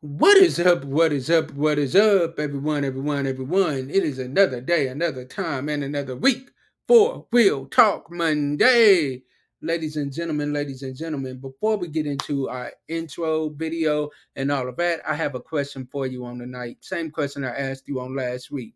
What 0.00 0.36
is 0.36 0.60
up? 0.60 0.84
What 0.84 1.10
is 1.10 1.30
up? 1.30 1.52
What 1.52 1.78
is 1.78 1.96
up, 1.96 2.38
everyone, 2.38 2.84
everyone, 2.84 3.26
everyone? 3.26 3.88
It 3.88 4.04
is 4.04 4.18
another 4.18 4.60
day, 4.60 4.88
another 4.88 5.24
time, 5.24 5.70
and 5.70 5.82
another 5.82 6.14
week 6.14 6.50
for 6.86 7.26
Real 7.32 7.64
Talk 7.64 8.10
Monday. 8.10 9.22
Ladies 9.62 9.96
and 9.96 10.12
gentlemen, 10.12 10.52
ladies 10.52 10.82
and 10.82 10.94
gentlemen, 10.94 11.38
before 11.38 11.78
we 11.78 11.88
get 11.88 12.04
into 12.04 12.46
our 12.50 12.72
intro 12.88 13.48
video 13.48 14.10
and 14.36 14.52
all 14.52 14.68
of 14.68 14.76
that, 14.76 15.00
I 15.08 15.14
have 15.14 15.34
a 15.34 15.40
question 15.40 15.88
for 15.90 16.06
you 16.06 16.26
on 16.26 16.40
tonight. 16.40 16.76
Same 16.82 17.10
question 17.10 17.42
I 17.42 17.56
asked 17.56 17.88
you 17.88 17.98
on 17.98 18.14
last 18.14 18.50
week. 18.50 18.74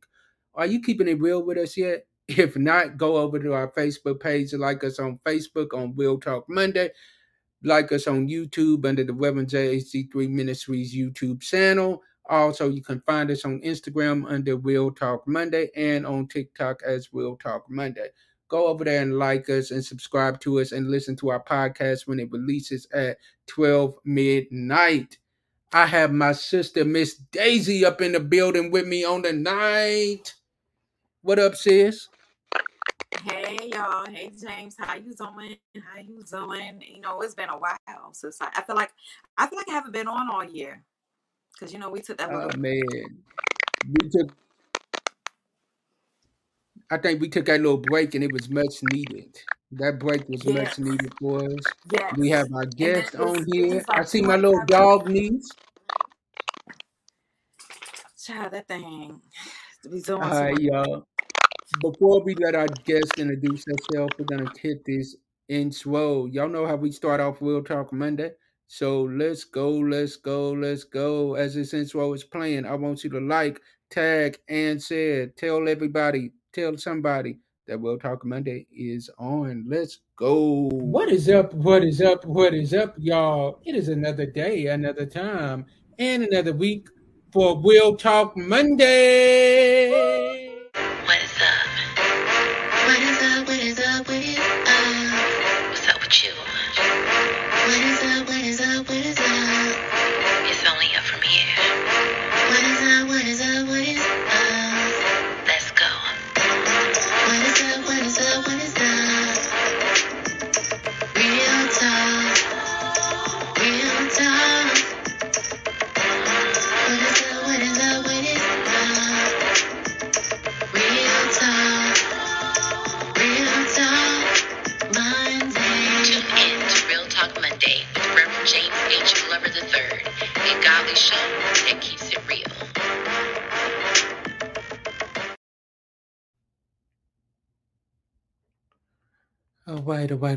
Are 0.55 0.67
you 0.67 0.81
keeping 0.81 1.07
it 1.07 1.21
real 1.21 1.43
with 1.43 1.59
us 1.59 1.77
yet? 1.77 2.07
If 2.29 2.57
not, 2.57 2.97
go 2.97 3.19
over 3.19 3.39
to 3.39 3.53
our 3.53 3.71
Facebook 3.73 4.21
page, 4.21 4.55
like 4.55 4.85
us 4.85 4.99
on 4.99 5.21
Facebook 5.27 5.75
on 5.75 5.93
Real 5.95 6.19
Talk 6.19 6.47
Monday 6.49 6.93
like 7.63 7.93
us 7.93 8.07
on 8.07 8.29
YouTube 8.29 8.87
under 8.87 9.05
the 9.05 9.13
Reverend 9.13 9.49
JHC3 9.49 10.29
Ministries 10.29 10.95
YouTube 10.95 11.41
channel. 11.41 12.03
Also, 12.29 12.69
you 12.69 12.83
can 12.83 13.01
find 13.07 13.31
us 13.31 13.45
on 13.45 13.61
Instagram 13.61 14.31
under 14.31 14.57
Real 14.57 14.91
Talk 14.91 15.27
Monday 15.27 15.71
and 15.77 16.07
on 16.07 16.29
TikTok 16.29 16.83
as 16.85 17.09
Real 17.13 17.37
Talk 17.37 17.65
Monday. 17.69 18.09
Go 18.49 18.67
over 18.67 18.85
there 18.85 19.03
and 19.03 19.19
like 19.19 19.49
us 19.49 19.71
and 19.71 19.85
subscribe 19.85 20.41
to 20.41 20.61
us 20.61 20.73
and 20.73 20.91
listen 20.91 21.17
to 21.17 21.31
our 21.31 21.43
podcast 21.43 22.07
when 22.07 22.21
it 22.21 22.31
releases 22.33 22.87
at 22.93 23.19
12 23.49 23.95
midnight. 24.05 25.19
I 25.73 25.87
have 25.87 26.13
my 26.13 26.33
sister, 26.33 26.85
Miss 26.85 27.17
Daisy, 27.17 27.85
up 27.85 28.01
in 28.01 28.13
the 28.13 28.21
building 28.21 28.73
with 28.73 28.87
me 28.87 29.05
on 29.05 29.23
the 29.23 29.33
night. 29.33 30.35
What 31.23 31.39
up, 31.39 31.57
sis? 31.57 32.10
Hey 33.19 33.71
y'all, 33.73 34.07
hey 34.07 34.31
James, 34.41 34.77
how 34.79 34.95
you 34.95 35.13
doing? 35.15 35.57
How 35.83 36.01
you 36.01 36.23
doing? 36.31 36.81
You 36.81 37.01
know, 37.01 37.21
it's 37.23 37.35
been 37.35 37.49
a 37.49 37.59
while 37.59 38.13
since 38.13 38.41
I, 38.41 38.49
I 38.57 38.63
feel 38.63 38.77
like 38.77 38.93
I 39.37 39.49
feel 39.49 39.59
like 39.59 39.69
I 39.69 39.73
haven't 39.73 39.93
been 39.93 40.07
on 40.07 40.31
all 40.31 40.45
year 40.45 40.85
because 41.53 41.73
you 41.73 41.81
know 41.81 41.91
we 41.91 42.01
took 42.01 42.19
that. 42.19 42.33
Oh 42.33 42.37
Little, 42.47 42.61
man, 42.61 42.83
we 44.03 44.09
took. 44.09 44.31
I 46.91 46.99
think 46.99 47.21
we 47.21 47.29
took 47.29 47.47
that 47.47 47.61
little 47.61 47.79
break 47.79 48.15
and 48.15 48.23
it 48.23 48.33
was 48.33 48.49
much 48.49 48.83
needed. 48.93 49.37
That 49.73 49.99
break 49.99 50.29
was 50.29 50.47
much 50.47 50.79
needed 50.79 51.13
for 51.21 51.45
us. 51.45 51.65
We 52.17 52.31
have 52.31 52.47
our 52.55 52.67
guest 52.67 53.19
was 53.19 53.41
on 53.41 53.47
here. 53.47 53.85
I 53.91 54.05
see 54.05 54.23
my 54.23 54.37
little 54.37 54.61
25 54.61 54.69
dog 54.69 55.09
niece. 55.09 55.51
Child, 58.25 58.53
that 58.53 58.69
thing 58.69 59.21
be 59.91 60.01
doing 60.01 60.23
All 60.23 60.29
too 60.31 60.45
right, 60.45 60.51
much. 60.51 60.61
y'all. 60.61 61.07
Before 61.79 62.21
we 62.25 62.35
let 62.35 62.57
our 62.57 62.67
guest 62.85 63.13
introduce 63.17 63.65
herself, 63.65 64.11
we're 64.19 64.25
gonna 64.25 64.51
hit 64.61 64.85
this 64.85 65.15
in 65.49 65.67
intro. 65.67 66.27
Y'all 66.27 66.49
know 66.49 66.67
how 66.67 66.75
we 66.75 66.91
start 66.91 67.21
off 67.21 67.39
Real 67.41 67.63
Talk 67.63 67.93
Monday. 67.93 68.33
So 68.67 69.03
let's 69.03 69.45
go, 69.45 69.71
let's 69.71 70.17
go, 70.17 70.51
let's 70.51 70.83
go. 70.83 71.35
As 71.35 71.55
this 71.55 71.73
intro 71.73 72.13
is 72.13 72.25
playing, 72.25 72.67
I 72.67 72.75
want 72.75 73.05
you 73.05 73.11
to 73.11 73.21
like, 73.21 73.61
tag, 73.89 74.39
and 74.49 74.83
share. 74.83 75.29
Tell 75.29 75.69
everybody, 75.69 76.33
tell 76.53 76.77
somebody 76.77 77.39
that 77.69 77.79
Real 77.79 77.99
Talk 77.99 78.25
Monday 78.25 78.67
is 78.77 79.09
on. 79.19 79.65
Let's 79.69 80.01
go. 80.17 80.69
What 80.73 81.09
is 81.09 81.29
up? 81.29 81.55
What 81.55 81.85
is 81.85 82.03
up? 82.03 82.25
What 82.25 82.53
is 82.53 82.75
up, 82.75 82.97
y'all? 82.99 83.61
It 83.65 83.77
is 83.77 83.89
another 83.89 84.27
day, 84.27 84.67
another 84.67 85.07
time, 85.07 85.67
and 86.01 86.25
another 86.25 86.53
week 86.53 86.89
for 87.33 87.63
Real 87.65 87.95
Talk 87.97 88.37
Monday. 88.37 90.10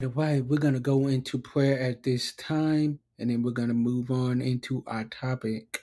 Right, 0.01 0.15
right. 0.15 0.45
We're 0.45 0.59
going 0.59 0.75
to 0.75 0.79
go 0.81 1.07
into 1.07 1.39
prayer 1.39 1.79
at 1.79 2.03
this 2.03 2.33
time, 2.35 2.99
and 3.19 3.29
then 3.29 3.43
we're 3.43 3.51
going 3.51 3.69
to 3.69 3.75
move 3.75 4.11
on 4.11 4.41
into 4.41 4.83
our 4.87 5.05
topic. 5.05 5.81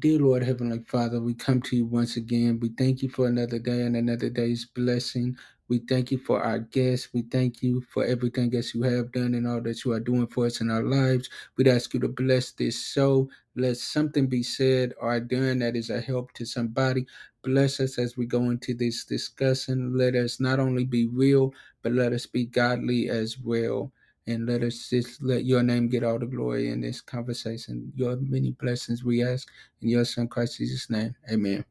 Dear 0.00 0.20
Lord, 0.20 0.44
Heavenly 0.44 0.80
Father, 0.88 1.20
we 1.20 1.34
come 1.34 1.62
to 1.62 1.76
you 1.76 1.86
once 1.86 2.16
again. 2.16 2.60
We 2.60 2.70
thank 2.70 3.02
you 3.02 3.10
for 3.10 3.26
another 3.28 3.58
day 3.58 3.82
and 3.82 3.96
another 3.96 4.30
day's 4.30 4.66
blessing. 4.66 5.36
We 5.70 5.78
thank 5.80 6.12
you 6.12 6.18
for 6.18 6.42
our 6.42 6.60
guests. 6.60 7.10
We 7.14 7.22
thank 7.22 7.62
you 7.62 7.82
for 7.94 8.04
everything 8.04 8.50
that 8.52 8.74
you 8.74 8.82
have 8.84 9.12
done 9.12 9.34
and 9.34 9.48
all 9.48 9.62
that 9.62 9.86
you 9.86 9.92
are 9.94 10.00
doing 10.00 10.28
for 10.28 10.46
us 10.46 10.60
in 10.60 10.70
our 10.70 10.84
lives. 10.84 11.30
We'd 11.56 11.68
ask 11.68 11.94
you 11.94 12.00
to 12.02 12.08
bless 12.08 12.52
this 12.52 12.84
show. 12.92 13.30
Let 13.56 13.78
something 13.78 14.28
be 14.28 14.44
said 14.44 14.94
or 15.00 15.20
done 15.20 15.60
that 15.60 15.76
is 15.76 15.90
a 15.90 16.02
help 16.02 16.34
to 16.34 16.46
somebody. 16.46 17.06
Bless 17.44 17.80
us 17.80 17.98
as 17.98 18.18
we 18.18 18.26
go 18.26 18.50
into 18.50 18.74
this 18.74 19.04
discussion. 19.06 19.96
Let 19.98 20.16
us 20.16 20.40
not 20.40 20.60
only 20.60 20.84
be 20.86 21.08
real, 21.08 21.54
but 21.82 21.92
let 21.94 22.12
us 22.12 22.26
be 22.26 22.46
godly 22.46 23.10
as 23.10 23.38
well. 23.38 23.92
And 24.28 24.46
let 24.46 24.62
us 24.62 24.90
just 24.90 25.22
let 25.22 25.46
your 25.46 25.64
name 25.64 25.88
get 25.88 26.04
all 26.04 26.20
the 26.20 26.26
glory 26.26 26.70
in 26.70 26.82
this 26.82 27.00
conversation. 27.00 27.92
Your 27.96 28.16
many 28.16 28.52
blessings 28.52 29.04
we 29.04 29.24
ask 29.24 29.48
in 29.82 29.90
your 29.90 30.06
son 30.06 30.28
Christ 30.28 30.58
Jesus' 30.58 30.90
name. 30.90 31.16
Amen. 31.32 31.64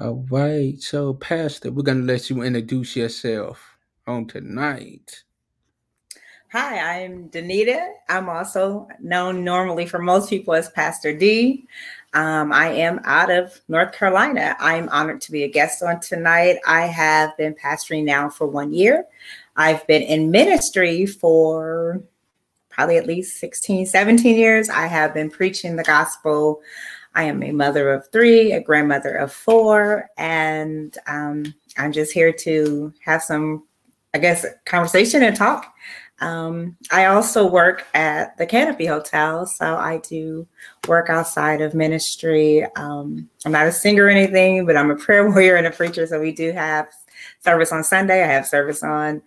All 0.00 0.24
right. 0.30 0.80
So, 0.80 1.12
Pastor, 1.12 1.70
we're 1.70 1.82
gonna 1.82 2.04
let 2.04 2.30
you 2.30 2.40
introduce 2.40 2.96
yourself 2.96 3.76
on 4.06 4.26
tonight. 4.26 5.24
Hi, 6.52 7.02
I'm 7.02 7.28
Danita. 7.28 7.86
I'm 8.08 8.30
also 8.30 8.88
known 8.98 9.44
normally 9.44 9.84
for 9.84 9.98
most 9.98 10.30
people 10.30 10.54
as 10.54 10.70
Pastor 10.70 11.14
D. 11.14 11.66
Um, 12.14 12.50
I 12.50 12.68
am 12.68 13.00
out 13.04 13.30
of 13.30 13.60
North 13.68 13.92
Carolina. 13.92 14.56
I'm 14.58 14.88
honored 14.88 15.20
to 15.20 15.32
be 15.32 15.42
a 15.42 15.48
guest 15.50 15.82
on 15.82 16.00
tonight. 16.00 16.56
I 16.66 16.86
have 16.86 17.36
been 17.36 17.54
pastoring 17.54 18.04
now 18.04 18.30
for 18.30 18.46
one 18.46 18.72
year. 18.72 19.04
I've 19.56 19.86
been 19.86 20.02
in 20.02 20.30
ministry 20.30 21.04
for 21.04 22.02
probably 22.70 22.96
at 22.96 23.06
least 23.06 23.38
16, 23.38 23.84
17 23.84 24.34
years. 24.34 24.70
I 24.70 24.86
have 24.86 25.12
been 25.12 25.28
preaching 25.28 25.76
the 25.76 25.84
gospel. 25.84 26.62
I 27.20 27.24
am 27.24 27.42
a 27.42 27.52
mother 27.52 27.92
of 27.92 28.08
three, 28.12 28.52
a 28.52 28.62
grandmother 28.62 29.14
of 29.14 29.30
four, 29.30 30.08
and 30.16 30.96
um, 31.06 31.54
I'm 31.76 31.92
just 31.92 32.12
here 32.12 32.32
to 32.32 32.94
have 33.04 33.22
some, 33.22 33.66
I 34.14 34.18
guess, 34.18 34.46
conversation 34.64 35.22
and 35.22 35.36
talk. 35.36 35.70
Um, 36.20 36.78
I 36.90 37.04
also 37.06 37.46
work 37.46 37.86
at 37.92 38.38
the 38.38 38.46
Canopy 38.46 38.86
Hotel, 38.86 39.44
so 39.44 39.76
I 39.76 39.98
do 39.98 40.48
work 40.88 41.10
outside 41.10 41.60
of 41.60 41.74
ministry. 41.74 42.64
Um, 42.76 43.28
I'm 43.44 43.52
not 43.52 43.66
a 43.66 43.72
singer 43.72 44.04
or 44.04 44.08
anything, 44.08 44.64
but 44.64 44.78
I'm 44.78 44.90
a 44.90 44.96
prayer 44.96 45.28
warrior 45.30 45.56
and 45.56 45.66
a 45.66 45.70
preacher. 45.70 46.06
So 46.06 46.18
we 46.22 46.32
do 46.32 46.52
have 46.52 46.88
service 47.44 47.70
on 47.70 47.84
Sunday. 47.84 48.24
I 48.24 48.28
have 48.28 48.46
service 48.46 48.82
on 48.82 49.20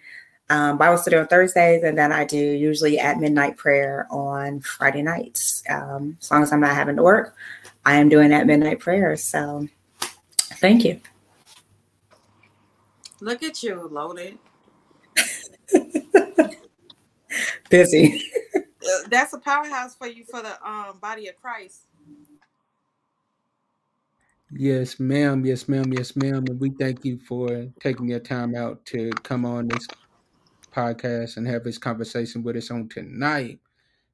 um, 0.50 0.78
Bible 0.80 0.98
study 0.98 1.18
on 1.18 1.28
Thursdays, 1.28 1.84
and 1.84 1.98
then 1.98 2.12
I 2.12 2.26
do 2.26 2.38
usually 2.38 3.00
at 3.00 3.20
midnight 3.20 3.58
prayer 3.58 4.08
on 4.10 4.62
Friday 4.62 5.04
nights. 5.04 5.64
Um, 5.70 6.18
as 6.20 6.32
long 6.32 6.42
as 6.42 6.52
I'm 6.52 6.60
not 6.60 6.76
having 6.76 6.96
to 6.96 7.04
work, 7.04 7.36
I 7.86 7.96
am 7.96 8.10
doing 8.10 8.34
at 8.34 8.48
midnight 8.48 8.80
prayer. 8.80 9.16
So 9.16 9.68
thank 10.60 10.86
you. 10.86 11.02
Look 13.22 13.44
at 13.44 13.64
you, 13.64 13.88
loaded. 13.90 14.38
Busy. 17.70 18.22
Uh, 18.56 19.08
That's 19.10 19.34
a 19.34 19.40
powerhouse 19.40 19.96
for 19.96 20.08
you 20.08 20.26
for 20.26 20.42
the 20.42 20.62
um 20.68 21.00
body 21.00 21.28
of 21.28 21.36
Christ. 21.42 21.88
Yes, 24.52 25.00
ma'am. 25.00 25.46
Yes, 25.46 25.68
ma'am. 25.68 25.92
Yes, 25.92 26.16
ma'am. 26.16 26.46
And 26.48 26.60
we 26.60 26.70
thank 26.70 27.04
you 27.04 27.18
for 27.18 27.68
taking 27.80 28.08
your 28.10 28.20
time 28.20 28.56
out 28.56 28.86
to 28.88 29.10
come 29.24 29.46
on 29.46 29.68
this 29.68 29.88
podcast 30.72 31.38
and 31.38 31.48
have 31.48 31.64
this 31.64 31.78
conversation 31.80 32.44
with 32.44 32.58
us 32.58 32.70
on 32.70 32.88
tonight. 32.88 33.60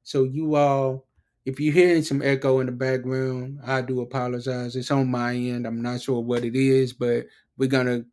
So, 0.02 0.24
you 0.24 0.54
all, 0.54 1.04
if 1.44 1.58
you're 1.58 1.72
hearing 1.72 2.02
some 2.02 2.22
echo 2.22 2.60
in 2.60 2.66
the 2.66 2.72
background, 2.72 3.60
I 3.64 3.80
do 3.82 4.00
apologize. 4.00 4.76
It's 4.76 4.90
on 4.90 5.10
my 5.10 5.34
end. 5.34 5.66
I'm 5.66 5.80
not 5.82 6.02
sure 6.02 6.20
what 6.20 6.44
it 6.44 6.54
is, 6.54 6.92
but 6.92 7.26
we're 7.56 7.68
gonna 7.68 8.04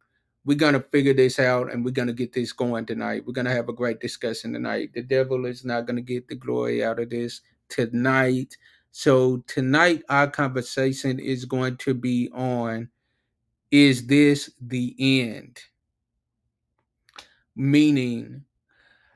we're 0.45 0.57
gonna 0.57 0.83
figure 0.91 1.13
this 1.13 1.39
out 1.39 1.71
and 1.71 1.83
we're 1.83 1.91
gonna 1.91 2.13
get 2.13 2.31
this 2.33 2.53
going 2.53 2.85
tonight. 2.85 3.23
We're 3.25 3.33
gonna 3.33 3.53
have 3.53 3.67
a 3.69 3.73
great 3.73 3.99
discussion 3.99 4.53
tonight. 4.53 4.91
The 4.93 5.01
devil 5.03 5.45
is 5.45 5.65
not 5.65 5.85
gonna 5.85 6.01
get 6.01 6.27
the 6.27 6.35
glory 6.35 6.83
out 6.83 6.99
of 6.99 7.09
this 7.09 7.41
tonight. 7.67 8.55
So 8.91 9.43
tonight 9.47 10.03
our 10.09 10.29
conversation 10.29 11.19
is 11.19 11.45
going 11.45 11.77
to 11.77 11.93
be 11.93 12.29
on 12.33 12.89
is 13.71 14.07
this 14.07 14.49
the 14.61 14.95
end? 14.97 15.59
Meaning, 17.55 18.45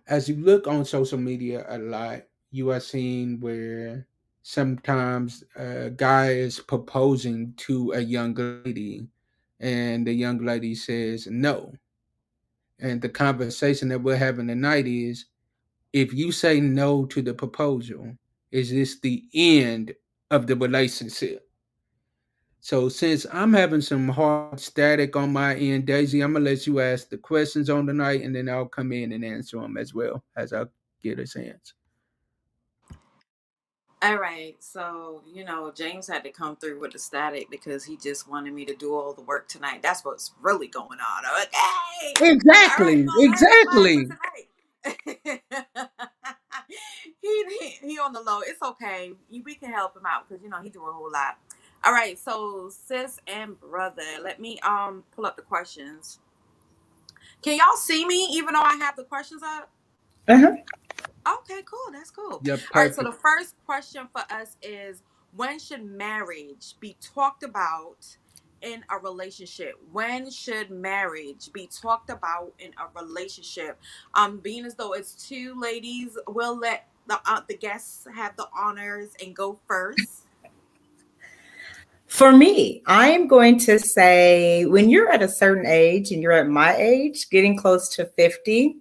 as 0.08 0.28
you 0.28 0.36
look 0.36 0.68
on 0.68 0.84
social 0.84 1.18
media 1.18 1.66
a 1.70 1.78
lot, 1.78 2.24
you 2.52 2.72
are 2.72 2.80
seeing 2.80 3.40
where 3.40 4.06
sometimes 4.44 5.44
a 5.56 5.90
guy 5.90 6.32
is 6.32 6.60
proposing 6.60 7.54
to 7.58 7.94
a 7.94 8.00
young 8.00 8.34
lady 8.66 9.08
and 9.60 10.06
the 10.06 10.14
young 10.14 10.44
lady 10.44 10.76
says 10.76 11.28
no. 11.28 11.74
And 12.80 13.02
the 13.02 13.10
conversation 13.10 13.88
that 13.90 14.02
we're 14.02 14.18
having 14.18 14.48
tonight 14.48 14.88
is 14.88 15.26
if 15.94 16.14
you 16.14 16.32
say 16.32 16.60
no 16.60 17.06
to 17.06 17.22
the 17.22 17.34
proposal, 17.34 18.18
is 18.52 18.72
this 18.72 19.00
the 19.00 19.24
end 19.34 19.94
of 20.32 20.48
the 20.48 20.56
relationship? 20.56 21.48
So 22.60 22.90
since 22.90 23.26
I'm 23.32 23.54
having 23.54 23.82
some 23.82 24.08
hard 24.08 24.60
static 24.60 25.16
on 25.16 25.34
my 25.34 25.56
end, 25.56 25.86
Daisy, 25.86 26.22
I'm 26.22 26.34
gonna 26.34 26.46
let 26.46 26.68
you 26.68 26.80
ask 26.80 27.10
the 27.10 27.18
questions 27.18 27.70
on 27.70 27.88
tonight, 27.88 28.22
and 28.22 28.36
then 28.36 28.50
I'll 28.50 28.66
come 28.66 28.92
in 28.92 29.14
and 29.14 29.26
answer 29.26 29.60
them 29.60 29.78
as 29.78 29.94
well 29.94 30.24
as 30.36 30.54
I 30.54 30.66
get 31.02 31.20
a 31.20 31.26
chance. 31.26 31.74
All 34.04 34.18
right, 34.18 34.56
so 34.60 35.22
you 35.32 35.46
know 35.46 35.72
James 35.72 36.08
had 36.08 36.24
to 36.24 36.32
come 36.32 36.56
through 36.56 36.80
with 36.80 36.94
the 36.94 37.00
static 37.00 37.52
because 37.52 37.84
he 37.86 37.98
just 37.98 38.28
wanted 38.28 38.52
me 38.54 38.66
to 38.66 38.76
do 38.76 38.96
all 38.96 39.14
the 39.14 39.22
work 39.22 39.48
tonight. 39.48 39.82
That's 39.84 40.04
what's 40.04 40.32
really 40.42 40.68
going 40.68 40.98
on. 41.00 41.24
Okay. 41.44 42.34
Exactly. 42.34 43.06
All 43.06 43.14
right, 43.14 43.14
so 43.14 43.24
exactly. 43.24 44.08
he, 47.22 47.22
he 47.22 47.70
he 47.84 48.00
on 48.00 48.14
the 48.14 48.22
low. 48.22 48.40
It's 48.42 48.62
okay. 48.64 49.12
We 49.30 49.54
can 49.56 49.72
help 49.72 49.96
him 49.96 50.06
out 50.08 50.28
because 50.28 50.44
you 50.44 50.50
know 50.50 50.62
he 50.64 50.70
do 50.70 50.84
a 50.88 50.92
whole 50.92 51.12
lot. 51.12 51.38
All 51.84 51.94
right, 51.94 52.18
so 52.18 52.70
sis 52.72 53.20
and 53.28 53.60
brother, 53.60 54.02
let 54.24 54.40
me 54.40 54.60
um 54.62 55.04
pull 55.16 55.28
up 55.28 55.36
the 55.36 55.44
questions. 55.44 56.18
Can 57.44 57.58
y'all 57.58 57.76
see 57.78 58.04
me 58.06 58.28
even 58.32 58.56
though 58.56 58.62
I 58.62 58.76
have 58.78 58.96
the 58.96 59.04
questions 59.04 59.44
up? 59.44 59.70
Uh-huh. 60.28 60.56
Okay, 61.28 61.62
cool. 61.66 61.94
That's 61.94 62.12
cool. 62.12 62.42
Yep. 62.44 62.60
All 62.74 62.82
right, 62.82 62.96
so 62.96 63.04
the 63.04 63.12
first 63.12 63.56
question 63.66 64.08
for 64.12 64.24
us 64.34 64.58
is 64.62 65.04
when 65.36 65.60
should 65.60 65.86
marriage 65.86 66.76
be 66.80 66.98
talked 67.02 67.44
about 67.44 68.06
in 68.62 68.84
a 68.90 68.98
relationship? 68.98 69.76
When 69.92 70.30
should 70.30 70.70
marriage 70.72 71.52
be 71.54 71.68
talked 71.68 72.10
about 72.10 72.54
in 72.60 72.72
a 72.78 73.00
relationship? 73.00 73.80
Um, 74.14 74.40
being 74.40 74.66
as 74.66 74.76
though 74.76 74.94
it's 74.94 75.14
two 75.14 75.60
ladies, 75.60 76.18
we'll 76.28 76.58
let 76.58 76.88
the 77.08 77.20
uh, 77.26 77.42
the 77.48 77.58
guests 77.58 78.08
have 78.14 78.36
the 78.36 78.48
honors 78.58 79.10
and 79.24 79.36
go 79.36 79.60
first. 79.68 80.28
For 82.08 82.34
me, 82.34 82.84
I'm 82.88 83.28
going 83.28 83.58
to 83.60 83.80
say 83.80 84.66
when 84.66 84.90
you're 84.90 85.10
at 85.10 85.22
a 85.22 85.30
certain 85.30 85.66
age 85.66 86.12
and 86.12 86.22
you're 86.22 86.34
at 86.34 86.50
my 86.50 86.76
age, 86.76 87.30
getting 87.30 87.56
close 87.56 87.88
to 87.96 88.06
50, 88.06 88.76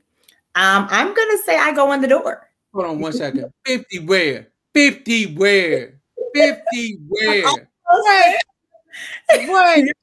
um, 0.55 0.89
I'm 0.91 1.15
going 1.15 1.31
to 1.31 1.43
say 1.45 1.57
I 1.57 1.73
go 1.73 1.93
in 1.93 2.01
the 2.01 2.09
door. 2.09 2.49
Hold 2.75 2.87
on 2.87 3.01
one 3.01 3.13
second. 3.13 3.53
50 3.67 4.01
where? 4.01 4.49
50 4.75 5.35
where? 5.35 6.01
50 6.35 6.99
where? 7.09 7.45
Okay. 7.93 9.49
What? 9.49 9.85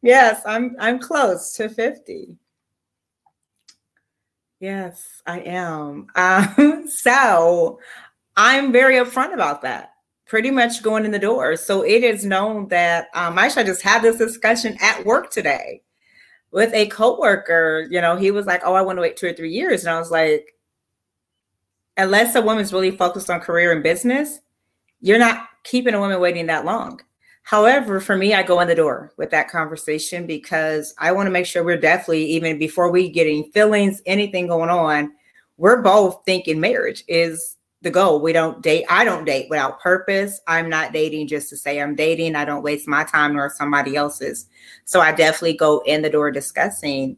Yes, 0.00 0.42
I'm 0.46 0.76
I'm 0.78 1.00
close 1.00 1.54
to 1.54 1.68
50. 1.68 2.36
Yes, 4.60 5.22
I 5.26 5.40
am. 5.40 6.06
Um, 6.14 6.84
so 6.88 7.80
I'm 8.36 8.70
very 8.70 8.94
upfront 8.94 9.34
about 9.34 9.62
that. 9.62 9.94
Pretty 10.26 10.52
much 10.52 10.82
going 10.84 11.04
in 11.04 11.10
the 11.10 11.18
door. 11.18 11.56
So 11.56 11.82
it 11.82 12.04
is 12.04 12.24
known 12.24 12.68
that 12.68 13.08
um, 13.14 13.38
actually 13.38 13.62
I 13.62 13.66
just 13.66 13.82
had 13.82 14.02
this 14.02 14.18
discussion 14.18 14.76
at 14.80 15.04
work 15.04 15.30
today 15.30 15.82
with 16.50 16.72
a 16.74 16.86
coworker. 16.86 17.86
You 17.90 18.00
know, 18.00 18.16
he 18.16 18.30
was 18.30 18.46
like, 18.46 18.62
"Oh, 18.64 18.74
I 18.74 18.82
want 18.82 18.96
to 18.98 19.02
wait 19.02 19.16
two 19.16 19.28
or 19.28 19.32
three 19.32 19.52
years," 19.52 19.84
and 19.84 19.94
I 19.94 19.98
was 19.98 20.10
like, 20.10 20.54
"Unless 21.96 22.34
a 22.34 22.42
woman's 22.42 22.72
really 22.72 22.90
focused 22.90 23.30
on 23.30 23.40
career 23.40 23.72
and 23.72 23.82
business, 23.82 24.40
you're 25.00 25.18
not 25.18 25.48
keeping 25.64 25.94
a 25.94 26.00
woman 26.00 26.20
waiting 26.20 26.46
that 26.46 26.64
long." 26.64 27.00
However, 27.42 27.98
for 27.98 28.14
me, 28.16 28.34
I 28.34 28.42
go 28.42 28.60
in 28.60 28.68
the 28.68 28.74
door 28.74 29.12
with 29.16 29.30
that 29.30 29.48
conversation 29.48 30.26
because 30.26 30.94
I 30.98 31.12
want 31.12 31.28
to 31.28 31.30
make 31.30 31.46
sure 31.46 31.64
we're 31.64 31.78
definitely, 31.78 32.26
even 32.26 32.58
before 32.58 32.90
we 32.90 33.08
get 33.08 33.26
any 33.26 33.50
feelings, 33.54 34.02
anything 34.04 34.48
going 34.48 34.68
on, 34.68 35.12
we're 35.56 35.80
both 35.80 36.22
thinking 36.26 36.60
marriage 36.60 37.04
is 37.08 37.56
the 37.82 37.90
goal. 37.90 38.20
We 38.20 38.32
don't 38.32 38.62
date. 38.62 38.84
I 38.88 39.04
don't 39.04 39.24
date 39.24 39.48
without 39.48 39.80
purpose. 39.80 40.40
I'm 40.46 40.68
not 40.68 40.92
dating 40.92 41.28
just 41.28 41.48
to 41.50 41.56
say 41.56 41.80
I'm 41.80 41.94
dating. 41.94 42.34
I 42.34 42.44
don't 42.44 42.62
waste 42.62 42.88
my 42.88 43.04
time 43.04 43.34
nor 43.34 43.50
somebody 43.50 43.96
else's. 43.96 44.46
So 44.84 45.00
I 45.00 45.12
definitely 45.12 45.56
go 45.56 45.82
in 45.86 46.02
the 46.02 46.10
door 46.10 46.30
discussing 46.30 47.16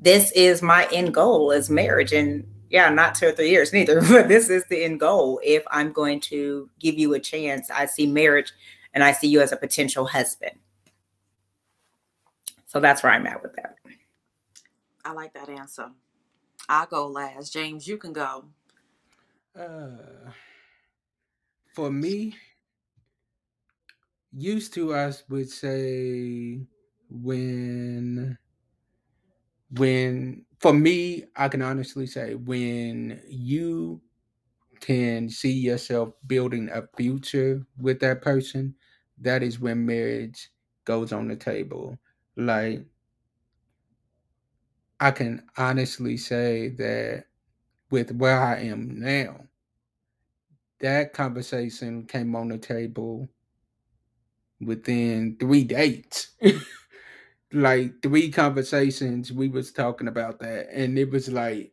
this 0.00 0.30
is 0.32 0.62
my 0.62 0.88
end 0.92 1.12
goal 1.12 1.50
is 1.50 1.68
marriage. 1.68 2.12
And 2.12 2.46
yeah, 2.70 2.88
not 2.88 3.14
two 3.14 3.28
or 3.28 3.32
three 3.32 3.50
years 3.50 3.72
neither, 3.72 4.00
but 4.08 4.28
this 4.28 4.48
is 4.48 4.64
the 4.66 4.84
end 4.84 5.00
goal. 5.00 5.40
If 5.44 5.64
I'm 5.70 5.92
going 5.92 6.20
to 6.20 6.70
give 6.78 6.98
you 6.98 7.14
a 7.14 7.20
chance, 7.20 7.70
I 7.70 7.86
see 7.86 8.06
marriage 8.06 8.52
and 8.94 9.04
I 9.04 9.12
see 9.12 9.28
you 9.28 9.40
as 9.40 9.52
a 9.52 9.56
potential 9.56 10.06
husband. 10.06 10.58
So 12.66 12.80
that's 12.80 13.02
where 13.02 13.12
I'm 13.12 13.26
at 13.26 13.42
with 13.42 13.54
that. 13.56 13.76
I 15.04 15.12
like 15.12 15.32
that 15.34 15.48
answer. 15.48 15.90
I'll 16.68 16.86
go 16.86 17.06
last. 17.06 17.52
James, 17.52 17.86
you 17.88 17.96
can 17.96 18.12
go. 18.12 18.44
Uh, 19.58 20.30
for 21.74 21.90
me, 21.90 22.34
used 24.32 24.74
to 24.74 24.92
us 24.94 25.24
would 25.28 25.48
say 25.50 26.60
when 27.10 28.38
when 29.70 30.44
for 30.60 30.72
me 30.72 31.24
i 31.36 31.48
can 31.48 31.62
honestly 31.62 32.06
say 32.06 32.34
when 32.34 33.20
you 33.28 34.00
can 34.80 35.28
see 35.30 35.52
yourself 35.52 36.10
building 36.26 36.68
a 36.70 36.86
future 36.96 37.66
with 37.80 38.00
that 38.00 38.22
person 38.22 38.74
that 39.20 39.42
is 39.42 39.60
when 39.60 39.86
marriage 39.86 40.50
goes 40.84 41.12
on 41.12 41.28
the 41.28 41.36
table. 41.36 41.98
Like 42.36 42.86
i 45.00 45.10
can 45.10 45.42
honestly 45.56 46.16
say 46.16 46.68
that 46.70 47.24
with 47.90 48.12
where 48.12 48.40
i 48.40 48.56
am 48.60 49.00
now 49.00 49.47
that 50.80 51.12
conversation 51.12 52.04
came 52.06 52.34
on 52.36 52.48
the 52.48 52.58
table 52.58 53.28
within 54.60 55.36
three 55.38 55.64
dates. 55.64 56.30
Like 57.50 58.02
three 58.02 58.30
conversations 58.30 59.32
we 59.32 59.48
was 59.48 59.72
talking 59.72 60.08
about 60.08 60.38
that 60.40 60.68
and 60.70 60.98
it 60.98 61.10
was 61.10 61.30
like 61.30 61.72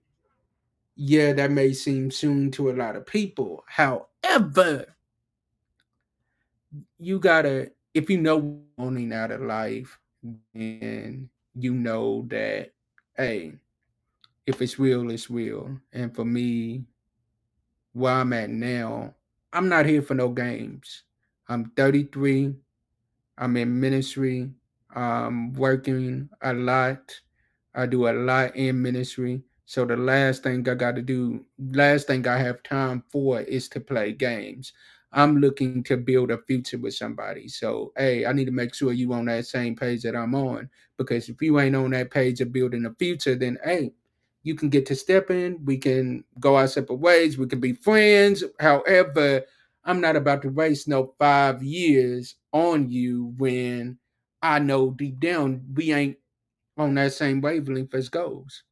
yeah 0.96 1.34
that 1.34 1.52
may 1.52 1.74
seem 1.74 2.12
soon 2.12 2.50
to 2.52 2.70
a 2.70 2.78
lot 2.78 2.96
of 2.96 3.06
people. 3.06 3.64
However 3.68 4.86
you 6.98 7.20
gotta 7.20 7.72
if 7.94 8.10
you 8.10 8.18
know 8.22 8.62
owning 8.78 9.12
out 9.12 9.32
of 9.32 9.42
life 9.42 10.00
then 10.54 11.30
you 11.56 11.74
know 11.74 12.26
that 12.30 12.72
hey 13.18 13.54
if 14.48 14.62
it's 14.62 14.80
real 14.80 15.12
it's 15.12 15.30
real. 15.30 15.78
And 15.92 16.16
for 16.16 16.24
me 16.24 16.86
where 17.96 18.14
i'm 18.14 18.34
at 18.34 18.52
now 18.52 19.16
i'm 19.54 19.70
not 19.70 19.88
here 19.88 20.04
for 20.04 20.16
no 20.16 20.30
games. 20.30 21.04
I'm 21.50 21.72
33 21.78 22.56
i'm 23.40 23.58
in 23.58 23.80
ministry 23.80 24.52
I'm 24.96 25.54
working 25.54 26.30
a 26.42 26.54
lot. 26.54 27.14
I 27.76 27.86
do 27.86 28.08
a 28.08 28.14
lot 28.14 28.56
in 28.56 28.82
ministry. 28.82 29.44
So 29.66 29.86
the 29.86 29.98
last 29.98 30.44
thing 30.44 30.68
i 30.70 30.76
got 30.76 30.96
to 30.96 31.02
do 31.04 31.46
last 31.74 32.08
thing 32.08 32.28
i 32.28 32.38
have 32.38 32.64
time 32.64 33.04
for 33.12 33.42
is 33.42 33.70
to 33.70 33.82
play 33.82 34.14
games. 34.14 34.74
I'm 35.14 35.38
looking 35.40 35.84
to 35.86 35.98
build 35.98 36.32
a 36.32 36.40
future 36.40 36.78
with 36.78 36.96
somebody. 36.96 37.48
So 37.50 37.94
hey 37.98 38.26
i 38.26 38.34
need 38.34 38.46
to 38.46 38.52
make 38.52 38.76
sure 38.76 38.94
you 38.94 39.14
on 39.14 39.26
that 39.26 39.48
same 39.48 39.76
page 39.76 40.04
that 40.04 40.16
i'm 40.16 40.36
on. 40.36 40.70
Because 40.98 41.30
if 41.30 41.42
you 41.42 41.60
ain't 41.60 41.76
on 41.78 41.92
that 41.92 42.12
page 42.12 42.42
of 42.42 42.54
building 42.54 42.86
a 42.86 42.94
future 42.96 43.36
then 43.36 43.58
hey 43.64 43.92
you 44.46 44.56
can 44.56 44.70
get 44.70 44.86
to 44.86 44.96
stepping 44.96 45.64
we 45.66 45.78
can 45.78 46.24
go 46.40 46.56
our 46.56 46.68
separate 46.68 46.96
ways 47.00 47.38
we 47.38 47.48
can 47.48 47.60
be 47.60 47.74
friends 47.74 48.44
however 48.62 49.44
i'm 49.84 50.00
not 50.00 50.16
about 50.16 50.42
to 50.42 50.50
waste 50.50 50.88
no 50.88 51.14
five 51.20 51.62
years 51.62 52.36
on 52.54 52.90
you 52.90 53.34
when 53.38 54.00
I 54.46 54.60
know 54.60 54.92
deep 54.92 55.20
down 55.20 55.66
we 55.74 55.92
ain't 55.92 56.18
on 56.78 56.94
that 56.96 57.14
same 57.14 57.42
wavelength 57.42 57.94
as 57.96 58.10
goals. 58.10 58.64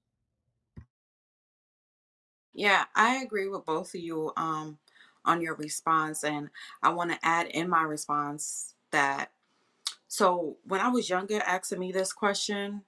Yeah, 2.53 2.85
I 2.95 3.23
agree 3.23 3.47
with 3.47 3.65
both 3.65 3.95
of 3.95 4.01
you 4.01 4.31
um 4.37 4.77
on 5.25 5.41
your 5.41 5.55
response 5.55 6.23
and 6.23 6.49
I 6.83 6.89
want 6.89 7.11
to 7.11 7.19
add 7.23 7.47
in 7.47 7.69
my 7.69 7.83
response 7.83 8.75
that 8.91 9.31
so 10.07 10.57
when 10.65 10.79
I 10.79 10.89
was 10.89 11.09
younger 11.09 11.39
asking 11.39 11.79
me 11.79 11.91
this 11.91 12.13
question, 12.13 12.83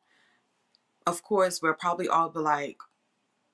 of 1.08 1.24
course 1.24 1.62
we're 1.62 1.74
probably 1.74 2.08
all 2.08 2.30
be 2.30 2.40
like 2.40 2.78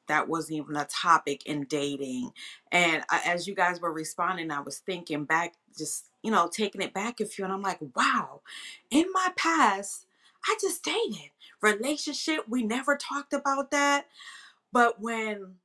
that 0.07 0.27
wasn't 0.27 0.57
even 0.57 0.75
a 0.75 0.85
topic 0.85 1.45
in 1.45 1.63
dating. 1.65 2.31
And 2.71 3.03
uh, 3.09 3.19
as 3.25 3.47
you 3.47 3.55
guys 3.55 3.79
were 3.79 3.93
responding, 3.93 4.51
I 4.51 4.59
was 4.59 4.79
thinking 4.79 5.23
back, 5.23 5.53
just, 5.77 6.07
you 6.21 6.31
know, 6.31 6.49
taking 6.51 6.81
it 6.81 6.93
back 6.93 7.21
a 7.21 7.25
few, 7.25 7.45
and 7.45 7.53
I'm 7.53 7.61
like, 7.61 7.79
wow, 7.95 8.41
in 8.89 9.05
my 9.13 9.29
past, 9.37 10.05
I 10.45 10.57
just 10.59 10.83
dated. 10.83 11.31
Relationship, 11.61 12.41
we 12.49 12.63
never 12.63 12.97
talked 12.97 13.33
about 13.33 13.71
that. 13.71 14.07
But 14.73 14.99
when 14.99 15.55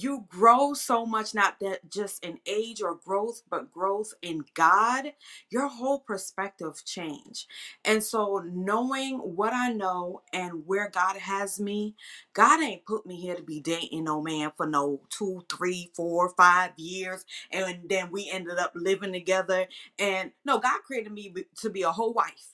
you 0.00 0.26
grow 0.28 0.74
so 0.74 1.06
much, 1.06 1.34
not 1.34 1.60
that 1.60 1.90
just 1.90 2.24
in 2.24 2.40
age 2.46 2.82
or 2.82 2.96
growth, 2.96 3.42
but 3.50 3.72
growth 3.72 4.14
in 4.22 4.44
God, 4.54 5.12
your 5.50 5.68
whole 5.68 6.00
perspective 6.00 6.82
change. 6.86 7.46
And 7.84 8.02
so 8.02 8.42
knowing 8.46 9.18
what 9.18 9.52
I 9.54 9.72
know 9.72 10.22
and 10.32 10.64
where 10.66 10.90
God 10.90 11.16
has 11.18 11.60
me, 11.60 11.96
God 12.34 12.62
ain't 12.62 12.86
put 12.86 13.06
me 13.06 13.20
here 13.20 13.36
to 13.36 13.42
be 13.42 13.60
dating 13.60 14.04
no 14.04 14.22
man 14.22 14.52
for 14.56 14.66
no 14.66 15.02
two, 15.10 15.44
three, 15.50 15.90
four, 15.94 16.30
five 16.36 16.72
years. 16.76 17.24
And 17.52 17.88
then 17.88 18.10
we 18.12 18.30
ended 18.30 18.58
up 18.58 18.72
living 18.76 19.12
together. 19.12 19.66
And 19.98 20.32
no, 20.44 20.58
God 20.58 20.80
created 20.86 21.12
me 21.12 21.34
to 21.60 21.70
be 21.70 21.82
a 21.82 21.92
whole 21.92 22.12
wife. 22.14 22.48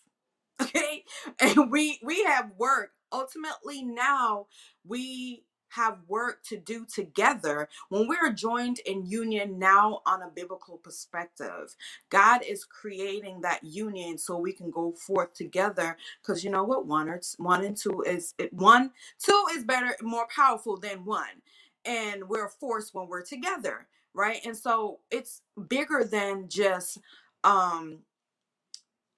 Okay. 0.62 1.04
And 1.40 1.70
we 1.70 2.00
we 2.02 2.24
have 2.24 2.52
work. 2.58 2.92
Ultimately 3.12 3.82
now 3.82 4.46
we 4.86 5.44
have 5.70 5.98
work 6.08 6.42
to 6.44 6.56
do 6.58 6.86
together 6.86 7.68
when 7.90 8.08
we're 8.08 8.32
joined 8.32 8.80
in 8.80 9.06
union 9.06 9.58
now 9.58 10.00
on 10.06 10.22
a 10.22 10.28
biblical 10.34 10.78
perspective 10.78 11.76
god 12.10 12.42
is 12.48 12.64
creating 12.64 13.40
that 13.42 13.64
union 13.64 14.18
so 14.18 14.38
we 14.38 14.52
can 14.52 14.70
go 14.70 14.92
forth 14.92 15.34
together 15.34 15.96
because 16.22 16.44
you 16.44 16.50
know 16.50 16.64
what? 16.64 16.86
One 16.86 17.10
or 17.10 17.20
one 17.38 17.64
and 17.64 17.76
two 17.76 18.02
is 18.06 18.34
it, 18.38 18.52
one 18.54 18.92
two 19.20 19.46
is 19.54 19.64
better 19.64 19.96
more 20.02 20.28
powerful 20.34 20.78
than 20.78 21.06
one 21.06 21.42
and 21.86 22.28
we're 22.28 22.50
forced 22.50 22.94
when 22.94 23.08
we're 23.08 23.24
together 23.24 23.88
right? 24.14 24.40
And 24.44 24.58
so 24.58 25.00
it's 25.12 25.42
bigger 25.68 26.04
than 26.04 26.48
just 26.50 26.98
um 27.44 28.00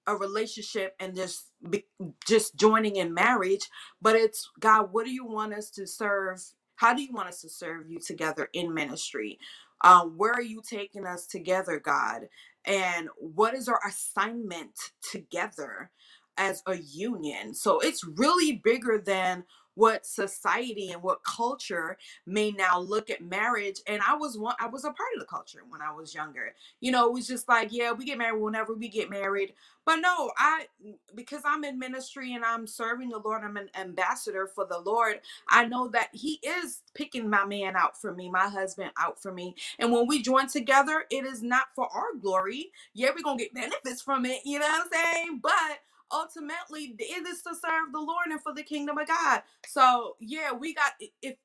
a 0.06 0.16
relationship 0.16 0.94
and 1.00 1.16
just 1.16 1.46
be, 1.70 1.84
just 2.26 2.56
joining 2.56 2.96
in 2.96 3.14
marriage 3.14 3.68
but 4.02 4.16
it's 4.16 4.50
god 4.60 4.90
what 4.92 5.06
do 5.06 5.12
you 5.12 5.26
want 5.26 5.54
us 5.54 5.70
to 5.70 5.86
serve? 5.86 6.42
How 6.76 6.94
do 6.94 7.02
you 7.02 7.12
want 7.12 7.28
us 7.28 7.42
to 7.42 7.50
serve 7.50 7.90
you 7.90 8.00
together 8.00 8.48
in 8.54 8.74
ministry? 8.74 9.38
Um, 9.84 10.14
where 10.18 10.32
are 10.32 10.42
you 10.42 10.62
taking 10.68 11.06
us 11.06 11.26
together 11.26 11.80
god? 11.80 12.28
And 12.66 13.08
what 13.18 13.54
is 13.54 13.68
our 13.68 13.80
assignment 13.88 14.72
together 15.12 15.90
as 16.38 16.62
a 16.68 16.76
union? 16.76 17.54
So 17.54 17.80
it's 17.80 18.04
really 18.04 18.60
bigger 18.64 19.02
than 19.04 19.44
what 19.74 20.06
society 20.06 20.90
and 20.92 21.02
what 21.02 21.24
culture 21.24 21.96
may 22.26 22.50
now 22.52 22.78
look 22.78 23.10
at 23.10 23.22
marriage 23.22 23.80
and 23.86 24.02
i 24.06 24.14
was 24.14 24.38
one 24.38 24.54
i 24.60 24.66
was 24.66 24.84
a 24.84 24.88
part 24.92 25.10
of 25.14 25.20
the 25.20 25.26
culture 25.26 25.60
when 25.70 25.80
i 25.82 25.92
was 25.92 26.14
younger. 26.14 26.54
You 26.80 26.92
know 26.92 27.06
it 27.08 27.12
was 27.12 27.26
just 27.26 27.48
like 27.48 27.68
yeah 27.72 27.92
we 27.92 28.04
get 28.04 28.18
married 28.18 28.40
whenever 28.40 28.74
we 28.74 28.88
get 28.88 29.10
married. 29.10 29.54
But 29.84 29.96
no 29.96 30.30
i 30.38 30.66
because 31.14 31.42
i'm 31.44 31.64
in 31.64 31.78
ministry 31.78 32.34
and 32.34 32.44
i'm 32.44 32.66
serving 32.66 33.08
the 33.08 33.18
lord 33.18 33.42
i'm 33.44 33.56
an 33.56 33.68
ambassador 33.78 34.46
for 34.46 34.64
the 34.64 34.78
lord 34.78 35.20
i 35.48 35.64
know 35.66 35.88
that 35.88 36.08
he 36.12 36.40
is 36.44 36.82
picking 36.94 37.28
my 37.28 37.44
man 37.44 37.74
out 37.76 38.00
for 38.00 38.14
me 38.14 38.30
my 38.30 38.48
husband 38.48 38.90
out 38.98 39.20
for 39.20 39.32
me 39.32 39.54
and 39.78 39.90
when 39.92 40.06
we 40.06 40.22
join 40.22 40.46
together 40.48 41.04
it 41.10 41.24
is 41.24 41.42
not 41.42 41.66
for 41.74 41.88
our 41.88 42.14
glory. 42.20 42.70
Yeah 42.94 43.10
we're 43.14 43.22
gonna 43.22 43.38
get 43.38 43.54
benefits 43.54 44.02
from 44.02 44.26
it 44.26 44.40
you 44.44 44.58
know 44.58 44.66
what 44.66 44.86
i'm 44.86 44.92
saying? 44.92 45.40
But 45.42 45.80
ultimately 46.12 46.94
it 46.98 47.26
is 47.28 47.42
to 47.42 47.54
serve 47.54 47.92
the 47.92 48.00
Lord 48.00 48.28
and 48.30 48.42
for 48.42 48.54
the 48.54 48.62
kingdom 48.64 48.98
of 48.98 49.08
God. 49.08 49.42
So 49.66 50.16
yeah, 50.20 50.52
we 50.52 50.74
got 50.74 50.92
if 51.22 51.36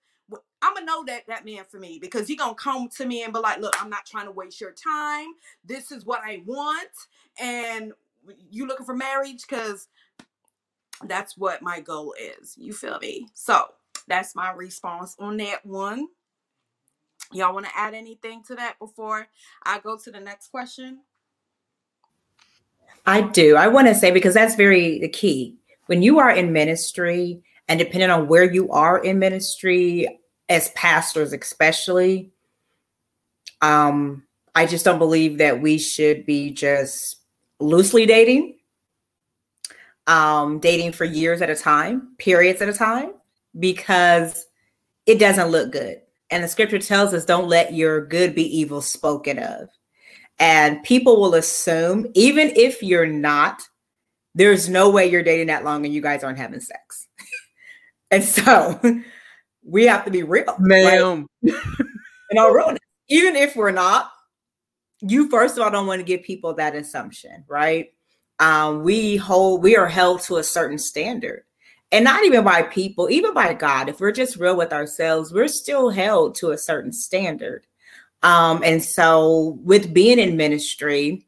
I'm 0.62 0.74
gonna 0.76 0.86
know 0.86 1.06
that 1.06 1.28
that 1.28 1.46
man 1.46 1.66
for 1.70 1.80
me 1.80 2.00
because 2.02 2.28
he 2.28 2.36
gonna 2.36 2.56
come 2.56 2.90
to 2.98 3.06
me 3.06 3.24
and 3.24 3.34
be 3.34 3.40
like, 3.40 3.60
look, 3.60 3.76
I'm 3.82 3.90
not 3.90 4.06
trying 4.06 4.26
to 4.26 4.32
waste 4.32 4.62
your 4.62 4.74
time. 4.74 5.30
This 5.66 5.92
is 5.92 6.06
what 6.06 6.22
I 6.26 6.44
want, 6.46 6.90
and 7.40 7.94
you 8.52 8.68
looking 8.68 8.86
for 8.86 8.96
marriage 8.96 9.44
because 9.48 9.88
that's 11.06 11.38
what 11.38 11.62
my 11.62 11.80
goal 11.82 12.16
is. 12.42 12.56
You 12.58 12.74
feel 12.74 13.00
me? 13.00 13.28
So 13.34 13.66
that's 14.08 14.36
my 14.36 14.52
response 14.52 15.16
on 15.20 15.38
that 15.38 15.66
one. 15.66 16.08
Y'all 17.34 17.54
want 17.54 17.68
to 17.68 17.78
add 17.78 17.94
anything 17.96 18.44
to 18.48 18.56
that 18.56 18.80
before 18.80 19.28
I 19.66 19.80
go 19.80 19.98
to 19.98 20.12
the 20.12 20.20
next 20.22 20.50
question? 20.50 21.02
I 23.08 23.22
do. 23.22 23.56
I 23.56 23.70
want 23.70 23.88
to 23.88 23.96
say 23.96 24.12
because 24.12 24.34
that's 24.34 24.56
very 24.56 25.00
the 25.00 25.08
key. 25.08 25.56
When 25.86 26.02
you 26.02 26.20
are 26.20 26.30
in 26.30 26.52
ministry, 26.52 27.42
and 27.70 27.80
depending 27.80 28.10
on 28.10 28.28
where 28.28 28.44
you 28.44 28.70
are 28.72 29.00
in 29.00 29.18
ministry, 29.18 30.20
as 30.50 30.70
pastors 30.72 31.34
especially, 31.34 32.32
um, 33.62 34.24
I 34.56 34.66
just 34.66 34.86
don't 34.86 35.00
believe 35.00 35.38
that 35.38 35.62
we 35.62 35.78
should 35.78 36.26
be 36.26 36.52
just 36.52 37.18
loosely 37.60 38.06
dating, 38.06 38.58
um, 40.08 40.60
dating 40.60 40.92
for 40.92 41.06
years 41.06 41.42
at 41.42 41.50
a 41.50 41.56
time, 41.56 42.16
periods 42.18 42.62
at 42.62 42.70
a 42.70 42.74
time, 42.74 43.14
because 43.58 44.46
it 45.06 45.20
doesn't 45.20 45.50
look 45.50 45.72
good. 45.72 46.02
And 46.30 46.44
the 46.44 46.48
scripture 46.48 46.80
tells 46.80 47.14
us, 47.14 47.24
don't 47.24 47.48
let 47.48 47.74
your 47.74 48.06
good 48.06 48.36
be 48.36 48.58
evil 48.58 48.82
spoken 48.82 49.40
of. 49.40 49.70
And 50.40 50.84
people 50.84 51.20
will 51.20 51.36
assume, 51.36 52.08
even 52.14 52.52
if 52.56 52.84
you're 52.84 53.08
not, 53.08 53.64
there's 54.36 54.70
no 54.70 54.90
way 54.90 55.08
you're 55.08 55.24
dating 55.24 55.48
that 55.48 55.64
long 55.64 55.84
and 55.86 55.94
you 55.94 56.02
guys 56.02 56.24
aren't 56.24 56.38
having 56.38 56.60
sex. 56.60 57.08
and 58.12 58.24
so 58.24 58.80
we 59.64 59.86
have 59.88 60.06
to 60.06 60.12
be 60.12 60.24
real. 60.24 60.56
Ma'am. 60.60 61.28
Right? 61.42 61.56
and 62.30 62.40
I'll 62.40 62.52
ruin 62.52 62.76
it. 62.76 62.82
Even 63.10 63.36
if 63.36 63.56
we're 63.56 63.72
not, 63.72 64.12
you 65.02 65.30
first 65.30 65.58
of 65.58 65.64
all 65.64 65.72
don't 65.72 65.88
want 65.88 66.00
to 66.00 66.06
give 66.06 66.24
people 66.24 66.54
that 66.56 66.76
assumption, 66.76 67.44
right? 67.48 67.94
Um, 68.40 68.84
we 68.84 69.16
hold 69.16 69.64
we 69.64 69.76
are 69.76 69.88
held 69.88 70.22
to 70.24 70.38
a 70.38 70.44
certain 70.44 70.78
standard. 70.78 71.44
And 71.92 72.04
not 72.04 72.26
even 72.26 72.44
by 72.44 72.64
people, 72.64 73.10
even 73.10 73.34
by 73.34 73.54
God. 73.54 73.88
If 73.88 74.02
we're 74.02 74.12
just 74.12 74.38
real 74.38 74.58
with 74.58 74.74
ourselves, 74.74 75.32
we're 75.32 75.48
still 75.48 75.90
held 75.90 76.36
to 76.36 76.52
a 76.52 76.58
certain 76.58 76.92
standard. 76.92 77.66
Um, 78.24 78.62
and 78.64 78.84
so 78.84 79.60
with 79.64 79.94
being 79.94 80.20
in 80.20 80.38
ministry, 80.38 81.26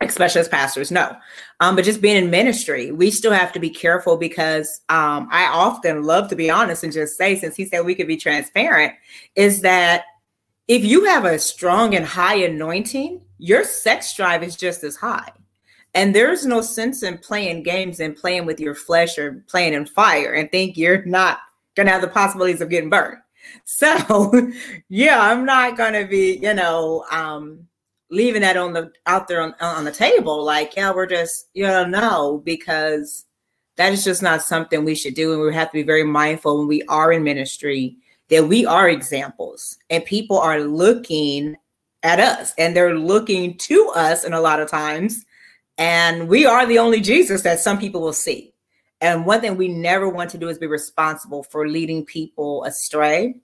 especially 0.00 0.40
as 0.40 0.48
pastors, 0.48 0.90
no. 0.90 1.16
Um, 1.60 1.76
but 1.76 1.84
just 1.84 2.02
being 2.02 2.16
in 2.16 2.30
ministry, 2.30 2.90
we 2.90 3.10
still 3.10 3.32
have 3.32 3.52
to 3.52 3.60
be 3.60 3.70
careful 3.70 4.16
because 4.16 4.80
um, 4.88 5.28
I 5.30 5.46
often 5.46 6.02
love 6.02 6.28
to 6.28 6.36
be 6.36 6.50
honest 6.50 6.84
and 6.84 6.92
just 6.92 7.16
say, 7.16 7.38
since 7.38 7.56
he 7.56 7.64
said 7.64 7.84
we 7.84 7.94
could 7.94 8.08
be 8.08 8.16
transparent, 8.16 8.94
is 9.36 9.62
that 9.62 10.04
if 10.68 10.84
you 10.84 11.04
have 11.04 11.24
a 11.24 11.38
strong 11.38 11.94
and 11.94 12.04
high 12.04 12.36
anointing, 12.36 13.20
your 13.38 13.64
sex 13.64 14.14
drive 14.14 14.42
is 14.42 14.56
just 14.56 14.84
as 14.84 14.96
high. 14.96 15.30
And 15.94 16.14
there's 16.14 16.46
no 16.46 16.62
sense 16.62 17.02
in 17.02 17.18
playing 17.18 17.64
games 17.64 18.00
and 18.00 18.16
playing 18.16 18.46
with 18.46 18.58
your 18.58 18.74
flesh 18.74 19.18
or 19.18 19.44
playing 19.48 19.74
in 19.74 19.84
fire 19.84 20.32
and 20.32 20.50
think 20.50 20.76
you're 20.76 21.04
not 21.04 21.40
going 21.74 21.86
to 21.86 21.92
have 21.92 22.00
the 22.00 22.08
possibilities 22.08 22.60
of 22.60 22.70
getting 22.70 22.90
burned. 22.90 23.18
So, 23.64 24.32
yeah, 24.88 25.20
I'm 25.20 25.44
not 25.44 25.76
going 25.76 25.94
to 25.94 26.06
be, 26.06 26.38
you 26.38 26.54
know, 26.54 27.04
um, 27.10 27.66
leaving 28.10 28.42
that 28.42 28.56
on 28.56 28.72
the 28.72 28.92
out 29.06 29.28
there 29.28 29.40
on, 29.40 29.54
on 29.60 29.84
the 29.84 29.92
table. 29.92 30.44
Like, 30.44 30.76
yeah, 30.76 30.92
we're 30.92 31.06
just, 31.06 31.48
you 31.54 31.64
know, 31.64 31.84
no, 31.84 32.42
because 32.44 33.24
that 33.76 33.92
is 33.92 34.04
just 34.04 34.22
not 34.22 34.42
something 34.42 34.84
we 34.84 34.94
should 34.94 35.14
do. 35.14 35.32
And 35.32 35.42
we 35.42 35.54
have 35.54 35.68
to 35.68 35.78
be 35.78 35.82
very 35.82 36.04
mindful 36.04 36.58
when 36.58 36.68
we 36.68 36.82
are 36.84 37.12
in 37.12 37.24
ministry 37.24 37.96
that 38.28 38.46
we 38.46 38.64
are 38.64 38.88
examples 38.88 39.78
and 39.90 40.04
people 40.04 40.38
are 40.38 40.60
looking 40.60 41.56
at 42.02 42.18
us 42.18 42.54
and 42.58 42.74
they're 42.74 42.98
looking 42.98 43.56
to 43.58 43.92
us 43.94 44.24
in 44.24 44.32
a 44.32 44.40
lot 44.40 44.60
of 44.60 44.70
times. 44.70 45.24
And 45.78 46.28
we 46.28 46.46
are 46.46 46.66
the 46.66 46.78
only 46.78 47.00
Jesus 47.00 47.42
that 47.42 47.60
some 47.60 47.78
people 47.78 48.00
will 48.00 48.12
see. 48.12 48.51
And 49.02 49.26
one 49.26 49.40
thing 49.40 49.56
we 49.56 49.68
never 49.68 50.08
want 50.08 50.30
to 50.30 50.38
do 50.38 50.48
is 50.48 50.58
be 50.58 50.66
responsible 50.66 51.42
for 51.42 51.68
leading 51.68 52.06
people 52.06 52.64
astray. 52.64 53.34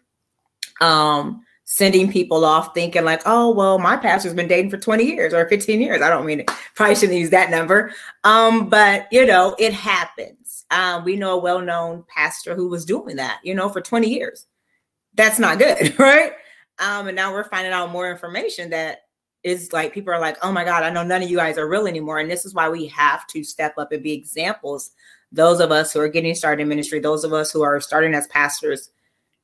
Um, 0.80 1.42
sending 1.64 2.10
people 2.10 2.46
off 2.46 2.72
thinking 2.72 3.04
like, 3.04 3.20
oh, 3.26 3.50
well, 3.50 3.78
my 3.78 3.94
pastor's 3.94 4.32
been 4.32 4.48
dating 4.48 4.70
for 4.70 4.78
20 4.78 5.04
years 5.04 5.34
or 5.34 5.46
15 5.46 5.82
years. 5.82 6.00
I 6.00 6.08
don't 6.08 6.24
mean 6.24 6.40
it. 6.40 6.50
Probably 6.74 6.94
shouldn't 6.94 7.18
use 7.18 7.28
that 7.30 7.50
number. 7.50 7.92
Um, 8.24 8.70
but 8.70 9.06
you 9.12 9.26
know, 9.26 9.54
it 9.58 9.74
happens. 9.74 10.64
Um, 10.70 11.04
we 11.04 11.16
know 11.16 11.32
a 11.32 11.42
well-known 11.42 12.04
pastor 12.08 12.54
who 12.54 12.68
was 12.68 12.86
doing 12.86 13.16
that, 13.16 13.40
you 13.42 13.54
know, 13.54 13.68
for 13.68 13.82
20 13.82 14.08
years. 14.08 14.46
That's 15.14 15.38
not 15.38 15.58
good, 15.58 15.98
right? 15.98 16.32
Um, 16.78 17.08
and 17.08 17.16
now 17.16 17.32
we're 17.32 17.44
finding 17.44 17.72
out 17.72 17.90
more 17.90 18.10
information 18.10 18.70
that 18.70 19.00
is 19.42 19.72
like 19.72 19.92
people 19.92 20.12
are 20.12 20.20
like, 20.20 20.38
oh 20.42 20.52
my 20.52 20.64
God, 20.64 20.84
I 20.84 20.90
know 20.90 21.04
none 21.04 21.22
of 21.22 21.28
you 21.30 21.36
guys 21.36 21.58
are 21.58 21.68
real 21.68 21.86
anymore. 21.86 22.18
And 22.18 22.30
this 22.30 22.46
is 22.46 22.54
why 22.54 22.68
we 22.68 22.86
have 22.86 23.26
to 23.28 23.44
step 23.44 23.74
up 23.76 23.92
and 23.92 24.02
be 24.02 24.12
examples 24.12 24.92
those 25.32 25.60
of 25.60 25.70
us 25.70 25.92
who 25.92 26.00
are 26.00 26.08
getting 26.08 26.34
started 26.34 26.62
in 26.62 26.68
ministry, 26.68 27.00
those 27.00 27.24
of 27.24 27.32
us 27.32 27.50
who 27.50 27.62
are 27.62 27.80
starting 27.80 28.14
as 28.14 28.26
pastors, 28.28 28.90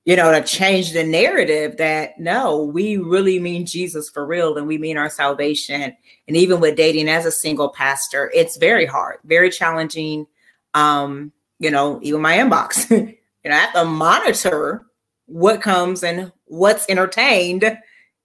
you 0.04 0.16
know, 0.16 0.32
to 0.32 0.42
change 0.42 0.92
the 0.92 1.04
narrative 1.04 1.76
that 1.78 2.18
no, 2.18 2.62
we 2.62 2.96
really 2.96 3.38
mean 3.38 3.66
Jesus 3.66 4.08
for 4.08 4.26
real 4.26 4.56
and 4.56 4.66
we 4.66 4.78
mean 4.78 4.96
our 4.96 5.10
salvation. 5.10 5.96
And 6.28 6.36
even 6.36 6.60
with 6.60 6.76
dating 6.76 7.08
as 7.08 7.26
a 7.26 7.30
single 7.30 7.70
pastor, 7.70 8.30
it's 8.34 8.56
very 8.56 8.86
hard, 8.86 9.18
very 9.24 9.50
challenging. 9.50 10.26
Um, 10.74 11.32
you 11.58 11.70
know, 11.70 12.00
even 12.02 12.20
my 12.20 12.36
inbox, 12.36 12.90
you 12.90 13.50
know, 13.50 13.56
I 13.56 13.60
have 13.60 13.72
to 13.74 13.84
monitor 13.84 14.86
what 15.26 15.62
comes 15.62 16.02
and 16.02 16.32
what's 16.46 16.88
entertained 16.88 17.78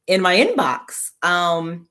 in 0.08 0.22
my 0.22 0.36
inbox. 0.36 1.12
Um, 1.24 1.88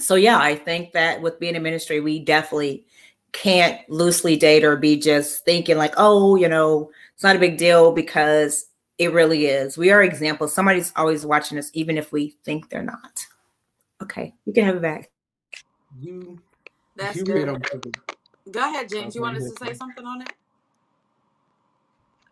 so 0.00 0.16
yeah, 0.16 0.38
I 0.38 0.56
think 0.56 0.92
that 0.92 1.22
with 1.22 1.38
being 1.38 1.54
in 1.54 1.62
ministry, 1.62 2.00
we 2.00 2.18
definitely 2.18 2.86
can't 3.34 3.78
loosely 3.90 4.36
date 4.36 4.64
or 4.64 4.76
be 4.76 4.96
just 4.96 5.44
thinking 5.44 5.76
like, 5.76 5.92
oh, 5.98 6.36
you 6.36 6.48
know, 6.48 6.90
it's 7.12 7.22
not 7.22 7.36
a 7.36 7.40
big 7.40 7.58
deal 7.58 7.92
because 7.92 8.66
it 8.96 9.12
really 9.12 9.46
is. 9.46 9.76
We 9.76 9.90
are 9.90 10.02
examples. 10.02 10.54
Somebody's 10.54 10.92
always 10.96 11.26
watching 11.26 11.58
us, 11.58 11.70
even 11.74 11.98
if 11.98 12.12
we 12.12 12.36
think 12.44 12.70
they're 12.70 12.82
not. 12.82 13.26
Okay, 14.02 14.32
you 14.46 14.52
can 14.52 14.64
have 14.64 14.76
it 14.76 14.82
back. 14.82 15.10
You, 16.00 16.38
That's 16.96 17.16
you 17.16 17.24
good. 17.24 17.38
hit 17.38 17.48
on. 17.48 17.62
Go 18.50 18.60
ahead, 18.60 18.88
James. 18.88 19.14
You 19.14 19.20
Okay, 19.22 19.32
wanted 19.34 19.40
to 19.40 19.56
say 19.56 19.74
something 19.74 20.06
on 20.06 20.22
it? 20.22 20.32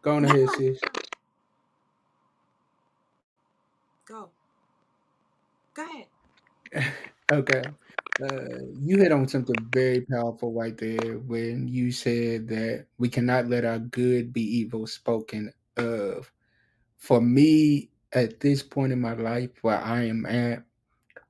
Go 0.02 0.16
on 0.16 0.25
ahead, 0.25 0.49
sis. 0.50 0.78
Go. 4.06 4.28
Go 5.75 5.85
ahead. 5.85 6.06
Okay. 7.30 7.62
Uh, 8.21 8.59
you 8.78 8.99
hit 8.99 9.11
on 9.11 9.26
something 9.26 9.57
very 9.73 10.02
powerful 10.02 10.52
right 10.52 10.76
there 10.76 11.19
when 11.19 11.66
you 11.66 11.90
said 11.90 12.47
that 12.47 12.87
we 12.99 13.09
cannot 13.09 13.49
let 13.49 13.64
our 13.64 13.78
good 13.78 14.33
be 14.33 14.42
evil 14.42 14.87
spoken 14.87 15.52
of. 15.78 16.31
For 16.99 17.21
me, 17.21 17.90
at 18.12 18.38
this 18.40 18.62
point 18.62 18.92
in 18.92 19.00
my 19.00 19.14
life 19.14 19.50
where 19.62 19.78
I 19.78 20.04
am 20.04 20.26
at, 20.26 20.62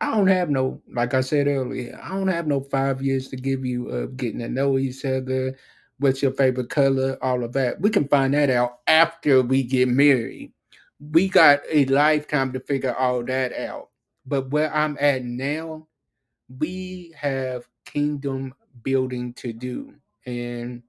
I 0.01 0.11
don't 0.11 0.27
have 0.27 0.51
no, 0.51 0.83
like 0.93 1.15
I 1.15 1.21
said 1.21 1.47
earlier, 1.47 1.99
I 2.03 2.09
don't 2.09 2.27
have 2.27 2.49
no 2.49 2.61
five 2.61 3.01
years 3.01 3.29
to 3.29 3.37
give 3.37 3.65
you 3.65 3.89
of 3.89 4.17
getting 4.17 4.41
to 4.41 4.49
know 4.49 4.77
each 4.77 5.05
other. 5.05 5.57
What's 5.99 6.21
your 6.21 6.33
favorite 6.33 6.71
color? 6.71 7.17
All 7.23 7.45
of 7.45 7.53
that. 7.53 7.81
We 7.81 7.91
can 7.91 8.09
find 8.09 8.35
that 8.35 8.51
out 8.51 8.81
after 8.89 9.41
we 9.43 9.63
get 9.63 9.87
married. 9.89 10.53
We 10.99 11.29
got 11.29 11.61
a 11.71 11.85
lifetime 11.85 12.53
to 12.55 12.61
figure 12.61 12.95
all 12.95 13.25
that 13.25 13.53
out. 13.53 13.91
But 14.27 14.51
where 14.51 14.75
I'm 14.75 14.97
at 15.01 15.25
now, 15.25 15.87
we 16.59 17.15
have 17.17 17.69
kingdom 17.85 18.55
building 18.83 19.33
to 19.35 19.53
do. 19.53 19.95
And 20.27 20.83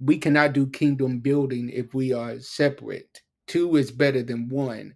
we 0.00 0.18
cannot 0.18 0.52
do 0.52 0.66
kingdom 0.66 1.20
building 1.20 1.70
if 1.70 1.94
we 1.94 2.12
are 2.12 2.38
separate. 2.40 3.22
Two 3.46 3.76
is 3.76 3.90
better 3.90 4.22
than 4.22 4.48
one. 4.48 4.94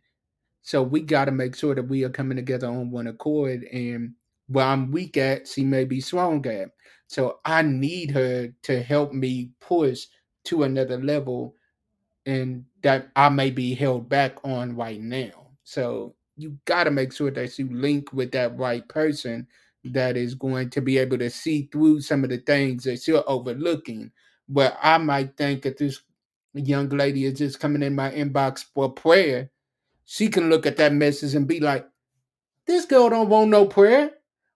So 0.62 0.83
we 0.83 1.00
got 1.00 1.26
to 1.26 1.30
make 1.30 1.54
sure 1.54 1.75
that 1.75 1.88
we 1.88 2.04
are 2.04 2.11
coming 2.11 2.37
together 2.37 2.66
on 2.66 2.90
one 2.90 3.06
accord. 3.06 3.64
And 3.64 4.14
where 4.49 4.66
I'm 4.66 4.90
weak 4.90 5.16
at, 5.16 5.47
she 5.47 5.64
may 5.64 5.85
be 5.85 6.00
strong 6.00 6.45
at. 6.47 6.71
So 7.06 7.38
I 7.45 7.62
need 7.62 8.11
her 8.11 8.52
to 8.62 8.83
help 8.83 9.12
me 9.12 9.50
push 9.61 10.06
to 10.45 10.64
another 10.64 10.99
level 10.99 11.54
and 12.25 12.64
that 12.83 13.09
I 13.14 13.28
may 13.28 13.50
be 13.50 13.75
held 13.75 14.09
back 14.09 14.45
on 14.45 14.75
right 14.75 15.00
now. 15.00 15.50
So 15.62 16.16
you 16.37 16.59
got 16.64 16.85
to 16.85 16.90
make 16.90 17.12
sure 17.12 17.30
that 17.30 17.59
you 17.59 17.68
link 17.71 18.12
with 18.12 18.33
that 18.33 18.59
right 18.59 18.87
person 18.88 19.47
that 19.95 20.16
is 20.16 20.35
going 20.35 20.71
to 20.71 20.81
be 20.83 20.99
able 20.99 21.19
to 21.19 21.31
see 21.31 21.69
through 21.73 22.02
some 22.02 22.25
of 22.25 22.31
the 22.31 22.38
things 22.38 22.85
that 22.85 23.07
you're 23.09 23.25
overlooking. 23.28 24.12
But 24.49 24.78
I 24.83 24.99
might 24.99 25.37
think 25.37 25.62
that 25.62 25.78
this 25.78 26.00
young 26.55 26.88
lady 26.90 27.25
is 27.26 27.38
just 27.38 27.61
coming 27.61 27.83
in 27.83 27.95
my 27.95 28.11
inbox 28.12 28.64
for 28.75 28.93
prayer. 28.93 29.50
She 30.07 30.28
can 30.28 30.50
look 30.50 30.66
at 30.66 30.78
that 30.78 30.93
message 30.93 31.35
and 31.35 31.49
be 31.49 31.61
like, 31.61 31.87
this 32.66 32.87
girl 32.87 33.11
don't 33.11 33.28
want 33.28 33.50
no 33.50 33.66
prayer. 33.66 34.12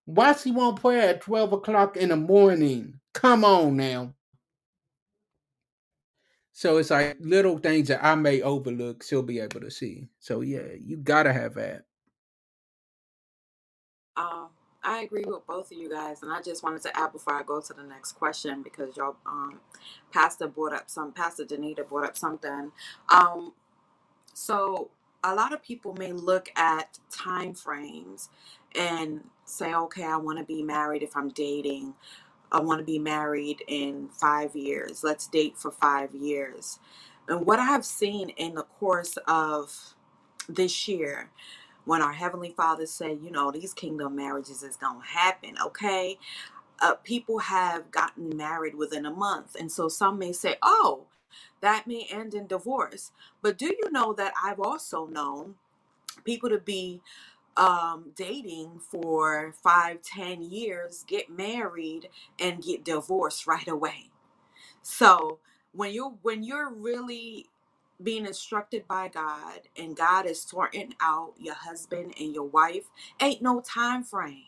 Why 0.07 0.35
she 0.35 0.53
want 0.53 0.81
prayer 0.81 1.11
at 1.11 1.23
12 1.23 1.55
o'clock 1.55 1.97
in 1.97 2.11
the 2.11 2.17
morning? 2.17 3.01
Come 3.15 3.45
on 3.45 3.77
now. 3.77 4.15
So 6.53 6.79
it's 6.79 6.91
like 6.91 7.17
little 7.21 7.59
things 7.59 7.89
that 7.89 8.05
I 8.05 8.15
may 8.17 8.43
overlook, 8.43 9.05
she'll 9.05 9.23
be 9.23 9.41
able 9.41 9.61
to 9.61 9.71
see. 9.71 10.09
So 10.21 10.43
yeah, 10.43 10.69
you 10.85 10.99
gotta 10.99 11.33
have 11.33 11.55
that. 11.55 11.85
Um, 14.17 14.49
I 14.85 15.03
agree 15.03 15.25
with 15.27 15.47
both 15.47 15.73
of 15.73 15.79
you 15.79 15.91
guys, 15.91 16.23
and 16.23 16.33
I 16.33 16.43
just 16.43 16.63
wanted 16.65 16.83
to 16.85 16.99
add 16.99 17.13
before 17.13 17.35
I 17.35 17.43
go 17.45 17.61
to 17.61 17.75
the 17.75 17.85
next 17.85 18.15
question 18.15 18.63
because 18.63 18.97
y'all, 18.97 19.17
um, 19.27 19.61
Pastor 20.13 20.49
brought 20.49 20.75
up 20.75 20.91
some, 20.91 21.13
Pastor 21.13 21.45
Danita 21.45 21.89
brought 21.89 22.07
up 22.07 22.19
something. 22.19 22.73
Um, 23.11 23.53
so 24.35 24.91
a 25.25 25.35
lot 25.35 25.53
of 25.53 25.63
people 25.63 25.95
may 25.95 26.13
look 26.13 26.51
at 26.57 26.99
time 27.11 27.55
frames 27.55 28.31
and 28.77 29.25
say, 29.47 29.75
okay, 29.75 30.05
I 30.05 30.17
want 30.17 30.39
to 30.39 30.45
be 30.45 30.63
married 30.63 31.03
if 31.03 31.17
I'm 31.17 31.31
dating. 31.31 31.95
I 32.53 32.61
want 32.61 32.81
to 32.81 32.85
be 32.87 32.99
married 32.99 33.63
in 33.69 34.09
five 34.11 34.57
years. 34.57 35.05
Let's 35.05 35.27
date 35.29 35.59
for 35.59 35.71
five 35.71 36.15
years. 36.15 36.79
And 37.29 37.47
what 37.47 37.59
I've 37.61 37.85
seen 37.87 38.31
in 38.31 38.55
the 38.55 38.65
course 38.65 39.19
of 39.29 39.95
this 40.49 40.89
year, 40.89 41.31
when 41.91 42.03
our 42.03 42.15
Heavenly 42.15 42.51
Father 42.57 42.87
said, 42.87 43.21
you 43.23 43.33
know, 43.33 43.53
these 43.53 43.75
kingdom 43.75 44.17
marriages 44.17 44.63
is 44.65 44.77
to 44.79 45.01
happen, 45.05 45.57
okay? 45.67 46.19
Uh, 46.81 46.95
people 46.97 47.41
have 47.41 47.91
gotten 47.91 48.37
married 48.37 48.77
within 48.77 49.07
a 49.07 49.13
month. 49.13 49.57
And 49.59 49.73
so 49.73 49.89
some 49.89 50.19
may 50.19 50.33
say, 50.33 50.57
oh, 50.63 51.07
that 51.63 51.87
may 51.89 52.07
end 52.11 52.35
in 52.35 52.47
divorce. 52.49 53.13
But 53.43 53.59
do 53.59 53.67
you 53.67 53.91
know 53.93 54.15
that 54.15 54.35
I've 54.45 54.61
also 54.61 55.07
known 55.07 55.57
people 56.25 56.51
to 56.51 56.59
be 56.59 57.03
um, 57.57 58.13
dating 58.17 58.81
for 58.91 59.55
five, 59.63 60.03
ten 60.03 60.43
years, 60.43 61.05
get 61.09 61.31
married, 61.31 62.11
and 62.41 62.63
get 62.65 62.85
divorced 62.85 63.47
right 63.47 63.69
away. 63.69 64.11
So 64.83 65.41
when 65.73 65.93
you 65.93 66.19
when 66.23 66.43
you're 66.45 66.71
really 66.71 67.47
being 68.03 68.27
instructed 68.27 68.87
by 68.89 69.09
God 69.09 69.63
and 69.77 69.97
God 69.97 70.27
is 70.27 70.43
sorting 70.43 70.95
out 71.01 71.35
your 71.39 71.55
husband 71.55 72.15
and 72.19 72.35
your 72.35 72.47
wife, 72.49 72.85
ain't 73.21 73.43
no 73.43 73.61
time 73.61 74.05
frame. 74.05 74.45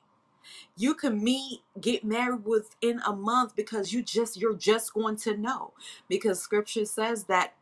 You 0.76 0.94
can 0.94 1.22
meet, 1.22 1.60
get 1.80 2.04
married 2.04 2.44
within 2.44 3.00
a 3.06 3.14
month 3.14 3.54
because 3.56 3.92
you 3.92 4.02
just 4.02 4.40
you're 4.40 4.56
just 4.56 4.94
going 4.94 5.16
to 5.18 5.36
know. 5.36 5.72
Because 6.08 6.40
scripture 6.40 6.86
says 6.86 7.24
that 7.24 7.54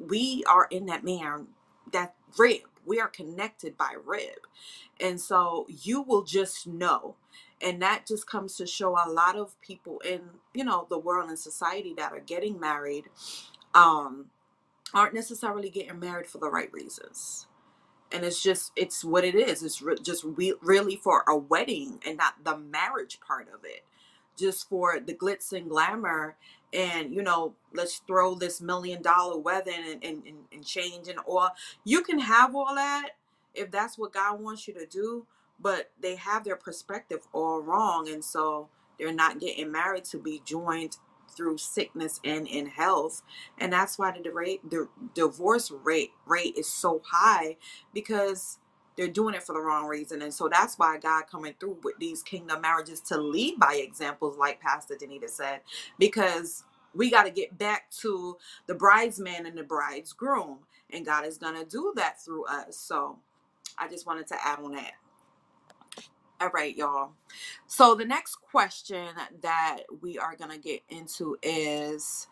we 0.00 0.44
are 0.48 0.66
in 0.70 0.86
that 0.86 1.04
man, 1.04 1.48
that 1.92 2.14
rib. 2.38 2.62
We 2.84 3.00
are 3.00 3.08
connected 3.08 3.76
by 3.76 3.94
rib. 4.04 4.38
And 5.00 5.20
so 5.20 5.66
you 5.68 6.02
will 6.02 6.22
just 6.24 6.66
know. 6.66 7.16
And 7.60 7.82
that 7.82 8.06
just 8.06 8.26
comes 8.26 8.56
to 8.56 8.66
show 8.66 8.92
a 8.96 9.10
lot 9.10 9.36
of 9.36 9.60
people 9.60 10.00
in, 10.00 10.20
you 10.54 10.64
know, 10.64 10.86
the 10.88 10.98
world 10.98 11.28
and 11.28 11.38
society 11.38 11.94
that 11.96 12.12
are 12.12 12.20
getting 12.20 12.58
married 12.60 13.04
um 13.74 14.26
aren't 14.94 15.14
necessarily 15.14 15.70
getting 15.70 15.98
married 16.00 16.26
for 16.26 16.38
the 16.38 16.50
right 16.50 16.72
reasons. 16.72 17.46
And 18.12 18.24
it's 18.24 18.42
just 18.42 18.72
it's 18.76 19.04
what 19.04 19.24
it 19.24 19.34
is. 19.34 19.62
It's 19.62 19.82
re- 19.82 19.96
just 20.02 20.24
re- 20.24 20.54
really 20.62 20.96
for 20.96 21.24
a 21.28 21.36
wedding 21.36 22.00
and 22.06 22.18
not 22.18 22.44
the 22.44 22.58
marriage 22.58 23.20
part 23.20 23.48
of 23.54 23.64
it. 23.64 23.84
Just 24.38 24.68
for 24.68 25.00
the 25.00 25.14
glitz 25.14 25.52
and 25.52 25.68
glamour 25.68 26.36
and 26.72 27.14
you 27.14 27.22
know 27.22 27.54
let's 27.72 27.98
throw 28.06 28.34
this 28.34 28.60
million 28.60 29.02
dollar 29.02 29.38
wedding 29.38 29.74
and, 29.90 30.04
and, 30.04 30.26
and, 30.26 30.38
and 30.52 30.66
change 30.66 31.08
and 31.08 31.18
all 31.26 31.50
you 31.84 32.02
can 32.02 32.18
have 32.18 32.54
all 32.54 32.74
that 32.74 33.10
if 33.54 33.70
that's 33.70 33.98
what 33.98 34.12
god 34.12 34.40
wants 34.40 34.68
you 34.68 34.74
to 34.74 34.86
do 34.86 35.26
but 35.60 35.90
they 36.00 36.16
have 36.16 36.44
their 36.44 36.56
perspective 36.56 37.20
all 37.32 37.60
wrong 37.60 38.08
and 38.08 38.24
so 38.24 38.68
they're 38.98 39.12
not 39.14 39.40
getting 39.40 39.72
married 39.72 40.04
to 40.04 40.18
be 40.18 40.42
joined 40.44 40.98
through 41.30 41.58
sickness 41.58 42.20
and 42.24 42.46
in 42.48 42.66
health. 42.66 43.22
And 43.58 43.72
that's 43.72 43.98
why 43.98 44.12
the 44.12 44.30
rate 44.32 44.68
the 44.70 44.88
divorce 45.14 45.70
rate 45.70 46.12
rate 46.26 46.56
is 46.56 46.68
so 46.68 47.02
high 47.06 47.56
because 47.94 48.58
they're 48.96 49.08
doing 49.08 49.34
it 49.34 49.42
for 49.44 49.54
the 49.54 49.60
wrong 49.60 49.86
reason. 49.86 50.22
And 50.22 50.34
so 50.34 50.48
that's 50.48 50.78
why 50.78 50.98
god 50.98 51.24
coming 51.30 51.54
through 51.60 51.78
with 51.84 51.98
these 51.98 52.22
kingdom 52.22 52.62
marriages 52.62 53.00
to 53.02 53.18
lead 53.18 53.58
by 53.58 53.76
examples 53.76 54.36
like 54.38 54.60
pastor 54.60 54.96
danita 54.96 55.30
said 55.30 55.60
because 55.98 56.64
we 56.94 57.10
got 57.10 57.24
to 57.24 57.30
get 57.30 57.58
back 57.58 57.90
to 57.90 58.36
the 58.66 58.74
bridesman 58.74 59.46
and 59.46 59.58
the 59.58 59.64
bridegroom 59.64 60.60
and 60.90 61.06
god 61.06 61.26
is 61.26 61.38
going 61.38 61.56
to 61.56 61.64
do 61.70 61.92
that 61.96 62.20
through 62.22 62.46
us. 62.46 62.78
So 62.78 63.18
i 63.78 63.88
just 63.88 64.06
wanted 64.06 64.26
to 64.28 64.36
add 64.46 64.60
on 64.60 64.72
that 64.72 64.92
all 66.40 66.50
right 66.50 66.76
y'all. 66.76 67.12
So 67.66 67.94
the 67.94 68.04
next 68.06 68.36
question 68.36 69.08
that 69.42 69.78
we 70.02 70.18
are 70.18 70.36
going 70.36 70.50
to 70.52 70.58
get 70.58 70.82
into 70.90 71.38
is 71.42 72.28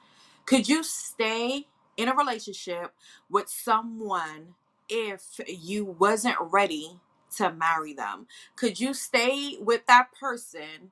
could 0.47 0.69
you 0.69 0.83
stay 0.85 1.67
in 1.97 2.09
a 2.09 2.17
relationship 2.17 2.95
with 3.31 3.49
someone 3.49 4.55
if 4.89 5.41
you 5.49 5.85
wasn't 5.85 6.37
ready 6.41 7.01
to 7.37 7.53
marry 7.53 7.95
them? 7.95 8.27
Could 8.57 8.81
you 8.81 8.95
stay 8.95 9.57
with 9.61 9.87
that 9.87 10.09
person 10.19 10.91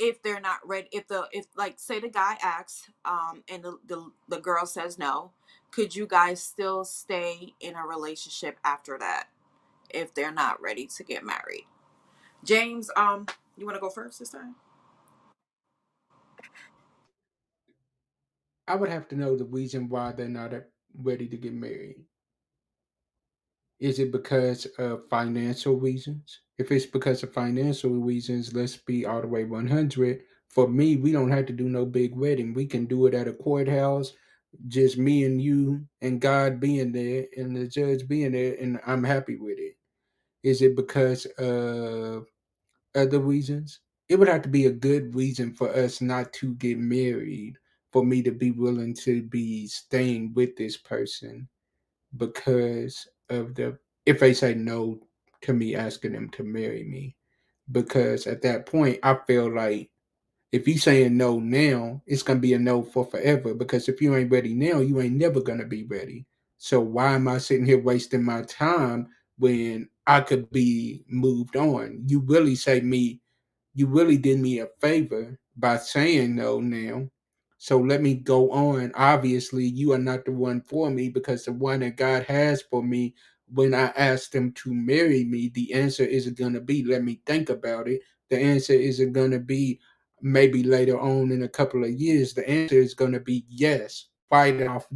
if 0.00 0.22
they're 0.22 0.40
not 0.40 0.58
ready 0.66 0.88
if 0.92 1.08
the 1.08 1.26
if 1.32 1.46
like 1.56 1.76
say 1.78 2.00
the 2.00 2.10
guy 2.10 2.36
asks 2.42 2.90
um 3.06 3.44
and 3.50 3.64
the, 3.64 3.78
the 3.88 4.10
the 4.28 4.40
girl 4.40 4.66
says 4.66 4.98
no 4.98 5.32
could 5.72 5.96
you 5.96 6.06
guys 6.06 6.42
still 6.42 6.84
stay 6.84 7.54
in 7.60 7.76
a 7.76 7.86
relationship 7.86 8.58
after 8.64 8.98
that 8.98 9.28
if 9.90 10.14
they're 10.14 10.32
not 10.32 10.60
ready 10.62 10.86
to 10.86 11.04
get 11.04 11.24
married 11.24 11.66
james 12.44 12.90
um 12.96 13.26
you 13.56 13.66
want 13.66 13.76
to 13.76 13.80
go 13.80 13.90
first 13.90 14.18
this 14.18 14.30
time 14.30 14.54
I 18.66 18.76
would 18.76 18.88
have 18.88 19.08
to 19.08 19.16
know 19.16 19.36
the 19.36 19.44
reason 19.44 19.88
why 19.88 20.12
they're 20.12 20.28
not 20.28 20.52
ready 20.96 21.28
to 21.28 21.36
get 21.36 21.52
married? 21.52 21.96
Is 23.80 23.98
it 23.98 24.12
because 24.12 24.66
of 24.78 25.08
financial 25.10 25.76
reasons? 25.76 26.40
If 26.58 26.70
it's 26.72 26.86
because 26.86 27.22
of 27.22 27.32
financial 27.34 27.90
reasons, 27.90 28.54
let's 28.54 28.76
be 28.76 29.04
all 29.04 29.20
the 29.20 29.28
way 29.28 29.44
100. 29.44 30.20
For 30.48 30.68
me, 30.68 30.96
we 30.96 31.12
don't 31.12 31.30
have 31.30 31.46
to 31.46 31.52
do 31.52 31.68
no 31.68 31.84
big 31.84 32.14
wedding. 32.16 32.54
We 32.54 32.66
can 32.66 32.86
do 32.86 33.06
it 33.06 33.14
at 33.14 33.28
a 33.28 33.32
courthouse, 33.34 34.12
just 34.68 34.96
me 34.96 35.24
and 35.24 35.42
you 35.42 35.86
and 36.00 36.20
God 36.20 36.60
being 36.60 36.92
there 36.92 37.26
and 37.36 37.54
the 37.56 37.66
judge 37.66 38.08
being 38.08 38.32
there, 38.32 38.56
and 38.60 38.80
I'm 38.86 39.04
happy 39.04 39.36
with 39.36 39.58
it. 39.58 39.76
Is 40.42 40.62
it 40.62 40.76
because 40.76 41.26
of 41.38 42.26
other 42.94 43.20
reasons? 43.20 43.80
It 44.08 44.16
would 44.16 44.28
have 44.28 44.42
to 44.42 44.48
be 44.48 44.66
a 44.66 44.72
good 44.72 45.14
reason 45.14 45.54
for 45.54 45.70
us 45.74 46.00
not 46.00 46.32
to 46.34 46.54
get 46.54 46.78
married, 46.78 47.56
for 47.92 48.04
me 48.04 48.22
to 48.22 48.32
be 48.32 48.50
willing 48.50 48.94
to 48.94 49.22
be 49.22 49.66
staying 49.66 50.34
with 50.34 50.56
this 50.56 50.76
person 50.76 51.48
because 52.16 53.08
of 53.30 53.54
the 53.54 53.78
if 54.06 54.20
they 54.20 54.34
say 54.34 54.54
no 54.54 54.98
to 55.40 55.52
me 55.52 55.74
asking 55.74 56.12
them 56.12 56.28
to 56.30 56.42
marry 56.42 56.84
me 56.84 57.16
because 57.72 58.26
at 58.26 58.42
that 58.42 58.66
point 58.66 58.98
i 59.02 59.16
feel 59.26 59.52
like 59.52 59.90
if 60.52 60.68
you 60.68 60.78
saying 60.78 61.16
no 61.16 61.38
now 61.38 62.00
it's 62.06 62.22
gonna 62.22 62.38
be 62.38 62.52
a 62.54 62.58
no 62.58 62.82
for 62.82 63.04
forever 63.04 63.54
because 63.54 63.88
if 63.88 64.00
you 64.00 64.14
ain't 64.14 64.30
ready 64.30 64.54
now 64.54 64.80
you 64.80 65.00
ain't 65.00 65.16
never 65.16 65.40
gonna 65.40 65.64
be 65.64 65.84
ready 65.84 66.26
so 66.58 66.80
why 66.80 67.12
am 67.12 67.28
i 67.28 67.38
sitting 67.38 67.66
here 67.66 67.80
wasting 67.80 68.22
my 68.22 68.42
time 68.42 69.08
when 69.38 69.88
i 70.06 70.20
could 70.20 70.50
be 70.50 71.04
moved 71.08 71.56
on 71.56 72.02
you 72.06 72.20
really 72.20 72.54
say 72.54 72.80
me 72.80 73.20
you 73.74 73.86
really 73.86 74.16
did 74.16 74.38
me 74.38 74.60
a 74.60 74.68
favor 74.80 75.38
by 75.56 75.76
saying 75.76 76.34
no 76.34 76.60
now 76.60 77.08
so 77.64 77.78
let 77.78 78.02
me 78.02 78.12
go 78.12 78.50
on. 78.50 78.92
Obviously, 78.94 79.64
you 79.64 79.92
are 79.92 79.98
not 79.98 80.26
the 80.26 80.32
one 80.32 80.60
for 80.60 80.90
me 80.90 81.08
because 81.08 81.46
the 81.46 81.52
one 81.54 81.80
that 81.80 81.96
God 81.96 82.24
has 82.24 82.60
for 82.60 82.82
me, 82.82 83.14
when 83.48 83.72
I 83.72 83.86
asked 83.96 84.34
him 84.34 84.52
to 84.52 84.74
marry 84.74 85.24
me, 85.24 85.50
the 85.54 85.72
answer 85.72 86.04
isn't 86.04 86.36
going 86.36 86.52
to 86.52 86.60
be, 86.60 86.84
let 86.84 87.02
me 87.02 87.22
think 87.24 87.48
about 87.48 87.88
it. 87.88 88.02
The 88.28 88.38
answer 88.38 88.74
isn't 88.74 89.14
going 89.14 89.30
to 89.30 89.38
be, 89.38 89.80
maybe 90.20 90.62
later 90.62 91.00
on 91.00 91.30
in 91.30 91.44
a 91.44 91.48
couple 91.48 91.82
of 91.82 91.90
years. 91.90 92.34
The 92.34 92.46
answer 92.46 92.76
is 92.76 92.92
going 92.92 93.12
to 93.12 93.20
be 93.20 93.46
yes, 93.48 94.08
fight 94.28 94.62
off, 94.66 94.86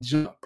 jump. 0.00 0.36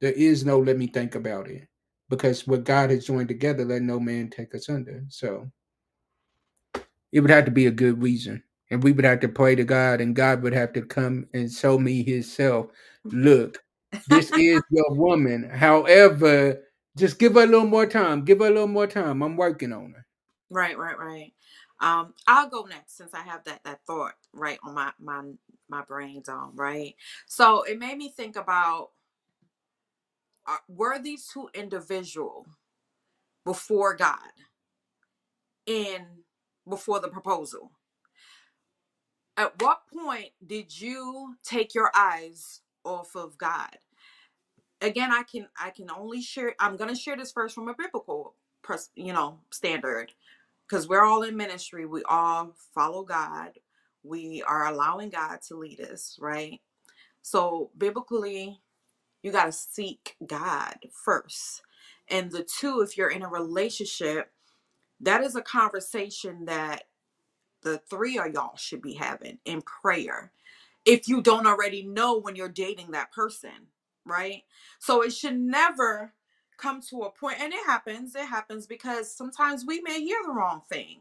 There 0.00 0.12
is 0.12 0.44
no 0.44 0.60
let 0.60 0.78
me 0.78 0.86
think 0.86 1.16
about 1.16 1.48
it 1.48 1.66
because 2.08 2.46
what 2.46 2.64
God 2.64 2.90
has 2.90 3.06
joined 3.06 3.28
together, 3.28 3.64
let 3.64 3.82
no 3.82 3.98
man 4.00 4.30
take 4.30 4.54
us 4.54 4.68
under. 4.68 5.04
So 5.08 5.50
it 7.12 7.20
would 7.20 7.30
have 7.30 7.44
to 7.46 7.50
be 7.50 7.66
a 7.66 7.70
good 7.70 8.02
reason 8.02 8.42
and 8.70 8.82
we 8.82 8.92
would 8.92 9.04
have 9.04 9.20
to 9.20 9.28
pray 9.28 9.54
to 9.54 9.64
God, 9.64 10.00
and 10.00 10.16
God 10.16 10.42
would 10.42 10.52
have 10.52 10.72
to 10.72 10.82
come 10.82 11.26
and 11.34 11.50
show 11.50 11.78
me 11.78 12.02
Himself. 12.02 12.66
Look, 13.04 13.62
this 14.08 14.30
is 14.32 14.62
your 14.70 14.90
woman. 14.90 15.48
However, 15.48 16.60
just 16.96 17.18
give 17.18 17.34
her 17.34 17.42
a 17.42 17.46
little 17.46 17.66
more 17.66 17.86
time. 17.86 18.24
Give 18.24 18.40
her 18.40 18.46
a 18.46 18.50
little 18.50 18.66
more 18.66 18.86
time. 18.86 19.22
I'm 19.22 19.36
working 19.36 19.72
on 19.72 19.94
her. 19.96 20.06
Right, 20.50 20.78
right, 20.78 20.98
right. 20.98 21.32
Um, 21.80 22.14
I'll 22.26 22.48
go 22.48 22.64
next 22.64 22.96
since 22.96 23.14
I 23.14 23.20
have 23.20 23.44
that 23.44 23.62
that 23.64 23.80
thought 23.86 24.14
right 24.32 24.58
on 24.64 24.74
my 24.74 24.92
my 25.00 25.22
my 25.68 25.82
brain's 25.82 26.28
on 26.28 26.54
right. 26.54 26.94
So 27.26 27.62
it 27.62 27.78
made 27.78 27.98
me 27.98 28.08
think 28.08 28.36
about 28.36 28.90
uh, 30.46 30.58
were 30.68 30.98
these 31.00 31.28
two 31.32 31.50
individual 31.54 32.46
before 33.44 33.94
God 33.96 34.18
in 35.66 36.06
before 36.68 37.00
the 37.00 37.08
proposal? 37.08 37.72
At 39.36 39.60
what 39.62 39.80
point 39.92 40.30
did 40.46 40.80
you 40.80 41.36
take 41.44 41.74
your 41.74 41.90
eyes 41.94 42.62
off 42.84 43.16
of 43.16 43.38
God? 43.38 43.78
Again, 44.82 45.12
I 45.12 45.24
can 45.24 45.48
I 45.60 45.70
can 45.70 45.90
only 45.90 46.22
share. 46.22 46.54
I'm 46.60 46.76
gonna 46.76 46.96
share 46.96 47.16
this 47.16 47.32
first 47.32 47.54
from 47.54 47.68
a 47.68 47.74
biblical, 47.74 48.36
pers- 48.62 48.90
you 48.96 49.12
know, 49.12 49.40
standard, 49.52 50.12
because 50.68 50.88
we're 50.88 51.04
all 51.04 51.22
in 51.22 51.36
ministry. 51.36 51.86
We 51.86 52.02
all 52.04 52.54
follow 52.74 53.04
God. 53.04 53.52
We 54.04 54.42
are 54.46 54.66
allowing 54.66 55.10
God 55.10 55.40
to 55.48 55.56
lead 55.58 55.80
us, 55.80 56.18
right? 56.20 56.60
So 57.22 57.70
biblically, 57.78 58.60
you 59.24 59.32
got 59.32 59.46
to 59.46 59.52
seek 59.52 60.16
God 60.26 60.76
first. 60.92 61.62
And 62.10 62.32
the 62.32 62.44
two, 62.44 62.82
if 62.82 62.98
you're 62.98 63.10
in 63.10 63.24
a 63.24 63.28
relationship, 63.28 64.32
that 65.00 65.22
is 65.22 65.36
a 65.36 65.42
conversation 65.42 66.46
that 66.46 66.84
the 67.62 67.78
three 67.90 68.18
of 68.18 68.32
y'all 68.34 68.56
should 68.56 68.82
be 68.82 68.94
having 68.94 69.38
in 69.44 69.62
prayer 69.62 70.32
if 70.86 71.08
you 71.08 71.22
don't 71.22 71.46
already 71.46 71.82
know 71.84 72.18
when 72.18 72.36
you're 72.36 72.48
dating 72.48 72.92
that 72.92 73.12
person, 73.12 73.68
right? 74.06 74.44
So 74.80 75.02
it 75.02 75.12
should 75.12 75.38
never 75.38 76.12
come 76.58 76.80
to 76.82 77.02
a 77.02 77.10
point 77.10 77.40
and 77.40 77.52
it 77.52 77.66
happens 77.66 78.14
it 78.16 78.26
happens 78.26 78.66
because 78.66 79.10
sometimes 79.14 79.64
we 79.66 79.80
may 79.82 80.00
hear 80.00 80.18
the 80.26 80.32
wrong 80.32 80.62
thing 80.70 80.98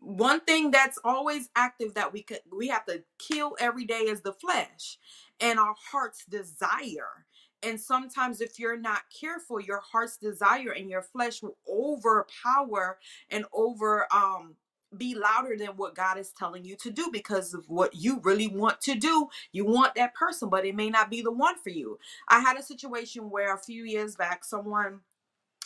one 0.00 0.40
thing 0.42 0.72
that's 0.72 0.98
always 1.04 1.50
active 1.56 1.94
that 1.94 2.12
we 2.12 2.22
could 2.22 2.40
we 2.52 2.68
have 2.68 2.86
to 2.86 3.04
kill 3.18 3.56
every 3.60 3.86
day 3.86 4.00
is 4.02 4.22
the 4.22 4.34
flesh 4.34 4.98
and 5.40 5.58
our 5.60 5.76
heart's 5.92 6.26
desire 6.26 7.25
and 7.62 7.80
sometimes 7.80 8.40
if 8.40 8.58
you're 8.58 8.78
not 8.78 9.02
careful 9.20 9.60
your 9.60 9.80
heart's 9.80 10.16
desire 10.16 10.72
and 10.72 10.90
your 10.90 11.02
flesh 11.02 11.42
will 11.42 11.56
overpower 11.68 12.98
and 13.30 13.44
over 13.52 14.06
um 14.12 14.54
be 14.96 15.14
louder 15.14 15.56
than 15.58 15.70
what 15.76 15.94
God 15.94 16.18
is 16.18 16.30
telling 16.32 16.64
you 16.64 16.76
to 16.76 16.90
do 16.90 17.10
because 17.12 17.54
of 17.54 17.68
what 17.68 17.94
you 17.94 18.20
really 18.22 18.48
want 18.48 18.80
to 18.82 18.94
do. 18.94 19.28
You 19.52 19.64
want 19.66 19.94
that 19.96 20.14
person, 20.14 20.48
but 20.48 20.64
it 20.64 20.74
may 20.74 20.90
not 20.90 21.10
be 21.10 21.22
the 21.22 21.32
one 21.32 21.58
for 21.58 21.70
you. 21.70 21.98
I 22.28 22.40
had 22.40 22.56
a 22.56 22.62
situation 22.62 23.30
where 23.30 23.54
a 23.54 23.58
few 23.58 23.84
years 23.84 24.16
back, 24.16 24.44
someone 24.44 25.00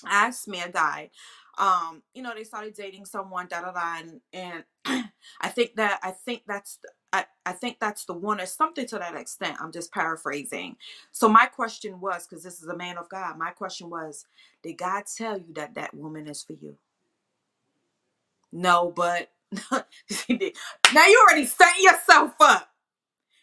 asked 0.06 0.48
me, 0.48 0.60
a 0.62 0.70
guy, 0.70 1.10
um, 1.58 2.02
you 2.14 2.22
know, 2.22 2.32
they 2.34 2.44
started 2.44 2.74
dating 2.74 3.04
someone, 3.04 3.46
da 3.48 3.62
da 3.62 3.72
da, 3.72 3.98
and, 3.98 4.20
and 4.32 4.64
I 5.40 5.48
think 5.48 5.76
that 5.76 6.00
I 6.02 6.12
think 6.12 6.42
that's 6.46 6.78
I, 7.12 7.26
I 7.46 7.52
think 7.52 7.78
that's 7.80 8.06
the 8.06 8.14
one 8.14 8.40
or 8.40 8.46
something 8.46 8.86
to 8.88 8.98
that 8.98 9.16
extent. 9.16 9.58
I'm 9.60 9.72
just 9.72 9.92
paraphrasing. 9.92 10.76
So 11.12 11.28
my 11.28 11.46
question 11.46 12.00
was, 12.00 12.26
because 12.28 12.44
this 12.44 12.62
is 12.62 12.68
a 12.68 12.76
man 12.76 12.98
of 12.98 13.10
God, 13.10 13.38
my 13.38 13.50
question 13.50 13.90
was, 13.90 14.26
did 14.62 14.78
God 14.78 15.04
tell 15.16 15.38
you 15.38 15.54
that 15.54 15.74
that 15.76 15.94
woman 15.94 16.28
is 16.28 16.44
for 16.44 16.54
you? 16.54 16.78
No, 18.52 18.92
but 18.94 19.30
now 19.70 21.06
you 21.06 21.24
already 21.28 21.46
setting 21.46 21.84
yourself 21.84 22.34
up. 22.40 22.70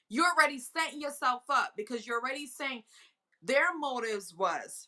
You're 0.10 0.28
already 0.38 0.60
setting 0.60 1.02
yourself 1.02 1.44
up 1.50 1.74
because 1.78 2.08
you're 2.08 2.22
already 2.22 2.48
saying 2.48 2.84
their 3.44 3.78
motives 3.78 4.34
was 4.36 4.88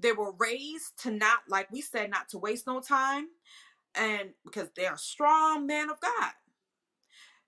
they 0.00 0.12
were 0.12 0.32
raised 0.38 1.02
to 1.04 1.12
not, 1.12 1.40
like 1.48 1.70
we 1.72 1.82
said, 1.82 2.10
not 2.10 2.28
to 2.30 2.38
waste 2.38 2.66
no 2.66 2.80
time, 2.80 3.28
and 3.94 4.30
because 4.44 4.68
they're 4.76 4.96
strong 4.98 5.66
man 5.66 5.90
of 5.90 6.00
God. 6.00 6.32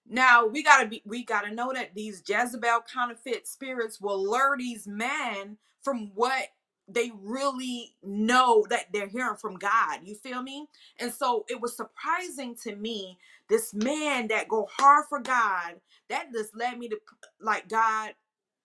Now 0.09 0.47
we 0.47 0.62
gotta 0.62 0.88
be 0.88 1.03
we 1.07 1.25
gotta 1.25 1.55
know 1.55 1.73
that 1.75 1.95
these 1.95 2.23
Jezebel 2.29 2.85
counterfeit 2.93 3.47
spirits 3.47 4.01
will 4.01 4.23
lure 4.23 4.57
these 4.59 4.87
men 4.87 5.59
from 5.83 6.12
what 6.15 6.49
they 6.88 7.12
really 7.23 7.95
know 8.03 8.67
that 8.69 8.87
they're 8.93 9.09
hearing 9.09 9.37
from 9.37 9.57
God. 9.57 10.01
You 10.05 10.17
feel 10.17 10.43
me? 10.43 10.67
And 11.01 11.12
so 11.15 11.45
it 11.49 11.61
was 11.61 11.77
surprising 11.77 12.57
to 12.65 12.77
me, 12.77 13.19
this 13.49 13.73
man 13.73 14.29
that 14.29 14.49
go 14.49 14.69
hard 14.79 15.07
for 15.09 15.21
God, 15.21 15.77
that 16.11 16.33
just 16.33 16.57
led 16.57 16.79
me 16.79 16.88
to 16.88 16.99
like 17.41 17.69
God, 17.69 18.15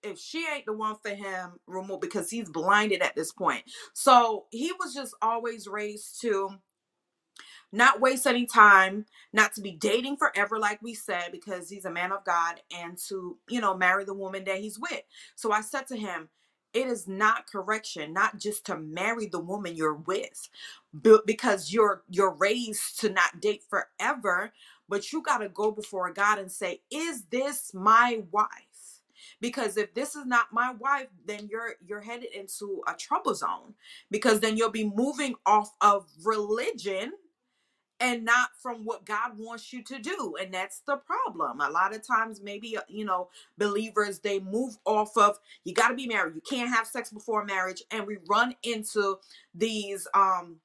if 0.04 0.20
she 0.20 0.46
ain't 0.54 0.66
the 0.66 0.74
one 0.74 0.96
for 1.02 1.12
him, 1.12 1.54
remove 1.68 2.02
because 2.02 2.30
he's 2.30 2.50
blinded 2.50 3.02
at 3.02 3.16
this 3.16 3.32
point. 3.32 3.64
So 3.94 4.46
he 4.52 4.72
was 4.80 4.94
just 4.94 5.16
always 5.22 5.68
raised 5.68 6.22
to 6.22 6.50
not 7.74 8.02
waste 8.02 8.28
any 8.28 8.46
time, 8.46 9.06
not 9.34 9.54
to 9.56 9.62
be 9.62 9.72
dating 9.74 10.18
forever, 10.18 10.60
like 10.60 10.82
we 10.82 10.94
said, 10.94 11.32
because 11.32 11.70
he's 11.70 11.86
a 11.86 11.92
man 11.92 12.12
of 12.12 12.26
God, 12.26 12.62
and 12.76 12.98
to, 13.10 13.38
you 13.50 13.62
know, 13.62 13.78
marry 13.78 14.06
the 14.06 14.14
woman 14.14 14.44
that 14.46 14.60
he's 14.60 14.80
with. 14.80 15.02
So 15.36 15.52
I 15.52 15.62
said 15.62 15.88
to 15.88 15.98
him, 15.98 16.30
it 16.74 16.88
is 16.88 17.08
not 17.08 17.48
correction 17.52 18.14
not 18.14 18.40
just 18.40 18.66
to 18.68 18.78
marry 18.78 19.28
the 19.28 19.40
woman 19.42 19.76
you're 19.76 19.96
with 19.96 20.50
but 20.94 21.28
because 21.28 21.74
you're 21.74 22.04
you're 22.10 22.34
raised 22.36 23.00
to 23.02 23.10
not 23.10 23.42
date 23.42 23.64
forever 23.70 24.54
but 24.90 25.12
you 25.14 25.22
got 25.24 25.40
to 25.40 25.50
go 25.50 25.72
before 25.72 26.12
god 26.14 26.40
and 26.40 26.52
say 26.52 26.82
is 26.92 27.24
this 27.32 27.74
my 27.74 28.22
wife 28.32 28.48
because 29.42 29.78
if 29.78 29.94
this 29.96 30.16
is 30.16 30.26
not 30.28 30.48
my 30.54 30.74
wife 30.74 31.08
then 31.26 31.48
you're 31.52 31.76
you're 31.86 32.02
headed 32.02 32.30
into 32.36 32.84
a 32.88 32.94
trouble 32.96 33.36
zone 33.36 33.76
because 34.12 34.42
then 34.42 34.58
you'll 34.58 34.70
be 34.72 34.90
moving 34.96 35.36
off 35.48 35.72
of 35.82 36.08
religion 36.24 37.14
and 38.00 38.26
not 38.26 38.50
from 38.62 38.86
what 38.86 39.06
God 39.06 39.38
wants 39.38 39.74
you 39.74 39.84
to 39.84 40.00
do. 40.00 40.36
And 40.40 40.54
that's 40.54 40.82
the 40.88 40.98
problem. 40.98 41.62
A 41.62 41.70
lot 41.70 41.96
of 41.96 42.06
times, 42.06 42.42
maybe, 42.42 42.78
uh, 42.78 42.82
you 42.88 43.06
know, 43.06 43.30
believers, 43.58 44.20
they 44.20 44.40
move 44.40 44.78
off 44.86 45.18
of 45.18 45.40
you 45.64 45.74
got 45.74 45.90
to 45.90 45.96
be 45.96 46.08
married, 46.08 46.36
you 46.36 46.42
can't 46.42 46.70
have 46.70 46.88
sex 46.88 47.12
before 47.12 47.46
marriage. 47.46 47.84
And 47.92 48.06
we 48.08 48.18
run 48.30 48.56
into 48.64 49.18
these, 49.56 50.08
um, 50.14 50.58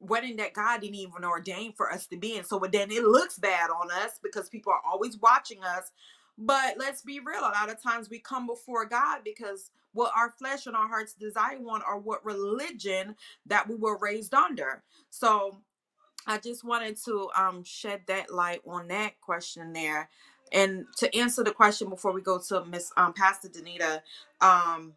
wedding 0.00 0.36
that 0.36 0.54
God 0.54 0.82
didn't 0.82 0.96
even 0.96 1.24
ordain 1.24 1.72
for 1.72 1.90
us 1.90 2.06
to 2.08 2.16
be 2.18 2.36
in. 2.36 2.44
So 2.44 2.58
then 2.70 2.90
it 2.90 3.02
looks 3.02 3.38
bad 3.38 3.70
on 3.70 3.90
us 3.90 4.20
because 4.22 4.48
people 4.48 4.72
are 4.72 4.82
always 4.86 5.18
watching 5.18 5.64
us. 5.64 5.90
But 6.38 6.76
let's 6.78 7.02
be 7.02 7.20
real, 7.20 7.40
a 7.40 7.56
lot 7.56 7.70
of 7.70 7.82
times 7.82 8.10
we 8.10 8.18
come 8.18 8.46
before 8.46 8.84
God 8.84 9.20
because 9.24 9.70
what 9.94 10.12
our 10.14 10.30
flesh 10.38 10.66
and 10.66 10.76
our 10.76 10.86
hearts 10.86 11.14
desire 11.14 11.58
want 11.58 11.82
are 11.86 11.98
what 11.98 12.24
religion 12.26 13.16
that 13.46 13.66
we 13.68 13.74
were 13.74 13.96
raised 13.98 14.34
under. 14.34 14.82
So 15.08 15.62
I 16.26 16.38
just 16.38 16.64
wanted 16.64 16.96
to 17.04 17.30
um, 17.36 17.64
shed 17.64 18.02
that 18.08 18.32
light 18.32 18.62
on 18.66 18.88
that 18.88 19.20
question 19.20 19.72
there. 19.72 20.10
And 20.52 20.86
to 20.98 21.14
answer 21.16 21.44
the 21.44 21.52
question 21.52 21.88
before 21.90 22.12
we 22.12 22.22
go 22.22 22.38
to 22.48 22.64
Miss 22.64 22.92
um, 22.96 23.12
Pastor 23.14 23.48
Danita, 23.48 24.02
um, 24.40 24.94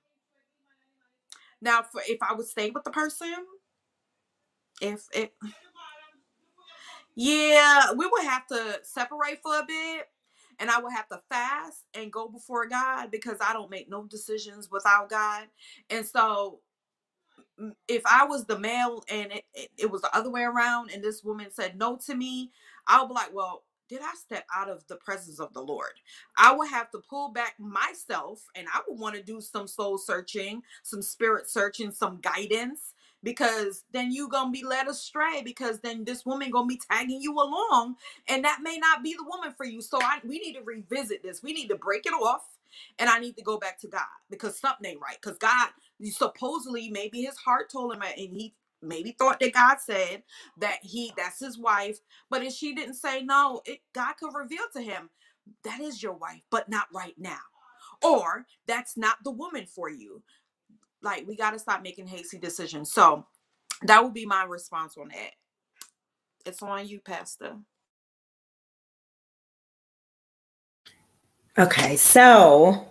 now 1.62 1.84
for 1.84 2.02
if 2.08 2.20
I 2.22 2.34
would 2.36 2.48
stay 2.48 2.72
with 2.72 2.84
the 2.84 2.92
person, 2.92 3.34
if 4.82 5.08
it, 5.14 5.34
yeah, 7.16 7.92
we 7.94 8.08
would 8.08 8.24
have 8.24 8.48
to 8.48 8.80
separate 8.84 9.42
for 9.44 9.60
a 9.60 9.66
bit, 9.68 10.10
and 10.60 10.72
I 10.72 10.80
would 10.82 10.94
have 10.94 11.10
to 11.10 11.22
fast 11.30 11.86
and 11.94 12.12
go 12.14 12.28
before 12.30 12.68
God 12.68 13.12
because 13.12 13.38
I 13.42 13.54
don't 13.54 13.72
make 13.72 13.90
no 13.90 14.04
decisions 14.06 14.70
without 14.72 15.10
God, 15.10 15.46
and 15.90 16.06
so 16.06 16.60
if 17.88 18.04
I 18.06 18.26
was 18.26 18.46
the 18.46 18.60
male 18.60 19.04
and 19.10 19.32
it, 19.32 19.46
it, 19.54 19.70
it, 19.78 19.92
was 19.92 20.02
the 20.02 20.16
other 20.16 20.30
way 20.30 20.44
around 20.44 20.92
and 20.92 21.04
this 21.04 21.24
woman 21.24 21.48
said 21.52 21.78
no 21.78 21.98
to 22.08 22.16
me, 22.16 22.52
I 22.88 23.02
would 23.02 23.10
be 23.10 23.14
like, 23.16 23.34
well, 23.34 23.64
did 23.90 24.02
I 24.02 24.14
step 24.16 24.46
out 24.56 24.70
of 24.70 24.86
the 24.88 24.98
presence 24.98 25.40
of 25.40 25.54
the 25.54 25.62
Lord? 25.62 25.94
I 26.38 26.54
would 26.56 26.70
have 26.70 26.92
to 26.92 27.00
pull 27.10 27.32
back 27.32 27.56
myself 27.60 28.44
and 28.56 28.68
I 28.74 28.82
would 28.88 29.00
want 29.00 29.16
to 29.16 29.24
do 29.24 29.42
some 29.42 29.68
soul 29.68 29.98
searching, 29.98 30.64
some 30.84 31.02
spirit 31.02 31.50
searching, 31.50 31.92
some 31.92 32.20
guidance 32.22 32.94
because 33.24 33.84
then 33.92 34.12
you 34.12 34.30
gonna 34.30 34.52
be 34.52 34.64
led 34.64 34.88
astray 34.88 35.42
because 35.44 35.80
then 35.82 36.06
this 36.06 36.26
woman 36.26 36.52
gonna 36.52 36.68
be 36.68 36.80
tagging 36.90 37.22
you 37.22 37.34
along 37.34 37.96
and 38.30 38.46
that 38.46 38.60
may 38.64 38.78
not 38.78 39.04
be 39.04 39.14
the 39.14 39.26
woman 39.26 39.54
for 39.58 39.66
you 39.66 39.82
so 39.82 40.00
I, 40.02 40.20
we 40.26 40.40
need 40.40 40.54
to 40.54 40.64
revisit 40.64 41.22
this 41.24 41.44
we 41.44 41.54
need 41.54 41.68
to 41.68 41.76
break 41.76 42.06
it 42.06 42.14
off 42.14 42.44
and 43.00 43.10
I 43.10 43.20
need 43.20 43.38
to 43.38 43.44
go 43.44 43.58
back 43.58 43.80
to 43.82 43.88
God 43.88 44.02
because 44.30 44.60
something 44.60 44.90
ain't 44.92 45.02
right. 45.02 45.18
Because 45.22 45.38
God 45.38 45.70
supposedly 46.06 46.90
maybe 46.92 47.22
his 47.24 47.38
heart 47.38 47.72
told 47.72 47.94
him 47.94 48.02
and 48.04 48.14
he 48.18 48.56
maybe 48.82 49.16
thought 49.20 49.40
that 49.42 49.54
God 49.54 49.78
said 49.82 50.24
that 50.60 50.80
he 50.84 51.14
that's 51.18 51.40
his 51.40 51.58
wife, 51.58 52.00
but 52.30 52.44
if 52.44 52.54
she 52.54 52.76
didn't 52.76 52.96
say 52.96 53.24
no, 53.24 53.62
it 53.66 53.80
God 53.94 54.14
could 54.20 54.36
reveal 54.36 54.66
to 54.76 54.82
him 54.82 55.10
that 55.64 55.82
is 55.82 56.02
your 56.04 56.14
wife, 56.14 56.42
but 56.52 56.70
not 56.70 56.88
right 56.94 57.16
now. 57.18 57.40
Or 58.04 58.46
that's 58.68 58.98
not 58.98 59.18
the 59.24 59.32
woman 59.32 59.66
for 59.66 59.90
you. 59.90 60.24
Like 61.02 61.26
we 61.28 61.36
got 61.36 61.52
to 61.52 61.60
stop 61.60 61.84
making 61.84 62.08
hasty 62.08 62.40
decisions. 62.40 62.92
So 62.94 63.28
that 63.84 64.04
would 64.04 64.14
be 64.14 64.26
my 64.26 64.44
response 64.46 64.98
on 64.98 65.10
that. 65.10 65.32
It's 66.46 66.64
on 66.64 66.88
you, 66.88 67.00
Pastor. 67.02 67.58
Okay, 71.58 71.96
so 71.98 72.89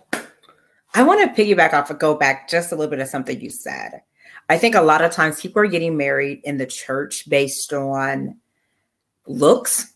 I 0.93 1.03
want 1.03 1.35
to 1.35 1.41
piggyback 1.41 1.73
off 1.73 1.89
and 1.89 1.99
go 1.99 2.15
back 2.15 2.49
just 2.49 2.71
a 2.71 2.75
little 2.75 2.89
bit 2.89 2.99
of 2.99 3.07
something 3.07 3.39
you 3.39 3.49
said. 3.49 4.01
I 4.49 4.57
think 4.57 4.73
a 4.73 4.81
lot 4.81 5.03
of 5.03 5.11
times 5.11 5.39
people 5.39 5.61
are 5.61 5.67
getting 5.67 5.95
married 5.95 6.41
in 6.43 6.57
the 6.57 6.65
church 6.65 7.29
based 7.29 7.71
on 7.71 8.37
looks. 9.27 9.93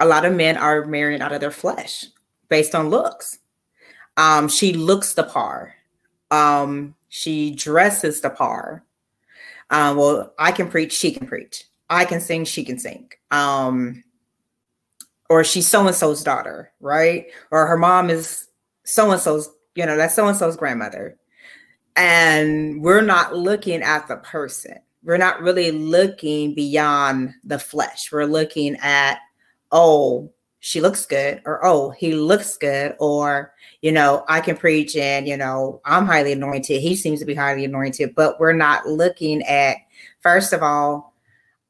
A 0.00 0.06
lot 0.06 0.26
of 0.26 0.34
men 0.34 0.58
are 0.58 0.84
marrying 0.84 1.22
out 1.22 1.32
of 1.32 1.40
their 1.40 1.50
flesh 1.50 2.04
based 2.48 2.74
on 2.74 2.90
looks. 2.90 3.38
Um, 4.18 4.48
she 4.48 4.74
looks 4.74 5.14
the 5.14 5.22
par. 5.22 5.74
Um, 6.30 6.94
she 7.08 7.54
dresses 7.54 8.20
the 8.20 8.30
par. 8.30 8.84
Um, 9.70 9.96
well, 9.96 10.34
I 10.38 10.52
can 10.52 10.68
preach, 10.68 10.92
she 10.92 11.12
can 11.12 11.26
preach. 11.26 11.64
I 11.88 12.04
can 12.04 12.20
sing, 12.20 12.44
she 12.44 12.64
can 12.64 12.78
sing. 12.78 13.10
Um, 13.30 14.04
or 15.30 15.44
she's 15.44 15.66
so 15.66 15.86
and 15.86 15.96
so's 15.96 16.22
daughter, 16.22 16.72
right? 16.80 17.26
Or 17.50 17.66
her 17.66 17.78
mom 17.78 18.10
is 18.10 18.48
so 18.84 19.10
and 19.10 19.20
so's 19.20 19.48
you 19.74 19.86
know, 19.86 19.96
that's 19.96 20.14
so 20.14 20.26
and 20.26 20.36
so's 20.36 20.56
grandmother. 20.56 21.16
And 21.96 22.82
we're 22.82 23.02
not 23.02 23.36
looking 23.36 23.82
at 23.82 24.08
the 24.08 24.16
person. 24.16 24.78
We're 25.04 25.18
not 25.18 25.42
really 25.42 25.70
looking 25.72 26.54
beyond 26.54 27.34
the 27.44 27.58
flesh. 27.58 28.10
We're 28.12 28.24
looking 28.24 28.76
at, 28.76 29.18
oh, 29.72 30.32
she 30.60 30.80
looks 30.80 31.04
good, 31.06 31.42
or 31.44 31.64
oh, 31.66 31.90
he 31.90 32.14
looks 32.14 32.56
good, 32.56 32.94
or, 33.00 33.52
you 33.80 33.90
know, 33.90 34.24
I 34.28 34.40
can 34.40 34.56
preach 34.56 34.94
and, 34.94 35.26
you 35.26 35.36
know, 35.36 35.80
I'm 35.84 36.06
highly 36.06 36.32
anointed. 36.32 36.80
He 36.80 36.94
seems 36.94 37.18
to 37.18 37.26
be 37.26 37.34
highly 37.34 37.64
anointed, 37.64 38.14
but 38.14 38.38
we're 38.38 38.52
not 38.52 38.86
looking 38.86 39.42
at, 39.42 39.78
first 40.20 40.52
of 40.52 40.62
all, 40.62 41.14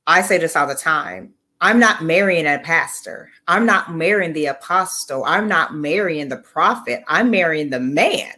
I 0.06 0.20
say 0.20 0.36
this 0.36 0.56
all 0.56 0.66
the 0.66 0.74
time 0.74 1.32
I'm 1.62 1.78
not 1.78 2.02
marrying 2.02 2.44
a 2.44 2.58
pastor. 2.58 3.30
I'm 3.46 3.64
not 3.64 3.94
marrying 3.94 4.32
the 4.32 4.46
apostle. 4.46 5.24
I'm 5.24 5.46
not 5.46 5.76
marrying 5.76 6.28
the 6.28 6.38
prophet. 6.38 7.04
I'm 7.06 7.30
marrying 7.30 7.70
the 7.70 7.78
man. 7.78 8.32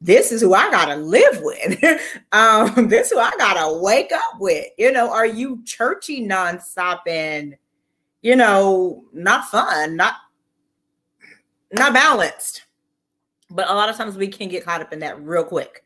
This 0.00 0.30
is 0.30 0.40
who 0.40 0.54
I 0.54 0.70
gotta 0.70 0.94
live 0.94 1.40
with. 1.42 1.82
um, 2.32 2.88
this 2.88 3.08
is 3.08 3.12
who 3.12 3.18
I 3.18 3.32
gotta 3.38 3.76
wake 3.80 4.12
up 4.12 4.38
with. 4.38 4.66
You 4.78 4.92
know, 4.92 5.10
are 5.12 5.26
you 5.26 5.62
churchy 5.64 6.24
nonstop 6.24 7.00
and 7.08 7.56
you 8.22 8.36
know, 8.36 9.04
not 9.12 9.46
fun, 9.46 9.96
not 9.96 10.14
not 11.72 11.92
balanced. 11.92 12.66
But 13.50 13.68
a 13.68 13.74
lot 13.74 13.88
of 13.88 13.96
times 13.96 14.16
we 14.16 14.28
can 14.28 14.48
get 14.48 14.64
caught 14.64 14.80
up 14.80 14.92
in 14.92 15.00
that 15.00 15.20
real 15.20 15.44
quick. 15.44 15.84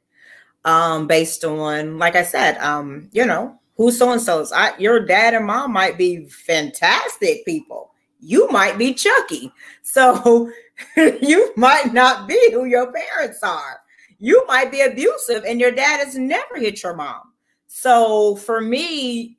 Um, 0.66 1.07
based 1.07 1.44
on, 1.44 1.99
like 1.99 2.14
I 2.14 2.25
said, 2.25 2.59
um, 2.59 3.09
you 3.12 3.25
know, 3.25 3.59
who's 3.77 3.99
so 3.99 4.13
and 4.13 4.21
so's. 4.21 4.53
I 4.53 4.77
your 4.79 5.01
dad 5.01 5.35
and 5.35 5.47
mom 5.47 5.73
might 5.73 5.99
be 5.99 6.27
fantastic 6.27 7.45
people. 7.45 7.93
You 8.21 8.49
might 8.51 8.79
be 8.79 8.95
Chucky. 8.95 9.53
So 9.83 10.51
you 10.97 11.53
might 11.57 11.93
not 11.93 12.29
be 12.29 12.53
who 12.53 12.65
your 12.65 12.93
parents 12.93 13.41
are. 13.43 13.81
You 14.19 14.45
might 14.47 14.71
be 14.71 14.81
abusive 14.81 15.45
and 15.45 15.61
your 15.61 15.71
dad 15.71 15.99
has 16.05 16.17
never 16.17 16.57
hit 16.57 16.83
your 16.83 16.95
mom. 16.95 17.33
So 17.67 18.37
for 18.37 18.61
me, 18.61 19.37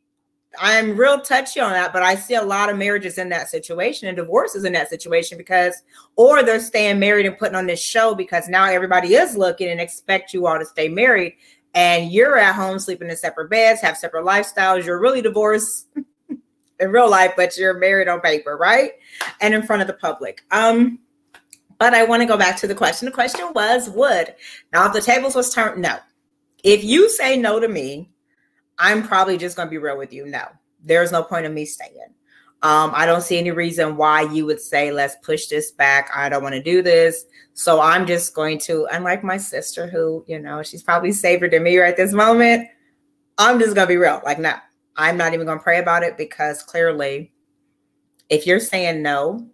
I'm 0.59 0.95
real 0.95 1.19
touchy 1.21 1.59
on 1.59 1.71
that, 1.71 1.91
but 1.91 2.03
I 2.03 2.15
see 2.15 2.35
a 2.35 2.41
lot 2.41 2.69
of 2.69 2.77
marriages 2.77 3.17
in 3.17 3.29
that 3.29 3.49
situation 3.49 4.07
and 4.07 4.15
divorces 4.15 4.63
in 4.63 4.73
that 4.73 4.89
situation 4.89 5.37
because, 5.37 5.81
or 6.15 6.43
they're 6.43 6.59
staying 6.59 6.99
married 6.99 7.25
and 7.25 7.37
putting 7.37 7.55
on 7.55 7.67
this 7.67 7.83
show 7.83 8.15
because 8.15 8.47
now 8.47 8.65
everybody 8.65 9.15
is 9.15 9.35
looking 9.35 9.69
and 9.69 9.81
expect 9.81 10.33
you 10.33 10.47
all 10.47 10.59
to 10.59 10.65
stay 10.65 10.87
married 10.87 11.33
and 11.75 12.11
you're 12.11 12.37
at 12.37 12.55
home 12.55 12.79
sleeping 12.79 13.09
in 13.09 13.17
separate 13.17 13.49
beds, 13.49 13.81
have 13.81 13.97
separate 13.97 14.25
lifestyles, 14.25 14.85
you're 14.85 14.99
really 14.99 15.21
divorced 15.21 15.87
in 16.79 16.89
real 16.89 17.09
life, 17.09 17.33
but 17.35 17.57
you're 17.57 17.77
married 17.77 18.07
on 18.07 18.21
paper, 18.21 18.57
right? 18.57 18.93
And 19.41 19.53
in 19.53 19.61
front 19.61 19.81
of 19.81 19.87
the 19.87 19.93
public. 19.93 20.43
Um, 20.51 20.99
but 21.77 21.93
I 21.93 22.05
want 22.05 22.21
to 22.21 22.27
go 22.27 22.37
back 22.37 22.55
to 22.57 22.67
the 22.67 22.73
question. 22.73 23.05
The 23.05 23.11
question 23.11 23.51
was 23.53 23.89
would. 23.89 24.33
Now, 24.71 24.87
if 24.87 24.93
the 24.93 25.01
tables 25.01 25.35
was 25.35 25.53
turned, 25.53 25.81
no. 25.81 25.97
If 26.63 26.83
you 26.83 27.09
say 27.09 27.37
no 27.37 27.59
to 27.59 27.67
me, 27.67 28.09
I'm 28.79 29.05
probably 29.05 29.37
just 29.37 29.57
going 29.57 29.67
to 29.67 29.71
be 29.71 29.77
real 29.77 29.97
with 29.97 30.13
you. 30.13 30.25
No, 30.25 30.45
there's 30.81 31.11
no 31.11 31.23
point 31.23 31.45
of 31.45 31.53
me 31.53 31.65
staying. 31.65 32.13
Um, 32.61 32.91
I 32.93 33.05
don't 33.05 33.21
see 33.21 33.37
any 33.37 33.51
reason 33.51 33.95
why 33.95 34.21
you 34.21 34.45
would 34.45 34.59
say, 34.59 34.91
let's 34.91 35.15
push 35.21 35.47
this 35.47 35.71
back. 35.71 36.09
I 36.15 36.29
don't 36.29 36.41
want 36.41 36.55
to 36.55 36.63
do 36.63 36.81
this. 36.81 37.25
So 37.53 37.79
I'm 37.79 38.07
just 38.07 38.33
going 38.33 38.59
to, 38.59 38.87
unlike 38.91 39.23
my 39.23 39.37
sister, 39.37 39.87
who, 39.87 40.25
you 40.27 40.39
know, 40.39 40.63
she's 40.63 40.81
probably 40.81 41.11
safer 41.11 41.47
than 41.47 41.63
me 41.63 41.77
right 41.77 41.95
this 41.95 42.11
moment, 42.11 42.67
I'm 43.37 43.59
just 43.59 43.75
going 43.75 43.87
to 43.87 43.93
be 43.93 43.97
real. 43.97 44.21
Like, 44.25 44.39
no, 44.39 44.55
I'm 44.95 45.17
not 45.17 45.33
even 45.33 45.45
going 45.45 45.59
to 45.59 45.63
pray 45.63 45.79
about 45.79 46.03
it 46.03 46.17
because 46.17 46.63
clearly, 46.63 47.31
if 48.29 48.47
you're 48.47 48.59
saying 48.59 49.01
no, 49.03 49.47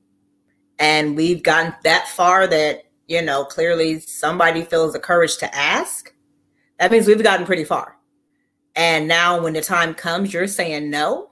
and 0.79 1.15
we've 1.15 1.43
gotten 1.43 1.75
that 1.83 2.07
far 2.07 2.47
that, 2.47 2.83
you 3.07 3.21
know, 3.21 3.43
clearly 3.43 3.99
somebody 3.99 4.63
feels 4.63 4.93
the 4.93 4.99
courage 4.99 5.37
to 5.37 5.55
ask, 5.55 6.13
that 6.79 6.91
means 6.91 7.07
we've 7.07 7.21
gotten 7.21 7.45
pretty 7.45 7.65
far. 7.65 7.97
And 8.75 9.07
now 9.07 9.41
when 9.41 9.53
the 9.53 9.61
time 9.61 9.93
comes, 9.93 10.33
you're 10.33 10.47
saying 10.47 10.89
no. 10.89 11.29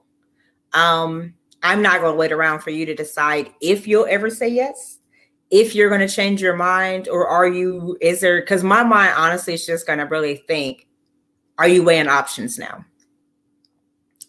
Um, 0.73 1.33
I'm 1.63 1.81
not 1.81 2.01
going 2.01 2.13
to 2.13 2.17
wait 2.17 2.31
around 2.31 2.61
for 2.61 2.69
you 2.69 2.85
to 2.85 2.95
decide 2.95 3.51
if 3.61 3.87
you'll 3.87 4.07
ever 4.09 4.29
say 4.29 4.47
yes, 4.47 4.99
if 5.49 5.75
you're 5.75 5.89
going 5.89 6.07
to 6.07 6.13
change 6.13 6.41
your 6.41 6.55
mind, 6.55 7.07
or 7.07 7.27
are 7.27 7.47
you, 7.47 7.97
is 8.01 8.21
there, 8.21 8.39
because 8.41 8.63
my 8.63 8.83
mind 8.83 9.13
honestly 9.17 9.53
is 9.53 9.65
just 9.65 9.87
going 9.87 9.99
to 9.99 10.05
really 10.05 10.37
think, 10.47 10.87
are 11.57 11.67
you 11.67 11.83
weighing 11.83 12.07
options 12.07 12.57
now? 12.57 12.85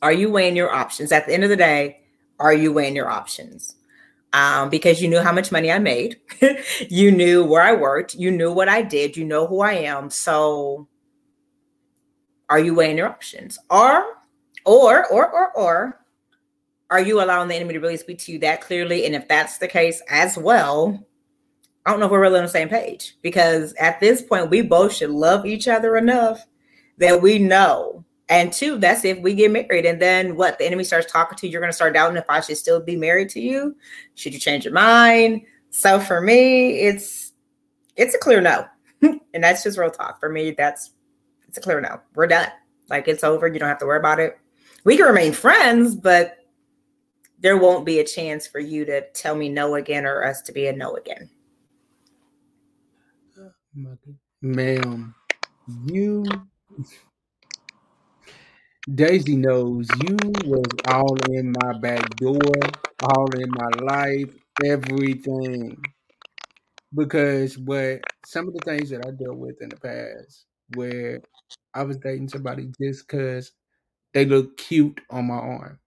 Are 0.03 0.13
you 0.13 0.31
weighing 0.31 0.57
your 0.57 0.73
options? 0.73 1.13
At 1.13 1.27
the 1.27 1.35
end 1.35 1.45
of 1.45 1.51
the 1.51 1.57
day, 1.57 2.01
are 2.39 2.55
you 2.55 2.73
weighing 2.73 2.97
your 2.97 3.09
options? 3.09 3.77
Um, 4.33 4.71
because 4.71 5.03
you 5.03 5.09
knew 5.09 5.21
how 5.21 5.33
much 5.33 5.53
money 5.53 5.71
I 5.71 5.79
made, 5.79 6.21
you 6.89 7.11
knew 7.11 7.45
where 7.45 7.63
I 7.63 7.75
worked, 7.75 8.15
you 8.15 8.31
knew 8.31 8.53
what 8.53 8.69
I 8.69 8.83
did, 8.83 9.17
you 9.17 9.25
know 9.25 9.47
who 9.47 9.61
I 9.61 9.73
am. 9.73 10.09
So, 10.09 10.89
are 12.49 12.59
you 12.61 12.75
weighing 12.75 12.97
your 12.97 13.09
options? 13.09 13.59
Or, 13.69 14.05
or, 14.65 15.07
or, 15.13 15.31
or, 15.31 15.53
or, 15.53 16.00
are 16.91 17.01
you 17.01 17.23
allowing 17.23 17.49
the 17.49 17.55
enemy 17.55 17.75
to 17.75 17.81
really 17.81 17.97
speak 17.97 18.19
to 18.21 18.33
you 18.33 18.39
that 18.41 18.61
clearly? 18.61 19.07
And 19.07 19.15
if 19.15 19.29
that's 19.29 19.59
the 19.59 19.69
case 19.69 20.03
as 20.09 20.37
well, 20.37 21.07
I 21.87 21.91
don't 21.91 22.01
know 22.01 22.07
if 22.07 22.13
we're 22.13 22.21
really 22.21 22.39
on 22.39 22.45
the 22.45 22.51
same 22.51 22.69
page 22.69 23.17
because 23.23 23.73
at 23.75 24.01
this 24.01 24.23
point, 24.23 24.51
we 24.51 24.63
both 24.63 24.93
should 24.93 25.11
love 25.11 25.47
each 25.47 25.69
other 25.69 25.97
enough 25.97 26.45
that 26.99 27.23
we 27.23 27.39
know. 27.39 28.05
And 28.29 28.53
two, 28.53 28.79
that's 28.79 29.05
if 29.05 29.19
we 29.19 29.35
get 29.35 29.51
married. 29.51 29.87
And 29.87 30.01
then 30.01 30.37
what 30.37 30.59
the 30.59 30.67
enemy 30.67 30.85
starts 30.85 31.11
talking 31.11 31.37
to 31.39 31.47
you, 31.47 31.53
you're 31.53 31.61
going 31.61 31.73
to 31.73 31.77
start 31.77 31.95
doubting 31.95 32.17
if 32.17 32.29
I 32.29 32.41
should 32.41 32.59
still 32.59 32.81
be 32.81 32.97
married 32.97 33.29
to 33.31 33.41
you. 33.41 33.75
Should 34.15 34.35
you 34.35 34.41
change 34.41 34.65
your 34.65 34.75
mind? 34.75 35.43
So 35.71 35.99
for 35.99 36.21
me, 36.21 36.81
it's 36.81 37.33
it's 37.97 38.15
a 38.15 38.19
clear 38.19 38.41
no. 38.41 38.67
and 39.03 39.43
that's 39.43 39.63
just 39.63 39.79
real 39.79 39.91
talk 39.91 40.21
for 40.21 40.29
me. 40.29 40.53
That's 40.53 40.93
it's 41.49 41.59
a 41.59 41.61
clear 41.61 41.81
no. 41.81 42.01
We're 42.15 42.27
done. 42.27 42.49
Like 42.89 43.09
it's 43.09 43.25
over. 43.25 43.49
You 43.49 43.59
don't 43.59 43.69
have 43.69 43.79
to 43.79 43.87
worry 43.87 43.99
about 43.99 44.21
it. 44.21 44.39
We 44.85 44.97
can 44.97 45.07
remain 45.07 45.33
friends, 45.33 45.95
but 45.95 46.40
there 47.41 47.57
won't 47.57 47.87
be 47.87 48.01
a 48.01 48.05
chance 48.05 48.47
for 48.47 48.61
you 48.61 48.85
to 48.85 49.03
tell 49.11 49.35
me 49.35 49.49
no 49.49 49.75
again 49.75 50.05
or 50.07 50.25
us 50.25 50.43
to 50.43 50.53
be 50.53 50.67
a 50.67 50.73
no 50.73 50.97
again. 50.97 51.31
Ma'am, 54.43 55.15
you 55.87 56.25
Daisy 58.95 59.37
knows 59.37 59.87
you 60.01 60.17
was 60.47 60.65
all 60.89 61.17
in 61.31 61.53
my 61.63 61.79
back 61.79 62.17
door, 62.17 62.41
all 63.03 63.31
in 63.37 63.51
my 63.51 63.69
life, 63.83 64.35
everything. 64.65 65.81
Because 66.95 67.57
what 67.59 68.01
some 68.27 68.49
of 68.49 68.55
the 68.55 68.61
things 68.65 68.91
that 68.91 69.07
I 69.07 69.11
dealt 69.11 69.37
with 69.37 69.63
in 69.63 69.69
the 69.69 69.77
past, 69.77 70.47
where 70.75 71.21
I 71.75 71.83
was 71.85 71.99
dating 71.99 72.31
somebody 72.31 72.73
just 72.81 73.07
because 73.07 73.53
they 74.13 74.25
look 74.25 74.57
cute 74.57 75.01
on 75.11 75.27
my 75.27 75.35
arm. 75.35 75.79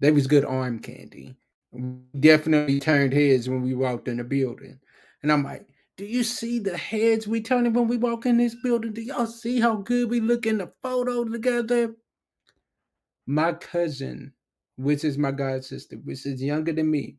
They 0.00 0.10
was 0.10 0.26
good 0.26 0.44
arm 0.44 0.78
candy. 0.78 1.36
Definitely 2.18 2.80
turned 2.80 3.12
heads 3.12 3.48
when 3.48 3.62
we 3.62 3.74
walked 3.74 4.08
in 4.08 4.16
the 4.18 4.24
building. 4.24 4.78
And 5.22 5.32
I'm 5.32 5.44
like, 5.44 5.66
do 5.96 6.04
you 6.04 6.22
see 6.22 6.60
the 6.60 6.76
heads 6.76 7.26
we 7.26 7.40
turning 7.42 7.72
when 7.72 7.88
we 7.88 7.96
walk 7.96 8.24
in 8.24 8.36
this 8.36 8.54
building? 8.62 8.92
Do 8.92 9.02
y'all 9.02 9.26
see 9.26 9.60
how 9.60 9.76
good 9.76 10.08
we 10.08 10.20
look 10.20 10.46
in 10.46 10.58
the 10.58 10.70
photo 10.82 11.24
together? 11.24 11.94
My 13.26 13.52
cousin, 13.52 14.32
which 14.76 15.04
is 15.04 15.18
my 15.18 15.32
god 15.32 15.64
sister, 15.64 15.96
which 15.96 16.24
is 16.24 16.42
younger 16.42 16.72
than 16.72 16.90
me, 16.90 17.16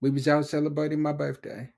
we 0.00 0.10
was 0.10 0.28
out 0.28 0.46
celebrating 0.46 1.02
my 1.02 1.12
birthday. 1.12 1.68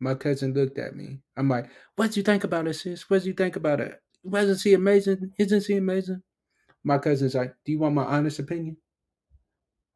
My 0.00 0.14
cousin 0.14 0.54
looked 0.54 0.78
at 0.78 0.96
me. 0.96 1.20
I'm 1.36 1.48
like, 1.48 1.68
what 1.96 2.12
do 2.12 2.20
you 2.20 2.24
think 2.24 2.44
about 2.44 2.66
it, 2.66 2.74
sis? 2.74 3.08
What 3.08 3.22
do 3.22 3.28
you 3.28 3.34
think 3.34 3.56
about 3.56 3.80
it? 3.80 4.00
Wasn't 4.22 4.60
she 4.60 4.74
amazing? 4.74 5.32
Isn't 5.38 5.64
she 5.64 5.76
amazing? 5.76 6.22
My 6.82 6.98
cousin's 6.98 7.34
like, 7.34 7.54
do 7.64 7.72
you 7.72 7.78
want 7.78 7.94
my 7.94 8.04
honest 8.04 8.38
opinion? 8.38 8.76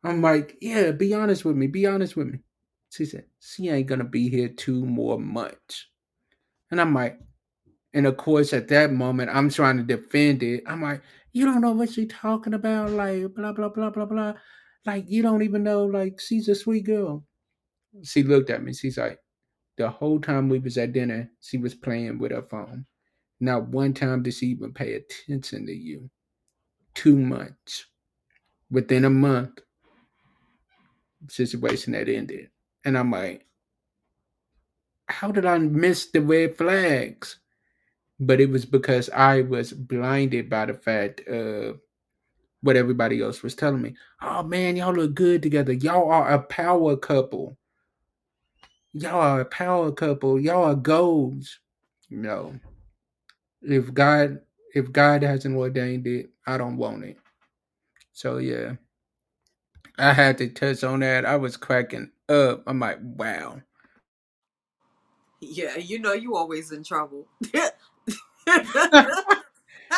I'm 0.03 0.23
like, 0.23 0.57
yeah, 0.61 0.93
be 0.93 1.15
honest 1.15 1.45
with 1.45 1.57
me. 1.57 1.67
Be 1.67 1.87
honest 1.87 2.17
with 2.17 2.29
me. 2.29 2.39
She 2.91 3.05
said, 3.05 3.25
she 3.39 3.69
ain't 3.69 3.87
gonna 3.87 4.05
be 4.05 4.29
here 4.29 4.49
two 4.49 4.85
more 4.85 5.19
months. 5.19 5.87
And 6.71 6.81
I'm 6.81 6.95
like, 6.95 7.19
and 7.93 8.07
of 8.07 8.17
course, 8.17 8.53
at 8.53 8.69
that 8.69 8.93
moment, 8.93 9.31
I'm 9.33 9.51
trying 9.51 9.77
to 9.77 9.83
defend 9.83 10.43
it. 10.43 10.63
I'm 10.67 10.83
like, 10.83 11.03
you 11.33 11.45
don't 11.45 11.61
know 11.61 11.73
what 11.73 11.91
she's 11.91 12.09
talking 12.09 12.55
about, 12.55 12.91
like 12.91 13.35
blah 13.35 13.53
blah 13.53 13.69
blah 13.69 13.91
blah 13.91 14.07
blah. 14.07 14.35
Like 14.87 15.05
you 15.09 15.23
don't 15.23 15.43
even 15.43 15.63
know, 15.63 15.85
like 15.85 16.21
she's 16.21 16.49
a 16.49 16.55
sweet 16.55 16.87
girl. 16.87 17.25
She 18.03 18.23
looked 18.23 18.51
at 18.51 18.63
me. 18.63 18.73
She's 18.73 18.99
like, 18.99 19.19
the 19.77 19.91
whole 19.91 20.21
time 20.21 20.49
we 20.49 20.59
was 20.59 20.79
at 20.79 20.93
dinner, 20.93 21.31
she 21.41 21.59
was 21.59 21.75
playing 21.75 22.19
with 22.19 22.33
her 22.33 22.43
phone. 22.43 22.87
Not 23.41 23.69
one 23.69 23.95
time 23.95 24.23
did 24.23 24.35
she 24.35 24.47
even 24.47 24.73
pay 24.73 24.95
attention 24.95 25.67
to 25.67 25.73
you. 25.73 26.11
Two 26.95 27.17
months. 27.17 27.87
Within 28.71 29.05
a 29.05 29.11
month, 29.11 29.59
situation 31.29 31.93
that 31.93 32.09
ended. 32.09 32.51
And 32.85 32.97
I'm 32.97 33.11
like, 33.11 33.47
how 35.09 35.31
did 35.31 35.45
I 35.45 35.59
miss 35.59 36.07
the 36.07 36.21
red 36.21 36.57
flags? 36.57 37.37
But 38.19 38.41
it 38.41 38.51
was 38.51 38.65
because 38.65 39.09
I 39.11 39.43
was 39.43 39.73
blinded 39.73 40.51
by 40.51 40.67
the 40.67 40.75
fact 40.75 41.27
of 41.27 41.81
what 42.63 42.77
everybody 42.77 43.23
else 43.23 43.43
was 43.43 43.55
telling 43.55 43.83
me. 43.83 43.95
Oh 44.21 44.43
man, 44.43 44.77
y'all 44.77 44.93
look 44.93 45.15
good 45.15 45.43
together. 45.43 45.73
Y'all 45.73 46.11
are 46.11 46.31
a 46.33 46.43
power 46.43 46.97
couple. 46.97 47.57
Y'all 48.93 49.21
are 49.21 49.41
a 49.41 49.47
power 49.47 49.91
couple. 49.93 50.39
Y'all 50.39 50.65
are 50.65 50.75
goals. 50.75 51.59
No. 52.11 52.55
If 53.63 53.93
God 53.95 54.41
if 54.75 54.93
God 54.93 55.23
hasn't 55.23 55.57
ordained 55.57 56.07
it, 56.07 56.31
I 56.47 56.59
don't 56.59 56.77
want 56.77 57.05
it. 57.05 57.17
So 58.13 58.39
yeah. 58.39 58.75
I 60.01 60.13
had 60.13 60.39
to 60.39 60.49
touch 60.49 60.83
on 60.83 61.01
that. 61.01 61.25
I 61.27 61.37
was 61.37 61.57
cracking 61.57 62.11
up. 62.29 62.63
I'm 62.67 62.81
like, 62.81 62.99
wow. 63.03 63.61
Yeah, 65.41 65.77
you 65.77 65.99
know 65.99 66.13
you 66.13 66.37
always 66.37 66.73
in 66.73 66.85
trouble. 66.85 67.27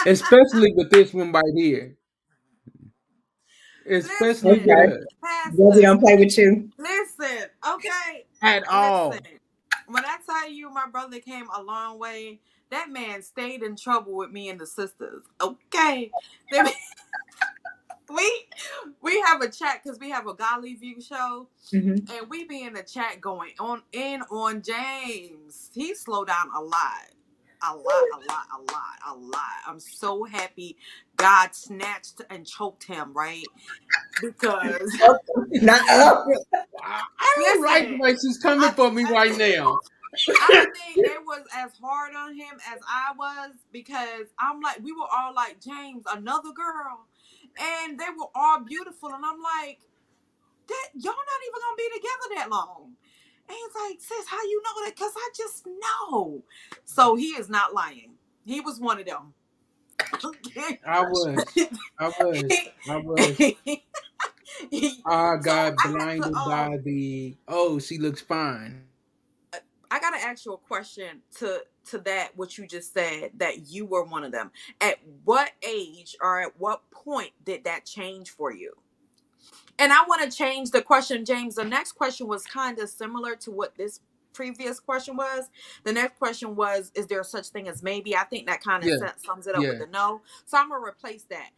Especially 0.07 0.73
with 0.75 0.91
this 0.91 1.13
one 1.15 1.33
right 1.33 1.45
here. 1.55 1.97
Especially 3.87 4.59
Listen, 4.61 4.71
Okay. 4.71 4.87
good. 4.87 5.07
Pastor, 5.23 5.57
Josie 5.57 5.83
don't 5.83 6.01
play 6.01 6.17
with 6.17 6.39
you. 6.39 6.71
listen, 6.79 7.49
okay. 7.69 8.27
At 8.43 8.67
all. 8.69 9.11
Listen, 9.11 9.27
when 9.89 10.05
I 10.05 10.17
tell 10.25 10.49
you 10.51 10.71
my 10.71 10.87
brother 10.91 11.19
came 11.19 11.47
a 11.57 11.63
long 11.63 11.99
way, 11.99 12.41
that 12.71 12.91
man 12.91 13.23
stayed 13.23 13.63
in 13.63 13.77
trouble 13.77 14.17
with 14.17 14.31
me 14.31 14.49
and 14.49 14.61
the 14.61 14.67
sisters. 14.67 15.25
Okay. 15.41 16.13
They- 16.51 16.61
we 18.15 18.47
we 19.03 19.21
have 19.23 19.43
a 19.43 19.51
chat 19.51 19.83
because 19.85 19.99
we 20.01 20.11
have 20.11 20.27
a 20.29 20.35
Golly 20.35 20.75
View 20.77 21.01
show, 21.01 21.49
Mhm. 21.75 22.11
and 22.11 22.31
we 22.31 22.45
be 22.47 22.63
in 22.65 22.75
the 22.75 22.83
chat 22.85 23.21
going 23.21 23.53
on 23.61 23.83
in 23.93 24.23
on 24.31 24.63
James. 24.63 25.71
He 25.75 25.95
slowed 25.95 26.29
down 26.29 26.51
a 26.55 26.63
lot. 26.63 27.11
A 27.63 27.75
lot, 27.77 28.07
a 28.13 28.19
lot, 28.19 28.47
a 28.57 28.63
lot, 28.63 28.99
a 29.09 29.15
lot. 29.17 29.57
I'm 29.67 29.81
so 29.81 30.25
happy 30.25 30.77
God 31.17 31.55
snatched 31.55 32.21
and 32.31 32.47
choked 32.47 32.85
him, 32.87 33.13
right? 33.15 33.51
Because 34.21 34.97
Not 35.63 35.89
up. 35.91 36.25
I 36.83 37.03
I 37.21 37.35
don't 37.41 37.63
like 37.65 37.89
the 37.89 37.97
way 37.99 38.17
she's 38.17 38.39
coming 38.39 38.71
for 38.73 38.91
me 38.93 39.05
right 39.05 39.37
now. 39.37 39.81
I 40.39 40.67
think 40.75 41.03
it 41.07 41.21
was 41.27 41.45
as 41.57 41.73
hard 41.83 42.15
on 42.17 42.35
him 42.37 42.55
as 42.73 42.81
I 42.89 43.13
was 43.17 43.53
because 43.73 44.29
I'm 44.39 44.61
like, 44.61 44.81
we 44.83 44.93
were 44.93 45.09
all 45.13 45.35
like, 45.35 45.61
James, 45.63 46.05
another 46.13 46.53
girl. 46.53 47.07
And 47.61 47.99
they 47.99 48.07
were 48.19 48.29
all 48.35 48.61
beautiful. 48.61 49.11
And 49.11 49.25
I'm 49.25 49.41
like, 49.43 49.81
that 50.69 50.89
y'all 50.95 51.13
not 51.13 51.43
even 51.47 51.61
gonna 51.61 51.77
be 51.77 51.89
together 51.95 52.35
that 52.37 52.51
long. 52.51 52.93
And 53.49 53.57
he's 53.57 53.75
like, 53.75 54.01
sis, 54.01 54.29
how 54.29 54.43
you 54.43 54.63
know 54.63 54.85
that? 54.85 54.97
Cause 54.97 55.13
I 55.17 55.31
just 55.37 55.67
know. 55.67 56.43
So 56.85 57.17
he 57.17 57.31
is 57.31 57.49
not 57.49 57.75
lying. 57.75 58.15
He 58.45 58.61
was 58.61 58.81
one 58.81 58.99
of 58.99 59.07
them. 59.07 59.35
I 60.87 61.03
was. 61.03 61.45
I 61.99 62.09
was. 62.21 62.53
I 62.89 62.97
was. 62.97 63.53
I 65.07 65.37
got 65.43 65.75
So 65.81 65.89
I 65.89 65.93
to, 65.93 65.93
blinded 65.93 66.25
um, 66.25 66.33
by 66.33 66.79
the 66.85 67.37
oh, 67.49 67.79
she 67.79 67.99
looks 67.99 68.21
fine. 68.21 68.85
I 69.91 70.01
gotta 70.01 70.25
ask 70.25 70.47
you 70.47 70.55
a 70.55 70.59
question 70.59 71.21
to 71.39 71.63
to 71.91 71.99
that 71.99 72.37
what 72.37 72.59
you 72.59 72.67
just 72.67 72.95
said 72.95 73.33
that 73.39 73.69
you 73.69 73.87
were 73.87 74.05
one 74.05 74.25
of 74.25 74.33
them. 74.33 74.51
At 74.81 74.99
what 75.25 75.53
age 75.67 76.17
or 76.21 76.41
at 76.43 76.59
what 76.59 76.83
point 76.91 77.33
did 77.45 77.65
that 77.65 77.85
change 77.87 78.31
for 78.31 78.53
you? 78.53 78.73
And 79.79 79.93
I 79.93 80.05
want 80.09 80.23
to 80.31 80.37
change 80.37 80.73
the 80.73 80.83
question, 80.83 81.25
James. 81.25 81.57
The 81.57 81.65
next 81.65 81.93
question 81.93 82.29
was 82.29 82.45
kind 82.45 82.79
of 82.81 82.89
similar 82.91 83.37
to 83.37 83.53
what 83.53 83.77
this 83.77 84.01
previous 84.35 84.81
question 84.81 85.17
was. 85.17 85.51
The 85.85 85.93
next 85.93 86.19
question 86.19 86.57
was, 86.57 86.93
is 86.95 87.09
there 87.09 87.25
such 87.25 87.49
thing 87.49 87.69
as 87.69 87.83
maybe? 87.83 88.17
I 88.17 88.25
think 88.25 88.47
that 88.49 88.63
kind 88.63 88.85
of 88.85 88.91
Yeah. 88.91 89.13
sums 89.19 89.49
it 89.49 89.57
up 89.57 89.63
Yeah. 89.63 89.71
with 89.71 89.83
a 89.83 89.87
no. 89.89 90.23
So 90.47 90.59
I'm 90.59 90.71
gonna 90.71 90.85
replace 90.85 91.25
that 91.25 91.51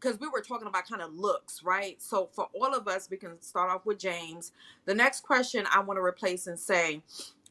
because 0.00 0.20
we 0.20 0.28
were 0.28 0.42
talking 0.42 0.68
about 0.68 0.86
kind 0.88 1.02
of 1.02 1.14
looks, 1.14 1.62
right? 1.62 2.00
So 2.02 2.28
for 2.34 2.48
all 2.54 2.74
of 2.74 2.88
us, 2.88 3.10
we 3.10 3.18
can 3.18 3.40
start 3.42 3.70
off 3.70 3.86
with 3.86 3.98
James. 3.98 4.52
The 4.86 4.94
next 4.94 5.22
question 5.22 5.66
I 5.72 5.80
want 5.80 5.98
to 5.98 6.02
replace 6.02 6.46
and 6.46 6.60
say, 6.60 7.02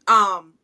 um, 0.07 0.58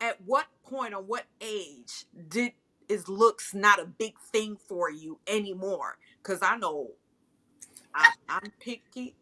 at 0.00 0.20
what 0.22 0.46
point 0.64 0.94
or 0.94 1.02
what 1.02 1.24
age 1.40 2.06
did 2.28 2.52
is 2.88 3.08
looks 3.08 3.54
not 3.54 3.80
a 3.80 3.86
big 3.86 4.14
thing 4.32 4.56
for 4.68 4.90
you 4.90 5.18
anymore? 5.26 5.98
Because 6.22 6.40
I 6.42 6.56
know 6.56 6.92
I, 7.94 8.10
I'm 8.28 8.52
picky. 8.60 9.14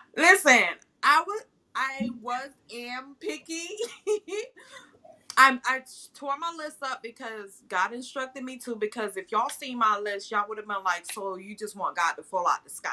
Listen, 0.16 0.64
I 1.02 1.22
was 1.26 1.42
I 1.74 2.10
was 2.20 2.50
am 2.74 3.16
picky. 3.20 3.68
I'm 5.36 5.60
I 5.64 5.82
tore 6.14 6.36
my 6.38 6.52
list 6.56 6.78
up 6.82 7.02
because 7.02 7.62
God 7.68 7.92
instructed 7.92 8.44
me 8.44 8.58
to. 8.58 8.76
Because 8.76 9.16
if 9.16 9.32
y'all 9.32 9.48
see 9.48 9.74
my 9.74 9.98
list, 9.98 10.30
y'all 10.30 10.44
would 10.48 10.58
have 10.58 10.66
been 10.66 10.84
like, 10.84 11.10
"So 11.12 11.36
you 11.36 11.56
just 11.56 11.76
want 11.76 11.96
God 11.96 12.12
to 12.14 12.22
fall 12.22 12.46
out 12.48 12.64
the 12.64 12.70
sky?" 12.70 12.90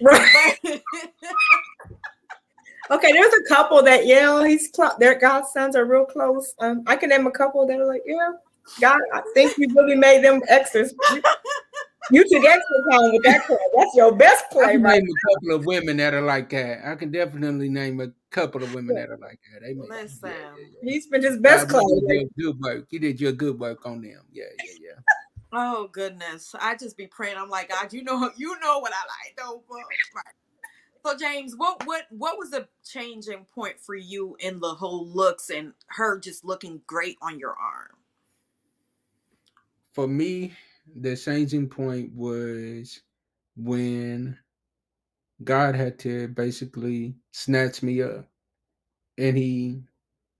Right. 0.00 0.56
But 0.62 0.82
Okay, 2.90 3.12
there's 3.12 3.32
a 3.32 3.48
couple 3.48 3.82
that 3.84 4.06
yeah, 4.06 4.44
he's 4.46 4.68
close. 4.68 4.92
Their 4.98 5.18
godsons 5.18 5.76
are 5.76 5.84
real 5.84 6.04
close. 6.04 6.54
Um, 6.58 6.82
I 6.86 6.96
can 6.96 7.10
name 7.10 7.26
a 7.26 7.30
couple 7.30 7.64
that 7.66 7.78
are 7.78 7.86
like, 7.86 8.02
yeah, 8.04 8.32
God, 8.80 9.00
I 9.14 9.22
think 9.32 9.56
you 9.58 9.68
really 9.74 9.94
made 9.94 10.24
them 10.24 10.42
extras. 10.48 10.92
You, 11.12 11.22
you 12.10 12.22
took 12.28 12.44
extra 12.44 12.76
time 12.90 13.12
with 13.12 13.22
that 13.22 13.46
play. 13.46 13.56
That's 13.76 13.94
your 13.94 14.12
best 14.16 14.44
I 14.50 14.52
play, 14.52 14.72
can 14.72 14.82
right? 14.82 15.02
name 15.02 15.08
a 15.08 15.34
couple 15.34 15.56
of 15.56 15.66
women 15.66 15.98
that 15.98 16.14
are 16.14 16.22
like 16.22 16.50
that. 16.50 16.84
I 16.84 16.96
can 16.96 17.12
definitely 17.12 17.68
name 17.68 18.00
a 18.00 18.08
couple 18.30 18.62
of 18.64 18.74
women 18.74 18.96
that 18.96 19.08
are 19.08 19.18
like 19.18 19.38
that. 19.52 19.62
They 19.62 19.74
make, 19.74 19.88
Listen. 19.88 20.32
He's 20.82 21.06
been 21.06 21.22
his 21.22 21.38
best 21.38 21.68
God, 21.68 21.82
you 21.82 22.02
play. 22.04 22.18
did 22.18 22.30
your 22.34 22.52
good 22.52 22.60
work. 22.60 22.86
You 22.90 22.98
did 22.98 23.20
your 23.20 23.32
good 23.32 23.58
work 23.60 23.86
on 23.86 24.00
them. 24.00 24.22
Yeah, 24.32 24.44
yeah, 24.64 24.72
yeah. 24.80 25.14
oh 25.52 25.88
goodness, 25.92 26.56
I 26.58 26.74
just 26.74 26.96
be 26.96 27.06
praying. 27.06 27.36
I'm 27.36 27.50
like, 27.50 27.68
God, 27.68 27.92
you 27.92 28.02
know, 28.02 28.30
you 28.36 28.58
know 28.60 28.80
what 28.80 28.92
I 28.92 29.02
like, 29.06 29.36
though. 29.36 29.62
But 29.68 29.76
right. 30.16 30.24
So 31.04 31.16
James, 31.16 31.56
what 31.56 31.86
what 31.86 32.06
what 32.10 32.38
was 32.38 32.50
the 32.50 32.68
changing 32.84 33.46
point 33.54 33.80
for 33.80 33.94
you 33.94 34.36
in 34.38 34.60
the 34.60 34.74
whole 34.74 35.06
looks 35.06 35.50
and 35.50 35.72
her 35.88 36.18
just 36.18 36.44
looking 36.44 36.82
great 36.86 37.16
on 37.22 37.38
your 37.38 37.50
arm? 37.50 37.96
For 39.94 40.06
me, 40.06 40.52
the 40.94 41.16
changing 41.16 41.68
point 41.68 42.12
was 42.14 43.00
when 43.56 44.38
God 45.42 45.74
had 45.74 45.98
to 46.00 46.28
basically 46.28 47.14
snatch 47.32 47.82
me 47.82 48.02
up. 48.02 48.26
And 49.18 49.36
he 49.36 49.82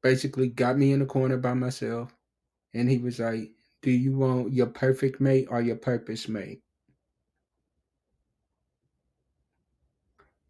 basically 0.02 0.48
got 0.48 0.78
me 0.78 0.92
in 0.92 1.00
the 1.00 1.06
corner 1.06 1.36
by 1.36 1.54
myself. 1.54 2.14
And 2.74 2.88
he 2.88 2.98
was 2.98 3.18
like, 3.18 3.50
Do 3.82 3.90
you 3.90 4.16
want 4.16 4.52
your 4.52 4.66
perfect 4.66 5.20
mate 5.20 5.48
or 5.50 5.62
your 5.62 5.76
purpose 5.76 6.28
mate? 6.28 6.62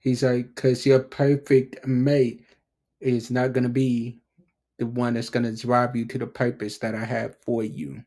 He's 0.01 0.23
like, 0.23 0.55
Because 0.55 0.85
your 0.85 1.01
perfect 1.01 1.87
mate 1.87 2.45
is 3.01 3.31
not 3.31 3.53
going 3.53 3.65
to 3.65 3.71
be 3.71 4.21
the 4.79 4.87
one 4.87 5.15
that's 5.15 5.29
going 5.29 5.45
to 5.45 5.55
drive 5.55 5.95
you 5.95 6.07
to 6.07 6.19
the 6.19 6.27
purpose 6.27 6.79
that 6.79 6.95
I 6.95 7.05
have 7.05 7.37
for 7.43 7.63
you. 7.63 8.03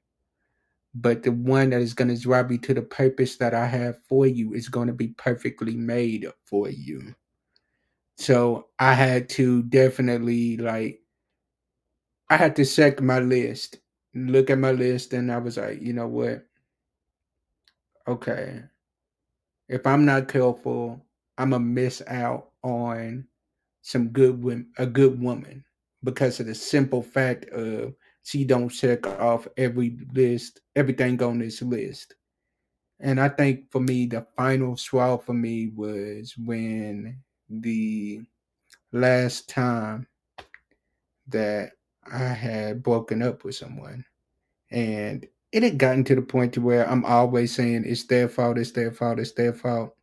But 0.95 1.23
the 1.23 1.31
one 1.31 1.69
that 1.69 1.81
is 1.81 1.93
going 1.93 2.15
to 2.15 2.21
drive 2.21 2.51
you 2.51 2.57
to 2.59 2.73
the 2.73 2.81
purpose 2.81 3.37
that 3.37 3.53
I 3.53 3.65
have 3.65 3.99
for 4.07 4.27
you 4.27 4.53
is 4.53 4.69
going 4.69 4.87
to 4.87 4.93
be 4.93 5.09
perfectly 5.09 5.75
made 5.75 6.27
for 6.45 6.69
you. 6.69 7.15
So 8.17 8.67
I 8.79 8.93
had 8.93 9.29
to 9.29 9.63
definitely 9.63 10.57
like, 10.57 10.99
I 12.29 12.37
had 12.37 12.55
to 12.57 12.65
check 12.65 13.01
my 13.01 13.19
list, 13.19 13.79
look 14.13 14.49
at 14.49 14.59
my 14.59 14.71
list, 14.71 15.13
and 15.13 15.31
I 15.31 15.37
was 15.37 15.57
like, 15.57 15.81
you 15.81 15.93
know 15.93 16.07
what? 16.07 16.45
Okay. 18.07 18.63
If 19.67 19.85
I'm 19.87 20.05
not 20.05 20.27
careful, 20.27 21.03
I'm 21.43 21.49
gonna 21.49 21.65
miss 21.65 22.01
out 22.07 22.51
on 22.63 23.27
some 23.81 24.07
good 24.07 24.41
women, 24.41 24.69
a 24.77 24.85
good 24.85 25.21
woman, 25.21 25.65
because 26.01 26.39
of 26.39 26.45
the 26.45 26.55
simple 26.55 27.01
fact 27.01 27.49
of 27.49 27.93
she 28.23 28.45
don't 28.45 28.69
check 28.69 29.05
off 29.05 29.45
every 29.57 29.97
list, 30.13 30.61
everything 30.77 31.21
on 31.21 31.39
this 31.39 31.61
list. 31.61 32.15
And 33.01 33.19
I 33.19 33.27
think 33.27 33.69
for 33.69 33.81
me, 33.81 34.05
the 34.05 34.25
final 34.37 34.77
straw 34.77 35.17
for 35.17 35.33
me 35.33 35.73
was 35.75 36.33
when 36.37 37.21
the 37.49 38.21
last 38.93 39.49
time 39.49 40.07
that 41.27 41.71
I 42.09 42.19
had 42.19 42.83
broken 42.83 43.21
up 43.21 43.43
with 43.43 43.55
someone. 43.55 44.05
And 44.71 45.27
it 45.51 45.61
had 45.61 45.77
gotten 45.77 46.05
to 46.05 46.15
the 46.15 46.21
point 46.21 46.53
to 46.53 46.61
where 46.61 46.89
I'm 46.89 47.03
always 47.03 47.53
saying 47.53 47.83
it's 47.85 48.05
their 48.05 48.29
fault, 48.29 48.57
it's 48.57 48.71
their 48.71 48.93
fault, 48.93 49.19
it's 49.19 49.33
their 49.33 49.51
fault. 49.51 49.93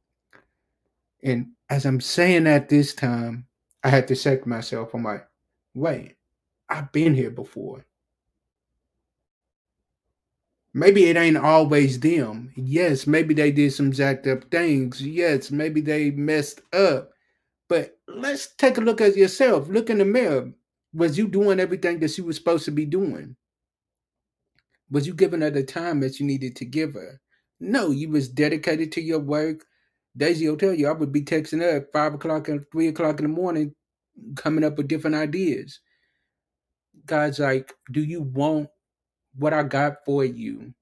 And 1.23 1.53
as 1.69 1.85
I'm 1.85 2.01
saying 2.01 2.45
that 2.45 2.69
this 2.69 2.95
time, 2.95 3.47
I 3.85 3.89
had 3.89 4.09
to 4.09 4.17
check 4.17 4.47
myself. 4.47 4.95
I'm 4.95 5.05
like, 5.05 5.27
wait, 5.75 6.17
I've 6.69 6.93
been 6.93 7.15
here 7.15 7.31
before. 7.31 7.85
Maybe 10.73 11.07
it 11.07 11.17
ain't 11.17 11.37
always 11.37 11.99
them. 11.99 12.53
Yes, 12.55 13.07
maybe 13.07 13.35
they 13.35 13.51
did 13.51 13.73
some 13.73 13.91
jacked 13.91 14.27
up 14.27 14.45
things. 14.51 15.03
Yes, 15.03 15.51
maybe 15.51 15.81
they 15.81 16.13
messed 16.13 16.61
up. 16.73 17.11
But 17.69 17.99
let's 18.07 18.55
take 18.55 18.79
a 18.79 18.81
look 18.81 19.01
at 19.01 19.17
yourself. 19.17 19.69
Look 19.69 19.91
in 19.91 19.99
the 19.99 20.05
mirror. 20.05 20.53
Was 20.93 21.19
you 21.19 21.29
doing 21.29 21.61
everything 21.61 22.01
that 22.01 22.17
you 22.17 22.25
were 22.25 22.33
supposed 22.33 22.65
to 22.67 22.71
be 22.71 22.85
doing? 22.85 23.37
Was 24.91 25.07
you 25.07 25.15
giving 25.15 25.41
her 25.41 25.51
the 25.51 25.63
time 25.63 26.01
that 26.01 26.19
you 26.21 26.27
needed 26.27 26.57
to 26.57 26.65
give 26.65 26.95
her? 26.95 27.21
No, 27.61 27.91
you 27.91 28.09
was 28.09 28.29
dedicated 28.29 28.93
to 28.93 29.01
your 29.01 29.21
work. 29.21 29.65
Daisy 30.17 30.49
will 30.49 30.57
tell 30.57 30.75
you 30.75 30.89
I 30.89 30.93
would 30.93 31.13
be 31.13 31.23
texting 31.23 31.61
her 31.61 31.79
at 31.79 31.93
five 31.93 32.15
o'clock 32.15 32.49
and 32.49 32.65
three 32.73 32.89
o'clock 32.89 33.21
in 33.21 33.25
the 33.27 33.33
morning, 33.33 33.75
coming 34.37 34.65
up 34.65 34.77
with 34.77 34.89
different 34.89 35.17
ideas. 35.17 35.81
God's 37.07 37.39
like, 37.39 37.73
do 37.93 38.03
you 38.03 38.23
want 38.23 38.69
what 39.37 39.55
I 39.55 39.63
got 39.65 40.05
for 40.07 40.25
you? 40.25 40.75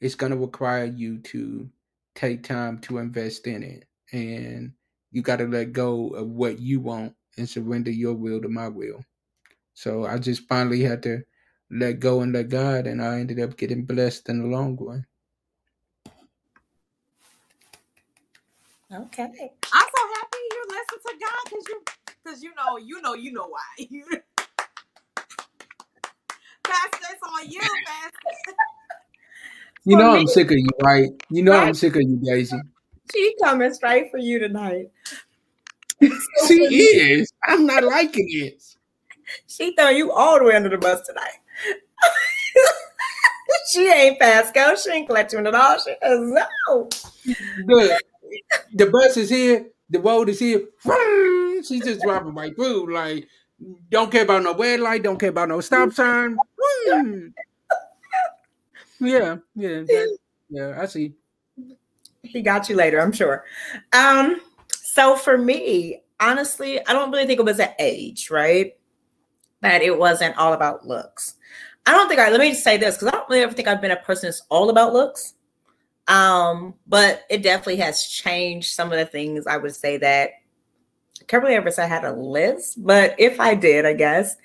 It's 0.00 0.14
gonna 0.14 0.36
require 0.36 0.86
you 0.86 1.18
to 1.20 1.70
take 2.14 2.42
time 2.44 2.78
to 2.80 2.98
invest 2.98 3.46
in 3.46 3.62
it. 3.62 3.86
And 4.12 4.72
you 5.12 5.22
gotta 5.22 5.46
let 5.46 5.72
go 5.72 6.08
of 6.10 6.28
what 6.28 6.60
you 6.60 6.80
want 6.80 7.14
and 7.38 7.48
surrender 7.48 7.90
your 7.90 8.14
will 8.14 8.40
to 8.42 8.48
my 8.48 8.68
will. 8.68 9.04
So 9.74 10.06
I 10.06 10.18
just 10.18 10.48
finally 10.48 10.82
had 10.82 11.02
to 11.04 11.22
let 11.70 12.00
go 12.00 12.20
and 12.22 12.32
let 12.32 12.48
God, 12.48 12.86
and 12.86 13.02
I 13.02 13.20
ended 13.20 13.40
up 13.40 13.56
getting 13.56 13.84
blessed 13.86 14.28
in 14.28 14.40
the 14.42 14.48
long 14.48 14.76
run. 14.80 15.06
Okay. 18.92 19.22
I'm 19.22 19.30
so 19.30 20.02
happy 20.14 20.36
you 20.50 20.64
listen 20.68 20.98
to 21.06 21.14
God 21.20 21.44
because 21.44 21.64
you 21.68 21.80
because 22.24 22.42
you 22.42 22.52
know 22.56 22.76
you 22.76 23.00
know 23.00 23.14
you 23.14 23.30
know 23.32 23.46
why. 23.46 23.60
Pastor, 26.64 27.06
it's 27.12 27.22
on 27.22 27.48
you, 27.48 27.60
Pastor. 27.60 28.56
You 29.84 29.96
know 29.96 30.12
me- 30.12 30.18
I'm 30.20 30.26
sick 30.26 30.50
of 30.50 30.56
you, 30.56 30.68
right? 30.82 31.08
You 31.30 31.44
know 31.44 31.52
I'm 31.52 31.72
sick 31.74 31.94
of 31.94 32.02
you, 32.02 32.16
Daisy. 32.20 32.60
She 33.12 33.36
coming 33.40 33.72
straight 33.72 34.10
for 34.10 34.18
you 34.18 34.40
tonight. 34.40 34.90
She 36.48 36.54
is. 36.54 37.30
I'm 37.44 37.66
not 37.66 37.84
liking 37.84 38.26
it. 38.28 38.60
She 39.46 39.72
throw 39.74 39.90
you 39.90 40.10
all 40.10 40.38
the 40.38 40.46
way 40.46 40.56
under 40.56 40.70
the 40.70 40.78
bus 40.78 41.06
tonight. 41.06 41.38
she 43.70 43.86
ain't 43.86 44.18
fast 44.18 44.54
go. 44.54 44.74
She 44.74 44.90
ain't 44.90 45.06
collecting 45.06 45.46
at 45.46 45.54
all. 45.54 45.78
She 45.78 45.90
is 45.90 45.98
no. 46.66 46.88
The, 47.66 48.00
the 48.74 48.86
bus 48.86 49.16
is 49.16 49.30
here. 49.30 49.66
The 49.90 50.00
road 50.00 50.28
is 50.28 50.38
here. 50.38 50.62
She's 51.64 51.84
just 51.84 52.00
driving 52.02 52.34
right 52.34 52.54
through. 52.54 52.92
Like, 52.94 53.26
don't 53.90 54.10
care 54.10 54.22
about 54.22 54.42
no 54.42 54.56
red 54.56 54.80
light. 54.80 55.02
Don't 55.02 55.18
care 55.18 55.30
about 55.30 55.48
no 55.48 55.60
stop 55.60 55.92
sign. 55.92 56.36
Yeah, 59.00 59.36
yeah, 59.54 59.80
that- 59.80 60.18
yeah. 60.50 60.78
I 60.80 60.86
see. 60.86 61.14
He 62.22 62.42
got 62.42 62.68
you 62.68 62.76
later, 62.76 63.00
I'm 63.00 63.12
sure. 63.12 63.44
Um, 63.94 64.40
so 64.70 65.16
for 65.16 65.38
me, 65.38 66.02
honestly, 66.20 66.84
I 66.86 66.92
don't 66.92 67.10
really 67.10 67.26
think 67.26 67.40
it 67.40 67.46
was 67.46 67.58
an 67.60 67.70
age, 67.78 68.30
right? 68.30 68.74
That 69.62 69.80
it 69.82 69.98
wasn't 69.98 70.36
all 70.36 70.52
about 70.52 70.86
looks. 70.86 71.34
I 71.86 71.92
don't 71.92 72.08
think 72.08 72.20
I 72.20 72.30
let 72.30 72.40
me 72.40 72.50
just 72.50 72.62
say 72.62 72.76
this 72.76 72.96
because 72.96 73.08
I 73.08 73.12
don't 73.12 73.28
really 73.30 73.42
ever 73.42 73.52
think 73.54 73.68
I've 73.68 73.80
been 73.80 73.90
a 73.90 73.96
person 73.96 74.26
that's 74.28 74.42
all 74.50 74.68
about 74.68 74.92
looks. 74.92 75.34
Um, 76.10 76.74
but 76.88 77.22
it 77.30 77.40
definitely 77.44 77.76
has 77.76 78.02
changed 78.02 78.74
some 78.74 78.90
of 78.92 78.98
the 78.98 79.06
things 79.06 79.46
I 79.46 79.56
would 79.56 79.74
say 79.74 79.96
that 79.98 80.30
I 81.20 81.24
can't 81.28 81.40
really 81.40 81.54
ever 81.54 81.70
say 81.70 81.84
I 81.84 81.86
had 81.86 82.04
a 82.04 82.12
list, 82.12 82.84
but 82.84 83.14
if 83.16 83.38
I 83.38 83.54
did, 83.54 83.86
I 83.86 83.92
guess 83.92 84.36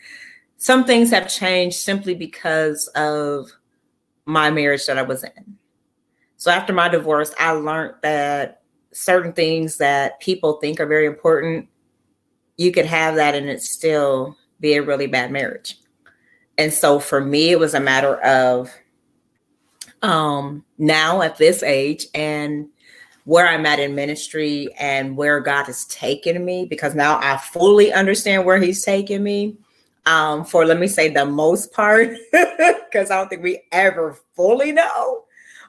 some 0.58 0.86
things 0.86 1.10
have 1.10 1.28
changed 1.28 1.78
simply 1.78 2.14
because 2.14 2.88
of 2.90 3.52
my 4.26 4.52
marriage 4.52 4.86
that 4.86 5.00
I 5.00 5.02
was 5.02 5.24
in. 5.24 5.58
So 6.38 6.52
after 6.52 6.72
my 6.72 6.88
divorce, 6.88 7.34
I 7.40 7.54
learned 7.54 7.96
that 8.04 8.62
certain 8.92 9.34
things 9.34 9.78
that 9.78 10.20
people 10.20 10.54
think 10.54 10.80
are 10.80 10.86
very 10.86 11.08
important, 11.08 11.68
you 12.58 12.72
could 12.72 12.86
have 12.86 13.16
that 13.16 13.34
and 13.34 13.50
it 13.50 13.64
still 13.64 14.38
be 14.60 14.76
a 14.76 14.84
really 14.84 15.08
bad 15.08 15.32
marriage. 15.32 15.80
And 16.60 16.72
so 16.72 17.00
for 17.00 17.22
me, 17.22 17.50
it 17.50 17.60
was 17.60 17.74
a 17.74 17.80
matter 17.80 18.18
of 18.18 18.72
um 20.02 20.64
now 20.78 21.22
at 21.22 21.38
this 21.38 21.64
age 21.64 22.08
and 22.14 22.68
where 23.24 23.48
I'm 23.48 23.66
at 23.66 23.80
in 23.80 23.96
ministry 23.96 24.70
and 24.80 25.18
where 25.18 25.40
God 25.40 25.66
has 25.66 25.86
taken 25.86 26.46
me, 26.46 26.66
because 26.66 26.94
now 26.94 27.18
I 27.20 27.38
fully 27.38 27.92
understand 27.92 28.46
where 28.46 28.60
He's 28.60 28.84
taken 28.84 29.24
me. 29.24 29.58
Um, 30.06 30.46
for 30.46 30.66
let 30.66 30.80
me 30.80 30.88
say 30.88 31.10
the 31.10 31.26
most 31.26 31.74
part, 31.74 32.10
because 32.32 33.10
I 33.10 33.16
don't 33.16 33.28
think 33.28 33.42
we 33.42 33.64
ever 33.72 34.20
fully 34.36 34.72
know 34.72 35.26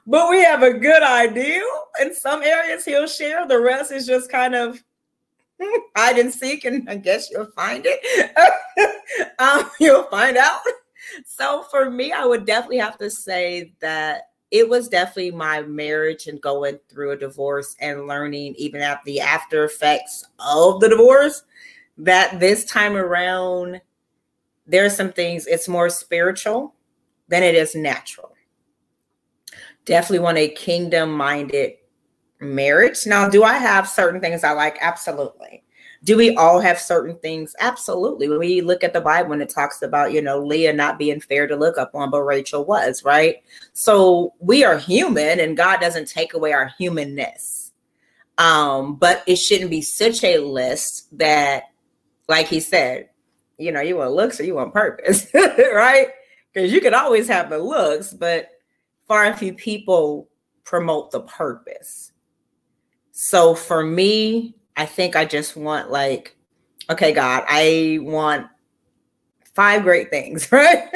but 0.07 0.29
we 0.29 0.41
have 0.41 0.63
a 0.63 0.73
good 0.73 1.03
idea. 1.03 1.61
In 2.01 2.15
some 2.15 2.41
areas, 2.41 2.85
he'll 2.85 3.07
share. 3.07 3.45
The 3.45 3.59
rest 3.59 3.91
is 3.91 4.07
just 4.07 4.31
kind 4.31 4.55
of 4.55 4.81
hide 5.95 6.17
and 6.17 6.33
seek, 6.33 6.63
and 6.63 6.89
I 6.89 6.95
guess 6.95 7.29
you'll 7.29 7.51
find 7.51 7.83
it. 7.85 8.31
um, 9.39 9.69
you'll 9.79 10.05
find 10.05 10.37
out. 10.37 10.61
So 11.25 11.63
for 11.69 11.89
me, 11.89 12.11
I 12.11 12.25
would 12.25 12.45
definitely 12.45 12.77
have 12.79 12.97
to 12.99 13.09
say 13.09 13.73
that 13.79 14.29
it 14.51 14.67
was 14.67 14.87
definitely 14.87 15.31
my 15.31 15.61
marriage 15.63 16.27
and 16.27 16.41
going 16.41 16.79
through 16.89 17.11
a 17.11 17.17
divorce 17.17 17.75
and 17.81 18.07
learning 18.07 18.55
even 18.57 18.81
at 18.81 19.03
the 19.03 19.19
after 19.19 19.65
effects 19.65 20.23
of 20.39 20.79
the 20.79 20.89
divorce 20.89 21.43
that 21.97 22.39
this 22.39 22.63
time 22.65 22.95
around 22.95 23.81
there 24.65 24.85
are 24.85 24.89
some 24.89 25.11
things 25.11 25.47
it's 25.47 25.67
more 25.67 25.89
spiritual 25.89 26.73
than 27.27 27.43
it 27.43 27.55
is 27.55 27.75
natural 27.75 28.31
definitely 29.87 30.19
want 30.19 30.37
a 30.37 30.49
kingdom 30.49 31.11
minded 31.11 31.73
marriage. 32.39 33.07
Now, 33.07 33.27
do 33.29 33.43
I 33.43 33.53
have 33.53 33.87
certain 33.87 34.21
things 34.21 34.43
I 34.43 34.51
like? 34.51 34.77
Absolutely. 34.81 35.63
Do 36.07 36.15
we 36.15 36.33
all 36.37 36.61
have 36.61 36.79
certain 36.79 37.17
things? 37.19 37.53
Absolutely. 37.59 38.29
When 38.29 38.39
we 38.39 38.61
look 38.61 38.81
at 38.81 38.93
the 38.93 39.01
Bible 39.01 39.33
and 39.33 39.41
it 39.41 39.49
talks 39.49 39.81
about, 39.81 40.13
you 40.13 40.21
know, 40.21 40.39
Leah 40.39 40.71
not 40.71 40.97
being 40.97 41.19
fair 41.19 41.47
to 41.47 41.55
look 41.57 41.77
up 41.77 41.93
on, 41.93 42.09
but 42.09 42.21
Rachel 42.21 42.63
was, 42.63 43.03
right? 43.03 43.43
So 43.73 44.33
we 44.39 44.63
are 44.63 44.77
human 44.77 45.41
and 45.41 45.57
God 45.57 45.81
doesn't 45.81 46.07
take 46.07 46.33
away 46.33 46.53
our 46.53 46.71
humanness. 46.77 47.73
Um, 48.37 48.95
but 48.95 49.21
it 49.27 49.35
shouldn't 49.35 49.69
be 49.69 49.81
such 49.81 50.23
a 50.23 50.37
list 50.37 51.09
that, 51.17 51.63
like 52.29 52.47
he 52.47 52.61
said, 52.61 53.09
you 53.57 53.73
know, 53.73 53.81
you 53.81 53.97
want 53.97 54.13
looks 54.13 54.39
or 54.39 54.45
you 54.45 54.55
want 54.55 54.73
purpose, 54.73 55.27
right? 55.33 56.07
Because 56.53 56.71
you 56.71 56.79
can 56.79 56.93
always 56.93 57.27
have 57.27 57.49
the 57.49 57.59
looks, 57.59 58.13
but 58.13 58.47
far 59.09 59.25
and 59.25 59.37
few 59.37 59.53
people 59.53 60.29
promote 60.63 61.11
the 61.11 61.19
purpose. 61.19 62.13
So 63.11 63.55
for 63.55 63.83
me, 63.83 64.55
I 64.77 64.85
think 64.85 65.15
I 65.15 65.25
just 65.25 65.57
want 65.57 65.91
like, 65.91 66.35
okay, 66.89 67.11
God, 67.11 67.43
I 67.47 67.99
want 68.01 68.47
five 69.53 69.83
great 69.83 70.09
things, 70.09 70.49
right? 70.51 70.87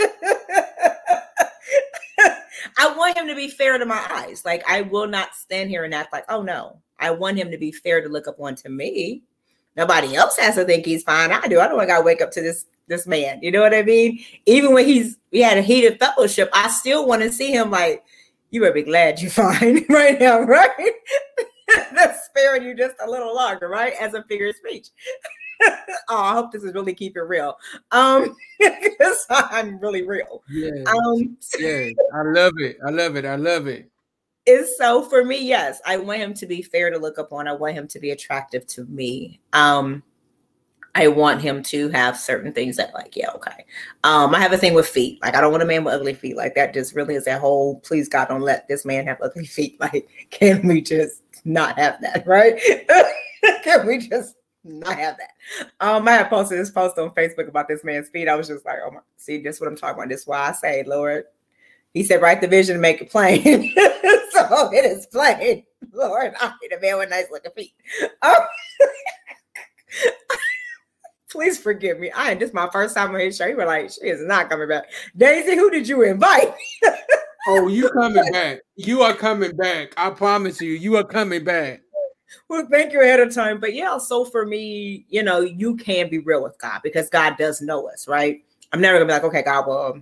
I 2.77 2.95
want 2.95 3.17
him 3.17 3.27
to 3.27 3.35
be 3.35 3.49
fair 3.49 3.77
to 3.77 3.85
my 3.85 4.07
eyes. 4.11 4.45
Like 4.45 4.63
I 4.69 4.81
will 4.81 5.07
not 5.07 5.35
stand 5.35 5.69
here 5.69 5.83
and 5.83 5.93
act 5.93 6.13
like, 6.13 6.25
oh 6.29 6.41
no. 6.41 6.77
I 6.99 7.09
want 7.09 7.37
him 7.37 7.49
to 7.51 7.57
be 7.57 7.71
fair 7.71 8.01
to 8.01 8.07
look 8.07 8.27
up 8.27 8.37
one 8.37 8.55
to 8.57 8.69
me. 8.69 9.23
Nobody 9.75 10.15
else 10.15 10.37
has 10.37 10.55
to 10.55 10.65
think 10.65 10.85
he's 10.85 11.03
fine. 11.03 11.31
I 11.31 11.47
do. 11.47 11.59
I 11.59 11.67
don't 11.67 11.77
want 11.77 11.89
to 11.89 12.01
wake 12.01 12.21
up 12.21 12.31
to 12.31 12.41
this 12.41 12.65
this 12.87 13.07
man. 13.07 13.39
You 13.41 13.51
know 13.51 13.61
what 13.61 13.73
I 13.73 13.81
mean? 13.81 14.23
Even 14.45 14.73
when 14.73 14.85
he's 14.85 15.17
we 15.31 15.41
had 15.41 15.57
a 15.57 15.61
heated 15.61 15.97
fellowship, 15.99 16.49
I 16.53 16.69
still 16.69 17.07
want 17.07 17.23
to 17.23 17.31
see 17.31 17.51
him 17.51 17.71
like, 17.71 18.03
you 18.51 18.61
better 18.61 18.73
be 18.73 18.83
glad 18.83 19.21
you're 19.21 19.31
fine 19.31 19.85
right 19.89 20.19
now, 20.19 20.39
right? 20.41 20.91
That's 21.95 22.25
sparing 22.25 22.63
you 22.63 22.75
just 22.75 22.95
a 23.03 23.09
little 23.09 23.33
longer, 23.33 23.69
right? 23.69 23.93
As 23.99 24.13
a 24.13 24.23
figure 24.23 24.49
of 24.49 24.55
speech. 24.55 24.87
oh, 26.09 26.17
I 26.17 26.33
hope 26.33 26.51
this 26.51 26.63
is 26.63 26.73
really 26.73 26.93
keep 26.93 27.17
it 27.17 27.21
real. 27.21 27.57
Um, 27.91 28.35
because 28.59 29.25
I'm 29.29 29.79
really 29.79 30.03
real. 30.03 30.43
Yeah. 30.49 30.83
Um, 30.87 31.37
yeah. 31.59 31.89
I 32.13 32.21
love 32.23 32.53
it. 32.57 32.77
I 32.85 32.89
love 32.89 33.15
it. 33.15 33.25
I 33.25 33.35
love 33.35 33.67
it. 33.67 33.89
Is 34.47 34.75
so 34.77 35.03
for 35.03 35.23
me, 35.23 35.45
yes, 35.45 35.79
I 35.85 35.97
want 35.97 36.19
him 36.19 36.33
to 36.35 36.47
be 36.47 36.63
fair 36.63 36.89
to 36.89 36.97
look 36.97 37.19
upon. 37.19 37.47
I 37.47 37.53
want 37.53 37.75
him 37.75 37.87
to 37.89 37.99
be 37.99 38.09
attractive 38.09 38.65
to 38.67 38.85
me. 38.85 39.39
Um, 39.53 40.01
I 40.95 41.07
want 41.07 41.41
him 41.41 41.63
to 41.63 41.89
have 41.89 42.17
certain 42.17 42.51
things 42.51 42.75
that, 42.77 42.93
like, 42.93 43.15
yeah, 43.15 43.29
okay. 43.35 43.65
Um, 44.03 44.35
I 44.35 44.39
have 44.39 44.51
a 44.51 44.57
thing 44.57 44.73
with 44.73 44.87
feet. 44.87 45.21
Like, 45.21 45.35
I 45.35 45.41
don't 45.41 45.51
want 45.51 45.63
a 45.63 45.65
man 45.65 45.83
with 45.83 45.93
ugly 45.93 46.13
feet. 46.13 46.35
Like, 46.35 46.55
that 46.55 46.73
just 46.73 46.95
really 46.95 47.15
is 47.15 47.25
that 47.25 47.39
whole. 47.39 47.79
Please, 47.81 48.09
God, 48.09 48.27
don't 48.27 48.41
let 48.41 48.67
this 48.67 48.83
man 48.83 49.05
have 49.05 49.21
ugly 49.21 49.45
feet. 49.45 49.79
Like, 49.79 50.09
can 50.31 50.67
we 50.67 50.81
just 50.81 51.21
not 51.45 51.77
have 51.77 52.01
that, 52.01 52.23
right? 52.27 52.59
can 53.63 53.87
we 53.87 53.97
just 53.99 54.35
not 54.63 54.97
have 54.97 55.17
that? 55.17 55.71
Um, 55.79 56.07
I 56.07 56.13
have 56.13 56.29
posted 56.29 56.59
this 56.59 56.69
post 56.69 56.97
on 56.97 57.11
Facebook 57.11 57.47
about 57.47 57.67
this 57.67 57.83
man's 57.83 58.09
feet. 58.09 58.27
I 58.27 58.35
was 58.35 58.47
just 58.47 58.65
like, 58.65 58.77
oh 58.85 58.91
my, 58.91 58.99
see, 59.17 59.41
this 59.41 59.55
is 59.55 59.61
what 59.61 59.67
I'm 59.67 59.75
talking 59.75 59.95
about. 59.95 60.09
This 60.09 60.21
is 60.21 60.27
why 60.27 60.49
I 60.49 60.51
say, 60.51 60.83
Lord, 60.85 61.25
He 61.93 62.03
said, 62.03 62.21
write 62.21 62.41
the 62.41 62.47
vision 62.47 62.75
and 62.75 62.81
make 62.81 63.01
it 63.01 63.09
plain. 63.09 63.41
so 64.31 64.71
it 64.71 64.85
is 64.85 65.07
plain. 65.07 65.63
Lord, 65.93 66.33
I 66.39 66.53
need 66.61 66.73
a 66.73 66.79
man 66.79 66.99
with 66.99 67.09
nice 67.09 67.25
looking 67.31 67.51
feet. 67.51 67.73
Um, 68.21 68.35
please 71.29 71.57
forgive 71.57 71.99
me. 71.99 72.11
I 72.13 72.35
this 72.35 72.49
is 72.49 72.53
my 72.53 72.69
first 72.71 72.95
time 72.95 73.13
on 73.13 73.19
his 73.19 73.35
show. 73.37 73.47
You 73.47 73.57
were 73.57 73.65
like, 73.65 73.89
she 73.89 74.07
is 74.07 74.21
not 74.21 74.49
coming 74.49 74.67
back. 74.69 74.85
Daisy, 75.17 75.55
who 75.55 75.71
did 75.71 75.87
you 75.87 76.03
invite? 76.03 76.53
Oh, 77.47 77.67
you 77.67 77.89
coming 77.91 78.23
back. 78.31 78.59
You 78.75 79.01
are 79.01 79.13
coming 79.13 79.55
back. 79.55 79.93
I 79.97 80.09
promise 80.09 80.61
you, 80.61 80.73
you 80.73 80.97
are 80.97 81.03
coming 81.03 81.43
back. 81.43 81.81
Well, 82.47 82.67
thank 82.71 82.93
you 82.93 83.01
ahead 83.01 83.19
of 83.19 83.33
time. 83.33 83.59
But 83.59 83.73
yeah, 83.73 83.97
so 83.97 84.25
for 84.25 84.45
me, 84.45 85.05
you 85.09 85.23
know, 85.23 85.41
you 85.41 85.75
can 85.75 86.09
be 86.09 86.19
real 86.19 86.43
with 86.43 86.57
God 86.57 86.81
because 86.83 87.09
God 87.09 87.37
does 87.37 87.61
know 87.61 87.87
us, 87.87 88.07
right? 88.07 88.43
I'm 88.71 88.81
never 88.81 88.97
gonna 88.97 89.07
be 89.07 89.13
like, 89.13 89.23
okay, 89.23 89.43
God, 89.43 89.67
well, 89.67 90.01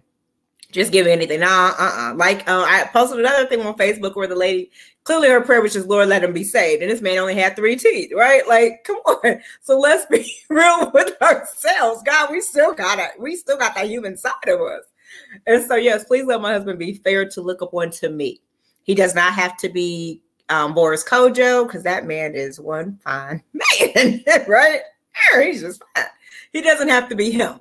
just 0.71 0.91
give 0.91 1.05
me 1.05 1.11
anything. 1.11 1.39
Nah, 1.39 1.73
uh-uh. 1.77 2.13
Like 2.15 2.47
uh, 2.47 2.63
I 2.67 2.87
posted 2.93 3.19
another 3.19 3.47
thing 3.47 3.61
on 3.61 3.75
Facebook 3.75 4.15
where 4.15 4.27
the 4.27 4.35
lady 4.35 4.69
clearly 5.03 5.29
her 5.29 5.41
prayer 5.41 5.61
was 5.61 5.73
just 5.73 5.87
Lord, 5.87 6.07
let 6.09 6.23
him 6.23 6.33
be 6.33 6.43
saved. 6.43 6.83
And 6.83 6.91
this 6.91 7.01
man 7.01 7.17
only 7.17 7.35
had 7.35 7.55
three 7.55 7.75
teeth, 7.75 8.11
right? 8.15 8.47
Like, 8.47 8.83
come 8.85 8.97
on. 8.97 9.41
So 9.61 9.79
let's 9.79 10.05
be 10.05 10.31
real 10.49 10.91
with 10.93 11.19
ourselves. 11.21 12.03
God, 12.03 12.31
we 12.31 12.41
still 12.41 12.73
got 12.73 12.99
it. 12.99 13.11
We 13.19 13.35
still 13.35 13.57
got 13.57 13.75
that 13.75 13.87
human 13.87 14.17
side 14.17 14.33
of 14.47 14.61
us. 14.61 14.83
And 15.47 15.65
so, 15.65 15.76
yes, 15.76 16.03
please 16.03 16.26
let 16.26 16.41
my 16.41 16.53
husband 16.53 16.80
be 16.80 16.93
fair 16.93 17.28
to 17.30 17.41
look 17.41 17.61
upon 17.61 17.91
to 17.91 18.09
me. 18.09 18.41
He 18.84 18.95
does 18.95 19.15
not 19.15 19.34
have 19.34 19.57
to 19.57 19.70
be 19.70 20.22
um, 20.49 20.74
Boris 20.74 21.03
Kodjoe 21.03 21.67
because 21.67 21.84
that 21.84 22.05
man 22.05 22.34
is 22.36 22.59
one 22.59 22.99
fine 23.03 23.43
man, 23.53 24.24
right? 24.47 24.82
He's 25.36 25.61
just 25.61 25.84
fine. 25.95 26.05
He 26.53 26.61
doesn't 26.61 26.89
have 26.89 27.09
to 27.09 27.15
be 27.15 27.32
him 27.32 27.59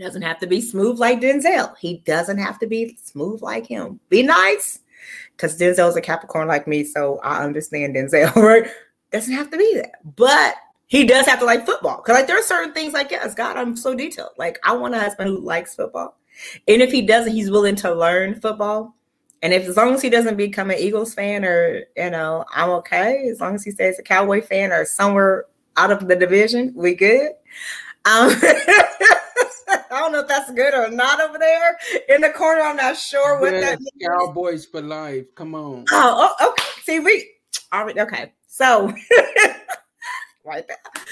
doesn't 0.00 0.22
have 0.22 0.38
to 0.40 0.46
be 0.46 0.60
smooth 0.60 0.98
like 0.98 1.20
Denzel. 1.20 1.76
He 1.78 1.98
doesn't 1.98 2.38
have 2.38 2.58
to 2.60 2.66
be 2.66 2.96
smooth 3.02 3.42
like 3.42 3.66
him. 3.66 4.00
Be 4.08 4.22
nice, 4.22 4.80
because 5.36 5.58
Denzel's 5.58 5.96
a 5.96 6.00
Capricorn 6.00 6.48
like 6.48 6.66
me, 6.66 6.82
so 6.84 7.20
I 7.22 7.44
understand 7.44 7.94
Denzel, 7.94 8.34
right? 8.36 8.68
Doesn't 9.12 9.34
have 9.34 9.50
to 9.50 9.58
be 9.58 9.74
that. 9.76 10.16
But 10.16 10.56
he 10.86 11.04
does 11.04 11.26
have 11.26 11.38
to 11.40 11.44
like 11.44 11.66
football. 11.66 11.98
Because 11.98 12.16
like 12.16 12.26
there 12.26 12.38
are 12.38 12.42
certain 12.42 12.72
things 12.72 12.92
like, 12.92 13.10
yes, 13.10 13.34
God, 13.34 13.56
I'm 13.56 13.76
so 13.76 13.94
detailed. 13.94 14.30
Like 14.38 14.58
I 14.64 14.72
want 14.72 14.94
a 14.94 14.98
husband 15.00 15.30
who 15.30 15.38
likes 15.38 15.74
football. 15.74 16.16
And 16.68 16.82
if 16.82 16.92
he 16.92 17.02
doesn't, 17.02 17.32
he's 17.32 17.50
willing 17.50 17.76
to 17.76 17.94
learn 17.94 18.40
football. 18.40 18.94
And 19.42 19.54
if 19.54 19.66
as 19.66 19.76
long 19.76 19.94
as 19.94 20.02
he 20.02 20.10
doesn't 20.10 20.36
become 20.36 20.70
an 20.70 20.78
Eagles 20.78 21.14
fan 21.14 21.44
or 21.44 21.84
you 21.96 22.10
know, 22.10 22.44
I'm 22.54 22.70
okay. 22.70 23.28
As 23.30 23.40
long 23.40 23.54
as 23.54 23.64
he 23.64 23.70
stays 23.70 23.98
a 23.98 24.02
Cowboy 24.02 24.42
fan 24.42 24.72
or 24.72 24.84
somewhere 24.84 25.46
out 25.76 25.90
of 25.90 26.06
the 26.08 26.16
division, 26.16 26.72
we 26.76 26.94
good. 26.94 27.30
Um 28.04 28.32
I 29.92 29.98
don't 29.98 30.12
know 30.12 30.20
if 30.20 30.28
that's 30.28 30.50
good 30.52 30.74
or 30.74 30.90
not 30.90 31.20
over 31.20 31.38
there 31.38 31.76
in 32.08 32.20
the 32.20 32.30
corner. 32.30 32.62
I'm 32.62 32.76
not 32.76 32.96
sure 32.96 33.40
what 33.40 33.52
yes, 33.52 33.62
that 33.62 33.80
means. 33.80 33.90
Cowboys 34.06 34.66
for 34.66 34.82
life. 34.82 35.34
Come 35.34 35.54
on. 35.54 35.84
Oh, 35.90 36.36
oh 36.40 36.50
okay. 36.50 36.64
See, 36.82 37.00
we 37.00 37.30
all 37.72 37.86
right. 37.86 37.98
Okay. 37.98 38.32
So 38.46 38.88
right 40.44 40.66
there. 40.66 41.04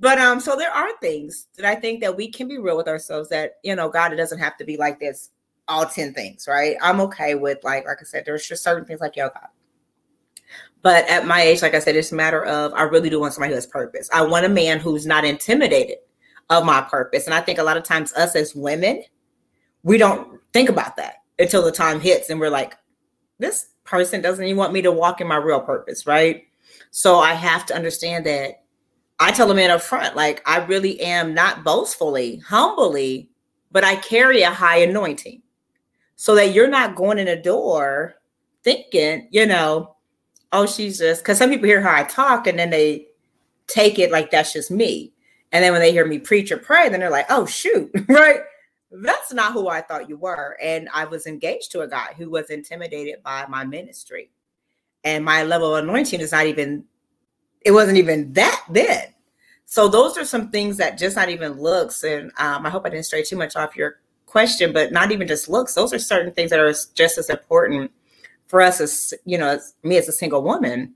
But 0.00 0.18
um, 0.18 0.40
so 0.40 0.56
there 0.56 0.72
are 0.72 0.90
things 1.00 1.48
that 1.56 1.64
I 1.64 1.74
think 1.74 2.00
that 2.00 2.16
we 2.16 2.30
can 2.30 2.48
be 2.48 2.58
real 2.58 2.76
with 2.76 2.88
ourselves 2.88 3.28
that 3.28 3.56
you 3.62 3.76
know, 3.76 3.88
God, 3.88 4.12
it 4.12 4.16
doesn't 4.16 4.38
have 4.38 4.56
to 4.58 4.64
be 4.64 4.76
like 4.76 4.98
this, 4.98 5.30
all 5.68 5.86
10 5.86 6.14
things, 6.14 6.46
right? 6.48 6.76
I'm 6.82 7.00
okay 7.02 7.34
with 7.34 7.58
like, 7.62 7.86
like 7.86 7.98
I 8.00 8.04
said, 8.04 8.24
there's 8.24 8.46
just 8.46 8.62
certain 8.62 8.84
things 8.84 9.00
like, 9.00 9.16
yo, 9.16 9.28
God. 9.28 9.48
But 10.82 11.08
at 11.08 11.26
my 11.26 11.40
age, 11.40 11.62
like 11.62 11.74
I 11.74 11.78
said, 11.78 11.96
it's 11.96 12.12
a 12.12 12.14
matter 12.14 12.44
of 12.44 12.74
I 12.74 12.82
really 12.82 13.08
do 13.08 13.18
want 13.18 13.32
somebody 13.32 13.52
who 13.52 13.54
has 13.54 13.66
purpose. 13.66 14.10
I 14.12 14.22
want 14.22 14.44
a 14.44 14.50
man 14.50 14.78
who's 14.78 15.06
not 15.06 15.24
intimidated 15.24 15.96
of 16.50 16.66
my 16.66 16.82
purpose. 16.82 17.24
And 17.24 17.34
I 17.34 17.40
think 17.40 17.58
a 17.58 17.62
lot 17.62 17.78
of 17.78 17.84
times, 17.84 18.12
us 18.12 18.36
as 18.36 18.54
women, 18.54 19.02
we 19.82 19.96
don't 19.96 20.40
think 20.52 20.68
about 20.68 20.96
that 20.96 21.22
until 21.38 21.62
the 21.62 21.72
time 21.72 22.00
hits 22.00 22.30
and 22.30 22.38
we're 22.38 22.50
like, 22.50 22.74
this 23.38 23.68
person 23.84 24.20
doesn't 24.20 24.44
even 24.44 24.56
want 24.56 24.72
me 24.72 24.82
to 24.82 24.92
walk 24.92 25.20
in 25.20 25.26
my 25.26 25.36
real 25.36 25.60
purpose, 25.60 26.06
right? 26.06 26.44
So 26.90 27.18
I 27.18 27.34
have 27.34 27.66
to 27.66 27.74
understand 27.74 28.26
that 28.26 28.63
I 29.24 29.30
tell 29.30 29.50
a 29.50 29.54
man 29.54 29.70
up 29.70 29.80
front, 29.80 30.14
like, 30.14 30.42
I 30.44 30.58
really 30.66 31.00
am 31.00 31.32
not 31.32 31.64
boastfully, 31.64 32.42
humbly, 32.46 33.30
but 33.72 33.82
I 33.82 33.96
carry 33.96 34.42
a 34.42 34.50
high 34.50 34.80
anointing 34.80 35.40
so 36.14 36.34
that 36.34 36.52
you're 36.52 36.68
not 36.68 36.94
going 36.94 37.18
in 37.18 37.24
the 37.24 37.36
door 37.36 38.16
thinking, 38.64 39.26
you 39.30 39.46
know, 39.46 39.96
oh, 40.52 40.66
she's 40.66 40.98
just 40.98 41.22
because 41.22 41.38
some 41.38 41.48
people 41.48 41.64
hear 41.64 41.80
how 41.80 41.94
I 41.94 42.04
talk 42.04 42.46
and 42.46 42.58
then 42.58 42.68
they 42.68 43.06
take 43.66 43.98
it 43.98 44.10
like 44.10 44.30
that's 44.30 44.52
just 44.52 44.70
me. 44.70 45.14
And 45.52 45.64
then 45.64 45.72
when 45.72 45.80
they 45.80 45.90
hear 45.90 46.04
me 46.04 46.18
preach 46.18 46.52
or 46.52 46.58
pray, 46.58 46.90
then 46.90 47.00
they're 47.00 47.08
like, 47.08 47.26
oh, 47.30 47.46
shoot, 47.46 47.90
right? 48.10 48.40
That's 48.92 49.32
not 49.32 49.54
who 49.54 49.68
I 49.68 49.80
thought 49.80 50.10
you 50.10 50.18
were. 50.18 50.58
And 50.62 50.86
I 50.92 51.06
was 51.06 51.26
engaged 51.26 51.72
to 51.72 51.80
a 51.80 51.88
guy 51.88 52.12
who 52.18 52.28
was 52.28 52.50
intimidated 52.50 53.22
by 53.22 53.46
my 53.46 53.64
ministry. 53.64 54.28
And 55.02 55.24
my 55.24 55.44
level 55.44 55.74
of 55.74 55.82
anointing 55.82 56.20
is 56.20 56.32
not 56.32 56.44
even, 56.44 56.84
it 57.62 57.70
wasn't 57.70 57.96
even 57.96 58.30
that 58.34 58.62
then. 58.68 59.13
So 59.66 59.88
those 59.88 60.16
are 60.18 60.24
some 60.24 60.50
things 60.50 60.76
that 60.76 60.98
just 60.98 61.16
not 61.16 61.28
even 61.28 61.52
looks. 61.52 62.04
And 62.04 62.30
um, 62.38 62.66
I 62.66 62.70
hope 62.70 62.86
I 62.86 62.90
didn't 62.90 63.06
stray 63.06 63.22
too 63.22 63.36
much 63.36 63.56
off 63.56 63.76
your 63.76 64.00
question, 64.26 64.72
but 64.72 64.92
not 64.92 65.10
even 65.10 65.26
just 65.26 65.48
looks. 65.48 65.74
Those 65.74 65.92
are 65.92 65.98
certain 65.98 66.32
things 66.32 66.50
that 66.50 66.60
are 66.60 66.72
just 66.94 67.18
as 67.18 67.30
important 67.30 67.90
for 68.46 68.60
us 68.60 68.80
as, 68.80 69.14
you 69.24 69.38
know, 69.38 69.48
as 69.48 69.74
me 69.82 69.96
as 69.96 70.08
a 70.08 70.12
single 70.12 70.42
woman 70.42 70.94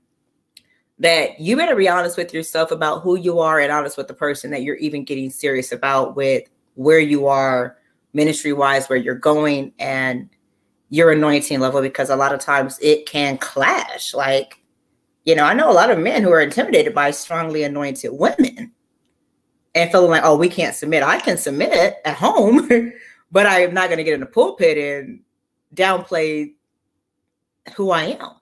that 0.99 1.39
you 1.39 1.55
better 1.55 1.75
be 1.75 1.87
honest 1.87 2.17
with 2.17 2.33
yourself 2.33 2.71
about 2.71 3.01
who 3.01 3.17
you 3.17 3.39
are 3.39 3.59
and 3.59 3.71
honest 3.71 3.97
with 3.97 4.07
the 4.07 4.13
person 4.13 4.51
that 4.51 4.63
you're 4.63 4.75
even 4.75 5.05
getting 5.05 5.29
serious 5.29 5.71
about 5.71 6.15
with 6.15 6.43
where 6.75 6.99
you 6.99 7.27
are 7.27 7.77
ministry 8.13 8.53
wise, 8.53 8.89
where 8.89 8.97
you're 8.97 9.15
going, 9.15 9.71
and 9.79 10.29
your 10.89 11.11
anointing 11.11 11.59
level, 11.59 11.81
because 11.81 12.09
a 12.09 12.15
lot 12.15 12.33
of 12.33 12.39
times 12.39 12.77
it 12.81 13.05
can 13.05 13.37
clash. 13.37 14.13
Like, 14.13 14.58
you 15.25 15.35
know, 15.35 15.43
I 15.43 15.53
know 15.53 15.71
a 15.71 15.73
lot 15.73 15.91
of 15.91 15.99
men 15.99 16.23
who 16.23 16.31
are 16.31 16.41
intimidated 16.41 16.93
by 16.93 17.11
strongly 17.11 17.63
anointed 17.63 18.11
women 18.11 18.71
and 19.75 19.91
feeling 19.91 20.09
like, 20.09 20.23
oh, 20.23 20.37
we 20.37 20.49
can't 20.49 20.75
submit. 20.75 21.03
I 21.03 21.19
can 21.19 21.37
submit 21.37 21.97
at 22.03 22.15
home, 22.15 22.67
but 23.31 23.45
I 23.45 23.61
am 23.61 23.73
not 23.73 23.87
going 23.89 23.97
to 23.97 24.03
get 24.03 24.13
in 24.13 24.21
the 24.21 24.25
pulpit 24.25 24.77
and 24.77 25.21
downplay 25.75 26.53
who 27.75 27.91
I 27.91 28.17
am 28.19 28.39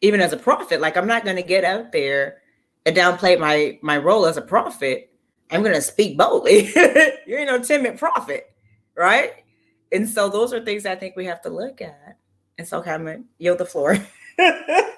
even 0.00 0.20
as 0.20 0.32
a 0.32 0.36
prophet, 0.36 0.80
like 0.80 0.96
I'm 0.96 1.06
not 1.06 1.24
going 1.24 1.36
to 1.36 1.42
get 1.42 1.64
out 1.64 1.92
there 1.92 2.38
and 2.86 2.96
downplay 2.96 3.38
my 3.38 3.78
my 3.82 3.96
role 3.96 4.26
as 4.26 4.36
a 4.36 4.42
prophet. 4.42 5.10
I'm 5.50 5.62
going 5.62 5.74
to 5.74 5.82
speak 5.82 6.16
boldly. 6.16 6.70
You're 7.26 7.44
no 7.46 7.58
timid 7.58 7.98
prophet, 7.98 8.52
right? 8.96 9.44
And 9.92 10.08
so 10.08 10.28
those 10.28 10.52
are 10.52 10.64
things 10.64 10.84
I 10.84 10.94
think 10.94 11.16
we 11.16 11.24
have 11.24 11.40
to 11.42 11.50
look 11.50 11.80
at. 11.80 12.18
And 12.58 12.66
so, 12.66 12.82
to 12.82 13.22
yield 13.38 13.58
the 13.58 13.64
floor. 13.64 13.96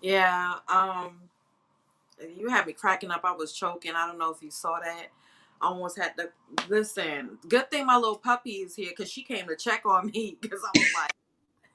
Yeah. 0.00 0.54
Um, 0.68 1.20
you 2.36 2.48
had 2.48 2.66
me 2.66 2.72
cracking 2.72 3.10
up. 3.10 3.22
I 3.24 3.32
was 3.32 3.52
choking. 3.52 3.92
I 3.94 4.06
don't 4.06 4.18
know 4.18 4.30
if 4.32 4.42
you 4.42 4.50
saw 4.50 4.78
that. 4.80 5.06
I 5.60 5.66
almost 5.66 5.98
had 5.98 6.16
to 6.18 6.30
listen. 6.68 7.38
Good 7.48 7.70
thing 7.70 7.86
my 7.86 7.96
little 7.96 8.18
puppy 8.18 8.52
is 8.52 8.76
here 8.76 8.90
because 8.96 9.10
she 9.10 9.22
came 9.22 9.46
to 9.48 9.56
check 9.56 9.82
on 9.86 10.06
me 10.06 10.36
because 10.42 10.60
I 10.64 10.78
was 10.78 10.92
like, 10.94 11.12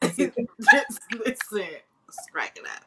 just 0.71 0.99
listen, 1.25 1.67
Just 2.07 2.31
cracking 2.31 2.63
up. 2.65 2.83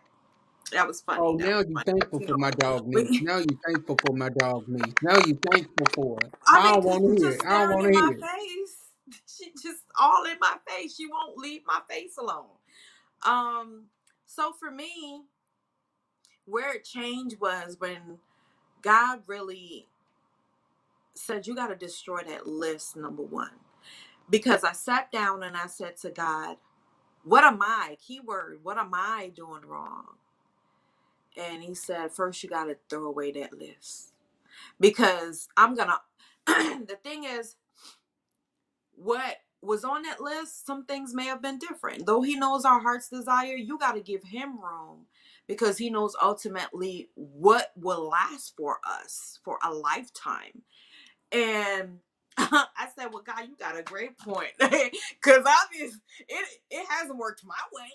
That 0.72 0.87
was 0.87 1.01
funny. 1.01 1.20
Oh, 1.22 1.37
That 1.37 1.47
now 1.47 1.57
was 1.59 1.66
you 1.68 1.74
funny. 1.74 1.84
thankful 1.87 2.20
You 2.20 2.26
for 2.26 2.32
know, 2.32 2.39
my 2.39 2.51
dog 2.51 2.87
we- 2.87 3.20
Now 3.22 3.39
you 3.39 3.47
thankful 3.66 3.97
for 4.05 4.12
my 4.16 4.28
dog 4.30 4.64
niece. 4.68 4.95
Now 5.03 5.16
you 5.18 5.39
thankful 5.51 5.87
for 5.95 6.18
it. 6.24 6.34
I 6.49 6.59
I 6.59 6.64
mean, 6.64 6.74
don't 6.74 6.84
want 6.84 7.03
she 7.05 7.09
to 7.20 7.22
hear 7.22 7.30
just 7.30 7.41
it. 7.41 7.47
I 7.47 7.51
don't 7.51 7.68
staring 7.68 7.72
want 7.74 7.87
in 7.87 7.93
to 7.93 8.01
my 8.01 8.07
hear 8.09 8.18
it. 8.18 8.20
face. 8.20 8.76
She 9.39 9.53
just 9.53 9.82
all 10.01 10.24
in 10.24 10.37
my 10.41 10.57
face. 10.66 10.97
She 10.97 11.07
won't 11.07 11.39
leave 11.39 11.62
my 11.66 11.80
face 11.89 12.16
alone. 12.18 12.47
Um, 13.24 13.84
so 14.27 14.53
for 14.53 14.70
me, 14.70 15.24
where 16.47 16.74
it 16.74 16.85
changed 16.85 17.41
was 17.41 17.77
when 17.79 18.18
God 18.83 19.20
really 19.27 19.89
said, 21.14 21.47
You 21.47 21.55
got 21.57 21.68
to 21.68 21.77
destroy 21.77 22.20
that 22.29 22.47
list, 22.47 22.97
number 22.97 23.22
one. 23.22 23.51
Because 24.31 24.64
I 24.64 24.72
sat 24.72 25.12
down 25.12 25.43
and 25.43 25.57
I 25.57 25.68
said 25.68 25.97
to 25.99 26.11
God, 26.11 26.59
What 27.24 27.45
am 27.45 27.61
I? 27.62 27.97
Keyword, 28.07 28.61
what 28.62 28.79
am 28.79 28.93
I 28.95 29.33
doing 29.35 29.62
wrong? 29.66 30.07
And 31.37 31.62
He 31.62 31.74
said, 31.74 32.12
First, 32.12 32.43
you 32.43 32.51
got 32.51 32.66
to 32.66 32.79
throw 32.91 33.07
away 33.07 33.33
that 33.33 33.59
list. 33.59 34.12
Because 34.81 35.49
I'm 35.57 35.74
going 35.74 35.89
to, 35.89 35.99
the 36.87 36.99
thing 37.05 37.24
is, 37.24 37.57
what 38.97 39.37
was 39.62 39.84
on 39.84 40.02
that 40.02 40.20
list, 40.20 40.66
some 40.66 40.84
things 40.86 41.14
may 41.14 41.26
have 41.26 41.42
been 41.42 41.59
different. 41.59 42.07
Though 42.07 42.22
He 42.22 42.36
knows 42.36 42.64
our 42.64 42.80
heart's 42.80 43.09
desire, 43.09 43.57
you 43.57 43.78
got 43.78 43.92
to 43.94 44.00
give 44.00 44.24
Him 44.24 44.61
room 44.62 45.07
because 45.48 45.78
He 45.78 45.90
knows 45.90 46.16
ultimately 46.22 47.11
what 47.14 47.72
will 47.76 48.09
last 48.09 48.54
for 48.57 48.78
us 48.86 49.40
for 49.44 49.59
a 49.64 49.72
lifetime. 49.72 50.62
And 51.32 51.98
I 52.38 52.88
said, 52.96 53.12
"Well, 53.12 53.22
God, 53.26 53.40
you 53.48 53.57
got 53.59 53.78
a 53.78 53.82
great 53.82 54.18
point, 54.18 54.52
because 54.59 55.44
obviously 55.64 56.00
it 56.28 56.48
it 56.70 56.86
hasn't 56.88 57.18
worked 57.18 57.44
my 57.44 57.54
way. 57.72 57.88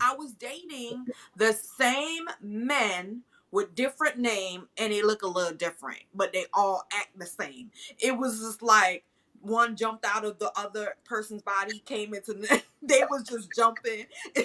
I 0.00 0.14
was 0.14 0.32
dating 0.32 1.06
the 1.36 1.52
same 1.52 2.26
men 2.42 3.22
with 3.50 3.74
different 3.74 4.18
name, 4.18 4.68
and 4.76 4.92
they 4.92 5.02
look 5.02 5.22
a 5.22 5.26
little 5.28 5.56
different, 5.56 6.02
but 6.14 6.32
they 6.32 6.44
all 6.52 6.86
act 6.92 7.18
the 7.18 7.26
same. 7.26 7.70
It 7.98 8.18
was 8.18 8.40
just 8.40 8.62
like 8.62 9.04
one 9.46 9.76
jumped 9.76 10.04
out 10.06 10.24
of 10.24 10.38
the 10.38 10.52
other 10.56 10.96
person's 11.04 11.42
body, 11.42 11.80
came 11.80 12.14
into 12.14 12.34
the, 12.34 12.62
they 12.82 13.02
was 13.10 13.24
just 13.24 13.54
jumping. 13.54 14.06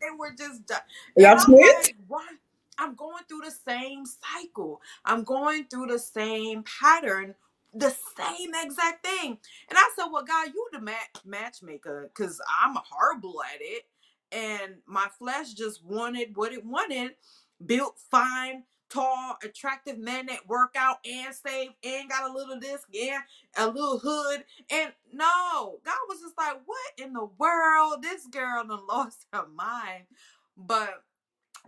They 0.00 0.08
were 0.18 0.32
just 0.38 0.70
Y'all 1.16 1.36
like? 1.60 1.96
I'm 2.78 2.94
going 2.94 3.24
through 3.28 3.42
the 3.44 3.52
same 3.52 4.04
cycle. 4.06 4.80
I'm 5.04 5.24
going 5.24 5.66
through 5.66 5.86
the 5.88 5.98
same 5.98 6.64
pattern, 6.64 7.34
the 7.74 7.94
same 8.18 8.52
exact 8.54 9.06
thing. 9.06 9.38
And 9.68 9.78
I 9.78 9.90
said, 9.96 10.06
Well, 10.12 10.24
God, 10.24 10.48
you 10.54 10.68
the 10.72 10.80
mat- 10.80 11.20
matchmaker 11.24 12.10
because 12.14 12.40
I'm 12.62 12.76
horrible 12.76 13.42
at 13.54 13.60
it. 13.60 13.84
And 14.32 14.76
my 14.86 15.08
flesh 15.18 15.54
just 15.54 15.84
wanted 15.84 16.36
what 16.36 16.52
it 16.52 16.64
wanted 16.64 17.12
built 17.66 17.98
fine, 18.10 18.64
tall, 18.92 19.36
attractive 19.44 19.98
men 19.98 20.26
that 20.26 20.48
work 20.48 20.74
out 20.76 20.98
and 21.10 21.34
save 21.34 21.70
and 21.84 22.10
got 22.10 22.30
a 22.30 22.32
little 22.32 22.60
this, 22.60 22.82
yeah, 22.92 23.20
a 23.56 23.66
little 23.66 23.98
hood. 23.98 24.44
And 24.70 24.92
no, 25.12 25.78
God 25.84 25.98
was 26.08 26.20
just 26.20 26.38
like, 26.38 26.58
What 26.66 27.06
in 27.06 27.12
the 27.12 27.28
world? 27.38 28.02
This 28.02 28.26
girl 28.26 28.64
done 28.66 28.80
lost 28.88 29.26
her 29.32 29.46
mind. 29.54 30.04
But 30.56 31.02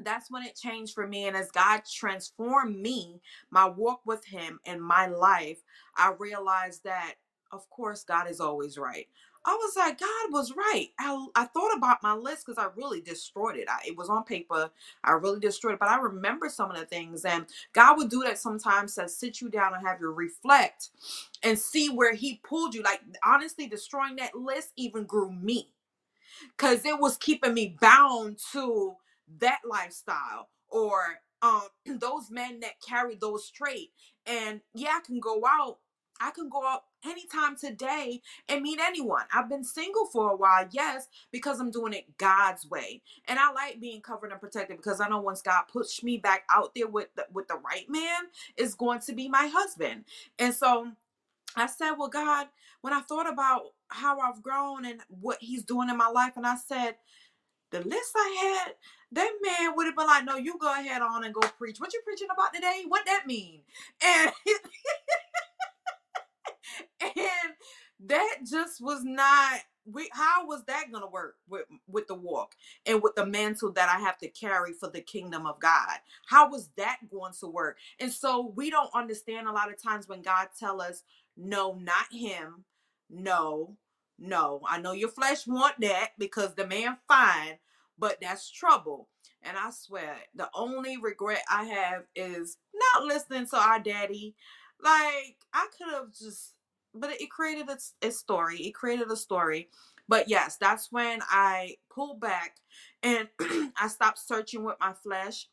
that's 0.00 0.30
when 0.30 0.42
it 0.44 0.56
changed 0.56 0.94
for 0.94 1.06
me. 1.06 1.26
And 1.26 1.36
as 1.36 1.50
God 1.50 1.82
transformed 1.90 2.78
me, 2.78 3.20
my 3.50 3.66
walk 3.68 4.00
with 4.06 4.24
Him 4.26 4.60
and 4.66 4.82
my 4.82 5.06
life, 5.06 5.58
I 5.96 6.12
realized 6.18 6.84
that, 6.84 7.14
of 7.52 7.68
course, 7.70 8.04
God 8.04 8.28
is 8.30 8.40
always 8.40 8.78
right. 8.78 9.08
I 9.44 9.54
was 9.60 9.76
like, 9.76 10.00
God 10.00 10.32
was 10.32 10.52
right. 10.56 10.88
I, 11.00 11.26
I 11.36 11.46
thought 11.46 11.76
about 11.76 12.02
my 12.02 12.14
list 12.14 12.46
because 12.46 12.58
I 12.64 12.68
really 12.76 13.02
destroyed 13.02 13.56
it. 13.56 13.68
I, 13.70 13.80
it 13.88 13.96
was 13.98 14.10
on 14.10 14.24
paper. 14.24 14.70
I 15.04 15.12
really 15.12 15.40
destroyed 15.40 15.74
it. 15.74 15.80
But 15.80 15.90
I 15.90 15.98
remember 15.98 16.48
some 16.50 16.70
of 16.70 16.78
the 16.78 16.86
things. 16.86 17.24
And 17.26 17.46
God 17.74 17.98
would 17.98 18.10
do 18.10 18.22
that 18.24 18.38
sometimes 18.38 18.96
to 18.96 19.08
sit 19.08 19.40
you 19.42 19.50
down 19.50 19.74
and 19.74 19.86
have 19.86 20.00
you 20.00 20.10
reflect 20.12 20.90
and 21.42 21.58
see 21.58 21.88
where 21.90 22.14
He 22.14 22.40
pulled 22.48 22.74
you. 22.74 22.82
Like, 22.82 23.02
honestly, 23.26 23.66
destroying 23.68 24.16
that 24.16 24.36
list 24.36 24.72
even 24.76 25.04
grew 25.04 25.32
me 25.32 25.68
because 26.56 26.86
it 26.86 27.00
was 27.00 27.18
keeping 27.18 27.54
me 27.54 27.76
bound 27.80 28.38
to 28.52 28.94
that 29.40 29.60
lifestyle 29.68 30.50
or 30.70 31.00
um 31.42 31.62
those 32.00 32.30
men 32.30 32.60
that 32.60 32.80
carry 32.86 33.16
those 33.16 33.50
traits 33.50 33.92
and 34.26 34.62
yeah 34.74 34.90
i 34.98 35.00
can 35.06 35.20
go 35.20 35.42
out 35.46 35.78
i 36.20 36.30
can 36.32 36.50
go 36.50 36.66
out 36.66 36.84
anytime 37.06 37.56
today 37.56 38.20
and 38.48 38.62
meet 38.62 38.80
anyone 38.80 39.24
i've 39.34 39.48
been 39.48 39.64
single 39.64 40.06
for 40.06 40.32
a 40.32 40.36
while 40.36 40.66
yes 40.72 41.08
because 41.32 41.60
i'm 41.60 41.70
doing 41.70 41.92
it 41.92 42.04
god's 42.18 42.68
way 42.70 43.02
and 43.28 43.38
i 43.38 43.52
like 43.52 43.80
being 43.80 44.00
covered 44.00 44.32
and 44.32 44.40
protected 44.40 44.76
because 44.76 45.00
i 45.00 45.08
know 45.08 45.20
once 45.20 45.42
god 45.42 45.64
puts 45.72 46.02
me 46.02 46.18
back 46.18 46.44
out 46.50 46.72
there 46.74 46.88
with 46.88 47.08
the, 47.16 47.26
with 47.32 47.48
the 47.48 47.58
right 47.64 47.88
man 47.90 48.22
is 48.56 48.74
going 48.74 49.00
to 49.00 49.14
be 49.14 49.28
my 49.28 49.48
husband 49.52 50.04
and 50.38 50.54
so 50.54 50.88
I 51.56 51.66
said, 51.66 51.92
Well, 51.98 52.08
God, 52.08 52.48
when 52.80 52.92
I 52.92 53.00
thought 53.00 53.30
about 53.30 53.62
how 53.88 54.20
I've 54.20 54.42
grown 54.42 54.84
and 54.84 55.00
what 55.08 55.38
He's 55.40 55.64
doing 55.64 55.88
in 55.90 55.96
my 55.96 56.08
life, 56.08 56.34
and 56.36 56.46
I 56.46 56.56
said, 56.56 56.96
The 57.70 57.80
list 57.80 58.12
I 58.16 58.62
had, 58.64 58.74
that 59.12 59.32
man 59.42 59.76
would 59.76 59.86
have 59.86 59.96
been 59.96 60.06
like, 60.06 60.24
No, 60.24 60.36
you 60.36 60.58
go 60.58 60.72
ahead 60.72 61.02
on 61.02 61.24
and 61.24 61.34
go 61.34 61.42
preach. 61.58 61.78
What 61.80 61.92
you 61.92 62.02
preaching 62.04 62.28
about 62.32 62.54
today? 62.54 62.84
What 62.88 63.06
that 63.06 63.26
mean? 63.26 63.60
And 64.04 64.32
and 67.16 67.54
that 68.00 68.38
just 68.48 68.80
was 68.80 69.04
not 69.04 69.60
we 69.86 70.08
how 70.12 70.46
was 70.46 70.64
that 70.64 70.86
gonna 70.92 71.06
work 71.06 71.36
with 71.48 71.64
with 71.86 72.06
the 72.06 72.14
walk 72.14 72.54
and 72.86 73.02
with 73.02 73.14
the 73.14 73.26
mantle 73.26 73.72
that 73.72 73.88
i 73.88 74.00
have 74.00 74.16
to 74.18 74.28
carry 74.28 74.72
for 74.72 74.88
the 74.88 75.00
kingdom 75.00 75.46
of 75.46 75.60
god? 75.60 75.98
How 76.26 76.48
was 76.50 76.70
that 76.76 76.98
going 77.10 77.32
to 77.40 77.46
work? 77.48 77.78
And 78.00 78.10
so 78.10 78.52
we 78.56 78.70
don't 78.70 78.90
understand 78.94 79.46
a 79.46 79.52
lot 79.52 79.70
of 79.70 79.82
times 79.82 80.08
when 80.08 80.22
god 80.22 80.48
tell 80.58 80.80
us 80.80 81.02
no 81.36 81.74
not 81.74 82.06
him. 82.10 82.64
No 83.10 83.76
no. 84.18 84.60
I 84.68 84.80
know 84.80 84.92
your 84.92 85.08
flesh 85.08 85.46
want 85.46 85.80
that 85.80 86.10
because 86.18 86.54
the 86.54 86.66
man 86.66 86.96
fine 87.08 87.58
but 87.98 88.18
that's 88.20 88.50
trouble. 88.50 89.08
And 89.42 89.56
i 89.58 89.70
swear 89.70 90.16
the 90.34 90.48
only 90.54 90.96
regret 90.96 91.42
i 91.50 91.64
have 91.64 92.04
is 92.16 92.56
not 92.74 93.04
listening 93.04 93.46
to 93.48 93.56
our 93.58 93.80
daddy. 93.80 94.34
Like 94.82 95.36
i 95.52 95.66
could 95.76 95.92
have 95.92 96.12
just 96.12 96.53
but 96.94 97.10
it 97.20 97.30
created 97.30 97.68
a, 97.70 97.78
a 98.06 98.10
story. 98.12 98.58
It 98.58 98.74
created 98.74 99.10
a 99.10 99.16
story. 99.16 99.70
But 100.08 100.28
yes, 100.28 100.56
that's 100.60 100.92
when 100.92 101.20
I 101.30 101.76
pulled 101.94 102.20
back 102.20 102.56
and 103.02 103.28
I 103.40 103.88
stopped 103.88 104.18
searching 104.20 104.64
with 104.64 104.76
my 104.80 104.94
flesh 104.94 105.46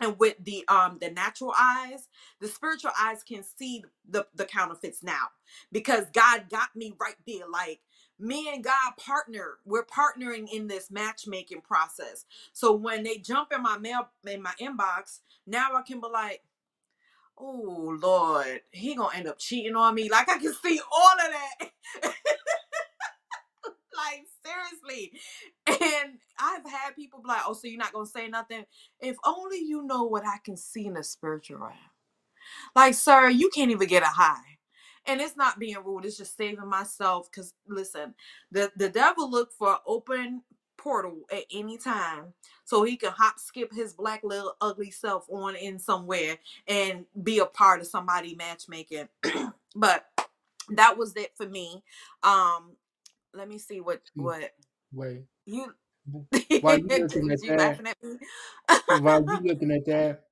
and 0.00 0.18
with 0.20 0.36
the 0.44 0.64
um 0.68 0.98
the 1.02 1.10
natural 1.10 1.54
eyes 1.58 2.08
the 2.40 2.48
spiritual 2.48 2.92
eyes 3.00 3.24
can 3.24 3.44
see 3.44 3.84
the 4.10 4.26
the 4.36 4.46
counterfeits 4.46 5.04
now 5.04 5.28
because 5.72 6.06
god 6.14 6.44
got 6.50 6.70
me 6.76 6.94
right 7.00 7.16
there 7.26 7.48
like 7.52 7.80
me 8.20 8.50
and 8.52 8.64
god 8.64 8.94
partner 8.98 9.58
we're 9.66 9.86
partnering 9.86 10.48
in 10.52 10.68
this 10.68 10.90
matchmaking 10.92 11.62
process 11.62 12.26
so 12.54 12.74
when 12.74 13.04
they 13.04 13.18
jump 13.18 13.52
in 13.54 13.62
my 13.62 13.78
mail 13.78 14.08
in 14.28 14.42
my 14.42 14.54
inbox 14.62 15.20
now 15.46 15.70
i 15.76 15.82
can 15.82 16.00
be 16.00 16.08
like 16.12 16.42
oh 17.40 17.98
lord. 18.02 18.60
He 18.72 18.94
gonna 18.94 19.16
end 19.16 19.28
up 19.28 19.38
cheating 19.38 19.76
on 19.76 19.94
me. 19.94 20.08
Like 20.10 20.28
i 20.30 20.38
can 20.38 20.54
see 20.54 20.80
all 20.92 21.12
of 21.12 21.32
that. 21.32 21.70
Like 23.96 24.24
seriously. 24.44 25.12
And 25.66 26.18
i've 26.40 26.70
had 26.70 26.96
people 26.96 27.20
be 27.20 27.28
like 27.28 27.42
oh 27.46 27.52
so 27.54 27.68
you're 27.68 27.78
not 27.78 27.92
gonna 27.92 28.06
say 28.06 28.28
nothing? 28.28 28.64
If 29.00 29.16
only 29.24 29.58
you 29.58 29.84
know 29.86 30.04
what 30.04 30.24
i 30.26 30.38
can 30.44 30.56
see 30.56 30.86
in 30.86 30.94
the 30.94 31.04
spiritual 31.04 31.58
realm. 31.58 31.74
Like 32.76 32.94
sir 32.94 33.28
you 33.28 33.50
can't 33.50 33.70
even 33.72 33.88
get 33.88 34.02
a 34.02 34.06
high. 34.06 34.58
And 35.06 35.20
it's 35.20 35.36
not 35.36 35.58
being 35.58 35.76
rude. 35.84 36.04
It's 36.04 36.18
just 36.18 36.36
saving 36.36 36.68
myself. 36.68 37.28
Because 37.30 37.54
listen 37.68 38.14
the 38.52 38.72
the 38.76 38.88
devil 38.88 39.30
look 39.30 39.52
for 39.52 39.78
open 39.86 40.42
portal 40.78 41.22
at 41.32 41.44
any 41.52 41.76
time 41.76 42.32
so 42.64 42.82
he 42.82 42.96
can 42.96 43.12
hop 43.12 43.38
skip 43.38 43.72
his 43.72 43.92
black 43.92 44.22
little 44.24 44.54
ugly 44.60 44.90
self 44.90 45.26
on 45.30 45.56
in 45.56 45.78
somewhere 45.78 46.38
and 46.66 47.04
be 47.22 47.38
a 47.38 47.46
part 47.46 47.80
of 47.80 47.86
somebody 47.86 48.34
matchmaking 48.34 49.08
but 49.76 50.06
that 50.70 50.96
was 50.96 51.14
it 51.16 51.32
for 51.36 51.46
me 51.48 51.82
um 52.22 52.76
let 53.34 53.48
me 53.48 53.58
see 53.58 53.80
what 53.80 54.00
Hmm. 54.14 54.22
what 54.22 54.52
Wait. 54.92 55.24
you 55.46 55.74
While 56.60 56.78
you 56.78 56.88
looking 56.88 57.30
at 57.30 57.38
you 57.42 57.48
that, 57.48 57.58
laughing 57.58 57.86
at 57.86 58.02
me 58.02 58.18
while 58.88 59.22
you 59.22 59.38
looking 59.44 59.70
at 59.72 59.84
that, 59.86 60.24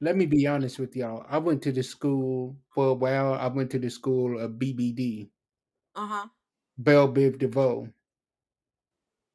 let 0.00 0.16
me 0.16 0.26
be 0.26 0.46
honest 0.46 0.78
with 0.78 0.96
y'all. 0.96 1.24
I 1.28 1.38
went 1.38 1.62
to 1.62 1.72
the 1.72 1.82
school 1.82 2.56
for 2.74 2.88
a 2.88 2.94
while. 2.94 3.34
I 3.34 3.46
went 3.48 3.70
to 3.72 3.78
the 3.78 3.90
school 3.90 4.38
of 4.38 4.52
BBD, 4.52 5.30
uh-huh 5.94 6.28
Belle 6.76 7.08
Biv 7.12 7.38
DeVoe. 7.38 7.88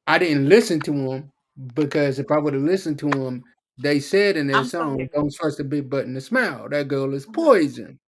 I 0.08 0.18
didn't 0.18 0.48
listen 0.48 0.80
to 0.82 0.92
him, 0.92 1.32
because 1.74 2.18
if 2.18 2.30
I 2.32 2.38
would 2.38 2.54
have 2.54 2.62
listened 2.64 2.98
to 3.00 3.10
them, 3.10 3.44
they 3.78 4.00
said 4.00 4.36
in 4.36 4.48
their 4.48 4.58
I'm 4.58 4.64
song, 4.64 4.98
here. 4.98 5.08
"Don't 5.14 5.32
trust 5.34 5.60
a 5.60 5.64
big 5.64 5.88
button 5.90 6.14
to 6.14 6.20
smile." 6.20 6.68
That 6.70 6.88
girl 6.88 7.14
is 7.14 7.26
Mhm. 7.26 7.34
poison. 7.34 8.00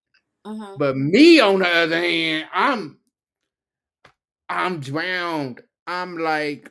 Mhm. 0.46 0.78
But 0.78 0.96
me, 0.96 1.40
on 1.40 1.60
the 1.60 1.68
other 1.68 1.96
hand, 1.98 2.48
I'm 2.52 2.98
I'm 4.48 4.80
drowned. 4.80 5.62
I'm 5.86 6.18
like, 6.18 6.70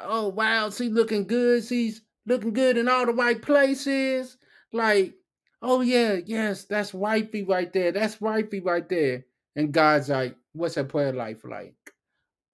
oh 0.00 0.28
wow, 0.28 0.70
she 0.70 0.88
looking 0.90 1.26
good. 1.26 1.64
She's 1.64 2.02
looking 2.26 2.52
good 2.54 2.78
in 2.78 2.88
all 2.88 3.06
the 3.06 3.12
right 3.14 3.40
places. 3.42 4.38
Like, 4.72 5.14
oh 5.62 5.82
yeah, 5.82 6.14
yes, 6.26 6.64
that's 6.64 6.94
wifey 6.94 7.44
right 7.44 7.72
there. 7.72 7.92
That's 7.92 8.20
wifey 8.20 8.60
right 8.60 8.88
there. 8.88 9.26
And 9.56 9.72
God's 9.72 10.10
like, 10.10 10.36
what's 10.54 10.76
her 10.76 10.84
prayer 10.84 11.12
life 11.12 11.44
like? 11.44 11.74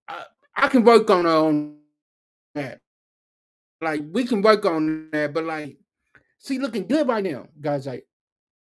I, 0.09 0.25
I 0.57 0.69
can 0.69 0.85
work 0.85 1.11
on 1.11 1.25
her 1.27 1.31
on 1.31 1.79
that. 2.55 2.81
Like, 3.81 4.03
we 4.13 4.25
can 4.25 4.43
work 4.43 4.65
on 4.65 5.09
that, 5.13 5.35
but 5.35 5.45
like, 5.45 5.77
see, 6.39 6.59
looking 6.59 6.87
good 6.87 7.09
right 7.09 7.25
now. 7.25 7.49
Guys 7.61 7.87
like, 7.87 8.07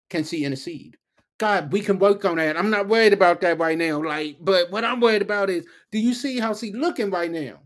can 0.09 0.23
she 0.23 0.43
intercede? 0.43 0.97
God, 1.37 1.71
we 1.71 1.81
can 1.81 1.97
work 1.97 2.23
on 2.25 2.37
that. 2.37 2.57
I'm 2.57 2.69
not 2.69 2.87
worried 2.87 3.13
about 3.13 3.41
that 3.41 3.57
right 3.57 3.77
now. 3.77 4.03
Like, 4.03 4.37
but 4.39 4.69
what 4.69 4.85
I'm 4.85 4.99
worried 4.99 5.23
about 5.23 5.49
is, 5.49 5.65
do 5.91 5.97
you 5.97 6.13
see 6.13 6.39
how 6.39 6.53
she 6.53 6.71
looking 6.71 7.09
right 7.09 7.31
now? 7.31 7.59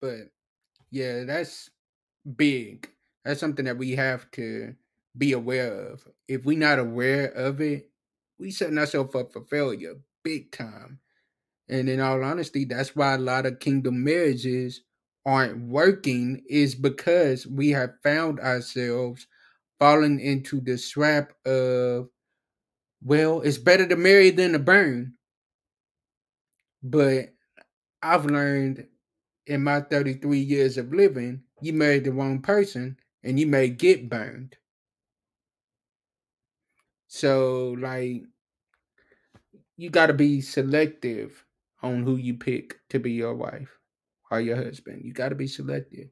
But 0.00 0.30
yeah, 0.90 1.24
that's 1.24 1.70
big. 2.36 2.90
That's 3.24 3.40
something 3.40 3.64
that 3.64 3.78
we 3.78 3.92
have 3.92 4.30
to 4.32 4.74
be 5.16 5.32
aware 5.32 5.72
of. 5.72 6.06
If 6.28 6.44
we're 6.44 6.58
not 6.58 6.78
aware 6.78 7.28
of 7.28 7.60
it, 7.60 7.90
we 8.38 8.50
setting 8.50 8.78
ourselves 8.78 9.14
up 9.14 9.32
for 9.32 9.44
failure 9.44 9.94
big 10.22 10.52
time. 10.52 10.98
And 11.68 11.88
in 11.88 12.00
all 12.00 12.24
honesty, 12.24 12.64
that's 12.64 12.96
why 12.96 13.14
a 13.14 13.18
lot 13.18 13.46
of 13.46 13.60
kingdom 13.60 14.02
marriages 14.02 14.82
aren't 15.26 15.58
working, 15.68 16.42
is 16.48 16.74
because 16.74 17.46
we 17.46 17.70
have 17.70 18.00
found 18.02 18.40
ourselves 18.40 19.26
falling 19.78 20.20
into 20.20 20.60
the 20.60 20.78
trap 20.78 21.32
of, 21.46 22.08
well, 23.02 23.42
it's 23.42 23.58
better 23.58 23.86
to 23.86 23.96
marry 23.96 24.30
than 24.30 24.52
to 24.52 24.58
burn. 24.58 25.12
But 26.82 27.34
I've 28.02 28.24
learned 28.24 28.86
in 29.46 29.62
my 29.62 29.80
33 29.80 30.38
years 30.38 30.78
of 30.78 30.92
living, 30.92 31.42
you 31.60 31.72
married 31.72 32.04
the 32.04 32.12
wrong 32.12 32.40
person 32.40 32.96
and 33.22 33.38
you 33.38 33.46
may 33.46 33.68
get 33.68 34.08
burned. 34.08 34.56
So, 37.08 37.76
like, 37.78 38.22
you 39.76 39.90
got 39.90 40.06
to 40.06 40.14
be 40.14 40.40
selective 40.40 41.44
on 41.82 42.04
who 42.04 42.16
you 42.16 42.34
pick 42.34 42.78
to 42.90 42.98
be 42.98 43.12
your 43.12 43.34
wife 43.34 43.78
or 44.30 44.40
your 44.40 44.56
husband. 44.56 45.02
You 45.04 45.12
got 45.12 45.30
to 45.30 45.34
be 45.36 45.46
selective. 45.48 46.08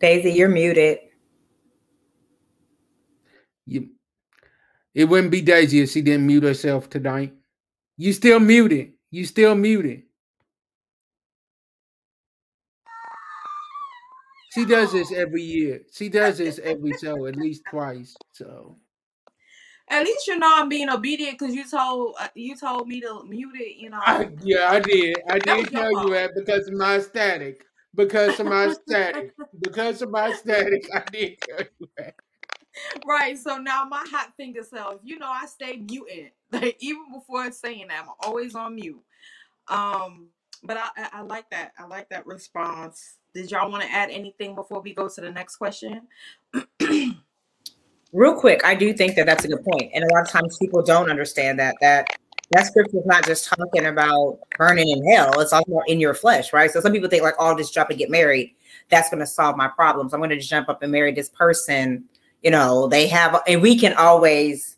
Daisy, 0.00 0.32
you're 0.32 0.48
muted. 0.48 0.98
You, 3.66 3.90
it 4.94 5.06
wouldn't 5.06 5.32
be 5.32 5.42
Daisy 5.42 5.80
if 5.82 5.90
she 5.90 6.02
didn't 6.02 6.26
mute 6.26 6.44
herself 6.44 6.90
tonight. 6.90 7.34
You 7.96 8.12
still 8.12 8.40
muted. 8.40 8.94
You 9.10 9.26
still 9.26 9.54
muted. 9.54 10.04
She 14.54 14.64
does 14.64 14.92
this 14.92 15.12
every 15.12 15.42
year. 15.42 15.82
She 15.92 16.08
does 16.08 16.38
this 16.38 16.60
every 16.62 16.92
show 17.02 17.26
at 17.26 17.34
least 17.36 17.62
twice. 17.68 18.14
So 18.32 18.76
At 19.88 20.04
least 20.04 20.28
you 20.28 20.38
know 20.38 20.48
I'm 20.48 20.68
being 20.68 20.88
obedient 20.88 21.38
because 21.38 21.54
you 21.54 21.68
told 21.68 22.14
uh, 22.20 22.28
you 22.34 22.56
told 22.56 22.86
me 22.86 23.00
to 23.00 23.24
mute 23.24 23.56
it. 23.56 23.76
You 23.76 23.90
know. 23.90 24.00
I, 24.00 24.30
yeah, 24.42 24.70
I 24.70 24.78
did. 24.78 25.16
I 25.28 25.38
did 25.40 25.70
tell 25.70 25.90
you 25.90 26.14
that 26.14 26.30
because 26.36 26.68
of 26.68 26.74
my 26.74 27.00
static. 27.00 27.64
Because 27.96 28.38
of 28.38 28.46
my 28.46 28.72
static. 28.72 29.32
Because 29.60 30.02
of 30.02 30.10
my 30.10 30.32
static, 30.32 30.88
I 30.94 31.00
did 31.12 31.38
tell 31.40 31.66
you 31.80 31.88
that. 31.96 32.14
Right. 33.06 33.36
So 33.36 33.58
now 33.58 33.84
my 33.84 34.04
hot 34.10 34.32
finger 34.36 34.62
self, 34.62 35.00
you 35.02 35.18
know, 35.18 35.30
I 35.30 35.46
stay 35.46 35.76
muted. 35.76 36.30
Like 36.52 36.76
even 36.78 37.12
before 37.12 37.50
saying 37.50 37.88
that, 37.88 38.04
I'm 38.04 38.14
always 38.20 38.54
on 38.54 38.76
mute. 38.76 39.02
Um, 39.66 40.28
but 40.62 40.76
I, 40.76 40.88
I, 40.96 41.08
I 41.14 41.20
like 41.22 41.50
that. 41.50 41.72
I 41.76 41.86
like 41.86 42.10
that 42.10 42.26
response. 42.26 43.16
Did 43.34 43.50
y'all 43.50 43.68
want 43.68 43.82
to 43.82 43.90
add 43.90 44.10
anything 44.10 44.54
before 44.54 44.80
we 44.80 44.94
go 44.94 45.08
to 45.08 45.20
the 45.20 45.30
next 45.30 45.56
question? 45.56 46.02
Real 48.12 48.38
quick, 48.38 48.64
I 48.64 48.76
do 48.76 48.92
think 48.92 49.16
that 49.16 49.26
that's 49.26 49.44
a 49.44 49.48
good 49.48 49.64
point, 49.64 49.90
and 49.92 50.04
a 50.04 50.14
lot 50.14 50.22
of 50.22 50.28
times 50.28 50.56
people 50.58 50.82
don't 50.82 51.10
understand 51.10 51.58
that 51.58 51.74
that 51.80 52.06
that 52.52 52.66
scripture 52.66 52.98
is 52.98 53.06
not 53.06 53.26
just 53.26 53.48
talking 53.48 53.86
about 53.86 54.38
burning 54.56 54.88
in 54.88 55.04
hell; 55.10 55.40
it's 55.40 55.52
also 55.52 55.80
in 55.88 55.98
your 55.98 56.14
flesh, 56.14 56.52
right? 56.52 56.70
So 56.70 56.78
some 56.78 56.92
people 56.92 57.08
think 57.08 57.24
like, 57.24 57.34
"Oh, 57.40 57.46
I'll 57.46 57.56
just 57.56 57.74
jump 57.74 57.90
and 57.90 57.98
get 57.98 58.08
married. 58.08 58.54
That's 58.88 59.10
going 59.10 59.18
to 59.18 59.26
solve 59.26 59.56
my 59.56 59.66
problems. 59.66 60.14
I'm 60.14 60.20
going 60.20 60.30
to 60.30 60.36
just 60.36 60.50
jump 60.50 60.68
up 60.68 60.80
and 60.84 60.92
marry 60.92 61.12
this 61.12 61.28
person." 61.28 62.04
You 62.44 62.52
know, 62.52 62.86
they 62.86 63.08
have, 63.08 63.42
and 63.48 63.62
we 63.62 63.76
can 63.76 63.94
always, 63.94 64.76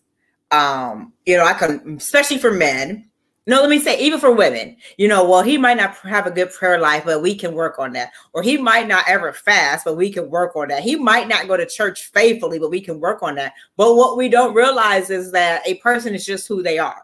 um, 0.50 1.12
you 1.26 1.36
know, 1.36 1.44
I 1.44 1.52
can, 1.52 1.96
especially 1.98 2.38
for 2.38 2.52
men. 2.52 3.05
No, 3.48 3.60
let 3.60 3.70
me 3.70 3.78
say, 3.78 3.96
even 4.00 4.18
for 4.18 4.32
women, 4.32 4.76
you 4.96 5.06
know, 5.06 5.28
well, 5.28 5.42
he 5.42 5.56
might 5.56 5.76
not 5.76 5.96
have 5.98 6.26
a 6.26 6.32
good 6.32 6.52
prayer 6.52 6.80
life, 6.80 7.04
but 7.04 7.22
we 7.22 7.32
can 7.32 7.54
work 7.54 7.78
on 7.78 7.92
that. 7.92 8.10
Or 8.32 8.42
he 8.42 8.56
might 8.56 8.88
not 8.88 9.08
ever 9.08 9.32
fast, 9.32 9.84
but 9.84 9.96
we 9.96 10.10
can 10.10 10.28
work 10.28 10.56
on 10.56 10.66
that. 10.68 10.82
He 10.82 10.96
might 10.96 11.28
not 11.28 11.46
go 11.46 11.56
to 11.56 11.64
church 11.64 12.10
faithfully, 12.10 12.58
but 12.58 12.70
we 12.70 12.80
can 12.80 12.98
work 12.98 13.22
on 13.22 13.36
that. 13.36 13.52
But 13.76 13.94
what 13.94 14.16
we 14.16 14.28
don't 14.28 14.52
realize 14.52 15.10
is 15.10 15.30
that 15.30 15.62
a 15.64 15.74
person 15.74 16.12
is 16.12 16.26
just 16.26 16.48
who 16.48 16.60
they 16.60 16.78
are. 16.78 17.02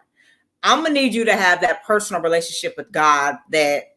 I'm 0.64 0.82
gonna 0.82 0.94
need 0.94 1.14
you 1.14 1.24
to 1.24 1.36
have 1.36 1.60
that 1.60 1.84
personal 1.84 2.22
relationship 2.22 2.74
with 2.76 2.90
God 2.90 3.36
that 3.50 3.96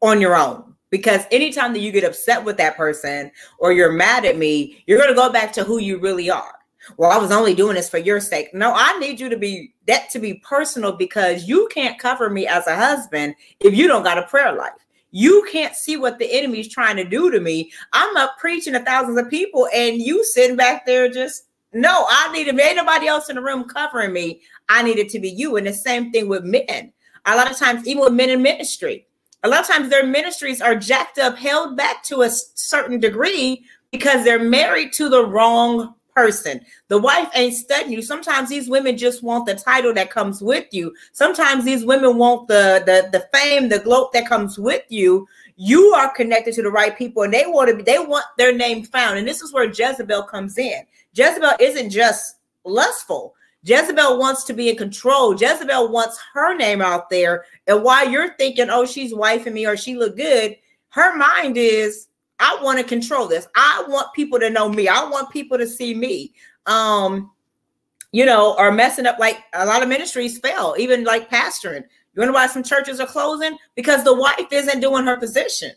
on 0.00 0.20
your 0.20 0.36
own. 0.36 0.74
Because 0.90 1.24
anytime 1.30 1.72
that 1.72 1.78
you 1.80 1.92
get 1.92 2.04
upset 2.04 2.44
with 2.44 2.56
that 2.56 2.76
person 2.76 3.30
or 3.58 3.72
you're 3.72 3.92
mad 3.92 4.24
at 4.24 4.36
me, 4.36 4.82
you're 4.86 4.98
gonna 4.98 5.14
go 5.14 5.32
back 5.32 5.52
to 5.52 5.64
who 5.64 5.78
you 5.78 5.98
really 5.98 6.28
are. 6.28 6.56
Well, 6.96 7.10
I 7.10 7.18
was 7.18 7.30
only 7.30 7.54
doing 7.54 7.76
this 7.76 7.88
for 7.88 7.98
your 7.98 8.20
sake. 8.20 8.52
No, 8.52 8.72
I 8.74 8.98
need 8.98 9.20
you 9.20 9.28
to 9.28 9.36
be 9.36 9.72
that 9.86 10.10
to 10.10 10.18
be 10.18 10.34
personal 10.34 10.92
because 10.92 11.48
you 11.48 11.68
can't 11.72 11.98
cover 11.98 12.30
me 12.30 12.46
as 12.46 12.66
a 12.66 12.76
husband 12.76 13.34
if 13.60 13.74
you 13.74 13.86
don't 13.86 14.02
got 14.02 14.18
a 14.18 14.26
prayer 14.26 14.52
life. 14.52 14.72
You 15.10 15.46
can't 15.52 15.74
see 15.74 15.96
what 15.96 16.18
the 16.18 16.32
enemy's 16.32 16.68
trying 16.68 16.96
to 16.96 17.04
do 17.04 17.30
to 17.30 17.38
me. 17.38 17.70
I'm 17.92 18.16
up 18.16 18.38
preaching 18.38 18.72
to 18.72 18.80
thousands 18.80 19.18
of 19.18 19.28
people, 19.28 19.68
and 19.74 20.00
you 20.00 20.24
sitting 20.24 20.56
back 20.56 20.86
there 20.86 21.08
just 21.08 21.44
no. 21.72 22.06
I 22.08 22.32
need 22.32 22.44
to 22.44 22.62
ain't 22.62 22.76
nobody 22.76 23.06
else 23.06 23.28
in 23.28 23.36
the 23.36 23.42
room 23.42 23.64
covering 23.64 24.12
me. 24.12 24.40
I 24.68 24.82
need 24.82 24.98
it 24.98 25.10
to 25.10 25.20
be 25.20 25.28
you. 25.28 25.56
And 25.56 25.66
the 25.66 25.74
same 25.74 26.10
thing 26.12 26.28
with 26.28 26.44
men. 26.44 26.92
A 27.26 27.36
lot 27.36 27.50
of 27.50 27.58
times, 27.58 27.86
even 27.86 28.02
with 28.02 28.14
men 28.14 28.30
in 28.30 28.42
ministry, 28.42 29.06
a 29.44 29.48
lot 29.48 29.60
of 29.60 29.66
times 29.66 29.90
their 29.90 30.06
ministries 30.06 30.60
are 30.60 30.74
jacked 30.74 31.18
up, 31.18 31.36
held 31.36 31.76
back 31.76 32.02
to 32.04 32.22
a 32.22 32.30
certain 32.30 32.98
degree 32.98 33.64
because 33.90 34.24
they're 34.24 34.42
married 34.42 34.92
to 34.94 35.08
the 35.08 35.26
wrong 35.26 35.94
person. 36.14 36.60
The 36.88 36.98
wife 36.98 37.28
ain't 37.34 37.54
studying 37.54 37.92
you. 37.92 38.02
Sometimes 38.02 38.48
these 38.48 38.68
women 38.68 38.96
just 38.96 39.22
want 39.22 39.46
the 39.46 39.54
title 39.54 39.94
that 39.94 40.10
comes 40.10 40.42
with 40.42 40.66
you. 40.72 40.94
Sometimes 41.12 41.64
these 41.64 41.84
women 41.84 42.18
want 42.18 42.48
the 42.48 42.82
the 42.86 43.08
the 43.16 43.26
fame, 43.36 43.68
the 43.68 43.78
gloat 43.78 44.12
that 44.12 44.28
comes 44.28 44.58
with 44.58 44.82
you. 44.88 45.26
You 45.56 45.92
are 45.94 46.12
connected 46.14 46.54
to 46.54 46.62
the 46.62 46.70
right 46.70 46.96
people, 46.96 47.22
and 47.22 47.32
they 47.32 47.44
want 47.46 47.70
to. 47.70 47.76
Be, 47.76 47.82
they 47.82 47.98
want 47.98 48.24
their 48.38 48.54
name 48.54 48.84
found, 48.84 49.18
and 49.18 49.28
this 49.28 49.42
is 49.42 49.52
where 49.52 49.64
Jezebel 49.64 50.24
comes 50.24 50.58
in. 50.58 50.82
Jezebel 51.14 51.52
isn't 51.60 51.90
just 51.90 52.36
lustful. 52.64 53.34
Jezebel 53.64 54.18
wants 54.18 54.44
to 54.44 54.54
be 54.54 54.70
in 54.70 54.76
control. 54.76 55.34
Jezebel 55.34 55.92
wants 55.92 56.18
her 56.34 56.56
name 56.56 56.82
out 56.82 57.10
there, 57.10 57.44
and 57.66 57.82
while 57.82 58.08
you're 58.08 58.34
thinking, 58.36 58.70
"Oh, 58.70 58.86
she's 58.86 59.14
wifing 59.14 59.52
me," 59.52 59.66
or 59.66 59.76
"She 59.76 59.94
look 59.94 60.16
good," 60.16 60.56
her 60.90 61.16
mind 61.16 61.56
is 61.56 62.08
I 62.42 62.58
want 62.60 62.78
to 62.78 62.84
control 62.84 63.28
this. 63.28 63.46
I 63.54 63.84
want 63.88 64.12
people 64.14 64.40
to 64.40 64.50
know 64.50 64.68
me. 64.68 64.88
I 64.88 65.08
want 65.08 65.30
people 65.30 65.56
to 65.58 65.66
see 65.66 65.94
me. 65.94 66.34
Um, 66.66 67.30
you 68.10 68.26
know, 68.26 68.54
or 68.58 68.70
messing 68.70 69.06
up 69.06 69.18
like 69.18 69.38
a 69.54 69.64
lot 69.64 69.82
of 69.82 69.88
ministries 69.88 70.38
fail, 70.38 70.74
even 70.78 71.04
like 71.04 71.30
pastoring. 71.30 71.84
You 72.14 72.20
wonder 72.20 72.34
why 72.34 72.46
some 72.46 72.62
churches 72.62 73.00
are 73.00 73.06
closing? 73.06 73.56
Because 73.74 74.04
the 74.04 74.14
wife 74.14 74.48
isn't 74.50 74.80
doing 74.80 75.06
her 75.06 75.16
position. 75.16 75.70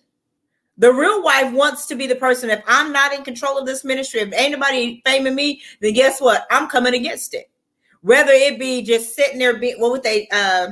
The 0.77 0.91
real 0.91 1.23
wife 1.23 1.53
wants 1.53 1.85
to 1.85 1.95
be 1.95 2.07
the 2.07 2.15
person. 2.15 2.49
If 2.49 2.61
I'm 2.67 2.91
not 2.91 3.13
in 3.13 3.23
control 3.23 3.57
of 3.57 3.65
this 3.65 3.85
ministry, 3.85 4.19
if 4.19 4.33
ain't 4.33 4.51
nobody 4.51 5.01
faming 5.05 5.35
me, 5.35 5.61
then 5.79 5.93
guess 5.93 6.19
what? 6.19 6.45
I'm 6.51 6.67
coming 6.67 6.93
against 6.93 7.33
it. 7.33 7.49
Whether 8.01 8.33
it 8.33 8.59
be 8.59 8.81
just 8.81 9.15
sitting 9.15 9.39
there, 9.39 9.57
be 9.57 9.75
what 9.77 9.91
would 9.91 10.03
they 10.03 10.27
uh 10.33 10.69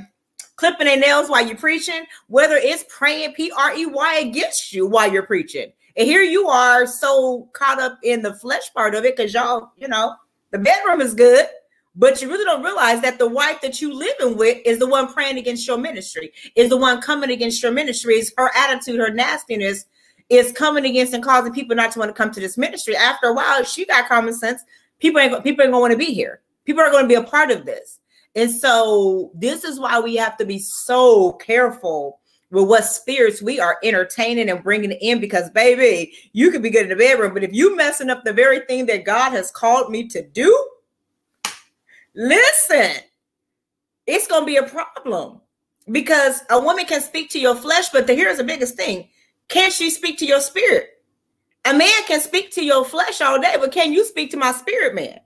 clipping 0.57 0.87
their 0.87 0.99
nails 0.99 1.29
while 1.29 1.45
you're 1.45 1.55
preaching, 1.55 2.03
whether 2.27 2.55
it's 2.55 2.83
praying 2.89 3.33
P 3.33 3.51
R 3.57 3.75
E 3.75 3.85
Y 3.85 4.15
against 4.19 4.73
you 4.73 4.85
while 4.85 5.11
you're 5.11 5.25
preaching. 5.25 5.71
And 5.95 6.07
here 6.07 6.21
you 6.21 6.47
are 6.47 6.85
so 6.85 7.49
caught 7.53 7.79
up 7.79 7.99
in 8.03 8.21
the 8.21 8.33
flesh 8.35 8.73
part 8.73 8.95
of 8.95 9.05
it 9.05 9.15
because 9.15 9.33
y'all, 9.33 9.71
you 9.77 9.87
know, 9.87 10.15
the 10.51 10.59
bedroom 10.59 11.01
is 11.01 11.13
good, 11.13 11.45
but 11.95 12.21
you 12.21 12.29
really 12.29 12.45
don't 12.45 12.63
realize 12.63 13.01
that 13.01 13.19
the 13.19 13.27
wife 13.27 13.61
that 13.61 13.81
you 13.81 13.93
living 13.93 14.37
with 14.37 14.57
is 14.65 14.79
the 14.79 14.87
one 14.87 15.11
praying 15.11 15.37
against 15.37 15.67
your 15.67 15.77
ministry, 15.77 16.31
is 16.55 16.69
the 16.69 16.77
one 16.77 17.01
coming 17.01 17.29
against 17.29 17.61
your 17.61 17.71
ministry, 17.71 18.15
is 18.15 18.33
her 18.37 18.51
attitude, 18.55 18.99
her 18.99 19.13
nastiness 19.13 19.85
is 20.29 20.51
coming 20.51 20.85
against 20.85 21.13
and 21.13 21.23
causing 21.23 21.53
people 21.53 21.75
not 21.75 21.91
to 21.91 21.99
want 21.99 22.09
to 22.09 22.13
come 22.13 22.31
to 22.31 22.39
this 22.39 22.57
ministry. 22.57 22.95
After 22.95 23.27
a 23.27 23.33
while, 23.33 23.63
she 23.63 23.85
got 23.85 24.07
common 24.07 24.33
sense, 24.33 24.63
people 24.99 25.19
ain't 25.19 25.43
people 25.43 25.63
ain't 25.63 25.71
gonna 25.71 25.81
want 25.81 25.91
to 25.91 25.97
be 25.97 26.13
here. 26.13 26.41
People 26.65 26.81
are 26.81 26.91
going 26.91 27.03
to 27.03 27.09
be 27.09 27.15
a 27.15 27.23
part 27.23 27.51
of 27.51 27.65
this. 27.65 27.99
And 28.35 28.49
so 28.49 29.31
this 29.35 29.63
is 29.63 29.79
why 29.79 29.99
we 29.99 30.15
have 30.15 30.37
to 30.37 30.45
be 30.45 30.59
so 30.59 31.33
careful 31.33 32.19
with 32.53 32.69
what 32.69 32.85
spirits 32.85 33.41
we 33.41 33.59
are 33.59 33.79
entertaining 33.83 34.47
and 34.47 34.63
bringing 34.63 34.91
in 34.91 35.19
because 35.19 35.49
baby, 35.49 36.13
you 36.33 36.51
could 36.51 36.61
be 36.61 36.69
good 36.69 36.83
in 36.83 36.89
the 36.89 36.95
bedroom, 36.95 37.33
but 37.33 37.43
if 37.43 37.51
you 37.51 37.75
messing 37.75 38.11
up 38.11 38.23
the 38.23 38.31
very 38.31 38.59
thing 38.67 38.85
that 38.85 39.05
God 39.05 39.31
has 39.31 39.49
called 39.49 39.91
me 39.91 40.07
to 40.09 40.21
do, 40.21 40.69
listen, 42.13 43.01
it's 44.05 44.27
to 44.27 44.45
be 44.45 44.57
a 44.57 44.63
problem 44.63 45.41
because 45.91 46.43
a 46.51 46.61
woman 46.61 46.85
can 46.85 47.01
speak 47.01 47.31
to 47.31 47.39
your 47.39 47.55
flesh, 47.55 47.89
but 47.89 48.05
the, 48.05 48.13
here's 48.13 48.37
the 48.37 48.43
biggest 48.43 48.75
thing. 48.75 49.09
Can 49.47 49.71
she 49.71 49.89
speak 49.89 50.19
to 50.19 50.25
your 50.27 50.39
spirit? 50.39 51.01
A 51.65 51.73
man 51.73 52.03
can 52.07 52.21
speak 52.21 52.51
to 52.51 52.63
your 52.63 52.85
flesh 52.85 53.19
all 53.19 53.41
day, 53.41 53.55
but 53.59 53.71
can 53.71 53.91
you 53.93 54.05
speak 54.05 54.29
to 54.29 54.37
my 54.37 54.51
spirit 54.51 54.93
man? 54.93 55.19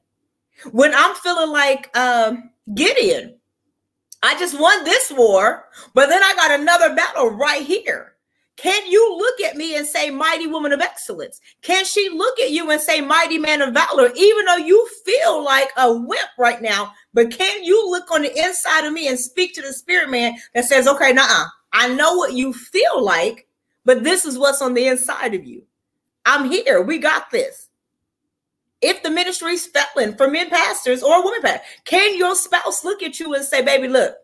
When 0.72 0.94
I'm 0.96 1.14
feeling 1.16 1.52
like 1.52 1.96
um, 1.98 2.52
Gideon, 2.74 3.38
I 4.24 4.38
just 4.40 4.60
won 4.60 4.84
this 4.84 5.12
war, 5.16 5.66
but 5.94 6.08
then 6.10 6.22
I 6.24 6.34
got 6.36 6.60
another 6.60 6.96
battle 6.96 7.30
right 7.30 7.64
here. 7.66 8.14
Can 8.58 8.88
you 8.88 9.16
look 9.18 9.40
at 9.42 9.56
me 9.56 9.76
and 9.78 9.86
say, 9.86 10.10
mighty 10.10 10.48
woman 10.48 10.74
of 10.74 10.82
excellence? 10.82 11.40
Can 11.62 11.86
she 11.86 12.10
look 12.10 12.40
at 12.40 12.52
you 12.52 12.70
and 12.72 12.82
say, 12.82 13.02
mighty 13.02 13.38
man 13.38 13.62
of 13.62 13.74
valor, 13.74 14.12
even 14.16 14.46
though 14.46 14.58
you 14.58 14.88
feel 15.06 15.44
like 15.46 15.70
a 15.78 15.94
wimp 15.94 16.30
right 16.40 16.62
now? 16.62 16.92
But 17.14 17.32
can 17.32 17.64
you 17.64 17.90
look 17.90 18.12
on 18.12 18.24
the 18.24 18.36
inside 18.38 18.86
of 18.86 18.94
me 18.94 19.08
and 19.08 19.20
speak 19.20 19.54
to 19.56 19.62
the 19.62 19.72
spirit 19.74 20.10
man 20.10 20.36
that 20.56 20.66
says, 20.66 20.88
okay, 20.88 21.14
nah, 21.14 21.46
I 21.72 21.88
know 21.94 22.16
what 22.16 22.34
you 22.34 22.52
feel 22.52 23.04
like, 23.04 23.48
but 23.86 24.04
this 24.04 24.26
is 24.26 24.40
what's 24.40 24.62
on 24.62 24.74
the 24.74 24.88
inside 24.88 25.36
of 25.36 25.46
you. 25.46 25.64
I'm 26.26 26.50
here. 26.50 26.82
We 26.82 26.98
got 26.98 27.32
this. 27.32 27.67
If 28.82 29.02
the 29.02 29.10
ministry 29.10 29.54
is 29.54 29.68
failing 29.68 30.16
for 30.16 30.30
men 30.30 30.50
pastors 30.50 31.02
or 31.02 31.24
women 31.24 31.42
pastors, 31.42 31.68
can 31.86 32.18
your 32.18 32.36
spouse 32.36 32.84
look 32.84 33.02
at 33.02 33.20
you 33.20 33.34
and 33.34 33.44
say, 33.44 33.64
baby, 33.64 33.88
look, 33.88 34.16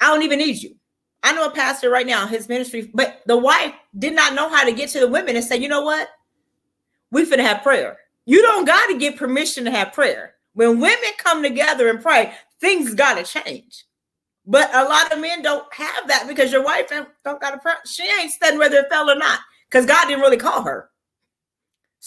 I 0.00 0.06
don't 0.06 0.22
even 0.22 0.38
need 0.38 0.62
you. 0.62 0.74
I 1.22 1.32
know 1.32 1.46
a 1.46 1.50
pastor 1.50 1.90
right 1.90 2.06
now, 2.06 2.26
his 2.26 2.48
ministry, 2.48 2.90
but 2.94 3.20
the 3.26 3.36
wife 3.36 3.74
did 3.98 4.14
not 4.14 4.34
know 4.34 4.48
how 4.48 4.64
to 4.64 4.72
get 4.72 4.88
to 4.90 5.00
the 5.00 5.08
women 5.08 5.36
and 5.36 5.44
say, 5.44 5.56
you 5.56 5.68
know 5.68 5.82
what? 5.82 6.08
We 7.10 7.24
finna 7.24 7.40
have 7.40 7.62
prayer. 7.62 7.98
You 8.24 8.40
don't 8.42 8.64
got 8.64 8.86
to 8.88 8.98
get 8.98 9.16
permission 9.16 9.64
to 9.64 9.70
have 9.70 9.92
prayer. 9.92 10.34
When 10.54 10.80
women 10.80 11.10
come 11.18 11.42
together 11.42 11.88
and 11.88 12.00
pray, 12.00 12.32
things 12.60 12.94
got 12.94 13.14
to 13.14 13.24
change. 13.24 13.84
But 14.46 14.74
a 14.74 14.84
lot 14.84 15.12
of 15.12 15.20
men 15.20 15.42
don't 15.42 15.70
have 15.74 16.08
that 16.08 16.26
because 16.26 16.52
your 16.52 16.64
wife 16.64 16.88
don't 16.88 17.40
got 17.40 17.50
to 17.50 17.58
pray. 17.58 17.74
She 17.84 18.04
ain't 18.04 18.30
studying 18.30 18.58
whether 18.58 18.78
it 18.78 18.88
fell 18.88 19.10
or 19.10 19.16
not 19.16 19.40
because 19.68 19.84
God 19.84 20.06
didn't 20.06 20.22
really 20.22 20.36
call 20.38 20.62
her. 20.62 20.90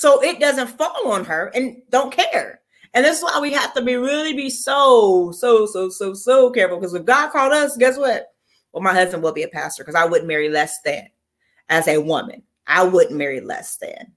So 0.01 0.19
it 0.23 0.39
doesn't 0.39 0.79
fall 0.79 1.11
on 1.11 1.25
her 1.25 1.51
and 1.53 1.79
don't 1.91 2.11
care. 2.11 2.61
And 2.95 3.05
that's 3.05 3.21
why 3.21 3.39
we 3.39 3.53
have 3.53 3.71
to 3.75 3.83
be 3.83 3.97
really 3.97 4.33
be 4.33 4.49
so, 4.49 5.31
so, 5.31 5.67
so, 5.67 5.89
so, 5.89 6.15
so 6.15 6.49
careful. 6.49 6.79
Because 6.79 6.95
if 6.95 7.05
God 7.05 7.31
called 7.31 7.53
us, 7.53 7.77
guess 7.77 7.99
what? 7.99 8.33
Well, 8.73 8.81
my 8.81 8.95
husband 8.95 9.21
will 9.21 9.31
be 9.31 9.43
a 9.43 9.47
pastor 9.47 9.83
because 9.83 9.93
I 9.93 10.05
wouldn't 10.05 10.27
marry 10.27 10.49
less 10.49 10.81
than 10.81 11.07
as 11.69 11.87
a 11.87 11.99
woman. 11.99 12.41
I 12.65 12.81
wouldn't 12.83 13.15
marry 13.15 13.41
less 13.41 13.77
than. 13.77 14.11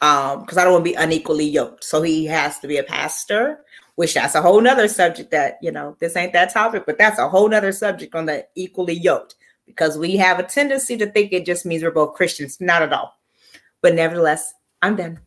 Um, 0.00 0.40
because 0.40 0.56
I 0.56 0.64
don't 0.64 0.72
want 0.72 0.86
to 0.86 0.90
be 0.90 0.96
unequally 0.96 1.44
yoked. 1.44 1.84
So 1.84 2.00
he 2.00 2.24
has 2.24 2.58
to 2.60 2.66
be 2.66 2.78
a 2.78 2.82
pastor, 2.82 3.60
which 3.96 4.14
that's 4.14 4.36
a 4.36 4.40
whole 4.40 4.62
nother 4.62 4.88
subject 4.88 5.32
that, 5.32 5.58
you 5.60 5.70
know, 5.70 5.98
this 6.00 6.16
ain't 6.16 6.32
that 6.32 6.50
topic, 6.50 6.84
but 6.86 6.96
that's 6.96 7.18
a 7.18 7.28
whole 7.28 7.50
nother 7.50 7.72
subject 7.72 8.14
on 8.14 8.24
the 8.24 8.46
equally 8.54 8.94
yoked 8.94 9.34
because 9.66 9.98
we 9.98 10.16
have 10.16 10.38
a 10.38 10.44
tendency 10.44 10.96
to 10.96 11.04
think 11.04 11.34
it 11.34 11.44
just 11.44 11.66
means 11.66 11.82
we're 11.82 11.90
both 11.90 12.14
Christians. 12.14 12.58
Not 12.58 12.80
at 12.80 12.94
all. 12.94 13.12
But 13.82 13.94
nevertheless, 13.94 14.54
I'm 14.80 14.96
done. 14.96 15.20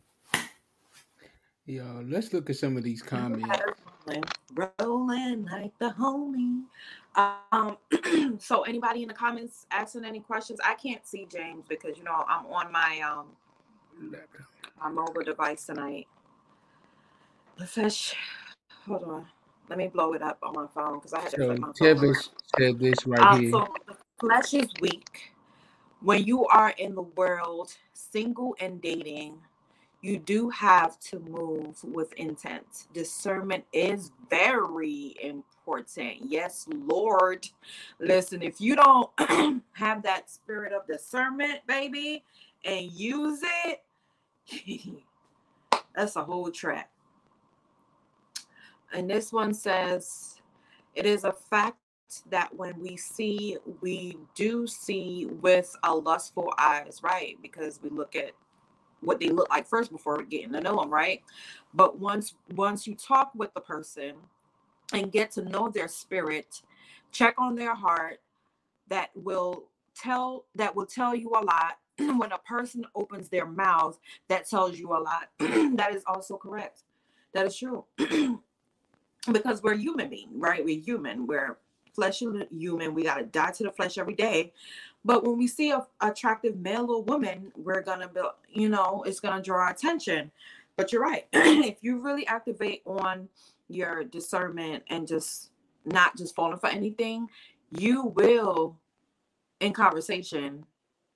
Yo, 1.70 2.04
let's 2.08 2.32
look 2.32 2.50
at 2.50 2.56
some 2.56 2.76
of 2.76 2.82
these 2.82 3.00
comments. 3.00 3.60
Rolling 4.80 5.46
like 5.46 5.70
the 5.78 5.90
homie. 5.90 6.64
Um, 7.14 7.76
so 8.40 8.62
anybody 8.62 9.02
in 9.02 9.08
the 9.08 9.14
comments 9.14 9.66
asking 9.70 10.04
any 10.04 10.18
questions? 10.18 10.58
I 10.64 10.74
can't 10.74 11.06
see 11.06 11.28
James 11.30 11.66
because 11.68 11.96
you 11.96 12.02
know 12.02 12.24
I'm 12.28 12.44
on 12.46 12.72
my 12.72 13.00
um 13.08 13.26
my 14.82 14.88
mobile 14.88 15.22
device 15.22 15.66
tonight. 15.66 16.08
The 17.56 17.66
fish. 17.66 18.16
Hold 18.88 19.04
on. 19.04 19.26
Let 19.68 19.78
me 19.78 19.86
blow 19.86 20.14
it 20.14 20.22
up 20.22 20.40
on 20.42 20.54
my 20.54 20.66
phone 20.74 20.98
because 20.98 21.12
I 21.12 21.20
had 21.20 21.30
to 21.30 21.36
So 21.36 21.56
my 21.56 21.72
phone. 21.78 22.14
Said 22.58 22.80
this 22.80 23.06
right 23.06 23.20
Um, 23.20 23.40
here. 23.42 23.50
so 23.52 23.68
the 23.86 23.96
flesh 24.18 24.54
is 24.54 24.72
weak. 24.80 25.34
When 26.00 26.24
you 26.24 26.46
are 26.46 26.70
in 26.70 26.96
the 26.96 27.02
world, 27.02 27.76
single 27.92 28.56
and 28.58 28.82
dating, 28.82 29.38
you 30.02 30.18
do 30.18 30.50
have 30.50 30.98
to 31.00 31.18
move 31.20 31.82
with 31.84 32.12
intent. 32.14 32.86
Discernment 32.94 33.64
is 33.72 34.12
very 34.30 35.16
important. 35.22 36.16
Yes, 36.30 36.66
Lord. 36.68 37.48
Listen, 38.00 38.42
if 38.42 38.60
you 38.60 38.76
don't 38.76 39.10
have 39.72 40.02
that 40.02 40.30
spirit 40.30 40.72
of 40.72 40.86
discernment, 40.86 41.60
baby, 41.66 42.24
and 42.64 42.90
use 42.92 43.40
it, 43.66 43.82
that's 45.96 46.16
a 46.16 46.24
whole 46.24 46.50
trap. 46.50 46.90
And 48.92 49.08
this 49.10 49.32
one 49.32 49.54
says, 49.54 50.36
it 50.94 51.06
is 51.06 51.24
a 51.24 51.32
fact 51.32 51.76
that 52.30 52.54
when 52.56 52.78
we 52.80 52.96
see, 52.96 53.56
we 53.80 54.18
do 54.34 54.66
see 54.66 55.26
with 55.40 55.76
a 55.84 55.94
lustful 55.94 56.52
eyes, 56.58 57.00
right? 57.02 57.38
Because 57.42 57.80
we 57.82 57.90
look 57.90 58.16
at 58.16 58.32
what 59.00 59.20
they 59.20 59.28
look 59.30 59.50
like 59.50 59.66
first 59.66 59.90
before 59.92 60.22
getting 60.22 60.52
to 60.52 60.60
know 60.60 60.80
them, 60.80 60.90
right? 60.90 61.22
But 61.74 61.98
once 61.98 62.34
once 62.54 62.86
you 62.86 62.94
talk 62.94 63.32
with 63.34 63.52
the 63.54 63.60
person 63.60 64.14
and 64.92 65.12
get 65.12 65.30
to 65.32 65.42
know 65.42 65.68
their 65.68 65.88
spirit, 65.88 66.62
check 67.12 67.34
on 67.38 67.54
their 67.54 67.74
heart, 67.74 68.20
that 68.88 69.10
will 69.14 69.64
tell 69.96 70.44
that 70.54 70.74
will 70.74 70.86
tell 70.86 71.14
you 71.14 71.30
a 71.30 71.42
lot. 71.44 71.78
when 71.98 72.32
a 72.32 72.38
person 72.38 72.84
opens 72.94 73.28
their 73.28 73.46
mouth, 73.46 73.98
that 74.28 74.48
tells 74.48 74.78
you 74.78 74.90
a 74.92 75.00
lot. 75.00 75.28
that 75.38 75.94
is 75.94 76.02
also 76.06 76.36
correct. 76.36 76.82
That 77.34 77.46
is 77.46 77.56
true. 77.56 77.84
because 79.32 79.62
we're 79.62 79.74
human 79.74 80.08
being, 80.08 80.28
right? 80.40 80.64
We're 80.64 80.80
human. 80.80 81.26
We're 81.26 81.58
flesh 81.94 82.22
human. 82.50 82.94
We 82.94 83.02
gotta 83.04 83.24
die 83.24 83.52
to 83.52 83.64
the 83.64 83.72
flesh 83.72 83.98
every 83.98 84.14
day. 84.14 84.52
But 85.04 85.24
when 85.24 85.38
we 85.38 85.46
see 85.46 85.70
a 85.70 85.86
attractive 86.00 86.56
male 86.58 86.90
or 86.90 87.02
woman, 87.02 87.52
we're 87.56 87.82
gonna 87.82 88.08
be, 88.08 88.20
you 88.48 88.68
know, 88.68 89.02
it's 89.06 89.20
gonna 89.20 89.42
draw 89.42 89.70
attention. 89.70 90.30
But 90.76 90.92
you're 90.92 91.02
right. 91.02 91.26
if 91.32 91.78
you 91.82 92.00
really 92.00 92.26
activate 92.26 92.82
on 92.86 93.28
your 93.68 94.04
discernment 94.04 94.84
and 94.88 95.06
just 95.06 95.50
not 95.84 96.16
just 96.16 96.34
falling 96.34 96.58
for 96.58 96.68
anything, 96.68 97.28
you 97.70 98.04
will, 98.04 98.76
in 99.60 99.72
conversation, 99.72 100.64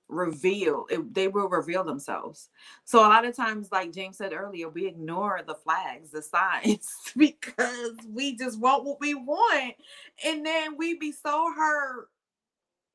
reveal 0.07 0.85
it, 0.89 1.13
they 1.15 1.27
will 1.27 1.49
reveal 1.49 1.83
themselves 1.83 2.49
so 2.83 2.99
a 2.99 3.09
lot 3.09 3.25
of 3.25 3.35
times 3.35 3.69
like 3.71 3.91
james 3.91 4.17
said 4.17 4.33
earlier 4.33 4.69
we 4.69 4.85
ignore 4.85 5.41
the 5.47 5.55
flags 5.55 6.11
the 6.11 6.21
signs 6.21 6.93
because 7.17 7.95
we 8.13 8.35
just 8.35 8.59
want 8.59 8.83
what 8.83 8.99
we 9.01 9.15
want 9.15 9.73
and 10.23 10.45
then 10.45 10.77
we 10.77 10.93
be 10.95 11.11
so 11.11 11.51
hurt 11.57 12.09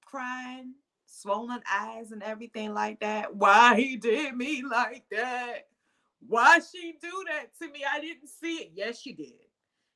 crying 0.05 0.73
swollen 1.11 1.61
eyes 1.71 2.13
and 2.13 2.23
everything 2.23 2.73
like 2.73 3.01
that. 3.01 3.35
Why 3.35 3.75
he 3.75 3.97
did 3.97 4.37
me 4.37 4.63
like 4.63 5.05
that? 5.11 5.69
Why 6.27 6.61
she 6.61 6.95
do 7.01 7.25
that 7.29 7.57
to 7.61 7.71
me? 7.73 7.85
I 7.91 8.01
didn't 8.01 8.29
see 8.29 8.57
it. 8.57 8.73
Yes 8.75 9.01
she 9.01 9.13
did. 9.13 9.33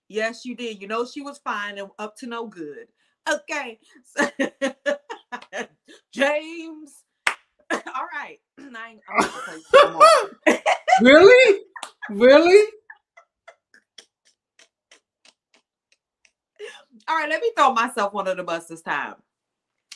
Yes 0.09 0.45
you 0.45 0.55
did. 0.55 0.81
You 0.81 0.89
know 0.89 1.07
she 1.07 1.23
was 1.23 1.39
fine 1.39 1.79
and 1.79 1.91
up 1.99 2.17
to 2.19 2.27
no 2.27 2.47
good. 2.47 2.89
Okay. 3.31 3.79
James. 6.13 7.05
All 7.73 8.09
right. 8.13 8.39
I 8.59 8.91
ain't, 8.91 9.01
I'm 9.09 9.17
not 9.17 9.31
gonna 9.33 9.43
play 9.45 9.63
no 9.85 9.93
more. 9.93 10.57
really? 11.03 11.61
Really? 12.11 12.69
all 17.09 17.17
right 17.17 17.29
let 17.29 17.43
me 17.43 17.51
throw 17.57 17.73
myself 17.73 18.15
under 18.15 18.35
the 18.35 18.43
bus 18.43 18.67
this 18.67 18.81
time 18.81 19.15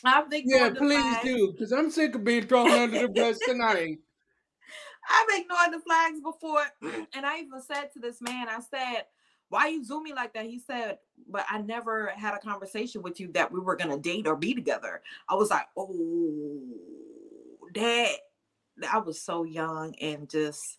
i've 0.05 0.30
Yeah, 0.30 0.70
please 0.70 1.03
flags. 1.03 1.24
do. 1.24 1.53
Because 1.53 1.72
I'm 1.72 1.90
sick 1.90 2.14
of 2.14 2.24
being 2.24 2.46
thrown 2.46 2.70
under 2.70 2.99
the 2.99 3.09
bus 3.09 3.38
tonight. 3.44 3.99
I've 5.11 5.40
ignored 5.40 5.72
the 5.72 5.80
flags 5.80 6.20
before, 6.20 6.64
and 7.14 7.24
I 7.26 7.38
even 7.38 7.62
said 7.62 7.92
to 7.94 7.99
this 7.99 8.20
man, 8.20 8.49
I 8.49 8.61
said, 8.61 9.07
"Why 9.49 9.68
you 9.68 9.84
zoom 9.84 10.03
me 10.03 10.12
like 10.12 10.34
that?" 10.34 10.44
He 10.46 10.59
said, 10.59 10.99
"But 11.28 11.46
I 11.51 11.62
never 11.62 12.09
had 12.09 12.34
a 12.34 12.38
conversation 12.38 13.03
with 13.03 13.18
you 13.18 13.32
that 13.32 13.51
we 13.51 13.61
were 13.61 13.76
gonna 13.76 13.99
date 13.99 14.26
or 14.26 14.36
be 14.36 14.55
together." 14.55 15.03
I 15.28 15.34
was 15.34 15.51
like, 15.51 15.66
"Oh, 15.76 16.61
that." 17.74 18.16
I 18.90 18.99
was 18.99 19.20
so 19.20 19.44
young 19.44 19.94
and 19.96 20.28
just, 20.28 20.78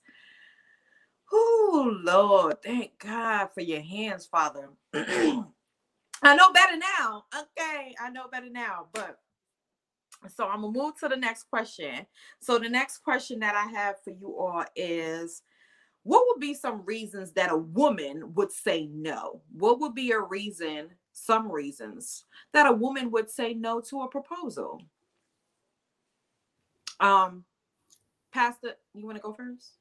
oh 1.32 1.98
Lord, 2.04 2.62
thank 2.64 2.98
God 3.00 3.50
for 3.54 3.62
your 3.62 3.82
hands, 3.82 4.26
Father. 4.26 4.70
I 6.22 6.36
know 6.36 6.52
better 6.52 6.78
now. 6.78 7.26
Okay, 7.34 7.96
I 8.00 8.10
know 8.10 8.28
better 8.32 8.50
now, 8.50 8.88
but 8.94 9.20
so 10.28 10.48
I'm 10.48 10.62
gonna 10.62 10.78
move 10.78 11.00
to 11.00 11.08
the 11.08 11.16
next 11.16 11.44
question. 11.44 12.06
So 12.42 12.60
the 12.60 12.70
next 12.70 13.00
question 13.00 13.40
that 13.40 13.56
I 13.56 13.70
have 13.72 13.96
for 14.04 14.12
you 14.12 14.38
all 14.38 14.66
is 14.76 15.44
what 16.04 16.26
would 16.28 16.40
be 16.40 16.54
some 16.54 16.84
reasons 16.86 17.32
that 17.34 17.52
a 17.52 17.58
woman 17.58 18.34
would 18.34 18.52
say 18.52 18.90
no? 18.92 19.42
What 19.52 19.80
would 19.80 19.96
be 19.96 20.12
a 20.12 20.20
reason, 20.20 20.90
some 21.14 21.52
reasons 21.52 22.26
that 22.54 22.68
a 22.68 22.72
woman 22.72 23.12
would 23.12 23.30
say 23.30 23.54
no 23.54 23.82
to 23.82 24.02
a 24.02 24.10
proposal? 24.10 24.82
Um, 27.00 27.46
Pastor, 28.34 28.74
you 28.94 29.06
want 29.06 29.18
to 29.18 29.22
go 29.22 29.34
first? 29.34 29.74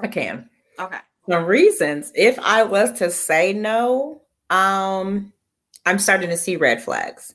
I 0.00 0.08
can. 0.08 0.48
Okay. 0.78 0.98
The 1.28 1.40
reasons, 1.40 2.12
if 2.14 2.38
I 2.38 2.62
was 2.62 2.92
to 2.98 3.10
say 3.10 3.52
no, 3.52 4.22
um, 4.50 5.32
I'm 5.86 5.98
starting 5.98 6.28
to 6.30 6.36
see 6.36 6.56
red 6.56 6.82
flags. 6.82 7.34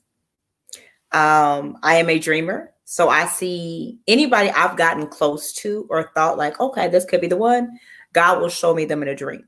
Um, 1.12 1.78
I 1.82 1.96
am 1.96 2.10
a 2.10 2.20
dreamer. 2.20 2.74
So 2.84 3.08
I 3.08 3.26
see 3.26 4.00
anybody 4.08 4.50
I've 4.50 4.76
gotten 4.76 5.08
close 5.08 5.54
to 5.54 5.88
or 5.90 6.12
thought 6.14 6.38
like, 6.38 6.60
okay, 6.60 6.90
this 6.90 7.06
could 7.06 7.22
be 7.22 7.28
the 7.28 7.38
one. 7.38 7.80
God 8.12 8.42
will 8.42 8.50
show 8.50 8.74
me 8.74 8.84
them 8.84 9.02
in 9.02 9.08
a 9.08 9.16
dream. 9.16 9.48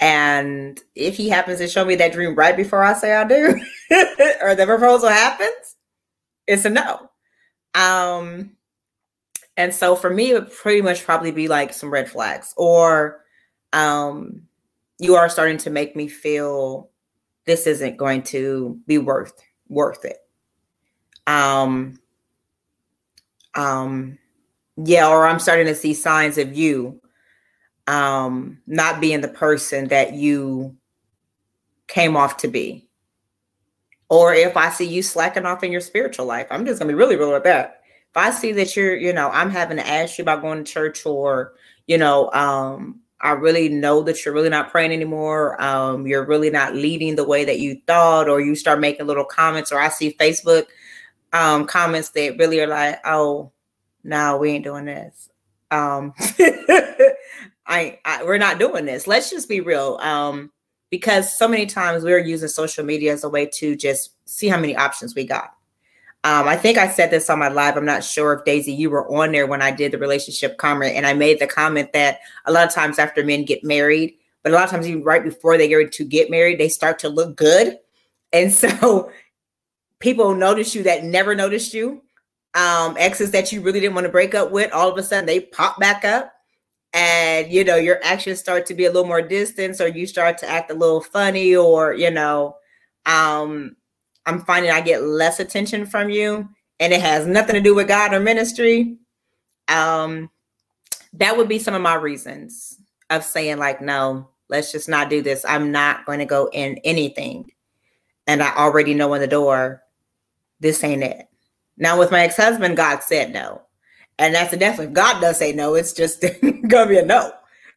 And 0.00 0.78
if 0.96 1.16
he 1.16 1.28
happens 1.28 1.58
to 1.58 1.68
show 1.68 1.84
me 1.84 1.94
that 1.94 2.12
dream 2.12 2.34
right 2.34 2.56
before 2.56 2.82
I 2.82 2.94
say 2.94 3.14
I 3.14 3.24
do, 3.24 3.60
or 4.42 4.56
the 4.56 4.66
proposal 4.66 5.08
happens, 5.08 5.76
it's 6.46 6.64
a 6.64 6.70
no. 6.70 7.10
Um, 7.74 8.56
and 9.56 9.72
so 9.72 9.94
for 9.96 10.10
me, 10.10 10.30
it 10.30 10.34
would 10.34 10.52
pretty 10.52 10.82
much 10.82 11.04
probably 11.04 11.30
be 11.30 11.48
like 11.48 11.72
some 11.72 11.90
red 11.90 12.10
flags, 12.10 12.52
or 12.56 13.24
um, 13.72 14.42
you 14.98 15.14
are 15.14 15.28
starting 15.28 15.58
to 15.58 15.70
make 15.70 15.96
me 15.96 16.08
feel 16.08 16.90
this 17.46 17.66
isn't 17.66 17.96
going 17.96 18.22
to 18.24 18.78
be 18.86 18.98
worth 18.98 19.32
worth 19.68 20.04
it. 20.04 20.18
Um, 21.26 21.98
um, 23.54 24.18
yeah, 24.76 25.08
or 25.08 25.26
I'm 25.26 25.38
starting 25.38 25.66
to 25.66 25.74
see 25.74 25.94
signs 25.94 26.38
of 26.38 26.54
you 26.54 27.00
um, 27.86 28.58
not 28.66 29.00
being 29.00 29.20
the 29.20 29.28
person 29.28 29.88
that 29.88 30.12
you 30.12 30.76
came 31.88 32.16
off 32.16 32.36
to 32.38 32.48
be. 32.48 32.88
Or 34.08 34.34
if 34.34 34.56
I 34.56 34.70
see 34.70 34.86
you 34.86 35.02
slacking 35.02 35.46
off 35.46 35.64
in 35.64 35.72
your 35.72 35.80
spiritual 35.80 36.26
life, 36.26 36.46
I'm 36.50 36.66
just 36.66 36.78
gonna 36.78 36.90
be 36.90 36.94
really 36.94 37.16
real 37.16 37.32
with 37.32 37.44
that. 37.44 37.82
If 38.10 38.16
I 38.16 38.30
see 38.30 38.52
that 38.52 38.76
you're, 38.76 38.96
you 38.96 39.12
know, 39.12 39.30
I'm 39.30 39.50
having 39.50 39.76
to 39.78 39.86
ask 39.86 40.18
you 40.18 40.22
about 40.22 40.42
going 40.42 40.62
to 40.64 40.72
church, 40.72 41.04
or 41.06 41.54
you 41.86 41.98
know, 41.98 42.30
um, 42.32 43.00
I 43.20 43.32
really 43.32 43.68
know 43.68 44.02
that 44.02 44.24
you're 44.24 44.34
really 44.34 44.50
not 44.50 44.70
praying 44.70 44.92
anymore. 44.92 45.60
Um, 45.62 46.06
you're 46.06 46.26
really 46.26 46.50
not 46.50 46.74
leading 46.74 47.16
the 47.16 47.24
way 47.24 47.44
that 47.44 47.60
you 47.60 47.80
thought, 47.86 48.28
or 48.28 48.40
you 48.40 48.54
start 48.54 48.80
making 48.80 49.06
little 49.06 49.24
comments, 49.24 49.72
or 49.72 49.80
I 49.80 49.88
see 49.88 50.16
Facebook 50.18 50.66
um, 51.32 51.66
comments 51.66 52.10
that 52.10 52.36
really 52.38 52.60
are 52.60 52.66
like, 52.66 53.00
"Oh, 53.04 53.52
no, 54.04 54.36
we 54.36 54.50
ain't 54.50 54.64
doing 54.64 54.84
this." 54.84 55.30
Um, 55.70 56.12
I, 57.66 57.98
I 58.04 58.22
we're 58.24 58.38
not 58.38 58.58
doing 58.58 58.84
this. 58.84 59.06
Let's 59.06 59.30
just 59.30 59.48
be 59.48 59.60
real. 59.60 59.98
Um, 60.00 60.52
because 60.90 61.36
so 61.36 61.48
many 61.48 61.66
times 61.66 62.04
we're 62.04 62.18
using 62.18 62.48
social 62.48 62.84
media 62.84 63.12
as 63.12 63.24
a 63.24 63.28
way 63.28 63.46
to 63.46 63.74
just 63.76 64.12
see 64.26 64.48
how 64.48 64.58
many 64.58 64.76
options 64.76 65.14
we 65.14 65.24
got. 65.24 65.52
Um, 66.26 66.48
I 66.48 66.56
think 66.56 66.76
I 66.76 66.88
said 66.88 67.12
this 67.12 67.30
on 67.30 67.38
my 67.38 67.46
live. 67.46 67.76
I'm 67.76 67.84
not 67.84 68.02
sure 68.02 68.32
if 68.32 68.44
Daisy, 68.44 68.72
you 68.72 68.90
were 68.90 69.08
on 69.16 69.30
there 69.30 69.46
when 69.46 69.62
I 69.62 69.70
did 69.70 69.92
the 69.92 69.98
relationship 69.98 70.58
comment, 70.58 70.96
and 70.96 71.06
I 71.06 71.14
made 71.14 71.38
the 71.38 71.46
comment 71.46 71.92
that 71.92 72.18
a 72.46 72.52
lot 72.52 72.66
of 72.66 72.74
times 72.74 72.98
after 72.98 73.22
men 73.22 73.44
get 73.44 73.62
married, 73.62 74.16
but 74.42 74.50
a 74.50 74.56
lot 74.56 74.64
of 74.64 74.70
times 74.70 74.88
even 74.88 75.04
right 75.04 75.22
before 75.22 75.56
they 75.56 75.68
get 75.68 75.92
to 75.92 76.04
get 76.04 76.28
married, 76.28 76.58
they 76.58 76.68
start 76.68 76.98
to 76.98 77.08
look 77.08 77.36
good, 77.36 77.78
and 78.32 78.52
so 78.52 79.12
people 80.00 80.34
notice 80.34 80.74
you 80.74 80.82
that 80.82 81.04
never 81.04 81.36
noticed 81.36 81.72
you. 81.72 82.02
Um, 82.54 82.96
exes 82.98 83.30
that 83.30 83.52
you 83.52 83.60
really 83.60 83.78
didn't 83.78 83.94
want 83.94 84.06
to 84.06 84.12
break 84.12 84.34
up 84.34 84.50
with, 84.50 84.72
all 84.72 84.90
of 84.90 84.98
a 84.98 85.04
sudden 85.04 85.26
they 85.26 85.38
pop 85.38 85.78
back 85.78 86.04
up 86.04 86.32
and 86.92 87.52
you 87.52 87.62
know 87.62 87.76
your 87.76 88.00
actions 88.02 88.40
start 88.40 88.66
to 88.66 88.74
be 88.74 88.86
a 88.86 88.90
little 88.90 89.06
more 89.06 89.22
distant 89.22 89.80
or 89.80 89.86
you 89.86 90.06
start 90.08 90.38
to 90.38 90.48
act 90.48 90.72
a 90.72 90.74
little 90.74 91.00
funny 91.00 91.54
or 91.54 91.92
you 91.92 92.10
know 92.10 92.56
um 93.04 93.76
i'm 94.26 94.40
finding 94.44 94.70
i 94.70 94.80
get 94.80 95.02
less 95.02 95.40
attention 95.40 95.86
from 95.86 96.10
you 96.10 96.48
and 96.80 96.92
it 96.92 97.00
has 97.00 97.26
nothing 97.26 97.54
to 97.54 97.60
do 97.60 97.74
with 97.74 97.88
god 97.88 98.12
or 98.12 98.20
ministry. 98.20 98.98
Um 99.68 100.30
that 101.14 101.36
would 101.36 101.48
be 101.48 101.58
some 101.58 101.74
of 101.74 101.82
my 101.82 101.94
reasons 101.94 102.78
of 103.10 103.24
saying 103.24 103.58
like 103.58 103.80
no 103.80 104.28
let's 104.48 104.70
just 104.70 104.88
not 104.88 105.10
do 105.10 105.22
this. 105.22 105.44
I'm 105.44 105.72
not 105.72 106.06
going 106.06 106.20
to 106.20 106.24
go 106.24 106.48
in 106.52 106.78
anything. 106.84 107.50
And 108.28 108.42
i 108.42 108.54
already 108.54 108.94
know 108.94 109.12
in 109.14 109.20
the 109.20 109.26
door 109.26 109.82
this 110.60 110.82
ain't 110.84 111.02
it. 111.02 111.26
Now 111.76 111.98
with 111.98 112.10
my 112.10 112.24
ex-husband 112.24 112.76
god 112.76 113.02
said 113.02 113.32
no. 113.32 113.62
And 114.18 114.34
that's 114.34 114.52
a 114.52 114.56
definitely, 114.56 114.94
God 114.94 115.20
does 115.20 115.38
say 115.38 115.52
no, 115.52 115.74
it's 115.74 115.92
just 115.92 116.24
gonna 116.68 116.88
be 116.88 116.98
a 116.98 117.04
no. 117.04 117.32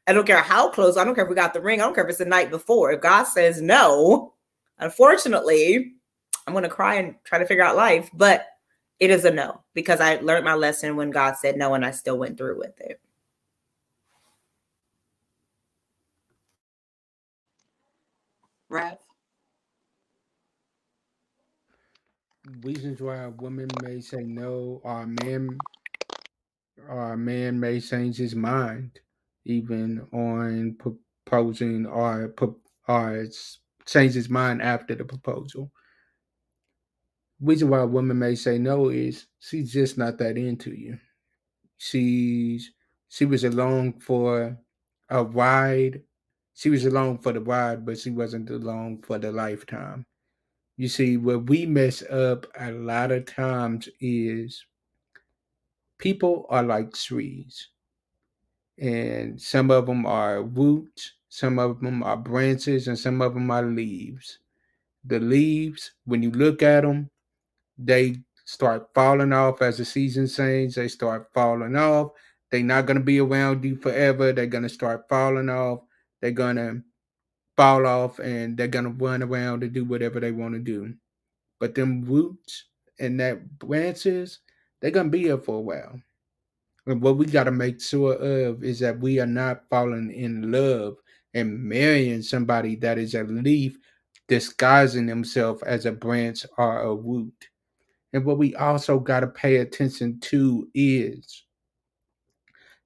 I 0.08 0.14
don't 0.14 0.26
care 0.26 0.41
how 0.41 0.70
close, 0.70 0.97
I 0.97 1.04
don't 1.04 1.14
care 1.14 1.26
if 1.26 1.30
we 1.30 1.36
got 1.36 1.54
the 1.54 1.62
ring, 1.62 1.82
I 1.82 1.84
don't 1.84 1.93
care 1.93 2.04
if 2.04 2.10
it's 2.10 2.20
the 2.20 2.26
night 2.26 2.50
before. 2.50 2.91
If 2.91 3.02
God 3.02 3.24
says 3.26 3.62
no, 3.62 4.34
unfortunately, 4.80 5.95
I'm 6.48 6.54
gonna 6.54 6.70
cry 6.70 6.96
and 6.96 7.16
try 7.24 7.40
to 7.40 7.46
figure 7.46 7.64
out 7.64 7.76
life, 7.78 8.10
but 8.14 8.48
it 9.00 9.10
is 9.12 9.26
a 9.26 9.32
no 9.32 9.64
because 9.74 10.02
I 10.02 10.18
learned 10.18 10.46
my 10.46 10.56
lesson 10.56 10.96
when 10.96 11.12
God 11.12 11.36
said 11.38 11.58
no 11.58 11.74
and 11.76 11.86
I 11.86 11.92
still 11.92 12.18
went 12.18 12.38
through 12.38 12.60
with 12.60 12.80
it. 12.82 13.02
Rev. 18.70 18.98
Reasons 22.64 23.02
why 23.02 23.18
a 23.18 23.30
woman 23.30 23.70
may 23.84 24.02
say 24.02 24.24
no 24.24 24.82
or 24.84 25.04
a 25.04 25.08
man 25.08 25.50
or 26.90 27.14
a 27.14 27.18
man 27.18 27.60
may 27.60 27.80
change 27.80 28.18
his 28.18 28.36
mind 28.36 29.00
even 29.46 30.08
on 30.14 30.78
proposing 30.80 31.86
or, 31.86 32.34
or 32.88 33.28
change 33.86 34.14
his 34.14 34.30
mind 34.30 34.62
after 34.62 34.96
the 34.96 35.06
proposal. 35.06 35.72
Reason 37.42 37.70
why 37.70 37.80
a 37.80 37.88
woman 37.88 38.20
may 38.20 38.36
say 38.36 38.58
no 38.58 38.90
is 38.90 39.28
she's 39.40 39.72
just 39.74 39.98
not 39.98 40.18
that 40.20 40.38
into 40.38 40.72
you. 40.72 41.00
She's 41.78 42.72
she 43.10 43.26
was 43.26 43.44
along 43.44 44.00
for 44.02 44.58
a 45.10 45.24
ride. 45.24 46.04
She 46.54 46.70
was 46.70 46.86
along 46.86 47.20
for 47.20 47.34
the 47.34 47.42
ride, 47.42 47.86
but 47.86 47.98
she 48.00 48.12
wasn't 48.12 48.50
along 48.50 49.04
for 49.04 49.18
the 49.20 49.32
lifetime. 49.32 50.06
You 50.78 50.90
see, 50.90 51.18
what 51.18 51.50
we 51.50 51.66
mess 51.66 52.04
up 52.04 52.48
a 52.60 52.72
lot 52.72 53.12
of 53.12 53.26
times 53.26 53.90
is 54.00 54.66
people 55.98 56.46
are 56.50 56.64
like 56.64 56.94
trees, 56.94 57.70
and 58.78 59.42
some 59.42 59.70
of 59.72 59.86
them 59.86 60.06
are 60.06 60.42
roots, 60.44 61.14
some 61.28 61.60
of 61.60 61.82
them 61.82 62.02
are 62.04 62.18
branches, 62.18 62.88
and 62.88 62.98
some 62.98 63.22
of 63.22 63.34
them 63.34 63.52
are 63.52 63.64
leaves. 63.64 64.40
The 65.06 65.20
leaves, 65.20 65.94
when 66.06 66.24
you 66.24 66.32
look 66.32 66.64
at 66.64 66.82
them, 66.84 67.10
they 67.80 68.17
start 68.45 68.89
falling 68.93 69.34
off 69.34 69.61
as 69.61 69.77
the 69.77 69.86
season 69.86 70.27
changes. 70.27 70.75
They 70.75 70.88
start 70.88 71.30
falling 71.34 71.75
off. 71.75 72.11
They're 72.51 72.63
not 72.63 72.86
going 72.86 72.97
to 72.97 73.03
be 73.03 73.19
around 73.19 73.63
you 73.63 73.75
forever. 73.75 74.34
They're 74.34 74.47
going 74.47 74.63
to 74.63 74.69
start 74.69 75.05
falling 75.07 75.49
off. 75.49 75.82
They're 76.21 76.32
going 76.32 76.55
to 76.57 76.82
fall 77.55 77.86
off 77.86 78.19
and 78.19 78.57
they're 78.57 78.67
going 78.67 78.86
to 78.86 79.05
run 79.05 79.23
around 79.23 79.63
and 79.63 79.73
do 79.73 79.86
whatever 79.86 80.19
they 80.19 80.32
want 80.32 80.53
to 80.53 80.59
do. 80.59 80.93
But 81.59 81.75
them 81.75 82.03
roots 82.03 82.65
and 82.99 83.19
that 83.19 83.59
branches, 83.59 84.39
they're 84.82 84.91
gonna 84.91 85.09
be 85.09 85.23
here 85.23 85.38
for 85.38 85.57
a 85.57 85.61
while. 85.61 86.01
And 86.86 87.01
what 87.01 87.17
we 87.17 87.25
gotta 87.25 87.51
make 87.51 87.82
sure 87.82 88.13
of 88.13 88.63
is 88.63 88.80
that 88.80 88.99
we 88.99 89.19
are 89.19 89.27
not 89.27 89.63
falling 89.69 90.11
in 90.11 90.51
love 90.51 90.97
and 91.34 91.61
marrying 91.61 92.21
somebody 92.21 92.75
that 92.77 92.97
is 92.97 93.13
a 93.13 93.23
leaf 93.23 93.77
disguising 94.27 95.05
themselves 95.05 95.63
as 95.63 95.86
a 95.86 95.91
branch 95.91 96.45
or 96.57 96.82
a 96.82 96.95
root. 96.95 97.49
And 98.14 98.26
what 98.26 98.38
we 98.39 98.55
also 98.55 98.99
got 98.99 99.22
to 99.22 99.28
pay 99.28 99.57
attention 99.57 100.20
to 100.22 100.68
is 100.74 101.43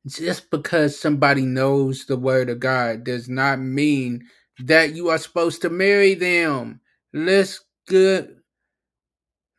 just 0.07 0.51
because 0.51 0.99
somebody 0.99 1.43
knows 1.43 2.05
the 2.05 2.17
word 2.17 2.49
of 2.49 2.59
God 2.59 3.05
does 3.05 3.29
not 3.29 3.59
mean 3.59 4.25
that 4.59 4.95
you 4.95 5.09
are 5.09 5.17
supposed 5.19 5.61
to 5.63 5.69
marry 5.69 6.15
them. 6.15 6.81
Let's 7.13 7.61
good 7.87 8.37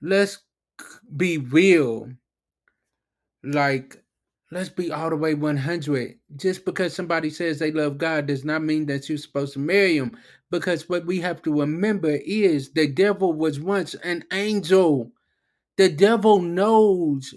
let's 0.03 0.39
be 1.17 1.39
real. 1.39 2.09
Like, 3.45 4.03
let's 4.53 4.71
be 4.71 4.93
all 4.93 5.11
the 5.11 5.17
way 5.17 5.35
100. 5.35 6.19
Just 6.37 6.65
because 6.65 6.95
somebody 6.95 7.31
says 7.31 7.59
they 7.59 7.73
love 7.73 7.99
God 7.99 8.27
does 8.27 8.45
not 8.45 8.63
mean 8.63 8.87
that 8.87 9.09
you're 9.09 9.19
supposed 9.19 9.55
to 9.55 9.61
marry 9.61 9.99
them 9.99 10.17
Because 10.51 10.89
what 10.89 11.07
we 11.07 11.21
have 11.21 11.43
to 11.43 11.61
remember 11.61 12.19
is 12.27 12.73
the 12.73 12.89
devil 12.89 13.33
was 13.35 13.61
once 13.61 13.95
an 13.97 14.25
angel. 14.33 15.13
The 15.79 15.91
devil 15.91 16.41
knows, 16.41 17.35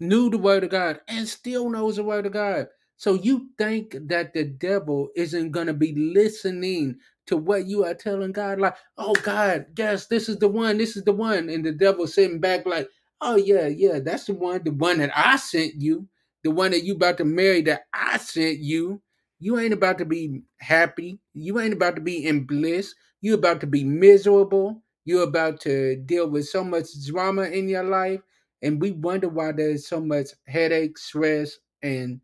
knew 0.00 0.30
the 0.30 0.38
word 0.38 0.64
of 0.64 0.72
God, 0.72 1.00
and 1.08 1.28
still 1.28 1.70
knows 1.70 1.96
the 1.98 2.04
word 2.04 2.26
of 2.26 2.34
God. 2.34 2.68
So 2.98 3.14
you 3.14 3.50
think 3.58 3.96
that 4.08 4.34
the 4.34 4.44
devil 4.44 5.10
isn't 5.16 5.52
going 5.52 5.68
to 5.68 5.74
be 5.74 5.94
listening 5.94 6.98
to 7.28 7.38
what 7.38 7.66
you 7.68 7.84
are 7.86 7.94
telling 7.94 8.32
God, 8.32 8.60
like, 8.60 8.76
oh 8.98 9.14
God, 9.22 9.66
yes, 9.78 10.08
this 10.08 10.28
is 10.30 10.38
the 10.38 10.48
one, 10.48 10.78
this 10.78 10.96
is 10.96 11.04
the 11.04 11.12
one. 11.12 11.50
And 11.50 11.64
the 11.66 11.72
devil 11.72 12.08
sitting 12.08 12.40
back 12.40 12.66
like, 12.66 12.90
oh 13.22 13.36
yeah, 13.36 13.68
yeah, 13.68 14.00
that's 14.00 14.26
the 14.26 14.34
one, 14.34 14.62
the 14.64 14.72
one 14.72 14.98
that 14.98 15.12
I 15.16 15.36
sent 15.36 15.74
you, 15.80 16.08
the 16.44 16.52
one 16.52 16.72
that 16.72 16.84
you 16.84 16.96
about 16.96 17.18
to 17.18 17.26
marry 17.26 17.62
that 17.64 17.82
I 17.94 18.18
sent 18.18 18.60
you. 18.60 19.02
You 19.40 19.60
ain't 19.60 19.74
about 19.74 19.98
to 19.98 20.06
be 20.06 20.44
happy. 20.60 21.20
You 21.34 21.60
ain't 21.60 21.74
about 21.74 21.96
to 21.96 22.02
be 22.02 22.26
in 22.26 22.46
bliss. 22.46 22.94
You 23.22 23.34
about 23.34 23.60
to 23.62 23.68
be 23.68 23.84
miserable. 23.84 24.82
You're 25.06 25.22
about 25.24 25.60
to 25.62 25.96
deal 25.96 26.28
with 26.28 26.48
so 26.48 26.64
much 26.64 26.88
drama 27.06 27.44
in 27.44 27.68
your 27.68 27.84
life. 27.84 28.20
And 28.62 28.82
we 28.82 28.90
wonder 28.90 29.28
why 29.28 29.52
there's 29.52 29.86
so 29.86 30.00
much 30.00 30.30
headache, 30.46 30.98
stress, 30.98 31.58
and 31.82 32.20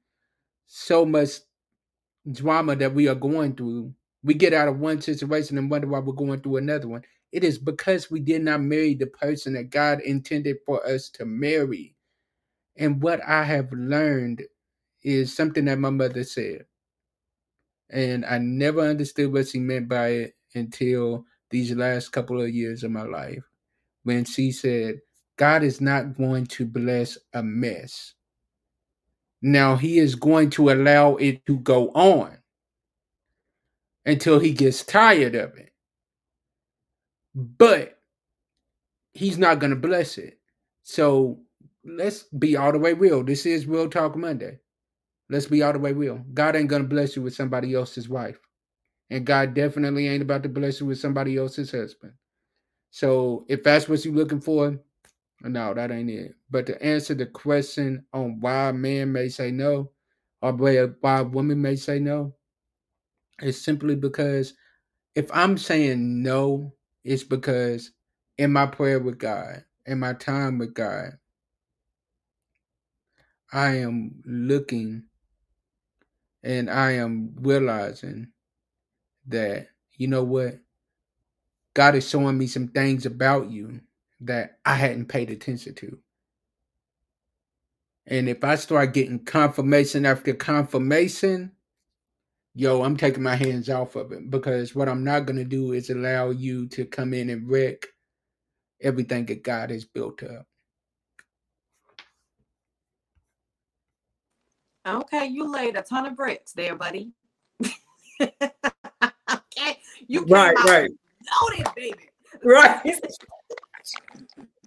so 0.67 1.07
much 1.07 1.31
drama 2.31 2.77
that 2.77 2.95
we 2.95 3.09
are 3.09 3.15
going 3.15 3.55
through. 3.55 3.95
We 4.25 4.35
get 4.35 4.53
out 4.53 4.69
of 4.69 4.81
one 4.81 5.01
situation 5.01 5.59
and 5.59 5.71
wonder 5.71 5.89
why 5.89 6.01
we're 6.01 6.13
going 6.13 6.41
through 6.41 6.59
another 6.59 6.89
one. 6.89 7.03
It 7.33 7.45
is 7.45 7.59
because 7.59 8.11
we 8.11 8.21
did 8.21 8.43
not 8.43 8.61
marry 8.61 8.95
the 8.95 9.07
person 9.07 9.55
that 9.55 9.71
God 9.71 10.01
intended 10.01 10.59
for 10.67 10.85
us 10.87 11.09
to 11.11 11.25
marry. 11.25 11.95
And 12.77 13.03
what 13.03 13.21
I 13.27 13.45
have 13.45 13.73
learned 13.73 14.43
is 15.03 15.35
something 15.35 15.67
that 15.67 15.79
my 15.79 15.91
mother 15.91 16.25
said. 16.25 16.67
And 17.91 18.25
I 18.25 18.39
never 18.39 18.81
understood 18.81 19.33
what 19.33 19.49
she 19.49 19.61
meant 19.61 19.89
by 19.89 20.09
it 20.09 20.37
until 20.55 21.27
these 21.53 21.73
last 21.73 22.11
couple 22.11 22.41
of 22.41 22.51
years 22.51 22.83
of 22.83 22.91
my 22.91 23.05
life 23.05 23.45
when 24.05 24.25
she 24.25 24.51
said, 24.51 25.01
God 25.37 25.63
is 25.63 25.81
not 25.81 26.17
going 26.17 26.47
to 26.47 26.67
bless 26.67 27.17
a 27.35 27.43
mess. 27.43 28.15
Now, 29.41 29.77
He 29.77 29.99
is 29.99 30.15
going 30.15 30.51
to 30.51 30.71
allow 30.71 31.17
it 31.17 31.45
to 31.47 31.59
go 31.59 31.91
on 31.91 32.39
until 34.05 34.39
He 34.39 34.53
gets 34.53 34.85
tired 34.85 35.35
of 35.35 35.57
it. 35.57 35.73
But 37.35 37.99
He's 39.15 39.39
not 39.39 39.59
going 39.59 39.71
to 39.71 39.77
bless 39.77 40.19
it. 40.19 40.39
So 40.83 41.41
let's 41.85 42.25
be 42.25 42.57
all 42.57 42.73
the 42.73 42.79
way 42.79 42.93
real. 42.93 43.23
This 43.23 43.47
is 43.47 43.67
Real 43.67 43.89
Talk 43.89 44.17
Monday. 44.17 44.59
Let's 45.29 45.47
be 45.47 45.63
all 45.63 45.73
the 45.73 45.79
way 45.79 45.93
real. 45.93 46.25
God 46.35 46.57
ain't 46.57 46.69
going 46.69 46.83
to 46.83 46.89
bless 46.89 47.17
you 47.17 47.23
with 47.23 47.35
somebody 47.35 47.75
else's 47.75 48.09
wife. 48.09 48.39
And 49.13 49.27
God 49.27 49.55
definitely 49.55 50.09
ain't 50.09 50.25
about 50.25 50.43
to 50.45 50.51
bless 50.51 50.81
you 50.81 50.87
with 50.89 50.99
somebody 51.01 51.39
else's 51.39 51.73
husband. 51.73 52.15
So 52.91 53.47
if 53.49 53.63
that's 53.63 53.89
what 53.89 54.05
you're 54.05 54.15
looking 54.15 54.41
for, 54.41 54.79
no, 55.43 55.75
that 55.75 55.93
ain't 55.93 56.11
it. 56.11 56.35
But 56.51 56.67
to 56.67 56.83
answer 56.83 57.15
the 57.15 57.27
question 57.27 58.07
on 58.15 58.41
why 58.41 58.71
a 58.71 58.75
man 58.75 59.13
may 59.13 59.29
say 59.29 59.53
no, 59.53 59.93
or 60.43 60.53
why 60.55 61.19
a 61.21 61.25
woman 61.25 61.63
may 61.63 61.77
say 61.77 62.01
no, 62.01 62.35
it's 63.41 63.59
simply 63.59 63.97
because 63.97 64.55
if 65.15 65.31
I'm 65.35 65.59
saying 65.59 66.23
no, 66.23 66.75
it's 67.05 67.25
because 67.25 67.93
in 68.39 68.53
my 68.53 68.67
prayer 68.67 69.01
with 69.01 69.19
God, 69.19 69.65
in 69.87 70.01
my 70.01 70.15
time 70.15 70.59
with 70.59 70.75
God, 70.75 71.19
I 73.53 73.77
am 73.79 74.23
looking 74.27 75.05
and 76.45 76.71
I 76.71 76.93
am 76.93 77.35
realizing 77.41 78.32
that, 79.29 79.69
you 79.97 80.09
know 80.09 80.25
what? 80.25 80.59
God 81.75 81.95
is 81.97 82.09
showing 82.09 82.39
me 82.39 82.47
some 82.47 82.69
things 82.69 83.07
about 83.07 83.51
you 83.51 83.81
that 84.23 84.59
I 84.65 84.75
hadn't 84.75 85.07
paid 85.07 85.31
attention 85.31 85.75
to. 85.77 85.99
And 88.07 88.29
if 88.29 88.45
I 88.45 88.57
start 88.57 88.95
getting 88.95 89.25
confirmation 89.25 90.07
after 90.07 90.35
confirmation, 90.35 91.53
yo, 92.55 92.83
I'm 92.83 92.97
taking 92.97 93.23
my 93.25 93.37
hands 93.37 93.71
off 93.71 93.97
of 93.97 94.13
it 94.13 94.31
because 94.31 94.75
what 94.75 94.89
I'm 94.89 95.05
not 95.05 95.27
going 95.27 95.39
to 95.39 95.45
do 95.45 95.73
is 95.73 95.91
allow 95.91 96.31
you 96.31 96.69
to 96.71 96.85
come 96.87 97.15
in 97.15 97.31
and 97.31 97.49
wreck 97.51 97.87
everything 98.83 99.27
that 99.27 99.45
God 99.45 99.71
has 99.71 99.85
built 99.85 100.23
up. 100.23 100.47
Okay, 104.87 105.27
you 105.27 105.51
laid 105.51 105.77
a 105.77 105.83
ton 105.83 106.07
of 106.07 106.17
bricks 106.17 106.53
there, 106.55 106.77
buddy. 106.77 107.13
okay, 110.19 110.21
you 110.21 110.27
came 110.27 110.35
Right, 110.35 110.57
out 110.57 110.67
right, 110.69 110.91
loaded, 111.43 111.69
baby. 111.77 112.09
right. 112.45 112.81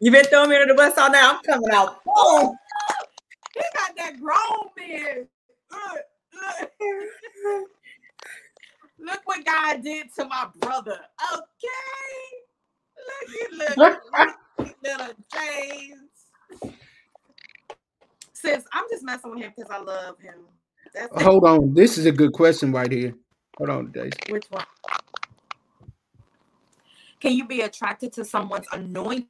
You 0.02 0.12
been 0.12 0.26
throwing 0.26 0.50
me 0.50 0.58
under 0.58 0.74
the 0.74 0.78
bus 0.78 0.98
all 0.98 1.12
night. 1.12 1.24
I'm 1.24 1.42
coming 1.44 1.72
out. 1.74 2.04
Boom. 2.06 2.56
He 3.56 3.62
got 3.76 3.96
that 3.98 4.20
grown 4.20 4.70
man. 4.78 5.28
Look, 5.72 6.02
look. 7.44 7.70
Look 9.00 9.22
what 9.26 9.46
God 9.46 9.84
did 9.84 10.08
to 10.16 10.26
my 10.26 10.48
brother. 10.60 11.00
Okay. 11.34 12.26
Look 13.08 13.36
at 13.44 13.78
little, 13.78 13.98
little 14.84 15.16
James. 15.34 16.10
Sis, 18.34 18.64
I'm 18.74 18.86
just 18.90 19.04
messing 19.04 19.32
with 19.32 19.42
him 19.42 19.54
because 19.56 19.72
I 19.72 19.80
love 19.82 20.20
him. 20.20 20.36
That's 20.94 21.16
it. 21.20 21.22
Hold 21.22 21.46
on. 21.46 21.74
This 21.74 21.98
is 21.98 22.06
a 22.06 22.12
good 22.12 22.34
question 22.34 22.72
right 22.72 22.92
here. 22.92 23.14
Hold 23.58 23.70
on, 23.70 23.92
Daisy. 23.92 24.12
Which 24.30 24.46
one? 24.50 24.66
Can 27.26 27.34
you 27.34 27.48
be 27.48 27.62
attracted 27.62 28.14
to 28.14 28.24
someone's 28.24 28.68
anointing? 28.72 29.26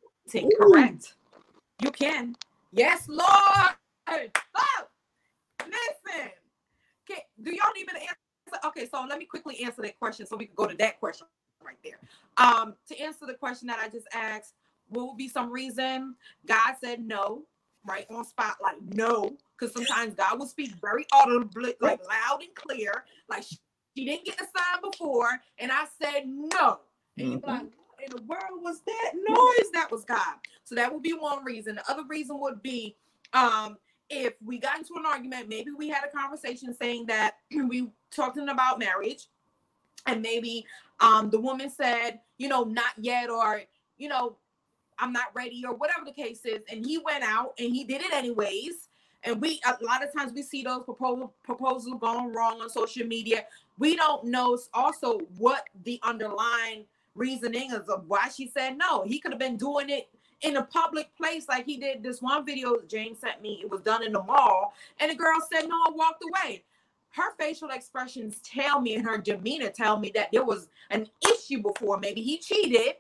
Correct. 0.59 1.13
You 1.81 1.91
can. 1.91 2.35
Yes, 2.73 3.07
Lord. 3.07 3.23
Oh, 4.09 4.17
listen. 5.61 6.29
Can, 7.07 7.17
do 7.41 7.51
y'all 7.51 7.71
need 7.73 7.87
me 7.87 7.93
to 7.93 8.01
answer? 8.01 8.67
Okay, 8.67 8.85
so 8.85 9.05
let 9.07 9.17
me 9.17 9.23
quickly 9.23 9.63
answer 9.63 9.81
that 9.81 9.97
question 9.97 10.25
so 10.25 10.35
we 10.35 10.47
can 10.47 10.55
go 10.55 10.67
to 10.67 10.75
that 10.75 10.99
question 10.99 11.25
right 11.65 11.77
there. 11.85 11.97
Um, 12.35 12.75
to 12.89 12.99
answer 12.99 13.25
the 13.25 13.35
question 13.35 13.69
that 13.69 13.79
I 13.79 13.87
just 13.87 14.07
asked, 14.13 14.55
what 14.89 15.07
would 15.07 15.17
be 15.17 15.29
some 15.29 15.49
reason? 15.49 16.15
God 16.45 16.73
said 16.83 16.99
no, 16.99 17.43
right 17.87 18.05
on 18.09 18.25
spot, 18.25 18.57
like 18.61 18.75
no, 18.93 19.37
because 19.57 19.73
sometimes 19.73 20.15
God 20.15 20.37
will 20.37 20.47
speak 20.47 20.73
very 20.81 21.05
audibly, 21.13 21.75
like 21.79 22.01
loud 22.05 22.41
and 22.41 22.53
clear, 22.55 23.05
like 23.29 23.43
she 23.43 23.57
didn't 24.05 24.25
get 24.25 24.35
a 24.41 24.43
sign 24.43 24.81
before, 24.91 25.29
and 25.59 25.71
I 25.71 25.85
said 26.01 26.23
no. 26.27 26.81
And 27.17 27.31
you're 27.31 27.39
like, 27.47 27.67
in 28.05 28.15
the 28.15 28.23
world 28.23 28.61
was 28.61 28.81
that 28.85 29.11
noise? 29.15 29.71
That 29.73 29.91
was 29.91 30.05
God. 30.05 30.35
So 30.63 30.75
that 30.75 30.91
would 30.91 31.03
be 31.03 31.13
one 31.13 31.43
reason. 31.43 31.75
The 31.75 31.91
other 31.91 32.03
reason 32.07 32.39
would 32.39 32.61
be 32.61 32.95
um 33.33 33.77
if 34.09 34.33
we 34.43 34.59
got 34.59 34.77
into 34.77 34.93
an 34.97 35.05
argument, 35.05 35.49
maybe 35.49 35.71
we 35.75 35.89
had 35.89 36.03
a 36.03 36.15
conversation 36.15 36.75
saying 36.75 37.07
that 37.07 37.37
we 37.51 37.89
talking 38.11 38.49
about 38.49 38.79
marriage, 38.79 39.27
and 40.05 40.21
maybe 40.21 40.65
um 40.99 41.29
the 41.29 41.39
woman 41.39 41.69
said, 41.69 42.19
you 42.37 42.47
know, 42.47 42.63
not 42.63 42.93
yet, 42.97 43.29
or 43.29 43.61
you 43.97 44.09
know, 44.09 44.37
I'm 44.99 45.11
not 45.11 45.27
ready, 45.33 45.63
or 45.65 45.73
whatever 45.73 46.05
the 46.05 46.11
case 46.11 46.45
is, 46.45 46.59
and 46.69 46.85
he 46.85 46.97
went 46.99 47.23
out 47.23 47.53
and 47.59 47.73
he 47.73 47.83
did 47.83 48.01
it 48.01 48.13
anyways. 48.13 48.89
And 49.23 49.41
we 49.41 49.59
a 49.65 49.83
lot 49.83 50.03
of 50.03 50.13
times 50.13 50.33
we 50.33 50.43
see 50.43 50.61
those 50.61 50.83
proposal 50.83 51.33
proposals 51.43 51.99
going 51.99 52.31
wrong 52.31 52.61
on 52.61 52.69
social 52.69 53.07
media. 53.07 53.45
We 53.79 53.95
don't 53.95 54.25
know 54.25 54.57
also 54.73 55.19
what 55.37 55.65
the 55.83 55.99
underlying 56.03 56.85
reasoning 57.15 57.71
of 57.73 57.87
why 58.07 58.29
she 58.29 58.47
said 58.47 58.77
no. 58.77 59.03
He 59.03 59.19
could 59.19 59.31
have 59.31 59.39
been 59.39 59.57
doing 59.57 59.89
it 59.89 60.09
in 60.41 60.57
a 60.57 60.63
public 60.63 61.15
place 61.15 61.47
like 61.47 61.65
he 61.65 61.77
did 61.77 62.03
this 62.03 62.21
one 62.21 62.45
video 62.45 62.77
James 62.87 63.19
sent 63.19 63.41
me. 63.41 63.59
It 63.63 63.69
was 63.69 63.81
done 63.81 64.03
in 64.03 64.11
the 64.11 64.21
mall, 64.23 64.73
and 64.99 65.09
the 65.09 65.15
girl 65.15 65.39
said 65.51 65.67
no 65.67 65.75
and 65.87 65.95
walked 65.95 66.23
away. 66.23 66.63
Her 67.11 67.33
facial 67.39 67.69
expressions 67.69 68.39
tell 68.43 68.81
me, 68.81 68.95
and 68.95 69.05
her 69.05 69.17
demeanor 69.17 69.69
tell 69.69 69.97
me 69.97 70.11
that 70.15 70.29
there 70.33 70.43
was 70.43 70.67
an 70.91 71.07
issue 71.31 71.61
before. 71.61 71.97
Maybe 71.97 72.21
he 72.21 72.37
cheated. 72.37 72.95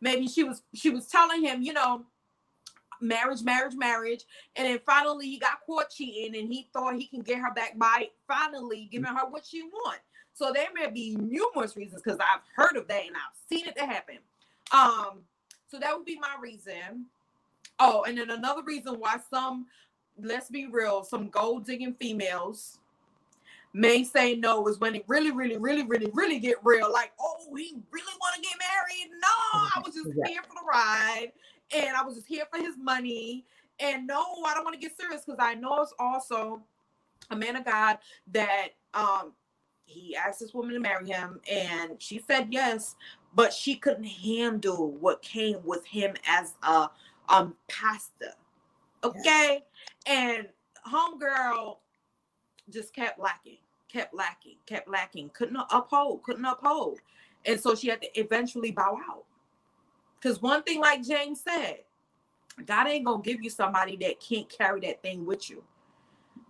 Maybe 0.00 0.26
she 0.26 0.44
was 0.44 0.62
she 0.72 0.90
was 0.90 1.06
telling 1.06 1.44
him, 1.44 1.62
you 1.62 1.74
know, 1.74 2.04
marriage, 3.00 3.42
marriage, 3.42 3.74
marriage, 3.76 4.24
and 4.56 4.66
then 4.66 4.80
finally 4.86 5.28
he 5.28 5.38
got 5.38 5.60
caught 5.66 5.90
cheating, 5.90 6.40
and 6.40 6.50
he 6.50 6.68
thought 6.72 6.96
he 6.96 7.06
can 7.06 7.20
get 7.20 7.38
her 7.38 7.52
back 7.52 7.78
by 7.78 8.08
finally 8.26 8.88
giving 8.90 9.12
her 9.12 9.28
what 9.28 9.44
she 9.44 9.62
wants. 9.62 10.00
So 10.34 10.52
there 10.52 10.66
may 10.74 10.90
be 10.90 11.16
numerous 11.16 11.76
reasons 11.76 12.02
because 12.02 12.18
I've 12.18 12.42
heard 12.56 12.76
of 12.76 12.88
that 12.88 13.06
and 13.06 13.14
I've 13.16 13.36
seen 13.48 13.66
it 13.66 13.76
to 13.76 13.86
happen. 13.86 14.18
Um, 14.72 15.20
so 15.70 15.78
that 15.78 15.96
would 15.96 16.04
be 16.04 16.18
my 16.18 16.34
reason. 16.40 17.06
Oh, 17.78 18.02
and 18.02 18.18
then 18.18 18.30
another 18.30 18.62
reason 18.62 18.94
why 18.94 19.16
some, 19.30 19.66
let's 20.20 20.50
be 20.50 20.66
real, 20.66 21.04
some 21.04 21.28
gold 21.28 21.66
digging 21.66 21.94
females 21.94 22.78
may 23.72 24.04
say 24.04 24.34
no 24.34 24.66
is 24.68 24.78
when 24.78 24.94
it 24.94 25.04
really, 25.08 25.30
really, 25.32 25.56
really, 25.56 25.84
really, 25.84 26.10
really 26.12 26.38
get 26.38 26.56
real. 26.64 26.92
Like, 26.92 27.12
oh, 27.20 27.36
he 27.56 27.76
really 27.90 28.12
want 28.20 28.34
to 28.36 28.40
get 28.40 28.56
married? 28.58 29.10
No, 29.20 29.60
I 29.76 29.82
was 29.84 29.94
just 29.94 30.10
Yeah. 30.16 30.32
here 30.32 30.42
for 30.42 30.54
the 30.54 30.66
ride, 30.66 31.32
and 31.74 31.96
I 31.96 32.02
was 32.02 32.14
just 32.14 32.26
here 32.26 32.46
for 32.50 32.58
his 32.58 32.76
money. 32.76 33.44
And 33.80 34.06
no, 34.06 34.20
I 34.46 34.54
don't 34.54 34.64
want 34.64 34.74
to 34.74 34.80
get 34.80 34.96
serious 34.96 35.22
because 35.24 35.40
I 35.40 35.54
know 35.54 35.80
it's 35.82 35.94
also 35.98 36.62
a 37.30 37.36
man 37.36 37.56
of 37.56 37.64
God 37.64 37.98
that 38.32 38.68
um 38.94 39.32
he 39.86 40.16
asked 40.16 40.40
this 40.40 40.54
woman 40.54 40.74
to 40.74 40.80
marry 40.80 41.06
him, 41.08 41.40
and 41.50 42.00
she 42.00 42.18
said 42.26 42.48
yes, 42.50 42.96
but 43.34 43.52
she 43.52 43.76
couldn't 43.76 44.04
handle 44.04 44.92
what 44.92 45.22
came 45.22 45.58
with 45.64 45.84
him 45.86 46.14
as 46.28 46.54
a 46.62 46.88
um 47.28 47.54
pastor. 47.68 48.32
Okay, 49.02 49.64
and 50.06 50.48
homegirl 50.86 51.76
just 52.70 52.94
kept 52.94 53.18
lacking, 53.18 53.58
kept 53.88 54.14
lacking, 54.14 54.56
kept 54.66 54.88
lacking, 54.88 55.30
couldn't 55.34 55.58
uphold, 55.70 56.22
couldn't 56.22 56.44
uphold, 56.44 57.00
and 57.44 57.60
so 57.60 57.74
she 57.74 57.88
had 57.88 58.02
to 58.02 58.20
eventually 58.20 58.70
bow 58.70 58.98
out. 59.08 59.24
Because 60.20 60.40
one 60.40 60.62
thing, 60.62 60.80
like 60.80 61.02
James 61.04 61.42
said, 61.42 61.80
God 62.66 62.88
ain't 62.88 63.04
gonna 63.04 63.22
give 63.22 63.42
you 63.42 63.50
somebody 63.50 63.96
that 63.96 64.20
can't 64.20 64.48
carry 64.48 64.80
that 64.80 65.02
thing 65.02 65.26
with 65.26 65.50
you. 65.50 65.62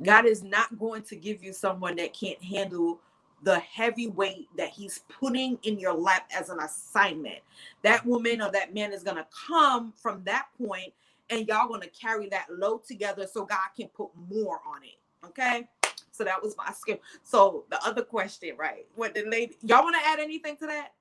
God 0.03 0.27
is 0.27 0.43
not 0.43 0.79
going 0.79 1.03
to 1.05 1.17
give 1.17 1.43
you 1.43 1.53
someone 1.53 1.97
that 1.97 2.13
can't 2.13 2.43
handle 2.43 3.01
the 3.45 3.59
heavy 3.61 4.09
weight 4.09 4.49
that 4.57 4.71
he's 4.71 5.01
putting 5.21 5.59
in 5.63 5.79
your 5.79 5.93
lap 5.95 6.29
as 6.35 6.49
an 6.49 6.59
assignment. 6.61 7.39
That 7.83 8.05
woman 8.05 8.41
or 8.41 8.51
that 8.51 8.75
man 8.75 8.93
is 8.93 9.03
going 9.03 9.19
to 9.19 9.27
come 9.49 9.93
from 9.93 10.23
that 10.25 10.47
point 10.59 10.93
and 11.31 11.47
y'all 11.47 11.69
going 11.69 11.83
to 11.83 11.89
carry 11.89 12.29
that 12.31 12.47
load 12.51 12.85
together 12.85 13.27
so 13.31 13.45
God 13.45 13.59
can 13.77 13.89
put 13.89 14.09
more 14.31 14.61
on 14.67 14.83
it. 14.83 15.27
Okay? 15.27 15.69
So 16.11 16.25
that 16.25 16.43
was 16.43 16.57
my 16.57 16.73
skip. 16.73 17.03
So 17.23 17.65
the 17.71 17.85
other 17.85 18.03
question, 18.03 18.57
right? 18.57 18.87
What 18.97 19.15
the 19.15 19.25
lady 19.25 19.57
y'all 19.63 19.83
want 19.83 19.97
to 20.01 20.09
add 20.09 20.21
anything 20.21 20.57
to 20.59 20.67
that? 20.67 20.93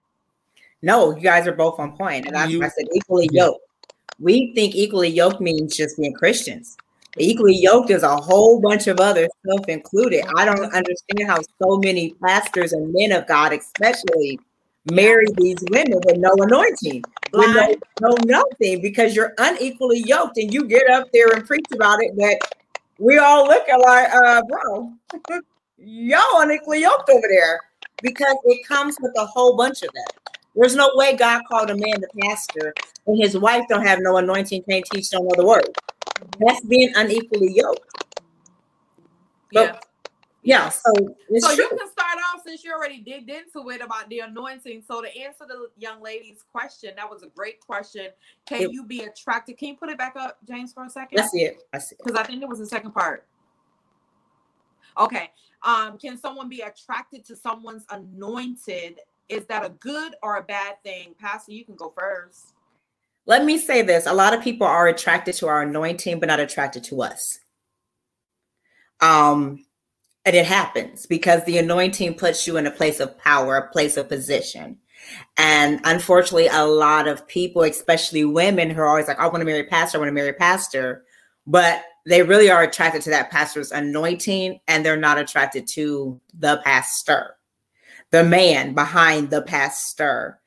No, 0.81 1.15
you 1.15 1.21
guys 1.21 1.47
are 1.47 1.53
both 1.53 1.79
on 1.79 1.95
point. 1.95 2.25
And 2.25 2.35
that's 2.35 2.51
You- 2.51 2.63
I 2.63 2.67
said 2.67 2.85
equally 2.93 3.29
yoked. 3.31 3.65
We 4.19 4.53
think 4.53 4.75
equally 4.75 5.09
yoked 5.09 5.39
means 5.39 5.75
just 5.75 5.97
being 5.97 6.13
Christians. 6.13 6.77
Equally 7.17 7.55
yoked 7.55 7.91
is 7.91 8.01
a 8.03 8.17
whole 8.17 8.59
bunch 8.59 8.87
of 8.87 8.99
other 8.99 9.27
stuff 9.45 9.67
included. 9.67 10.25
I 10.35 10.45
don't 10.45 10.73
understand 10.73 11.27
how 11.27 11.39
so 11.61 11.77
many 11.77 12.15
pastors 12.23 12.73
and 12.73 12.91
men 12.91 13.11
of 13.11 13.27
God, 13.27 13.53
especially, 13.53 14.39
marry 14.91 15.27
these 15.37 15.63
women 15.69 15.99
with 16.03 16.17
no 16.17 16.33
anointing, 16.39 17.03
with 17.33 17.55
no, 17.55 17.75
no 17.99 18.17
nothing, 18.25 18.81
because 18.81 19.15
you're 19.15 19.33
unequally 19.37 20.03
yoked 20.05 20.37
and 20.37 20.51
you 20.51 20.67
get 20.67 20.89
up 20.89 21.07
there 21.13 21.27
and 21.33 21.45
preach 21.45 21.65
about 21.73 22.01
it 22.01 22.15
that 22.17 22.39
we 22.97 23.19
all 23.19 23.45
look 23.45 23.67
at 23.69 23.79
like, 23.79 24.09
uh, 24.13 24.41
bro, 24.49 24.93
y'all 25.77 26.41
unequally 26.41 26.81
yoked 26.81 27.09
over 27.09 27.27
there 27.29 27.59
because 28.01 28.35
it 28.45 28.67
comes 28.67 28.97
with 29.01 29.13
a 29.17 29.25
whole 29.25 29.55
bunch 29.55 29.83
of 29.83 29.89
that. 29.93 30.13
There's 30.55 30.75
no 30.75 30.89
way 30.95 31.15
God 31.15 31.43
called 31.47 31.69
a 31.69 31.75
man 31.75 32.01
the 32.01 32.09
pastor 32.21 32.73
and 33.05 33.21
his 33.21 33.37
wife 33.37 33.65
don't 33.69 33.85
have 33.85 33.99
no 34.01 34.17
anointing, 34.17 34.63
can't 34.69 34.85
teach, 34.85 35.09
don't 35.09 35.25
know 35.25 35.35
the 35.35 35.45
word. 35.45 35.75
That's 36.39 36.61
being 36.65 36.91
unequally 36.95 37.53
yoked. 37.53 38.03
Yeah. 39.51 39.79
Yeah, 40.45 40.67
so 40.67 40.91
So 40.93 41.55
true. 41.55 41.63
you 41.63 41.69
can 41.69 41.89
start 41.89 42.17
off 42.33 42.41
since 42.45 42.65
you 42.65 42.73
already 42.73 42.99
digged 42.99 43.29
into 43.29 43.69
it 43.69 43.81
about 43.81 44.09
the 44.09 44.19
anointing. 44.19 44.83
So 44.85 45.01
to 45.01 45.07
answer 45.17 45.45
the 45.47 45.69
young 45.77 46.01
lady's 46.01 46.43
question, 46.51 46.91
that 46.97 47.09
was 47.09 47.23
a 47.23 47.27
great 47.27 47.61
question. 47.61 48.07
Can 48.45 48.63
It- 48.63 48.71
you 48.73 48.83
be 48.83 49.03
attracted? 49.03 49.57
Can 49.57 49.69
you 49.69 49.77
put 49.77 49.89
it 49.89 49.97
back 49.97 50.17
up, 50.17 50.39
James, 50.45 50.73
for 50.73 50.83
a 50.83 50.89
second? 50.89 51.17
That's 51.17 51.33
it. 51.33 51.63
That's 51.71 51.93
it. 51.93 51.97
because 52.03 52.19
I 52.19 52.23
think 52.23 52.41
it 52.43 52.49
was 52.49 52.59
the 52.59 52.65
second 52.65 52.91
part. 52.91 53.25
Okay. 54.97 55.31
Um, 55.61 55.97
can 55.97 56.17
someone 56.17 56.49
be 56.49 56.59
attracted 56.59 57.23
to 57.25 57.37
someone's 57.37 57.85
anointed? 57.89 58.99
Is 59.29 59.45
that 59.45 59.65
a 59.65 59.69
good 59.69 60.15
or 60.21 60.35
a 60.37 60.43
bad 60.43 60.83
thing? 60.83 61.15
Pastor, 61.17 61.53
you 61.53 61.63
can 61.63 61.75
go 61.75 61.93
first. 61.97 62.53
Let 63.25 63.45
me 63.45 63.57
say 63.57 63.81
this: 63.81 64.05
a 64.05 64.13
lot 64.13 64.33
of 64.33 64.43
people 64.43 64.67
are 64.67 64.87
attracted 64.87 65.35
to 65.35 65.47
our 65.47 65.61
anointing, 65.61 66.19
but 66.19 66.27
not 66.27 66.39
attracted 66.39 66.83
to 66.85 67.01
us. 67.01 67.39
Um, 69.01 69.65
and 70.25 70.35
it 70.35 70.45
happens 70.45 71.05
because 71.05 71.43
the 71.43 71.57
anointing 71.57 72.15
puts 72.15 72.47
you 72.47 72.57
in 72.57 72.65
a 72.65 72.71
place 72.71 72.99
of 72.99 73.17
power, 73.17 73.57
a 73.57 73.71
place 73.71 73.97
of 73.97 74.07
position. 74.07 74.77
And 75.37 75.81
unfortunately, 75.83 76.47
a 76.47 76.65
lot 76.65 77.07
of 77.09 77.27
people, 77.27 77.63
especially 77.63 78.23
women, 78.23 78.69
who 78.69 78.81
are 78.81 78.87
always 78.87 79.07
like, 79.07 79.19
I 79.19 79.27
want 79.27 79.39
to 79.39 79.45
marry 79.45 79.59
a 79.59 79.65
pastor, 79.65 79.97
I 79.97 79.99
want 79.99 80.09
to 80.09 80.13
marry 80.13 80.29
a 80.29 80.33
pastor, 80.33 81.03
but 81.45 81.83
they 82.05 82.23
really 82.23 82.49
are 82.49 82.63
attracted 82.63 83.01
to 83.03 83.09
that 83.09 83.31
pastor's 83.31 83.71
anointing 83.71 84.59
and 84.67 84.85
they're 84.85 84.95
not 84.95 85.17
attracted 85.17 85.67
to 85.69 86.19
the 86.37 86.61
pastor, 86.63 87.35
the 88.11 88.23
man 88.23 88.73
behind 88.73 89.29
the 89.29 89.41
pastor. 89.41 90.39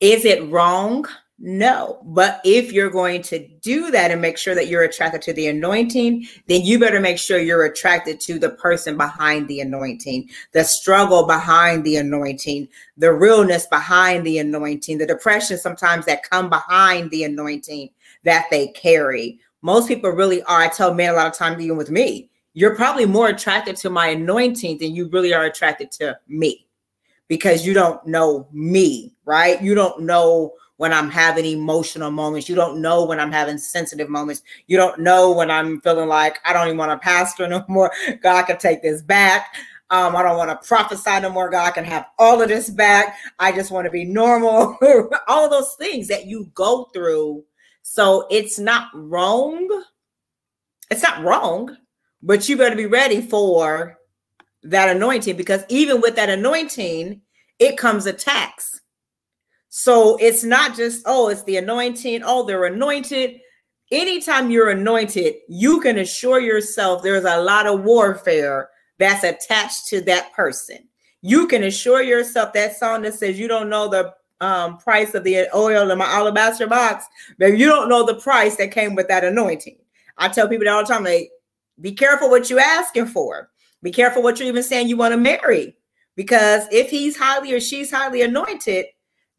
Is 0.00 0.24
it 0.24 0.48
wrong? 0.50 1.04
No. 1.42 2.02
But 2.04 2.42
if 2.44 2.70
you're 2.70 2.90
going 2.90 3.22
to 3.22 3.48
do 3.62 3.90
that 3.92 4.10
and 4.10 4.20
make 4.20 4.36
sure 4.36 4.54
that 4.54 4.68
you're 4.68 4.82
attracted 4.82 5.22
to 5.22 5.32
the 5.32 5.48
anointing, 5.48 6.26
then 6.48 6.60
you 6.60 6.78
better 6.78 7.00
make 7.00 7.16
sure 7.16 7.38
you're 7.38 7.64
attracted 7.64 8.20
to 8.20 8.38
the 8.38 8.50
person 8.50 8.98
behind 8.98 9.48
the 9.48 9.60
anointing, 9.60 10.28
the 10.52 10.62
struggle 10.62 11.26
behind 11.26 11.82
the 11.82 11.96
anointing, 11.96 12.68
the 12.98 13.10
realness 13.10 13.66
behind 13.66 14.26
the 14.26 14.38
anointing, 14.38 14.98
the 14.98 15.06
depression 15.06 15.56
sometimes 15.56 16.04
that 16.04 16.28
come 16.28 16.50
behind 16.50 17.10
the 17.10 17.24
anointing 17.24 17.88
that 18.24 18.44
they 18.50 18.68
carry. 18.68 19.40
Most 19.62 19.88
people 19.88 20.10
really 20.10 20.42
are. 20.42 20.60
I 20.60 20.68
tell 20.68 20.92
men 20.92 21.14
a 21.14 21.16
lot 21.16 21.26
of 21.26 21.32
times, 21.32 21.62
even 21.62 21.78
with 21.78 21.90
me, 21.90 22.28
you're 22.52 22.76
probably 22.76 23.06
more 23.06 23.28
attracted 23.28 23.76
to 23.76 23.88
my 23.88 24.08
anointing 24.08 24.76
than 24.76 24.94
you 24.94 25.08
really 25.08 25.32
are 25.32 25.44
attracted 25.44 25.90
to 25.92 26.18
me 26.28 26.66
because 27.28 27.64
you 27.64 27.72
don't 27.72 28.04
know 28.06 28.46
me, 28.52 29.14
right? 29.24 29.62
You 29.62 29.74
don't 29.74 30.02
know 30.02 30.52
when 30.80 30.94
I'm 30.94 31.10
having 31.10 31.44
emotional 31.44 32.10
moments. 32.10 32.48
You 32.48 32.54
don't 32.54 32.80
know 32.80 33.04
when 33.04 33.20
I'm 33.20 33.30
having 33.30 33.58
sensitive 33.58 34.08
moments. 34.08 34.42
You 34.66 34.78
don't 34.78 34.98
know 34.98 35.30
when 35.30 35.50
I'm 35.50 35.78
feeling 35.82 36.08
like 36.08 36.38
I 36.42 36.54
don't 36.54 36.68
even 36.68 36.78
want 36.78 36.90
to 36.90 37.04
pastor 37.04 37.46
no 37.48 37.62
more. 37.68 37.92
God 38.22 38.44
can 38.44 38.56
take 38.56 38.80
this 38.80 39.02
back. 39.02 39.56
Um, 39.90 40.16
I 40.16 40.22
don't 40.22 40.38
want 40.38 40.48
to 40.48 40.66
prophesy 40.66 41.20
no 41.20 41.28
more. 41.28 41.50
God 41.50 41.72
can 41.72 41.84
have 41.84 42.06
all 42.18 42.40
of 42.40 42.48
this 42.48 42.70
back. 42.70 43.18
I 43.38 43.52
just 43.52 43.70
want 43.70 43.84
to 43.84 43.90
be 43.90 44.06
normal. 44.06 44.78
all 45.28 45.50
those 45.50 45.74
things 45.74 46.08
that 46.08 46.24
you 46.24 46.50
go 46.54 46.84
through. 46.94 47.44
So 47.82 48.26
it's 48.30 48.58
not 48.58 48.88
wrong. 48.94 49.68
It's 50.90 51.02
not 51.02 51.22
wrong, 51.22 51.76
but 52.22 52.48
you 52.48 52.56
better 52.56 52.74
be 52.74 52.86
ready 52.86 53.20
for 53.20 53.98
that 54.62 54.96
anointing 54.96 55.36
because 55.36 55.62
even 55.68 56.00
with 56.00 56.16
that 56.16 56.30
anointing, 56.30 57.20
it 57.58 57.76
comes 57.76 58.06
attacks. 58.06 58.79
So 59.70 60.16
it's 60.16 60.44
not 60.44 60.76
just, 60.76 61.02
oh, 61.06 61.28
it's 61.28 61.44
the 61.44 61.56
anointing. 61.56 62.22
Oh, 62.24 62.44
they're 62.44 62.64
anointed. 62.64 63.40
Anytime 63.92 64.50
you're 64.50 64.70
anointed, 64.70 65.36
you 65.48 65.80
can 65.80 65.98
assure 65.98 66.40
yourself 66.40 67.02
there's 67.02 67.24
a 67.24 67.40
lot 67.40 67.66
of 67.66 67.82
warfare 67.82 68.68
that's 68.98 69.24
attached 69.24 69.86
to 69.88 70.00
that 70.02 70.32
person. 70.32 70.78
You 71.22 71.46
can 71.46 71.64
assure 71.64 72.02
yourself 72.02 72.52
that 72.52 72.76
song 72.76 73.02
that 73.02 73.14
says 73.14 73.38
you 73.38 73.48
don't 73.48 73.70
know 73.70 73.88
the 73.88 74.12
um, 74.40 74.78
price 74.78 75.14
of 75.14 75.22
the 75.22 75.48
oil 75.54 75.90
in 75.90 75.98
my 75.98 76.06
alabaster 76.06 76.66
box, 76.66 77.04
but 77.38 77.58
you 77.58 77.66
don't 77.66 77.88
know 77.88 78.04
the 78.04 78.14
price 78.14 78.56
that 78.56 78.72
came 78.72 78.94
with 78.94 79.08
that 79.08 79.24
anointing. 79.24 79.76
I 80.18 80.28
tell 80.28 80.48
people 80.48 80.64
that 80.64 80.74
all 80.74 80.82
the 80.82 80.92
time, 80.92 81.04
like, 81.04 81.30
be 81.80 81.92
careful 81.92 82.28
what 82.28 82.50
you're 82.50 82.60
asking 82.60 83.06
for. 83.06 83.50
Be 83.82 83.90
careful 83.90 84.22
what 84.22 84.38
you're 84.38 84.48
even 84.48 84.62
saying 84.62 84.88
you 84.88 84.96
want 84.96 85.12
to 85.12 85.18
marry. 85.18 85.76
Because 86.16 86.66
if 86.70 86.90
he's 86.90 87.16
highly 87.16 87.52
or 87.52 87.60
she's 87.60 87.90
highly 87.90 88.22
anointed, 88.22 88.86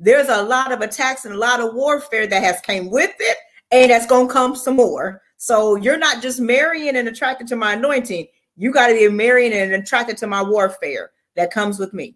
there's 0.01 0.29
a 0.29 0.41
lot 0.41 0.71
of 0.71 0.81
attacks 0.81 1.25
and 1.25 1.35
a 1.35 1.37
lot 1.37 1.59
of 1.59 1.75
warfare 1.75 2.25
that 2.25 2.43
has 2.43 2.59
came 2.61 2.89
with 2.89 3.13
it, 3.19 3.37
and 3.71 3.91
that's 3.91 4.07
gonna 4.07 4.27
come 4.27 4.55
some 4.55 4.75
more. 4.75 5.21
So 5.37 5.75
you're 5.75 5.97
not 5.97 6.21
just 6.23 6.39
marrying 6.39 6.95
and 6.95 7.07
attracted 7.07 7.47
to 7.47 7.55
my 7.55 7.73
anointing. 7.73 8.27
You 8.57 8.73
got 8.73 8.87
to 8.87 8.93
be 8.93 9.07
marrying 9.09 9.53
and 9.53 9.73
attracted 9.73 10.17
to 10.17 10.27
my 10.27 10.41
warfare 10.41 11.11
that 11.35 11.51
comes 11.51 11.79
with 11.79 11.93
me. 11.93 12.15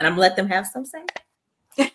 And 0.00 0.06
I'm 0.08 0.16
let 0.16 0.36
them 0.36 0.48
have 0.48 0.66
some 0.66 0.84
say. 0.86 1.04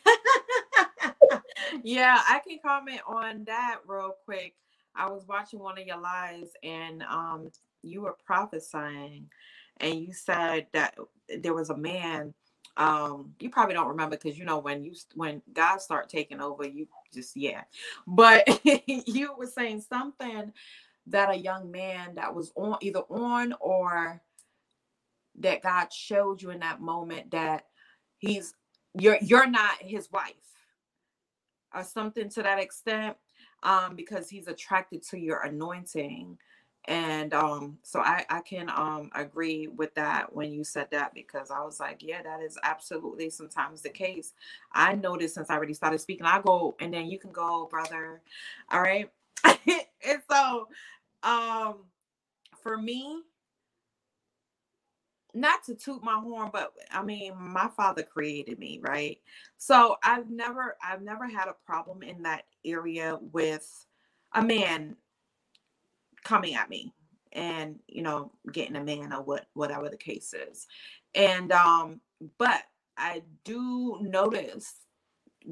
yeah, 1.84 2.22
I 2.28 2.40
can 2.48 2.60
comment 2.64 3.02
on 3.08 3.44
that 3.46 3.80
real 3.86 4.16
quick. 4.26 4.56
I 4.96 5.10
was 5.10 5.26
watching 5.28 5.60
one 5.60 5.80
of 5.80 5.86
your 5.86 6.00
lives 6.00 6.50
and 6.64 7.04
um 7.04 7.50
you 7.82 8.02
were 8.02 8.18
prophesying 8.26 9.30
and 9.78 9.96
you 9.96 10.14
said 10.14 10.68
that 10.74 10.96
there 11.40 11.54
was 11.54 11.70
a 11.70 11.78
man 11.78 12.34
um 12.78 13.34
you 13.40 13.50
probably 13.50 13.74
don't 13.74 13.88
remember 13.88 14.16
because 14.16 14.38
you 14.38 14.46
know 14.46 14.60
when 14.60 14.84
you 14.84 14.94
when 15.16 15.42
God 15.54 15.82
start 15.82 16.10
taking 16.10 16.40
over 16.42 16.66
you 16.66 16.88
just 17.14 17.36
yeah. 17.36 17.64
But 18.08 18.48
you 18.88 19.34
were 19.38 19.48
saying 19.48 19.82
something 19.82 20.54
that 21.08 21.32
a 21.32 21.36
young 21.36 21.72
man 21.72 22.16
that 22.16 22.34
was 22.34 22.52
on 22.56 22.78
either 22.82 23.02
on 23.10 23.54
or 23.60 24.22
that 25.40 25.64
God 25.64 25.92
showed 25.92 26.42
you 26.42 26.52
in 26.52 26.60
that 26.60 26.82
moment 26.82 27.32
that 27.32 27.66
he's 28.18 28.54
you're 28.94 29.18
you're 29.22 29.50
not 29.50 29.76
his 29.82 30.12
wife 30.12 30.34
or 31.74 31.84
something 31.84 32.30
to 32.30 32.44
that 32.44 32.60
extent 32.60 33.16
um 33.64 33.96
because 33.96 34.30
he's 34.30 34.48
attracted 34.48 35.04
to 35.04 35.18
your 35.18 35.42
anointing 35.42 36.38
and 36.86 37.34
um 37.34 37.78
so 37.84 38.00
i 38.00 38.26
i 38.30 38.42
can 38.42 38.70
um 38.70 39.10
agree 39.16 39.68
with 39.68 39.94
that 39.96 40.34
when 40.36 40.52
you 40.52 40.64
said 40.64 40.88
that 40.92 41.14
because 41.14 41.52
i 41.52 41.62
was 41.64 41.80
like 41.80 42.02
yeah 42.02 42.22
that 42.24 42.42
is 42.42 42.58
absolutely 42.64 43.30
sometimes 43.30 43.82
the 43.82 43.90
case. 43.90 44.34
I 44.74 44.96
noticed 44.96 45.36
since 45.36 45.50
i 45.50 45.56
already 45.56 45.74
started 45.74 46.00
speaking 46.00 46.26
i 46.26 46.42
go 46.42 46.76
and 46.80 46.94
then 46.94 47.10
you 47.10 47.20
can 47.20 47.32
go 47.32 47.68
brother 47.70 48.22
all 48.72 48.82
right? 48.82 49.10
And 50.08 50.22
so 50.30 50.68
um 51.24 51.76
for 52.64 52.78
me 52.78 53.22
not 55.34 55.64
to 55.66 55.76
toot 55.76 56.04
my 56.04 56.20
horn 56.20 56.50
but 56.54 56.74
i 56.92 57.04
mean 57.04 57.34
my 57.38 57.68
father 57.78 58.04
created 58.04 58.60
me 58.60 58.80
right? 58.84 59.20
So 59.58 59.98
i've 60.04 60.30
never 60.30 60.78
i've 60.84 61.02
never 61.04 61.28
had 61.28 61.48
a 61.48 61.56
problem 61.66 62.04
in 62.04 62.24
that 62.24 62.46
area 62.66 63.18
with 63.34 63.86
a 64.34 64.44
man 64.44 64.96
coming 66.30 66.56
at 66.56 66.70
me 66.70 66.94
and 67.34 67.80
you 67.88 68.02
know 68.02 68.32
getting 68.52 68.76
a 68.76 68.84
man 68.84 69.14
or 69.14 69.22
what 69.22 69.48
whatever 69.54 69.90
the 69.90 69.98
case 69.98 70.34
is 70.34 70.68
and 71.16 71.52
um 71.52 72.00
but 72.38 72.64
i 72.98 73.22
do 73.44 73.98
notice 74.02 74.76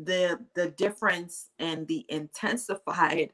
the 0.06 0.40
the 0.54 0.70
difference 0.72 1.50
and 1.60 1.88
the 1.88 2.06
intensified 2.10 3.32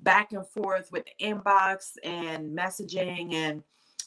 back 0.00 0.32
and 0.32 0.46
forth 0.46 0.90
with 0.92 1.04
the 1.04 1.26
inbox 1.26 1.92
and 2.04 2.56
messaging 2.56 3.32
and 3.32 3.62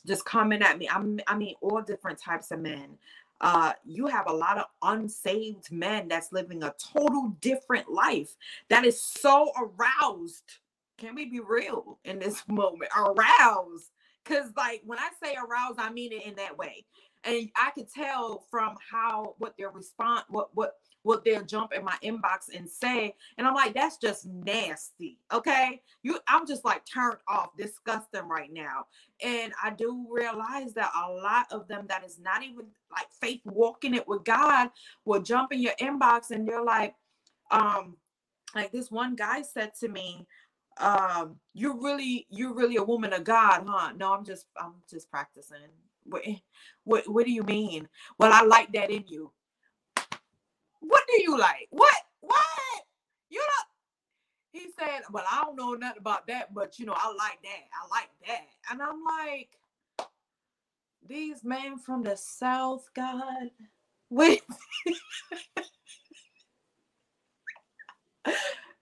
just 0.06 0.26
coming 0.26 0.62
at 0.62 0.78
me. 0.78 0.88
I'm, 0.90 1.20
I 1.28 1.36
mean, 1.36 1.56
all 1.62 1.82
different 1.82 2.20
types 2.20 2.52
of 2.52 2.60
men. 2.60 2.98
Uh, 3.42 3.74
you 3.86 4.06
have 4.06 4.28
a 4.28 4.34
lot 4.34 4.58
of 4.58 4.66
unsaved 4.84 5.72
men 5.72 6.08
that's 6.08 6.34
living 6.34 6.64
a 6.64 6.74
total 6.78 7.36
different 7.42 7.90
life 7.90 8.36
that 8.70 8.86
is 8.86 9.02
so 9.02 9.52
aroused. 9.58 10.44
Can 11.00 11.16
we 11.16 11.26
be 11.26 11.40
real 11.40 12.00
in 12.04 12.20
this 12.20 12.44
moment? 12.48 12.92
Aroused. 12.96 13.92
Because, 14.24 14.52
like, 14.56 14.82
when 14.86 15.00
I 15.00 15.10
say 15.24 15.36
aroused, 15.36 15.80
I 15.80 15.92
mean 15.92 16.12
it 16.12 16.26
in 16.26 16.36
that 16.36 16.58
way. 16.58 16.86
And 17.24 17.50
I 17.56 17.72
could 17.72 17.92
tell 17.92 18.46
from 18.50 18.76
how 18.92 19.36
what 19.40 19.58
their 19.58 19.70
response, 19.72 20.24
what 20.30 20.50
what 20.56 20.76
what 21.04 21.24
they'll 21.24 21.44
jump 21.44 21.74
in 21.74 21.84
my 21.84 21.96
inbox 22.04 22.54
and 22.56 22.70
say. 22.70 23.16
And 23.38 23.48
I'm 23.48 23.54
like, 23.54 23.74
that's 23.74 23.98
just 23.98 24.26
nasty. 24.26 25.18
Okay. 25.32 25.82
You 26.04 26.20
I'm 26.28 26.46
just 26.46 26.64
like 26.66 26.86
turned 26.86 27.18
off, 27.28 27.50
disgusting 27.58 28.28
right 28.28 28.52
now. 28.52 28.86
And 29.24 29.54
I 29.62 29.72
do 29.72 30.06
realize 30.10 30.74
that 30.74 30.92
a 30.96 31.12
lot 31.12 31.48
of 31.52 31.68
them 31.68 31.86
that 31.88 32.06
is 32.06 32.20
not 32.20 32.44
even 32.44 32.68
like 32.92 33.08
faith 33.20 33.42
walking 33.46 33.96
it 33.96 34.08
with 34.08 34.24
God 34.24 34.70
will 35.06 35.22
jump 35.22 35.52
in 35.52 35.62
your 35.62 35.76
inbox 35.80 36.32
and 36.32 36.48
they're 36.48 36.64
like, 36.64 36.96
um, 37.52 37.98
like 38.56 38.72
this 38.72 38.90
one 38.92 39.16
guy 39.16 39.42
said 39.42 39.72
to 39.80 39.88
me, 39.88 40.26
um, 40.80 41.36
you're 41.54 41.78
really, 41.82 42.26
you're 42.30 42.54
really 42.54 42.78
a 42.78 42.84
woman 42.84 43.14
of 43.14 43.24
God, 43.24 43.64
huh? 43.68 43.92
No, 43.98 44.14
I'm 44.14 44.26
just, 44.26 44.46
I'm 44.60 44.76
just 44.90 45.10
practicing. 45.12 45.58
What, 46.06 46.24
what, 46.86 47.08
what 47.08 47.26
do 47.26 47.32
you 47.32 47.44
mean? 47.44 47.88
Well, 48.18 48.32
I 48.34 48.44
like 48.44 48.72
that 48.74 48.90
in 48.90 49.04
you. 49.08 49.32
What 50.80 51.04
do 51.08 51.22
you 51.22 51.38
like? 51.38 51.68
What? 51.70 51.96
What? 52.22 52.84
You 53.30 53.40
know? 53.40 53.70
He 54.52 54.68
said, 54.78 55.02
Well, 55.12 55.26
I 55.32 55.44
don't 55.44 55.56
know 55.56 55.74
nothing 55.74 56.00
about 56.00 56.28
that, 56.28 56.54
but 56.54 56.80
you 56.80 56.86
know, 56.86 56.96
I 56.96 57.08
like 57.10 57.40
that. 57.44 57.68
I 57.74 57.88
like 57.90 58.10
that. 58.28 58.42
And 58.72 58.82
I'm 58.82 59.04
like, 59.04 59.50
these 61.08 61.44
men 61.44 61.78
from 61.78 62.04
the 62.04 62.16
South, 62.18 62.90
God. 62.96 63.52
Wait. 64.10 64.42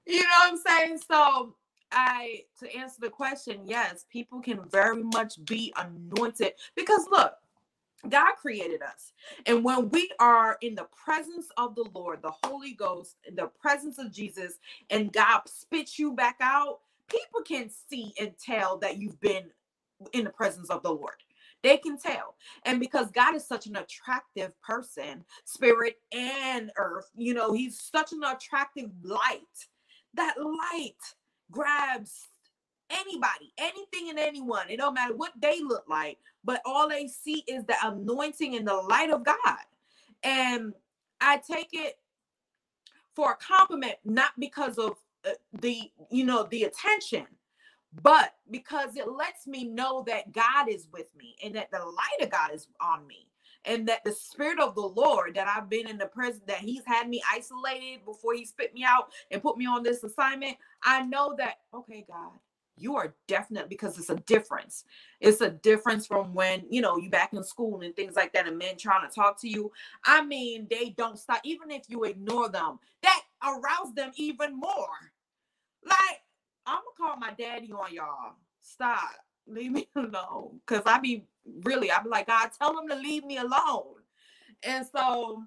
you 0.06 0.22
know 0.22 0.24
what 0.40 0.52
I'm 0.52 0.58
saying? 0.58 1.00
So 1.10 1.56
I 1.92 2.44
to 2.60 2.76
answer 2.76 2.98
the 3.02 3.10
question, 3.10 3.62
yes, 3.66 4.06
people 4.12 4.42
can 4.42 4.62
very 4.70 5.04
much 5.04 5.44
be 5.46 5.74
anointed 5.78 6.54
because 6.76 7.08
look, 7.12 7.34
God 8.10 8.34
created 8.42 8.82
us. 8.82 9.14
And 9.46 9.64
when 9.64 9.90
we 9.90 10.10
are 10.20 10.58
in 10.62 10.76
the 10.76 10.88
presence 11.06 11.48
of 11.58 11.76
the 11.76 11.86
Lord, 11.94 12.22
the 12.22 12.34
Holy 12.44 12.74
Ghost, 12.74 13.18
in 13.28 13.36
the 13.36 13.48
presence 13.62 14.00
of 14.00 14.12
Jesus, 14.12 14.56
and 14.90 15.14
God 15.14 15.42
spits 15.48 16.00
you 16.00 16.14
back 16.14 16.38
out, 16.42 16.80
people 17.10 17.42
can 17.46 17.70
see 17.90 18.14
and 18.20 18.34
tell 18.40 18.78
that 18.80 18.98
you've 18.98 19.20
been 19.22 19.46
in 20.14 20.26
the 20.26 20.30
presence 20.32 20.70
of 20.70 20.84
the 20.84 20.92
Lord. 20.92 21.16
They 21.64 21.78
can 21.78 21.98
tell. 22.00 22.36
And 22.66 22.80
because 22.80 23.12
God 23.12 23.36
is 23.36 23.48
such 23.48 23.68
an 23.68 23.78
attractive 23.78 24.52
person, 24.62 25.26
spirit 25.46 25.98
and 26.14 26.72
earth, 26.78 27.10
you 27.16 27.34
know, 27.34 27.54
he's 27.54 27.80
such 27.82 28.14
an 28.14 28.24
attractive 28.24 28.92
light. 29.04 29.42
That 30.16 30.36
light 30.40 30.96
grabs 31.52 32.30
anybody, 32.92 33.54
anything 33.60 34.12
and 34.12 34.20
anyone. 34.20 34.70
It 34.70 34.78
don't 34.80 34.96
matter 34.96 35.16
what 35.16 35.34
they 35.42 35.62
look 35.64 35.86
like, 35.90 36.20
but 36.46 36.62
all 36.66 36.90
they 36.90 37.08
see 37.10 37.44
is 37.48 37.66
the 37.66 37.76
anointing 37.84 38.56
and 38.58 38.68
the 38.68 38.76
light 38.76 39.12
of 39.12 39.26
God. 39.26 39.60
And 40.24 40.74
I 41.22 41.40
take 41.40 41.70
it 41.74 42.00
for 43.16 43.34
a 43.34 43.38
compliment, 43.38 43.96
not 44.06 44.32
because 44.40 44.78
of 44.78 44.94
uh, 45.26 45.32
the, 45.62 45.92
you 46.12 46.26
know, 46.26 46.48
the 46.52 46.64
attention, 46.64 47.28
but 48.04 48.34
because 48.52 48.96
it 48.98 49.10
lets 49.12 49.48
me 49.48 49.66
know 49.66 50.04
that 50.08 50.34
God 50.34 50.70
is 50.70 50.88
with 50.94 51.08
me 51.18 51.36
and 51.44 51.56
that 51.56 51.72
the 51.72 51.80
light 51.80 52.24
of 52.24 52.30
God 52.32 52.52
is 52.54 52.68
on 52.82 53.08
me 53.08 53.28
and 53.68 53.88
that 53.90 54.06
the 54.06 54.14
spirit 54.14 54.60
of 54.62 54.76
the 54.76 54.82
Lord 54.82 55.36
that 55.36 55.48
I've 55.50 55.70
been 55.70 55.90
in 55.90 56.00
the 56.00 56.08
presence 56.08 56.44
that 56.48 56.60
He's 56.60 56.84
had 56.86 57.10
me 57.10 57.24
isolated 57.32 58.06
before 58.06 58.36
He 58.36 58.46
spit 58.46 58.74
me 58.76 58.86
out 58.86 59.12
and 59.32 59.44
put 59.44 59.58
me 59.58 59.68
on 59.68 59.84
this 59.84 60.04
assignment. 60.04 60.58
I 60.84 61.04
know 61.04 61.36
that, 61.40 61.58
okay, 61.76 62.06
God, 62.10 62.32
you 62.78 62.98
are 62.98 63.16
definite 63.28 63.70
because 63.70 64.00
it's 64.00 64.12
a 64.12 64.18
difference. 64.18 64.86
It's 65.22 65.42
a 65.42 65.52
difference 65.52 66.08
from 66.08 66.34
when 66.36 66.66
you 66.72 66.82
know 66.82 66.98
you 66.98 67.12
back 67.12 67.34
in 67.34 67.44
school 67.44 67.82
and 67.82 67.96
things 67.96 68.16
like 68.16 68.34
that, 68.34 68.48
and 68.48 68.58
men 68.58 68.78
trying 68.78 69.08
to 69.10 69.16
talk 69.16 69.40
to 69.42 69.50
you. 69.50 69.72
I 70.06 70.26
mean, 70.26 70.68
they 70.72 70.92
don't 70.98 71.20
stop, 71.20 71.42
even 71.46 71.72
if 71.72 71.84
you 71.90 72.06
ignore 72.06 72.50
them, 72.50 72.80
that 73.04 73.22
arouse 73.46 73.94
them 73.96 74.12
even 74.18 74.60
more. 74.60 74.90
Like, 75.86 76.22
I'm 76.68 76.80
gonna 77.00 77.12
call 77.12 77.18
my 77.20 77.34
daddy 77.34 77.72
on 77.74 77.94
y'all. 77.94 78.36
Stop. 78.62 79.12
Leave 79.48 79.72
me 79.72 79.88
alone. 79.96 80.60
Cause 80.66 80.84
I 80.86 81.00
be 81.00 81.26
really, 81.64 81.92
I 81.92 82.02
be 82.02 82.10
like, 82.10 82.28
God, 82.28 82.50
tell 82.58 82.74
them 82.76 82.88
to 82.90 82.96
leave 82.96 83.26
me 83.26 83.38
alone. 83.38 83.96
And 84.64 84.86
so 84.86 85.44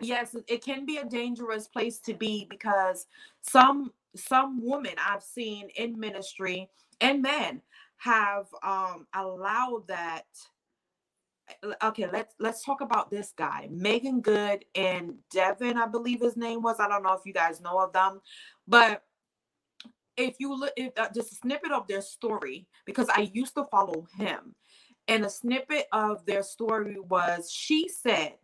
yes, 0.00 0.36
it 0.48 0.64
can 0.64 0.84
be 0.86 0.98
a 0.98 1.04
dangerous 1.04 1.68
place 1.68 1.98
to 2.00 2.14
be 2.14 2.46
because 2.48 3.06
some 3.42 3.92
some 4.14 4.60
women 4.64 4.94
I've 5.04 5.22
seen 5.22 5.68
in 5.76 5.98
ministry 5.98 6.70
and 7.00 7.22
men 7.22 7.60
have 7.98 8.46
um 8.62 9.06
allowed 9.14 9.84
that 9.88 10.24
okay 11.82 12.08
let's 12.12 12.34
let's 12.38 12.64
talk 12.64 12.80
about 12.80 13.10
this 13.10 13.32
guy 13.36 13.68
Meagan 13.70 14.20
Good 14.20 14.64
and 14.74 15.14
DeVon 15.32 15.76
i 15.76 15.86
believe 15.86 16.20
his 16.20 16.36
name 16.36 16.60
was 16.60 16.80
i 16.80 16.88
don't 16.88 17.02
know 17.02 17.12
if 17.12 17.24
you 17.24 17.32
guys 17.32 17.60
know 17.60 17.78
of 17.78 17.92
them 17.92 18.20
but 18.66 19.04
if 20.16 20.36
you 20.38 20.58
look 20.58 20.72
if, 20.76 20.92
uh, 20.98 21.08
just 21.14 21.32
a 21.32 21.34
snippet 21.36 21.72
of 21.72 21.86
their 21.86 22.02
story 22.02 22.66
because 22.84 23.08
i 23.14 23.30
used 23.32 23.54
to 23.54 23.64
follow 23.64 24.06
him 24.18 24.54
and 25.08 25.24
a 25.24 25.30
snippet 25.30 25.86
of 25.92 26.24
their 26.26 26.42
story 26.42 26.96
was 27.08 27.50
she 27.50 27.88
said 27.88 28.34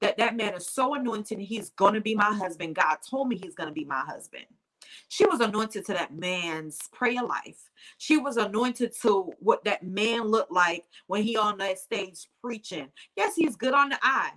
that 0.00 0.16
that 0.16 0.36
man 0.36 0.54
is 0.54 0.66
so 0.66 0.94
anointed 0.94 1.38
he's 1.38 1.70
going 1.70 1.94
to 1.94 2.00
be 2.00 2.14
my 2.14 2.32
husband 2.34 2.74
god 2.74 2.98
told 3.08 3.28
me 3.28 3.38
he's 3.42 3.54
going 3.54 3.68
to 3.68 3.74
be 3.74 3.84
my 3.84 4.00
husband 4.00 4.46
she 5.08 5.26
was 5.26 5.40
anointed 5.40 5.84
to 5.86 5.92
that 5.92 6.14
man's 6.16 6.78
prayer 6.92 7.22
life. 7.22 7.70
She 7.98 8.16
was 8.16 8.36
anointed 8.36 8.92
to 9.02 9.32
what 9.38 9.64
that 9.64 9.82
man 9.82 10.22
looked 10.22 10.52
like 10.52 10.84
when 11.06 11.22
he 11.22 11.36
on 11.36 11.58
that 11.58 11.78
stage 11.78 12.28
preaching. 12.42 12.88
Yes, 13.16 13.34
he's 13.34 13.56
good 13.56 13.74
on 13.74 13.90
the 13.90 13.98
eye, 14.02 14.32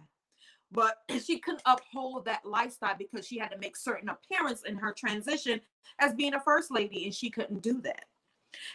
but 0.74 0.98
she 1.24 1.40
couldn't 1.40 1.62
uphold 1.66 2.26
that 2.26 2.46
lifestyle 2.46 2.96
because 2.98 3.26
she 3.28 3.38
had 3.38 3.50
to 3.52 3.58
make 3.58 3.78
certain 3.78 4.10
appearance 4.10 4.64
in 4.64 4.76
her 4.76 4.94
transition 4.94 5.62
as 6.00 6.14
being 6.14 6.34
a 6.34 6.42
first 6.42 6.72
lady, 6.72 7.06
and 7.06 7.14
she 7.14 7.30
couldn't 7.30 7.62
do 7.62 7.82
that. 7.82 8.06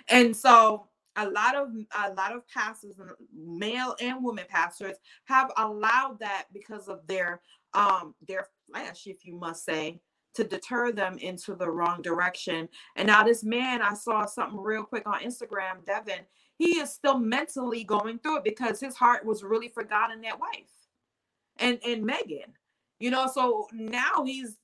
And 0.08 0.34
so 0.34 0.88
a 1.16 1.28
lot 1.28 1.56
of 1.56 1.70
a 2.04 2.12
lot 2.14 2.32
of 2.32 2.46
pastors 2.48 2.94
male 3.34 3.96
and 4.00 4.24
women 4.24 4.44
pastors 4.48 4.96
have 5.24 5.50
allowed 5.56 6.18
that 6.20 6.46
because 6.52 6.88
of 6.88 7.04
their 7.08 7.40
um 7.74 8.14
their 8.26 8.46
flesh 8.70 9.06
if 9.06 9.26
you 9.26 9.34
must 9.34 9.64
say 9.64 10.00
to 10.34 10.44
deter 10.44 10.92
them 10.92 11.18
into 11.18 11.56
the 11.56 11.68
wrong 11.68 12.00
direction. 12.00 12.68
And 12.94 13.08
now 13.08 13.24
this 13.24 13.42
man, 13.42 13.82
I 13.82 13.94
saw 13.94 14.24
something 14.24 14.60
real 14.60 14.84
quick 14.84 15.04
on 15.06 15.20
Instagram, 15.20 15.84
DeVon, 15.84 16.20
he 16.58 16.78
is 16.78 16.92
still 16.92 17.18
mentally 17.18 17.82
going 17.82 18.20
through 18.20 18.38
it 18.38 18.44
because 18.44 18.78
his 18.78 18.94
heart 18.94 19.24
was 19.24 19.42
really 19.42 19.68
for 19.68 19.82
God 19.82 20.12
and 20.12 20.22
that 20.22 20.38
wife 20.38 20.77
and 21.58 21.78
and 21.84 22.04
Meagan. 22.04 22.52
You 23.00 23.10
know, 23.10 23.30
so 23.32 23.68
now 23.72 24.24
he's 24.24 24.56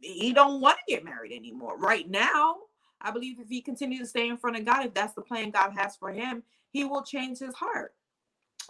he 0.00 0.32
don't 0.32 0.60
want 0.60 0.78
to 0.78 0.94
get 0.94 1.04
married 1.04 1.32
anymore. 1.32 1.78
Right 1.78 2.08
now, 2.08 2.56
I 3.00 3.10
believe 3.10 3.40
if 3.40 3.48
he 3.48 3.60
continues 3.60 4.00
to 4.00 4.06
stay 4.06 4.28
in 4.28 4.36
front 4.36 4.56
of 4.56 4.64
God, 4.64 4.86
if 4.86 4.94
that's 4.94 5.14
the 5.14 5.22
plan 5.22 5.50
God 5.50 5.72
has 5.76 5.96
for 5.96 6.10
him, 6.10 6.42
he 6.70 6.84
will 6.84 7.02
change 7.02 7.38
his 7.38 7.54
heart. 7.54 7.94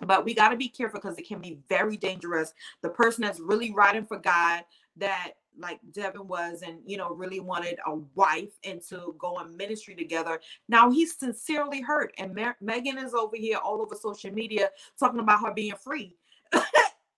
But 0.00 0.24
we 0.24 0.34
got 0.34 0.48
to 0.48 0.56
be 0.56 0.68
careful 0.68 1.00
because 1.00 1.18
it 1.18 1.28
can 1.28 1.40
be 1.40 1.58
very 1.68 1.96
dangerous. 1.96 2.54
The 2.82 2.88
person 2.88 3.22
that's 3.22 3.40
really 3.40 3.72
riding 3.72 4.06
for 4.06 4.18
God, 4.18 4.64
that 4.96 5.32
like 5.58 5.80
DeVon 5.92 6.26
was 6.26 6.62
and 6.62 6.78
you 6.86 6.96
know 6.96 7.10
really 7.10 7.40
wanted 7.40 7.78
a 7.86 7.96
wife 8.14 8.52
and 8.64 8.80
to 8.88 9.14
go 9.18 9.40
in 9.40 9.56
ministry 9.56 9.94
together. 9.94 10.40
Now 10.68 10.90
he's 10.90 11.18
sincerely 11.18 11.80
hurt, 11.80 12.14
and 12.18 12.34
Meagan 12.60 12.98
is 12.98 13.14
over 13.14 13.36
here 13.36 13.58
all 13.58 13.82
over 13.82 13.94
social 13.94 14.32
media 14.32 14.70
talking 14.98 15.20
about 15.20 15.40
her 15.40 15.52
being 15.52 15.74
free. 15.74 16.16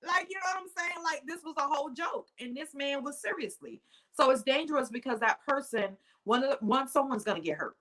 Like 0.07 0.29
you 0.31 0.37
know 0.37 0.43
what 0.55 0.63
I'm 0.63 0.69
saying? 0.77 1.05
Like 1.05 1.23
this 1.27 1.43
was 1.45 1.55
a 1.59 1.63
whole 1.63 1.91
joke, 1.91 2.29
and 2.41 2.57
this 2.57 2.75
man 2.75 3.03
was 3.03 3.21
seriously. 3.21 3.81
So 4.13 4.31
it's 4.31 4.43
dangerous 4.43 4.91
because 4.91 5.21
that 5.21 5.45
person, 5.47 5.97
one 6.25 6.45
of 6.45 6.51
the, 6.51 6.65
one 6.65 6.89
someone's 6.89 7.25
gonna 7.25 7.41
get 7.41 7.59
hurt. 7.59 7.77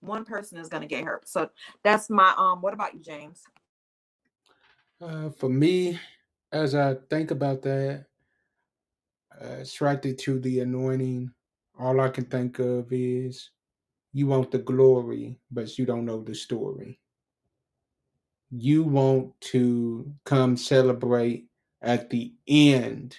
One 0.00 0.24
person 0.24 0.58
is 0.58 0.68
gonna 0.68 0.86
get 0.86 1.04
hurt. 1.04 1.28
So 1.28 1.50
that's 1.82 2.10
my 2.10 2.34
um. 2.36 2.60
What 2.60 2.74
about 2.74 2.94
you, 2.94 3.00
James? 3.00 3.42
Uh, 5.00 5.30
for 5.30 5.48
me, 5.48 5.98
as 6.52 6.74
I 6.74 6.94
think 7.10 7.30
about 7.30 7.62
that, 7.62 8.06
uh, 9.40 9.60
attracted 9.60 10.18
to 10.20 10.38
the 10.38 10.60
anointing, 10.60 11.32
all 11.78 12.00
I 12.00 12.08
can 12.08 12.24
think 12.24 12.58
of 12.58 12.92
is 12.92 13.50
you 14.12 14.28
want 14.28 14.50
the 14.50 14.58
glory, 14.58 15.40
but 15.50 15.76
you 15.76 15.84
don't 15.84 16.04
know 16.04 16.22
the 16.22 16.34
story. 16.34 17.00
You 18.50 18.84
want 18.84 19.40
to 19.52 20.12
come 20.24 20.56
celebrate 20.56 21.46
at 21.82 22.10
the 22.10 22.32
end 22.46 23.16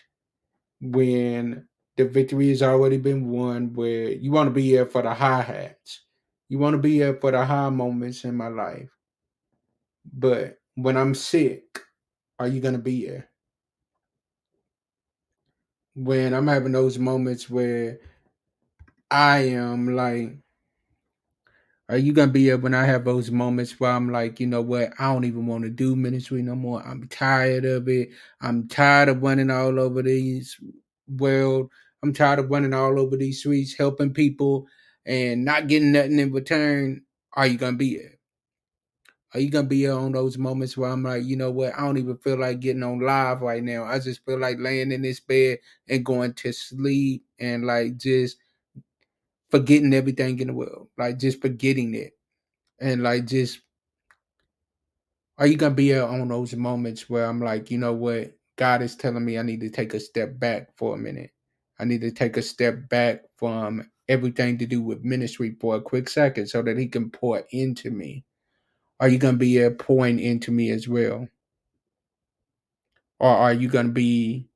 when 0.81 1.67
the 1.97 2.05
victory 2.05 2.49
has 2.49 2.61
already 2.61 2.97
been 2.97 3.29
won, 3.29 3.73
where 3.73 4.09
you 4.09 4.31
want 4.31 4.47
to 4.47 4.53
be 4.53 4.63
here 4.63 4.85
for 4.85 5.01
the 5.01 5.13
high 5.13 5.41
hats. 5.41 6.01
You 6.49 6.59
want 6.59 6.75
to 6.75 6.81
be 6.81 6.99
there 6.99 7.15
for 7.15 7.31
the 7.31 7.45
high 7.45 7.69
moments 7.69 8.23
in 8.23 8.35
my 8.35 8.47
life. 8.49 8.89
But 10.13 10.59
when 10.75 10.97
I'm 10.97 11.15
sick, 11.15 11.79
are 12.37 12.47
you 12.47 12.61
going 12.61 12.75
to 12.75 12.79
be 12.79 13.07
there? 13.07 13.29
When 15.95 16.33
I'm 16.33 16.47
having 16.47 16.73
those 16.73 16.99
moments 16.99 17.49
where 17.49 17.99
I 19.09 19.39
am 19.39 19.95
like, 19.95 20.37
are 21.89 21.97
you 21.97 22.13
gonna 22.13 22.31
be 22.31 22.45
there 22.47 22.57
when 22.57 22.73
I 22.73 22.85
have 22.85 23.05
those 23.05 23.29
moments 23.31 23.79
where 23.79 23.91
I'm 23.91 24.11
like, 24.11 24.39
you 24.39 24.47
know 24.47 24.61
what, 24.61 24.93
I 24.99 25.13
don't 25.13 25.25
even 25.25 25.45
want 25.45 25.63
to 25.65 25.69
do 25.69 25.95
ministry 25.95 26.41
no 26.41 26.55
more. 26.55 26.81
I'm 26.85 27.07
tired 27.07 27.65
of 27.65 27.87
it. 27.87 28.09
I'm 28.41 28.67
tired 28.67 29.09
of 29.09 29.21
running 29.21 29.51
all 29.51 29.79
over 29.79 30.01
these 30.01 30.59
world. 31.07 31.69
I'm 32.03 32.13
tired 32.13 32.39
of 32.39 32.49
running 32.49 32.73
all 32.73 32.99
over 32.99 33.15
these 33.17 33.39
streets, 33.39 33.75
helping 33.77 34.13
people 34.13 34.67
and 35.05 35.45
not 35.45 35.67
getting 35.67 35.91
nothing 35.91 36.17
in 36.19 36.31
return. 36.31 37.03
Are 37.33 37.45
you 37.47 37.57
gonna 37.57 37.77
be 37.77 37.97
there? 37.97 38.17
Are 39.33 39.39
you 39.39 39.49
gonna 39.49 39.67
be 39.67 39.87
on 39.89 40.13
those 40.13 40.37
moments 40.37 40.77
where 40.77 40.89
I'm 40.89 41.03
like, 41.03 41.23
you 41.25 41.35
know 41.35 41.51
what, 41.51 41.73
I 41.77 41.81
don't 41.81 41.97
even 41.97 42.17
feel 42.17 42.39
like 42.39 42.61
getting 42.61 42.83
on 42.83 42.99
live 43.01 43.41
right 43.41 43.61
now. 43.63 43.83
I 43.83 43.99
just 43.99 44.23
feel 44.25 44.39
like 44.39 44.57
laying 44.59 44.91
in 44.91 45.01
this 45.01 45.19
bed 45.19 45.59
and 45.89 46.05
going 46.05 46.33
to 46.35 46.53
sleep 46.53 47.25
and 47.39 47.65
like 47.65 47.97
just 47.97 48.37
forgetting 49.55 49.93
everything 49.93 50.39
in 50.39 50.47
the 50.47 50.53
world, 50.53 50.89
like 50.97 51.19
just 51.19 51.41
forgetting 51.41 51.95
it, 51.95 52.13
and 52.79 53.03
like 53.03 53.25
just 53.25 53.61
are 55.37 55.47
you 55.47 55.57
gonna 55.57 55.75
be 55.75 55.97
on 55.97 56.27
those 56.29 56.55
moments 56.55 57.09
where 57.09 57.25
I'm 57.25 57.41
like, 57.41 57.71
you 57.71 57.77
know 57.77 57.93
what, 57.93 58.33
God 58.57 58.81
is 58.81 58.95
telling 58.95 59.25
me 59.25 59.37
I 59.37 59.43
need 59.43 59.61
to 59.61 59.69
take 59.69 59.93
a 59.93 59.99
step 59.99 60.39
back 60.39 60.69
for 60.77 60.95
a 60.95 60.97
minute. 60.97 61.31
I 61.79 61.85
need 61.85 62.01
to 62.01 62.11
take 62.11 62.37
a 62.37 62.41
step 62.41 62.89
back 62.89 63.23
from 63.37 63.89
everything 64.09 64.57
to 64.59 64.65
do 64.65 64.81
with 64.81 65.03
ministry 65.03 65.55
for 65.59 65.75
a 65.75 65.81
quick 65.81 66.09
second 66.09 66.47
so 66.47 66.61
that 66.63 66.77
He 66.77 66.87
can 66.87 67.11
pour 67.11 67.43
into 67.51 67.91
me. 67.91 68.25
Are 68.99 69.09
you 69.09 69.17
gonna 69.17 69.37
be 69.37 69.69
pouring 69.79 70.19
into 70.19 70.51
me 70.51 70.71
as 70.71 70.87
well? 70.87 71.27
Or 73.19 73.29
are 73.29 73.53
you 73.53 73.69
gonna 73.69 73.89
be 73.89 74.47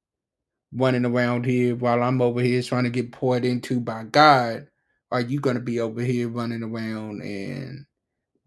running 0.73 1.05
around 1.05 1.45
here 1.45 1.75
while 1.75 2.03
I'm 2.03 2.21
over 2.21 2.41
here 2.41 2.61
trying 2.63 2.85
to 2.85 2.91
get 2.91 3.11
poured 3.11 3.45
into 3.45 3.81
by 3.81 4.03
God 4.05 4.68
are 5.11 5.21
you 5.21 5.39
going 5.41 5.55
to 5.57 5.61
be 5.63 5.79
over 5.79 6.01
here 6.01 6.29
running 6.29 6.63
around 6.63 7.21
and 7.23 7.85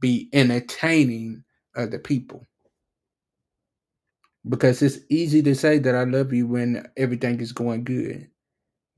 be 0.00 0.30
entertaining 0.32 1.44
other 1.76 1.98
people? 1.98 2.46
Because 4.48 4.82
it's 4.82 4.98
easy 5.10 5.42
to 5.42 5.54
say 5.54 5.78
that 5.80 5.94
I 5.94 6.04
love 6.04 6.32
you 6.32 6.46
when 6.48 6.86
everything 6.96 7.40
is 7.40 7.52
going 7.52 7.84
good. 7.84 8.28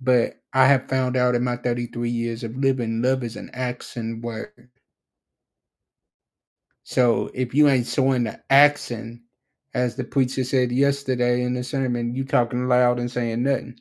But 0.01 0.41
I 0.55 0.67
have 0.67 0.89
found 0.89 1.17
out 1.17 1.35
in 1.35 1.45
my 1.45 1.57
33 1.57 2.11
years 2.11 2.45
of 2.45 2.57
living, 2.57 3.03
love 3.03 3.25
is 3.25 3.37
an 3.37 3.51
action 3.55 4.21
word. 4.23 4.71
So 6.85 7.31
if 7.35 7.55
you 7.55 7.69
ain't 7.69 7.87
showing 7.87 8.25
the 8.25 8.41
action, 8.51 9.25
as 9.75 9.97
the 9.97 10.05
preacher 10.05 10.45
said 10.45 10.73
yesterday 10.73 11.43
in 11.43 11.55
the 11.55 11.65
sermon, 11.65 12.15
you 12.15 12.25
talking 12.25 12.69
loud 12.69 12.99
and 12.99 13.11
saying 13.11 13.43
nothing. 13.43 13.79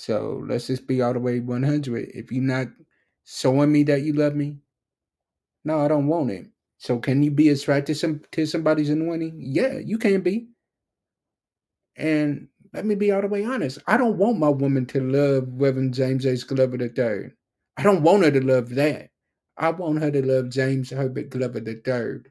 So 0.00 0.44
let's 0.48 0.68
just 0.68 0.88
be 0.88 1.02
all 1.02 1.14
the 1.14 1.20
way 1.20 1.40
100. 1.40 2.10
If 2.14 2.32
you're 2.32 2.44
not 2.44 2.68
showing 3.26 3.72
me 3.72 3.84
that 3.84 4.02
you 4.02 4.14
love 4.14 4.36
me, 4.36 4.58
no, 5.64 5.80
I 5.80 5.88
don't 5.88 6.08
want 6.08 6.32
it. 6.32 6.48
So 6.78 6.98
can 6.98 7.22
you 7.22 7.32
be 7.32 7.50
attracted 7.50 7.96
some, 7.96 8.22
to 8.32 8.46
somebody's 8.46 8.90
anointing? 8.90 9.36
Yeah, 9.38 9.78
you 9.78 9.98
can 9.98 10.22
be. 10.22 10.48
And 11.96 12.48
let 12.74 12.86
me 12.86 12.96
be 12.96 13.12
all 13.12 13.22
the 13.22 13.28
way 13.28 13.44
honest. 13.44 13.78
I 13.86 13.98
don't 13.98 14.18
want 14.18 14.38
my 14.38 14.50
woman 14.50 14.86
to 14.88 15.00
love 15.00 15.48
Reverend 15.52 15.94
James 15.94 16.26
H. 16.26 16.46
Glover 16.46 16.78
III. 16.82 17.32
I 17.78 17.84
don't 17.84 18.02
want 18.02 18.24
her 18.24 18.32
to 18.32 18.44
love 18.44 18.70
that. 18.76 19.10
I 19.58 19.70
want 19.70 20.00
her 20.00 20.10
to 20.10 20.26
love 20.26 20.50
James 20.50 20.90
Herbert 20.90 21.30
Glover 21.30 21.60
III. 21.60 22.22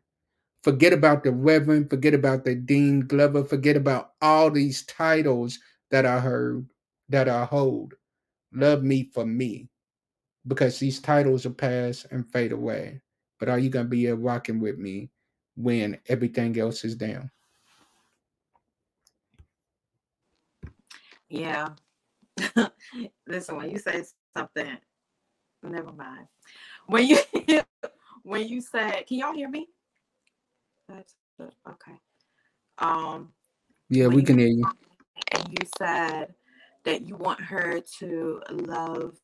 Forget 0.63 0.93
about 0.93 1.23
the 1.23 1.31
Reverend, 1.31 1.89
forget 1.89 2.13
about 2.13 2.45
the 2.45 2.55
Dean 2.55 3.01
Glover, 3.01 3.45
forget 3.45 3.77
about 3.77 4.11
all 4.21 4.51
these 4.51 4.85
titles 4.85 5.59
that 5.91 6.05
I 6.05 6.19
heard 6.19 6.67
that 7.09 7.27
I 7.27 7.45
hold. 7.45 7.95
Love 8.53 8.83
me 8.83 9.09
for 9.13 9.25
me. 9.25 9.69
Because 10.47 10.79
these 10.79 11.01
titles 11.01 11.45
will 11.45 11.53
pass 11.53 12.05
and 12.11 12.31
fade 12.31 12.51
away. 12.51 13.01
But 13.39 13.49
are 13.49 13.59
you 13.59 13.69
going 13.69 13.85
to 13.85 13.89
be 13.89 13.99
here 14.01 14.15
rocking 14.15 14.59
with 14.59 14.77
me 14.77 15.09
when 15.55 15.99
everything 16.07 16.57
else 16.59 16.83
is 16.83 16.95
down? 16.95 17.29
Yeah. 21.29 21.69
Listen, 23.27 23.57
when 23.57 23.69
you 23.69 23.77
say 23.77 24.03
something, 24.35 24.77
never 25.63 25.91
mind. 25.91 26.27
When 26.87 27.05
you 27.05 27.17
when 28.23 28.47
you 28.47 28.61
said, 28.61 29.05
can 29.07 29.19
y'all 29.19 29.33
hear 29.33 29.49
me? 29.49 29.67
That's 30.87 31.13
okay. 31.39 31.99
Um 32.79 33.33
Yeah, 33.89 34.07
we 34.07 34.23
can 34.23 34.39
hear 34.39 34.47
you. 34.47 34.65
And 35.33 35.47
you 35.49 35.67
said 35.77 36.33
that 36.89 37.07
you 37.07 37.15
want 37.15 37.39
her 37.39 37.79
to 37.99 38.41
love 38.49 39.15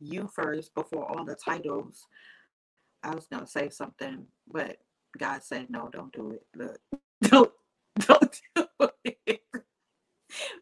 you 0.00 0.28
first 0.34 0.74
before 0.74 1.08
all 1.08 1.24
the 1.24 1.36
titles. 1.36 2.04
I 3.04 3.14
was 3.14 3.26
gonna 3.26 3.46
say 3.46 3.68
something, 3.68 4.26
but 4.52 4.78
God 5.16 5.44
said 5.44 5.70
no, 5.70 5.88
don't 5.92 6.12
do 6.12 6.32
it. 6.32 6.42
Look, 6.56 6.80
don't 7.22 7.52
don't 8.00 8.40
do 8.56 8.88
it. 9.04 9.40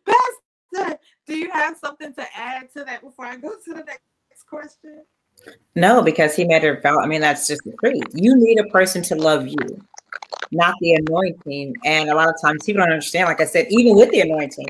Pastor, 0.07 0.99
do 1.27 1.39
you 1.39 1.51
have 1.51 1.79
something 1.79 2.13
to 2.15 2.27
add 2.37 2.71
to 2.75 2.85
that 2.85 3.01
before 3.01 3.25
I 3.25 3.37
go 3.37 3.53
to 3.53 3.71
the 3.71 3.85
next 3.85 4.47
question? 4.47 5.05
No, 5.75 6.03
because 6.03 6.37
he 6.37 6.45
made 6.45 6.65
it 6.65 6.79
about. 6.79 7.03
I 7.03 7.07
mean, 7.07 7.23
that's 7.23 7.47
just 7.47 7.63
the 7.65 7.73
truth. 7.83 8.05
You 8.13 8.37
need 8.37 8.59
a 8.59 8.65
person 8.65 9.03
to 9.05 9.15
love 9.15 9.49
you, 9.49 9.87
not 10.53 10.75
the 10.81 10.93
anointing. 10.95 11.75
And 11.85 12.11
a 12.11 12.15
lot 12.15 12.29
of 12.29 12.35
times 12.43 12.65
people 12.65 12.83
don't 12.83 12.93
understand. 12.93 13.27
Like 13.27 13.41
I 13.41 13.47
said, 13.47 13.69
even 13.71 13.97
with 13.97 14.11
the 14.11 14.21
anointing, 14.21 14.67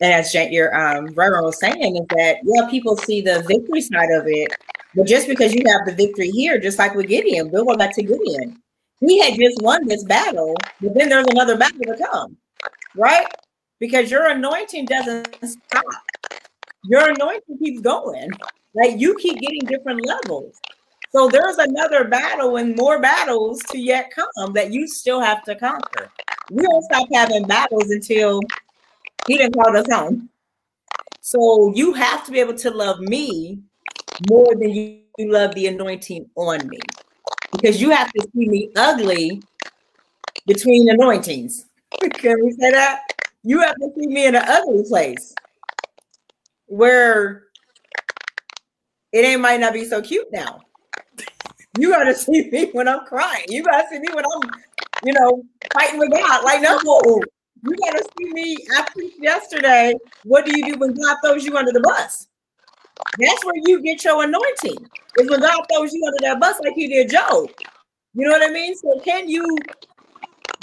as 0.00 0.34
your 0.34 0.74
um, 0.74 1.06
Reverend 1.08 1.44
was 1.44 1.60
saying, 1.60 1.96
is 1.96 2.06
that 2.16 2.38
yeah, 2.42 2.68
people 2.70 2.96
see 2.96 3.20
the 3.20 3.42
victory 3.46 3.80
side 3.80 4.10
of 4.10 4.24
it, 4.26 4.52
but 4.94 5.06
just 5.06 5.28
because 5.28 5.54
you 5.54 5.62
have 5.66 5.86
the 5.86 5.94
victory 5.94 6.30
here, 6.30 6.58
just 6.58 6.78
like 6.78 6.94
with 6.94 7.08
Gideon, 7.08 7.50
we'll 7.50 7.64
go 7.64 7.76
back 7.76 7.94
to 7.96 8.02
Gideon. 8.02 8.60
He 9.00 9.18
had 9.20 9.38
just 9.38 9.62
won 9.62 9.86
this 9.86 10.04
battle, 10.04 10.54
but 10.80 10.94
then 10.94 11.08
there's 11.08 11.26
another 11.28 11.56
battle 11.56 11.80
to 11.84 11.96
come, 11.96 12.36
right? 12.96 13.26
Because 13.78 14.10
your 14.10 14.26
anointing 14.26 14.86
doesn't 14.86 15.36
stop. 15.42 15.84
Your 16.84 17.10
anointing 17.10 17.58
keeps 17.58 17.80
going. 17.80 18.30
Like 18.74 18.98
you 18.98 19.14
keep 19.16 19.38
getting 19.38 19.64
different 19.66 20.04
levels. 20.06 20.54
So 21.12 21.28
there's 21.28 21.58
another 21.58 22.04
battle 22.04 22.56
and 22.56 22.76
more 22.76 23.00
battles 23.00 23.60
to 23.70 23.78
yet 23.78 24.12
come 24.14 24.52
that 24.52 24.72
you 24.72 24.86
still 24.86 25.20
have 25.20 25.42
to 25.44 25.56
conquer. 25.56 26.10
We 26.50 26.62
don't 26.62 26.82
stop 26.84 27.08
having 27.12 27.44
battles 27.44 27.90
until 27.90 28.40
he 29.30 29.38
didn't 29.38 29.54
call 29.54 29.76
us 29.76 29.86
home. 29.88 30.28
So 31.20 31.72
you 31.76 31.92
have 31.92 32.26
to 32.26 32.32
be 32.32 32.40
able 32.40 32.54
to 32.54 32.70
love 32.70 32.98
me 32.98 33.60
more 34.28 34.56
than 34.56 34.70
you, 34.70 35.02
love 35.20 35.54
the 35.54 35.68
anointing 35.68 36.28
on 36.34 36.66
me. 36.66 36.80
Because 37.52 37.80
you 37.80 37.90
have 37.90 38.10
to 38.10 38.22
see 38.22 38.48
me 38.48 38.70
ugly 38.74 39.40
between 40.48 40.90
anointings. 40.90 41.66
Can 42.14 42.44
we 42.44 42.50
say 42.52 42.72
that? 42.72 43.02
You 43.44 43.60
have 43.60 43.76
to 43.76 43.92
see 43.96 44.08
me 44.08 44.26
in 44.26 44.34
an 44.34 44.42
ugly 44.44 44.82
place 44.88 45.32
where 46.66 47.44
it 49.12 49.24
ain't 49.24 49.42
might 49.42 49.60
not 49.60 49.74
be 49.74 49.84
so 49.84 50.02
cute 50.02 50.26
now. 50.32 50.60
You 51.78 51.90
gotta 51.90 52.14
see 52.16 52.50
me 52.50 52.70
when 52.72 52.88
I'm 52.88 53.06
crying. 53.06 53.44
You 53.48 53.62
gotta 53.62 53.86
see 53.88 54.00
me 54.00 54.08
when 54.12 54.24
I'm, 54.24 54.50
you 55.04 55.12
know, 55.12 55.44
fighting 55.72 56.00
with 56.00 56.10
God. 56.10 56.42
Like, 56.42 56.62
no, 56.62 56.80
you 57.62 57.76
gotta 57.76 58.04
see 58.18 58.32
me. 58.32 58.56
I 58.76 58.86
preached 58.90 59.18
yesterday. 59.20 59.94
What 60.24 60.46
do 60.46 60.56
you 60.56 60.72
do 60.72 60.78
when 60.78 60.94
God 60.94 61.16
throws 61.24 61.44
you 61.44 61.56
under 61.56 61.72
the 61.72 61.80
bus? 61.80 62.28
That's 63.18 63.44
where 63.44 63.54
you 63.64 63.82
get 63.82 64.04
your 64.04 64.24
anointing. 64.24 64.88
Is 65.18 65.30
when 65.30 65.40
God 65.40 65.64
throws 65.72 65.92
you 65.92 66.04
under 66.06 66.18
that 66.22 66.40
bus 66.40 66.60
like 66.62 66.74
he 66.74 66.88
did 66.88 67.10
Job. 67.10 67.50
You 68.14 68.26
know 68.26 68.32
what 68.32 68.48
I 68.48 68.52
mean? 68.52 68.74
So 68.76 69.00
can 69.00 69.28
you 69.28 69.44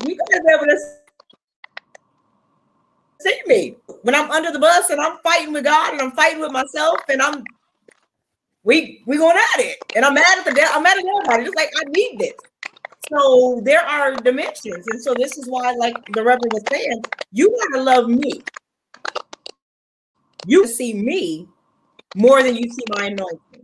you 0.06 0.18
gotta 0.18 0.44
be 0.44 0.54
able 0.54 0.66
to 0.66 0.80
see 3.20 3.42
me 3.48 3.76
when 4.04 4.16
I'm 4.16 4.32
under 4.32 4.52
the 4.52 4.60
bus 4.60 4.90
and 4.90 5.02
I'm 5.02 5.18
fighting 5.24 5.54
with 5.54 5.64
God 5.64 5.94
and 5.94 6.02
I'm 6.02 6.12
fighting 6.12 6.40
with 6.40 6.52
myself 6.52 7.00
and 7.10 7.22
I'm 7.22 7.44
we 8.64 9.02
we 9.06 9.18
going 9.18 9.38
at 9.56 9.60
it. 9.62 9.78
And 9.96 10.04
I'm 10.04 10.14
mad 10.14 10.40
at 10.40 10.46
the 10.46 10.62
I'm 10.72 10.84
mad 10.84 10.98
at 10.98 11.06
everybody. 11.06 11.44
Just 11.46 11.56
like 11.56 11.70
I 11.76 11.84
need 11.90 12.20
this. 12.20 12.34
So 13.10 13.62
there 13.64 13.82
are 13.82 14.16
dimensions. 14.16 14.86
And 14.88 15.02
so 15.02 15.14
this 15.14 15.38
is 15.38 15.48
why, 15.48 15.72
like 15.74 15.96
the 16.14 16.24
Reverend 16.24 16.52
was 16.54 16.64
saying, 16.70 17.02
you 17.32 17.56
gotta 17.72 17.84
love 17.84 18.10
me. 18.10 18.44
You 20.46 20.68
see 20.68 20.94
me 20.94 21.48
more 22.16 22.42
than 22.44 22.56
you 22.56 22.70
see 22.70 22.84
my 22.90 23.06
anointing, 23.06 23.64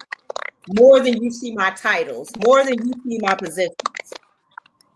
more 0.77 0.99
than 0.99 1.21
you 1.21 1.31
see 1.31 1.53
my 1.53 1.71
titles, 1.71 2.31
more 2.45 2.63
than 2.63 2.85
you 2.85 2.93
see 3.05 3.19
my 3.21 3.35
positions. 3.35 3.75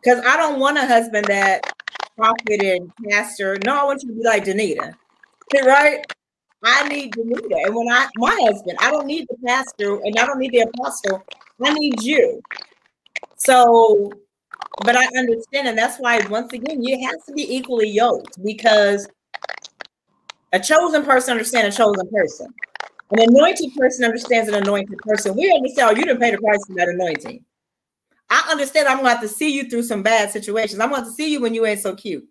Because 0.01 0.23
I 0.25 0.37
don't 0.37 0.59
want 0.59 0.77
a 0.77 0.85
husband 0.85 1.25
that 1.25 1.73
prophet 2.15 2.63
and 2.63 2.91
pastor. 3.09 3.57
No, 3.65 3.77
I 3.77 3.83
want 3.83 4.03
you 4.03 4.09
to 4.09 4.15
be 4.15 4.23
like 4.23 4.45
Danita. 4.45 4.93
Right? 5.65 6.05
I 6.63 6.87
need 6.87 7.13
Danita. 7.13 7.65
And 7.65 7.75
when 7.75 7.89
I 7.89 8.07
my 8.15 8.37
husband, 8.41 8.77
I 8.81 8.91
don't 8.91 9.07
need 9.07 9.27
the 9.29 9.37
pastor 9.45 9.95
and 10.03 10.17
I 10.17 10.25
don't 10.25 10.39
need 10.39 10.51
the 10.51 10.61
apostle. 10.61 11.23
I 11.63 11.73
need 11.73 12.01
you. 12.01 12.41
So, 13.37 14.11
but 14.83 14.95
I 14.95 15.05
understand, 15.17 15.67
and 15.67 15.77
that's 15.77 15.97
why 15.97 16.25
once 16.27 16.53
again, 16.53 16.83
you 16.83 17.05
have 17.07 17.25
to 17.25 17.33
be 17.33 17.55
equally 17.55 17.89
yoked 17.89 18.43
because 18.43 19.07
a 20.53 20.59
chosen 20.59 21.03
person 21.03 21.31
understands 21.31 21.75
a 21.75 21.77
chosen 21.77 22.07
person. 22.09 22.53
An 23.11 23.21
anointed 23.21 23.73
person 23.75 24.05
understands 24.05 24.49
an 24.49 24.55
anointed 24.55 24.97
person. 24.99 25.35
We 25.35 25.51
understand, 25.51 25.89
oh, 25.89 25.97
you 25.97 26.05
didn't 26.05 26.19
pay 26.19 26.31
the 26.31 26.37
price 26.39 26.65
for 26.67 26.75
that 26.75 26.89
anointing. 26.89 27.43
I 28.29 28.47
understand 28.51 28.87
I'm 28.87 28.97
gonna 28.97 29.09
have 29.09 29.21
to 29.21 29.27
see 29.27 29.49
you 29.49 29.69
through 29.69 29.83
some 29.83 30.03
bad 30.03 30.31
situations. 30.31 30.79
I'm 30.79 30.89
going 30.89 31.05
to 31.05 31.11
see 31.11 31.31
you 31.31 31.41
when 31.41 31.53
you 31.53 31.65
ain't 31.65 31.79
so 31.79 31.95
cute. 31.95 32.27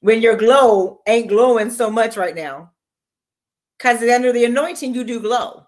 When 0.00 0.20
your 0.20 0.36
glow 0.36 1.00
ain't 1.06 1.28
glowing 1.28 1.70
so 1.70 1.90
much 1.90 2.16
right 2.16 2.34
now. 2.34 2.72
Because 3.78 4.02
under 4.02 4.32
the 4.32 4.44
anointing, 4.44 4.94
you 4.94 5.04
do 5.04 5.20
glow. 5.20 5.66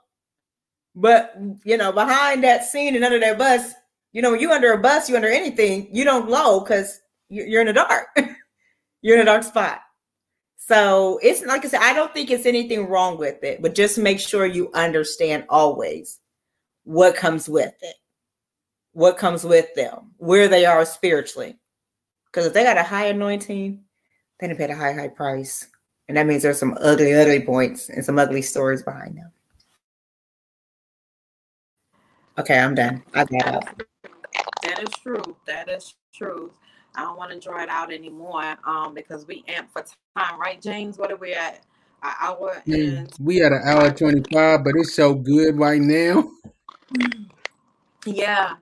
But 0.96 1.36
you 1.64 1.76
know, 1.76 1.92
behind 1.92 2.42
that 2.42 2.64
scene 2.64 2.96
and 2.96 3.04
under 3.04 3.20
that 3.20 3.38
bus, 3.38 3.72
you 4.14 4.22
know, 4.22 4.30
when 4.30 4.40
you 4.40 4.52
under 4.52 4.72
a 4.72 4.78
bus, 4.78 5.10
you 5.10 5.16
under 5.16 5.28
anything, 5.28 5.88
you 5.92 6.04
don't 6.04 6.26
glow 6.26 6.60
because 6.60 7.00
you're 7.28 7.60
in 7.60 7.66
the 7.66 7.72
dark. 7.72 8.06
you're 9.02 9.16
in 9.16 9.22
a 9.22 9.26
dark 9.26 9.42
spot. 9.42 9.80
So 10.56 11.18
it's 11.22 11.44
like 11.44 11.64
I 11.64 11.68
said, 11.68 11.80
I 11.82 11.92
don't 11.92 12.14
think 12.14 12.30
it's 12.30 12.46
anything 12.46 12.88
wrong 12.88 13.18
with 13.18 13.42
it, 13.42 13.60
but 13.60 13.74
just 13.74 13.98
make 13.98 14.20
sure 14.20 14.46
you 14.46 14.70
understand 14.72 15.44
always 15.50 16.20
what 16.84 17.16
comes 17.16 17.48
with 17.48 17.74
it, 17.82 17.96
what 18.92 19.18
comes 19.18 19.44
with 19.44 19.74
them, 19.74 20.12
where 20.16 20.48
they 20.48 20.64
are 20.64 20.86
spiritually. 20.86 21.58
Because 22.26 22.46
if 22.46 22.54
they 22.54 22.62
got 22.62 22.78
a 22.78 22.82
high 22.82 23.06
anointing, 23.06 23.82
they 24.38 24.46
didn't 24.46 24.58
pay 24.58 24.72
a 24.72 24.76
high, 24.76 24.92
high 24.92 25.08
price. 25.08 25.66
And 26.06 26.16
that 26.16 26.26
means 26.26 26.42
there's 26.42 26.58
some 26.58 26.78
ugly, 26.80 27.14
ugly 27.14 27.42
points 27.42 27.88
and 27.88 28.04
some 28.04 28.18
ugly 28.18 28.42
stories 28.42 28.82
behind 28.82 29.18
them. 29.18 29.32
Okay, 32.38 32.58
I'm 32.58 32.74
done. 32.74 33.02
I 33.14 33.24
got 33.24 33.54
up. 33.54 33.82
That 34.62 34.82
is 34.82 34.90
true. 35.02 35.36
That 35.46 35.68
is 35.68 35.94
true. 36.12 36.52
I 36.96 37.02
don't 37.02 37.16
want 37.16 37.32
to 37.32 37.40
draw 37.40 37.62
it 37.62 37.68
out 37.68 37.92
anymore 37.92 38.56
um, 38.66 38.94
because 38.94 39.26
we 39.26 39.44
amp 39.48 39.70
for 39.72 39.84
time, 40.16 40.40
right, 40.40 40.60
James? 40.60 40.98
What 40.98 41.10
are 41.10 41.16
we 41.16 41.32
at? 41.34 41.64
An 42.02 42.12
hour 42.20 42.62
mm, 42.66 42.98
and 42.98 43.12
we 43.18 43.42
at 43.42 43.52
an 43.52 43.62
hour 43.64 43.90
25, 43.90 44.62
but 44.62 44.74
it's 44.76 44.94
so 44.94 45.14
good 45.14 45.56
right 45.56 45.80
now. 45.80 46.30
Yeah. 48.04 48.56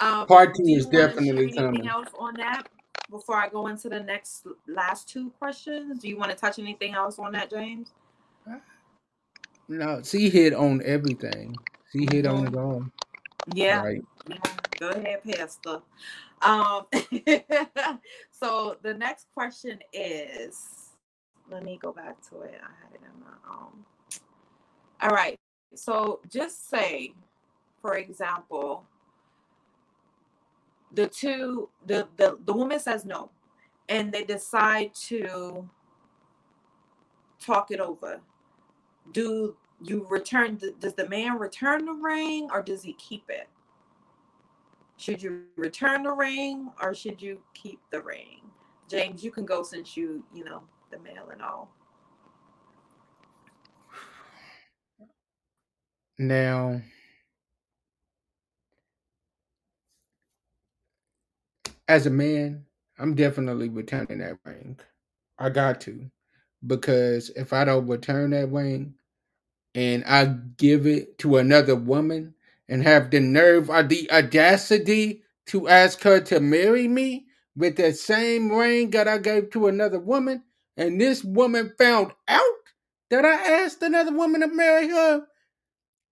Um, 0.00 0.26
Part 0.26 0.56
two 0.56 0.64
is 0.64 0.86
definitely 0.86 1.52
coming. 1.52 1.68
Anything 1.68 1.88
else 1.88 2.08
on 2.18 2.34
that 2.38 2.68
before 3.10 3.36
I 3.36 3.48
go 3.48 3.68
into 3.68 3.88
the 3.88 4.00
next 4.00 4.46
last 4.66 5.08
two 5.08 5.30
questions? 5.38 6.00
Do 6.00 6.08
you 6.08 6.16
want 6.16 6.30
to 6.30 6.36
touch 6.36 6.58
anything 6.58 6.94
else 6.94 7.18
on 7.18 7.32
that, 7.32 7.50
James? 7.50 7.92
No, 9.68 10.02
she 10.02 10.30
hit 10.30 10.54
on 10.54 10.82
everything. 10.84 11.54
She 11.92 12.00
hit 12.00 12.24
mm-hmm. 12.24 12.36
on 12.36 12.46
it 12.48 12.56
all. 12.56 12.84
Yeah. 13.54 13.82
Right. 13.82 14.04
Go 14.78 14.90
ahead, 14.90 15.22
Pastor. 15.24 15.80
Um, 16.42 16.86
so 18.30 18.76
the 18.82 18.94
next 18.94 19.26
question 19.34 19.78
is 19.92 20.90
let 21.50 21.64
me 21.64 21.78
go 21.80 21.92
back 21.92 22.16
to 22.28 22.42
it. 22.42 22.60
I 22.62 22.84
had 22.84 22.94
it 22.94 23.00
in 23.02 23.20
my 23.20 23.32
um 23.50 23.84
all 25.00 25.10
right. 25.10 25.38
So 25.74 26.20
just 26.30 26.68
say, 26.70 27.12
for 27.80 27.96
example, 27.96 28.84
the 30.92 31.06
two 31.08 31.68
the 31.86 32.08
the, 32.16 32.38
the 32.44 32.52
woman 32.52 32.80
says 32.80 33.04
no 33.04 33.30
and 33.88 34.12
they 34.12 34.24
decide 34.24 34.94
to 34.94 35.68
talk 37.40 37.70
it 37.70 37.80
over. 37.80 38.20
Do 39.12 39.56
you 39.82 40.06
return 40.10 40.58
does 40.80 40.94
the 40.94 41.08
man 41.08 41.38
return 41.38 41.84
the 41.84 41.92
ring 41.92 42.48
or 42.52 42.62
does 42.62 42.82
he 42.82 42.94
keep 42.94 43.24
it? 43.28 43.48
Should 44.96 45.22
you 45.22 45.44
return 45.56 46.02
the 46.02 46.12
ring 46.12 46.70
or 46.82 46.94
should 46.94 47.22
you 47.22 47.40
keep 47.54 47.80
the 47.90 48.02
ring? 48.02 48.40
James, 48.88 49.22
you 49.22 49.30
can 49.30 49.44
go 49.44 49.62
since 49.62 49.96
you, 49.96 50.24
you 50.34 50.44
know, 50.44 50.62
the 50.90 50.98
male 50.98 51.28
and 51.30 51.42
all. 51.42 51.70
Now, 56.18 56.80
as 61.86 62.06
a 62.06 62.10
man, 62.10 62.64
I'm 62.98 63.14
definitely 63.14 63.68
returning 63.68 64.18
that 64.18 64.38
ring. 64.44 64.80
I 65.38 65.50
got 65.50 65.80
to. 65.82 66.10
Because 66.66 67.30
if 67.36 67.52
I 67.52 67.64
don't 67.64 67.86
return 67.86 68.30
that 68.30 68.50
ring 68.50 68.94
and 69.78 70.04
I 70.06 70.34
give 70.56 70.88
it 70.88 71.18
to 71.20 71.36
another 71.36 71.76
woman, 71.76 72.34
and 72.68 72.82
have 72.82 73.12
the 73.12 73.20
nerve 73.20 73.70
or 73.70 73.84
the 73.84 74.10
audacity 74.10 75.22
to 75.46 75.68
ask 75.68 76.02
her 76.02 76.18
to 76.20 76.40
marry 76.40 76.88
me 76.88 77.26
with 77.56 77.76
that 77.76 77.96
same 77.96 78.50
ring 78.50 78.90
that 78.90 79.06
I 79.06 79.18
gave 79.18 79.50
to 79.50 79.68
another 79.68 80.00
woman, 80.00 80.42
and 80.76 81.00
this 81.00 81.22
woman 81.22 81.74
found 81.78 82.10
out 82.26 82.42
that 83.10 83.24
I 83.24 83.62
asked 83.62 83.80
another 83.80 84.12
woman 84.12 84.40
to 84.40 84.48
marry 84.48 84.88
her 84.88 85.26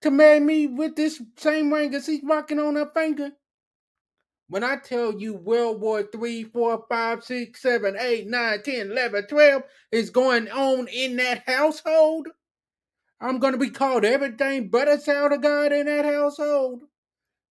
to 0.02 0.10
marry 0.12 0.38
me 0.38 0.68
with 0.68 0.94
this 0.94 1.20
same 1.36 1.72
ring 1.72 1.92
as 1.92 2.04
she's 2.06 2.22
rocking 2.22 2.60
on 2.60 2.76
her 2.76 2.92
finger. 2.94 3.32
When 4.48 4.62
I 4.62 4.76
tell 4.76 5.18
you 5.18 5.34
World 5.34 5.80
War 5.80 6.04
3, 6.04 6.44
4, 6.44 6.84
5, 6.88 7.24
6, 7.24 7.62
7, 7.62 7.96
8, 7.98 8.28
9, 8.28 8.62
10, 8.62 8.90
11, 8.92 9.26
12 9.26 9.62
is 9.90 10.10
going 10.10 10.48
on 10.50 10.86
in 10.86 11.16
that 11.16 11.42
household, 11.48 12.28
I'm 13.20 13.38
going 13.38 13.52
to 13.52 13.58
be 13.58 13.70
called 13.70 14.04
everything 14.04 14.68
but 14.68 14.88
a 14.88 14.98
child 14.98 15.32
of 15.32 15.42
God 15.42 15.72
in 15.72 15.86
that 15.86 16.04
household. 16.04 16.82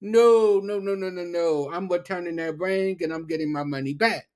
No, 0.01 0.61
no, 0.63 0.79
no, 0.79 0.95
no, 0.95 1.09
no, 1.09 1.23
no. 1.25 1.71
I'm 1.73 1.89
returning 1.89 2.37
that 2.37 2.59
ring 2.59 2.99
and 3.01 3.13
I'm 3.13 3.27
getting 3.27 3.53
my 3.53 3.63
money 3.65 3.95
back. 3.95 4.29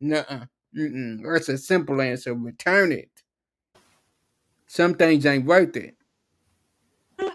Nuh-uh. 0.00 0.46
Mm-mm. 0.76 1.22
That's 1.22 1.48
a 1.48 1.58
simple 1.58 2.00
answer. 2.00 2.32
Return 2.34 2.92
it. 2.92 3.10
Some 4.66 4.94
things 4.94 5.26
ain't 5.26 5.44
worth 5.46 5.76
it. 5.76 5.96
um, 7.20 7.32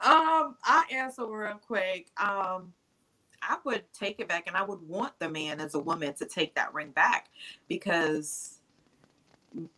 I 0.00 0.84
answer 0.92 1.26
real 1.26 1.60
quick. 1.66 2.08
Um, 2.18 2.72
I 3.40 3.58
would 3.64 3.84
take 3.92 4.20
it 4.20 4.28
back 4.28 4.44
and 4.46 4.56
I 4.56 4.62
would 4.62 4.82
want 4.82 5.12
the 5.18 5.28
man 5.28 5.60
as 5.60 5.74
a 5.74 5.78
woman 5.78 6.14
to 6.14 6.26
take 6.26 6.54
that 6.56 6.74
ring 6.74 6.90
back 6.90 7.28
because 7.68 8.60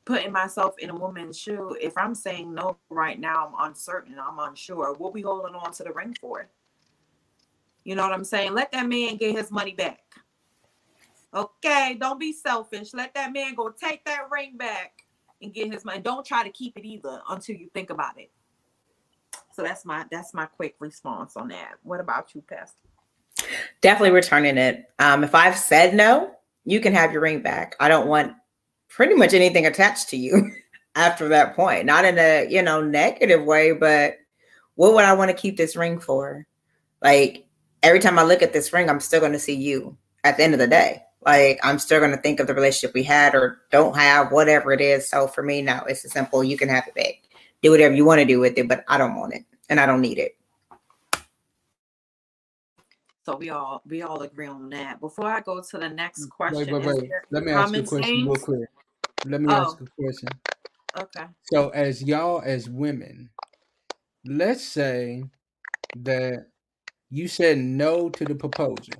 putting 0.04 0.32
myself 0.32 0.78
in 0.78 0.90
a 0.90 0.94
woman's 0.94 1.38
shoe, 1.38 1.76
if 1.80 1.96
I'm 1.96 2.14
saying 2.14 2.54
no 2.54 2.76
right 2.88 3.18
now, 3.18 3.52
I'm 3.58 3.70
uncertain, 3.70 4.16
I'm 4.18 4.38
unsure. 4.38 4.94
What 4.94 5.12
we 5.12 5.22
holding 5.22 5.54
on 5.54 5.72
to 5.72 5.84
the 5.84 5.92
ring 5.92 6.16
for? 6.20 6.48
You 7.84 7.94
know 7.94 8.02
what 8.02 8.12
I'm 8.12 8.24
saying? 8.24 8.52
Let 8.54 8.72
that 8.72 8.88
man 8.88 9.16
get 9.16 9.36
his 9.36 9.50
money 9.50 9.72
back. 9.72 10.00
Okay, 11.34 11.96
don't 12.00 12.18
be 12.18 12.32
selfish. 12.32 12.94
Let 12.94 13.14
that 13.14 13.32
man 13.32 13.54
go 13.54 13.70
take 13.70 14.04
that 14.06 14.30
ring 14.30 14.56
back 14.56 15.04
and 15.42 15.52
get 15.52 15.72
his 15.72 15.84
money. 15.84 16.00
Don't 16.00 16.24
try 16.24 16.42
to 16.42 16.50
keep 16.50 16.76
it 16.76 16.84
either 16.84 17.20
until 17.28 17.56
you 17.56 17.68
think 17.74 17.90
about 17.90 18.18
it. 18.18 18.30
So 19.52 19.62
that's 19.62 19.84
my 19.84 20.04
that's 20.10 20.34
my 20.34 20.46
quick 20.46 20.76
response 20.80 21.36
on 21.36 21.48
that. 21.48 21.74
What 21.82 22.00
about 22.00 22.34
you, 22.34 22.42
Pastor? 22.42 22.78
Definitely 23.80 24.12
returning 24.12 24.56
it. 24.58 24.90
Um, 24.98 25.24
if 25.24 25.34
I've 25.34 25.56
said 25.56 25.94
no, 25.94 26.32
you 26.64 26.80
can 26.80 26.92
have 26.94 27.12
your 27.12 27.20
ring 27.20 27.40
back. 27.40 27.76
I 27.78 27.88
don't 27.88 28.06
want 28.06 28.34
pretty 28.88 29.14
much 29.14 29.34
anything 29.34 29.66
attached 29.66 30.08
to 30.10 30.16
you 30.16 30.52
after 30.94 31.28
that 31.28 31.54
point. 31.54 31.86
Not 31.86 32.04
in 32.04 32.18
a, 32.18 32.46
you 32.48 32.62
know, 32.62 32.80
negative 32.80 33.44
way, 33.44 33.72
but 33.72 34.18
what 34.74 34.94
would 34.94 35.04
I 35.04 35.14
want 35.14 35.30
to 35.30 35.36
keep 35.36 35.56
this 35.56 35.76
ring 35.76 35.98
for? 35.98 36.46
Like 37.02 37.46
every 37.82 38.00
time 38.00 38.18
I 38.18 38.24
look 38.24 38.42
at 38.42 38.52
this 38.52 38.72
ring, 38.72 38.88
I'm 38.88 39.00
still 39.00 39.20
going 39.20 39.32
to 39.32 39.38
see 39.38 39.54
you 39.54 39.96
at 40.24 40.36
the 40.36 40.44
end 40.44 40.54
of 40.54 40.60
the 40.60 40.66
day. 40.66 41.02
Like 41.24 41.58
I'm 41.62 41.78
still 41.78 41.98
going 41.98 42.12
to 42.12 42.16
think 42.16 42.40
of 42.40 42.46
the 42.46 42.54
relationship 42.54 42.94
we 42.94 43.02
had 43.02 43.34
or 43.34 43.60
don't 43.70 43.96
have, 43.96 44.30
whatever 44.30 44.72
it 44.72 44.80
is. 44.80 45.08
So 45.08 45.26
for 45.26 45.42
me 45.42 45.60
no, 45.62 45.82
it's 45.88 46.10
simple. 46.10 46.44
You 46.44 46.56
can 46.56 46.68
have 46.68 46.86
it 46.86 46.94
back. 46.94 47.14
Do 47.62 47.70
whatever 47.70 47.94
you 47.94 48.04
want 48.04 48.20
to 48.20 48.24
do 48.26 48.38
with 48.38 48.56
it, 48.56 48.68
but 48.68 48.84
I 48.86 48.96
don't 48.96 49.16
want 49.16 49.34
it 49.34 49.44
and 49.68 49.80
I 49.80 49.86
don't 49.86 50.00
need 50.00 50.18
it. 50.18 50.35
So 53.26 53.34
we 53.34 53.50
all 53.50 53.82
we 53.84 54.02
all 54.02 54.22
agree 54.22 54.46
on 54.46 54.70
that. 54.70 55.00
Before 55.00 55.26
I 55.26 55.40
go 55.40 55.60
to 55.60 55.78
the 55.78 55.88
next 55.88 56.26
mm, 56.26 56.30
question, 56.30 56.72
wait, 56.72 56.86
wait, 56.86 57.02
wait. 57.02 57.10
Let 57.32 57.42
me 57.42 57.50
ask 57.50 57.74
you 57.74 57.80
a 57.80 57.84
question 57.84 58.24
real 58.24 58.36
quick. 58.36 58.68
Let 59.24 59.40
me 59.40 59.52
oh. 59.52 59.56
ask 59.56 59.80
a 59.80 59.86
question. 60.00 60.28
Okay. 60.96 61.24
So 61.52 61.70
as 61.70 62.04
y'all 62.04 62.40
as 62.44 62.70
women, 62.70 63.30
let's 64.24 64.62
say 64.62 65.24
that 65.96 66.46
you 67.10 67.26
said 67.26 67.58
no 67.58 68.10
to 68.10 68.24
the 68.24 68.36
proposal. 68.36 68.94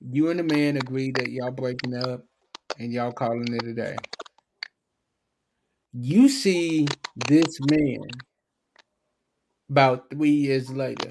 you 0.00 0.28
and 0.28 0.40
the 0.40 0.42
man 0.42 0.78
agree 0.78 1.12
that 1.12 1.30
y'all 1.30 1.52
breaking 1.52 1.94
up 1.94 2.24
and 2.80 2.92
y'all 2.92 3.12
calling 3.12 3.54
it 3.54 3.68
a 3.68 3.72
day. 3.72 3.96
You 5.92 6.28
see 6.28 6.88
this 7.28 7.60
man 7.70 8.00
about 9.70 10.10
three 10.10 10.30
years 10.30 10.70
later 10.70 11.08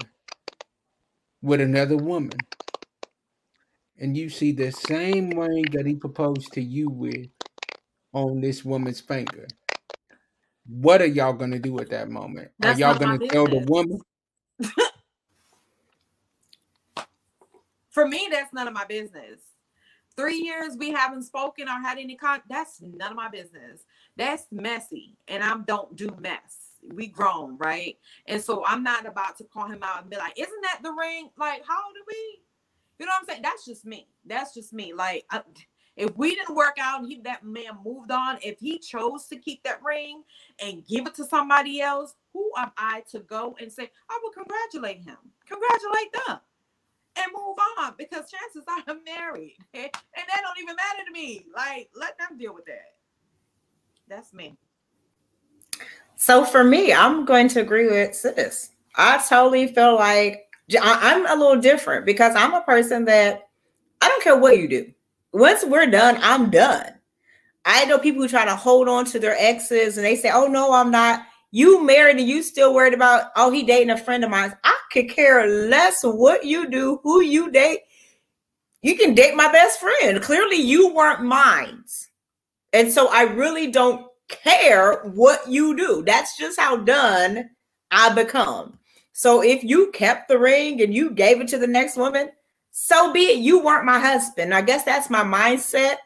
with 1.42 1.60
another 1.60 1.96
woman, 1.96 2.38
and 3.98 4.16
you 4.16 4.28
see 4.28 4.52
the 4.52 4.70
same 4.72 5.30
ring 5.30 5.64
that 5.72 5.86
he 5.86 5.94
proposed 5.94 6.52
to 6.54 6.62
you 6.62 6.88
with 6.88 7.28
on 8.12 8.40
this 8.40 8.64
woman's 8.64 9.00
finger. 9.00 9.46
What 10.66 11.00
are 11.00 11.06
y'all 11.06 11.32
gonna 11.32 11.58
do 11.58 11.78
at 11.78 11.90
that 11.90 12.08
moment? 12.08 12.50
That's 12.58 12.80
are 12.80 12.80
y'all 12.80 12.98
gonna 12.98 13.18
tell 13.18 13.46
the 13.46 13.64
woman? 13.68 14.00
For 17.90 18.06
me, 18.06 18.28
that's 18.30 18.52
none 18.52 18.68
of 18.68 18.74
my 18.74 18.84
business. 18.84 19.40
Three 20.16 20.38
years 20.38 20.76
we 20.78 20.90
haven't 20.92 21.24
spoken 21.24 21.68
or 21.68 21.80
had 21.80 21.98
any 21.98 22.16
con. 22.16 22.40
That's 22.48 22.80
none 22.80 23.10
of 23.10 23.16
my 23.16 23.28
business. 23.28 23.84
That's 24.16 24.46
messy, 24.50 25.16
and 25.28 25.44
I 25.44 25.56
don't 25.58 25.94
do 25.94 26.14
mess. 26.18 26.65
We 26.94 27.08
grown, 27.08 27.58
right? 27.58 27.98
And 28.28 28.42
so 28.42 28.64
I'm 28.66 28.82
not 28.82 29.06
about 29.06 29.38
to 29.38 29.44
call 29.44 29.68
him 29.68 29.82
out 29.82 30.02
and 30.02 30.10
be 30.10 30.16
like, 30.18 30.38
"Isn't 30.38 30.62
that 30.62 30.80
the 30.82 30.92
ring?" 30.92 31.30
Like, 31.38 31.64
how 31.66 31.74
are 31.76 31.92
we? 32.08 32.40
You 33.00 33.06
know 33.06 33.12
what 33.12 33.22
I'm 33.22 33.28
saying? 33.28 33.42
That's 33.42 33.66
just 33.66 33.86
me. 33.86 34.08
That's 34.26 34.54
just 34.54 34.72
me. 34.74 34.94
Like, 34.94 35.26
I, 35.30 35.42
if 35.96 36.16
we 36.16 36.36
didn't 36.36 36.56
work 36.56 36.76
out 36.80 37.00
and 37.02 37.08
he, 37.10 37.20
that 37.24 37.44
man 37.44 37.78
moved 37.84 38.12
on, 38.12 38.38
if 38.42 38.60
he 38.60 38.78
chose 38.80 39.28
to 39.28 39.36
keep 39.36 39.64
that 39.64 39.82
ring 39.84 40.24
and 40.60 40.86
give 40.86 41.06
it 41.06 41.14
to 41.16 41.26
somebody 41.26 41.82
else, 41.82 42.14
who 42.34 42.50
am 42.58 42.72
I 42.78 43.04
to 43.12 43.20
go 43.20 43.56
and 43.60 43.72
say, 43.72 43.90
I 44.10 44.20
will 44.22 44.32
congratulate 44.32 45.04
him, 45.04 45.18
congratulate 45.46 46.12
them, 46.14 46.40
and 47.18 47.26
move 47.34 47.56
on? 47.80 47.94
Because 47.98 48.30
chances 48.30 48.64
are 48.68 48.84
I'm 48.88 49.04
married, 49.04 49.56
and 49.74 49.90
that 49.92 50.42
don't 50.42 50.62
even 50.62 50.76
matter 50.76 51.04
to 51.06 51.12
me. 51.12 51.46
Like, 51.54 51.90
let 51.96 52.18
them 52.18 52.38
deal 52.38 52.54
with 52.54 52.66
that. 52.66 52.94
That's 54.08 54.34
me. 54.34 54.56
So 56.16 56.44
for 56.44 56.64
me, 56.64 56.92
I'm 56.92 57.24
going 57.24 57.48
to 57.48 57.60
agree 57.60 57.86
with 57.86 58.14
sis. 58.14 58.70
I 58.96 59.22
totally 59.28 59.68
feel 59.68 59.94
like 59.94 60.46
I'm 60.80 61.26
a 61.26 61.40
little 61.40 61.60
different 61.60 62.06
because 62.06 62.34
I'm 62.34 62.54
a 62.54 62.62
person 62.62 63.04
that 63.04 63.48
I 64.00 64.08
don't 64.08 64.24
care 64.24 64.36
what 64.36 64.58
you 64.58 64.66
do. 64.66 64.90
Once 65.32 65.64
we're 65.64 65.86
done, 65.86 66.18
I'm 66.22 66.50
done. 66.50 66.94
I 67.66 67.84
know 67.84 67.98
people 67.98 68.22
who 68.22 68.28
try 68.28 68.44
to 68.44 68.56
hold 68.56 68.88
on 68.88 69.04
to 69.06 69.18
their 69.18 69.36
exes 69.38 69.98
and 69.98 70.06
they 70.06 70.16
say, 70.16 70.30
"Oh 70.32 70.46
no, 70.46 70.72
I'm 70.72 70.90
not." 70.90 71.26
You 71.50 71.84
married 71.84 72.16
and 72.16 72.28
you 72.28 72.42
still 72.42 72.74
worried 72.74 72.94
about? 72.94 73.30
Oh, 73.36 73.50
he 73.50 73.62
dating 73.62 73.90
a 73.90 73.96
friend 73.96 74.24
of 74.24 74.30
mine. 74.30 74.56
I 74.64 74.76
could 74.92 75.08
care 75.08 75.46
less 75.46 76.02
what 76.02 76.44
you 76.44 76.68
do, 76.70 77.00
who 77.02 77.22
you 77.22 77.50
date. 77.50 77.80
You 78.82 78.96
can 78.96 79.14
date 79.14 79.34
my 79.36 79.50
best 79.50 79.80
friend. 79.80 80.22
Clearly, 80.22 80.56
you 80.56 80.94
weren't 80.94 81.22
mine, 81.24 81.84
and 82.72 82.90
so 82.90 83.08
I 83.08 83.22
really 83.22 83.70
don't 83.70 84.06
care 84.28 85.02
what 85.04 85.48
you 85.48 85.76
do. 85.76 86.02
That's 86.04 86.36
just 86.36 86.58
how 86.58 86.76
done 86.78 87.50
I 87.90 88.12
become. 88.12 88.78
So 89.12 89.42
if 89.42 89.64
you 89.64 89.90
kept 89.92 90.28
the 90.28 90.38
ring 90.38 90.82
and 90.82 90.94
you 90.94 91.10
gave 91.10 91.40
it 91.40 91.48
to 91.48 91.58
the 91.58 91.66
next 91.66 91.96
woman, 91.96 92.30
so 92.70 93.12
be 93.12 93.20
it. 93.20 93.38
You 93.38 93.64
weren't 93.64 93.86
my 93.86 93.98
husband. 93.98 94.52
I 94.52 94.60
guess 94.60 94.84
that's 94.84 95.08
my 95.08 95.22
mindset. 95.22 95.96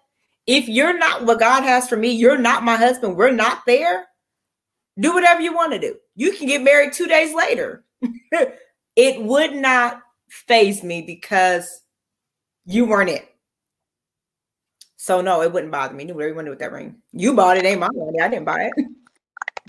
If 0.47 0.69
you're 0.69 0.97
not 0.97 1.25
what 1.27 1.41
God 1.41 1.63
has 1.65 1.89
for 1.89 1.97
me, 1.97 2.13
you're 2.13 2.39
not 2.39 2.63
my 2.63 2.77
husband. 2.77 3.17
We're 3.17 3.33
not 3.33 3.63
there. 3.67 4.07
Do 4.99 5.13
whatever 5.15 5.41
you 5.41 5.55
want 5.55 5.73
to 5.73 5.81
do. 5.81 5.97
You 6.15 6.33
can 6.33 6.47
get 6.47 6.63
married 6.63 6.93
two 6.93 7.07
days 7.07 7.35
later. 7.35 7.85
it 8.97 9.23
would 9.23 9.55
not 9.55 10.03
phase 10.29 10.85
me 10.85 11.03
because 11.03 11.83
you 12.65 12.87
weren't 12.87 13.11
it. 13.11 13.30
So 15.03 15.23
no, 15.23 15.41
it 15.41 15.51
wouldn't 15.51 15.73
bother 15.73 15.95
me. 15.95 16.05
Whatever 16.05 16.29
you 16.29 16.35
want 16.35 16.45
to 16.45 16.51
with 16.51 16.59
that 16.59 16.73
ring. 16.73 16.97
You 17.13 17.33
bought 17.33 17.57
it, 17.57 17.65
ain't 17.65 17.81
my 17.81 17.89
money. 17.91 18.21
I 18.21 18.29
didn't 18.29 18.45
buy 18.45 18.71
it. 18.77 18.85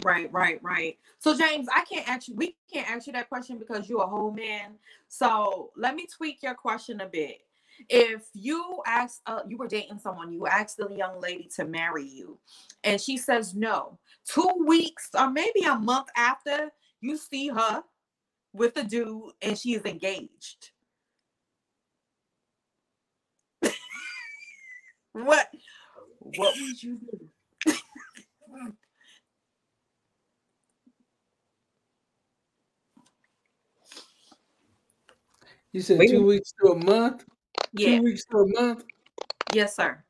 Right, 0.04 0.34
right, 0.34 0.58
right. 0.64 0.98
So 1.20 1.38
James, 1.38 1.68
I 1.72 1.84
can't 1.84 2.10
actually 2.10 2.34
we 2.34 2.56
can't 2.74 2.90
answer 2.90 3.12
that 3.12 3.30
question 3.30 3.60
because 3.60 3.88
you're 3.88 4.02
a 4.02 4.08
whole 4.08 4.32
man. 4.32 4.72
So 5.10 5.70
let 5.76 5.94
me 5.94 6.08
tweak 6.08 6.42
your 6.42 6.56
question 6.56 7.02
a 7.02 7.06
bit. 7.06 7.42
If 7.88 8.24
you 8.34 8.82
ask 8.88 9.22
uh, 9.28 9.42
you 9.48 9.58
were 9.58 9.68
dating 9.68 10.00
someone, 10.00 10.34
you 10.34 10.48
asked 10.48 10.78
the 10.78 10.90
young 10.90 11.22
lady 11.22 11.48
to 11.56 11.66
marry 11.66 12.04
you, 12.04 12.40
and 12.84 13.00
she 13.00 13.16
says 13.16 13.54
no, 13.54 14.00
two 14.26 14.50
weeks 14.66 15.10
or 15.16 15.30
maybe 15.30 15.62
a 15.66 15.76
month 15.76 16.08
after 16.18 16.72
you 17.00 17.16
see 17.16 17.50
her 17.50 17.84
with 18.54 18.76
a 18.78 18.84
dude 18.84 19.34
and 19.44 19.56
she 19.56 19.76
is 19.76 19.86
engaged. 19.86 20.71
What 25.14 25.50
what 26.20 26.54
would 26.60 26.82
you 26.84 26.98
do? 26.98 27.30
You 35.74 35.82
said 35.82 36.00
Wait. 36.00 36.10
two 36.10 36.26
weeks 36.26 36.52
to 36.62 36.72
a 36.72 36.76
month. 36.86 37.26
Yeah, 37.74 37.98
Two 37.98 38.04
weeks 38.04 38.26
to 38.26 38.38
a 38.40 38.62
month. 38.62 38.84
yes, 39.54 39.76
sir. 39.76 40.04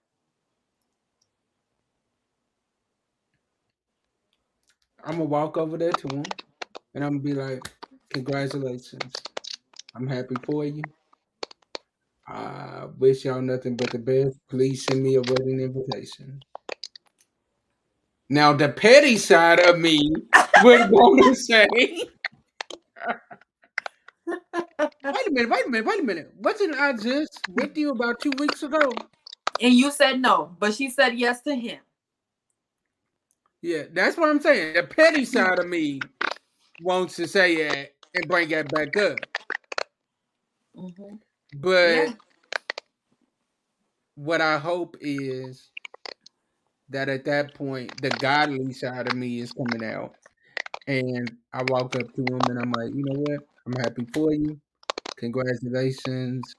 I'm 5.04 5.14
gonna 5.14 5.26
walk 5.26 5.58
over 5.58 5.78
there 5.78 5.92
to 5.92 6.08
him, 6.16 6.24
and 6.94 7.04
I'm 7.04 7.20
gonna 7.20 7.24
be 7.24 7.34
like, 7.34 7.62
"Congratulations! 8.10 9.14
I'm 9.96 10.08
happy 10.08 10.36
for 10.44 10.66
you. 10.66 10.84
I 12.34 12.88
wish 12.98 13.26
y'all 13.26 13.42
nothing 13.42 13.76
but 13.76 13.92
the 13.92 14.00
best. 14.00 14.40
Please 14.50 14.86
send 14.86 15.04
me 15.04 15.16
a 15.16 15.22
wedding 15.22 15.60
invitation." 15.60 16.42
Now, 18.30 18.54
the 18.54 18.70
petty 18.70 19.18
side 19.18 19.60
of 19.60 19.78
me 19.80 20.10
would 20.64 20.90
want 20.90 21.24
to 21.26 21.36
say, 21.36 21.68
"Wait 21.74 22.08
a 24.78 25.32
minute, 25.32 25.50
wait 25.50 25.66
a 25.66 25.70
minute, 25.70 25.86
wait 25.86 26.00
a 26.00 26.04
minute. 26.04 26.34
Wasn't 26.38 26.76
I 26.76 26.94
just 26.94 27.42
with 27.50 27.78
you 27.78 27.92
about 27.92 28.22
two 28.22 28.32
weeks 28.38 28.64
ago?" 28.64 28.94
And 29.60 29.74
you 29.74 29.92
said 29.92 30.22
no, 30.22 30.56
but 30.60 30.74
she 30.74 30.90
said 30.90 31.20
yes 31.20 31.42
to 31.42 31.54
him. 31.54 31.80
Yeah, 33.62 33.84
that's 33.92 34.18
what 34.18 34.30
I'm 34.30 34.40
saying. 34.42 34.74
The 34.76 34.84
petty 34.84 35.26
side 35.26 35.60
of 35.60 35.68
me 35.68 36.00
wants 36.82 37.18
to 37.18 37.28
say 37.28 37.68
that 37.68 37.94
and 38.16 38.28
bring 38.28 38.48
that 38.50 38.70
back 38.70 38.96
up. 38.96 39.20
Mhm. 40.76 41.20
But 41.54 42.08
Yeah. 42.08 42.16
what 44.16 44.42
I 44.42 44.58
hope 44.60 44.98
is 45.02 45.72
that 46.90 47.10
at 47.10 47.26
that 47.26 47.54
point, 47.56 48.02
the 48.02 48.12
godly 48.12 48.74
side 48.74 49.08
of 49.08 49.16
me 49.16 49.40
is 49.40 49.54
coming 49.54 49.84
out. 49.84 50.16
And 50.88 51.38
I 51.54 51.64
walk 51.64 51.96
up 51.96 52.14
to 52.16 52.22
him 52.22 52.50
and 52.50 52.60
I'm 52.60 52.74
like, 52.74 52.94
you 52.96 53.04
know 53.04 53.14
what? 53.16 53.42
I'm 53.68 53.78
happy 53.78 54.06
for 54.14 54.34
you. 54.34 54.60
Congratulations. 55.18 56.56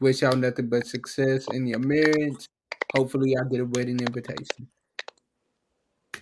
Wish 0.00 0.22
y'all 0.22 0.36
nothing 0.36 0.68
but 0.68 0.86
success 0.86 1.48
in 1.48 1.66
your 1.66 1.78
marriage. 1.80 2.48
Hopefully, 2.92 3.34
I 3.36 3.48
get 3.50 3.60
a 3.60 3.64
wedding 3.66 4.00
invitation. 4.00 4.68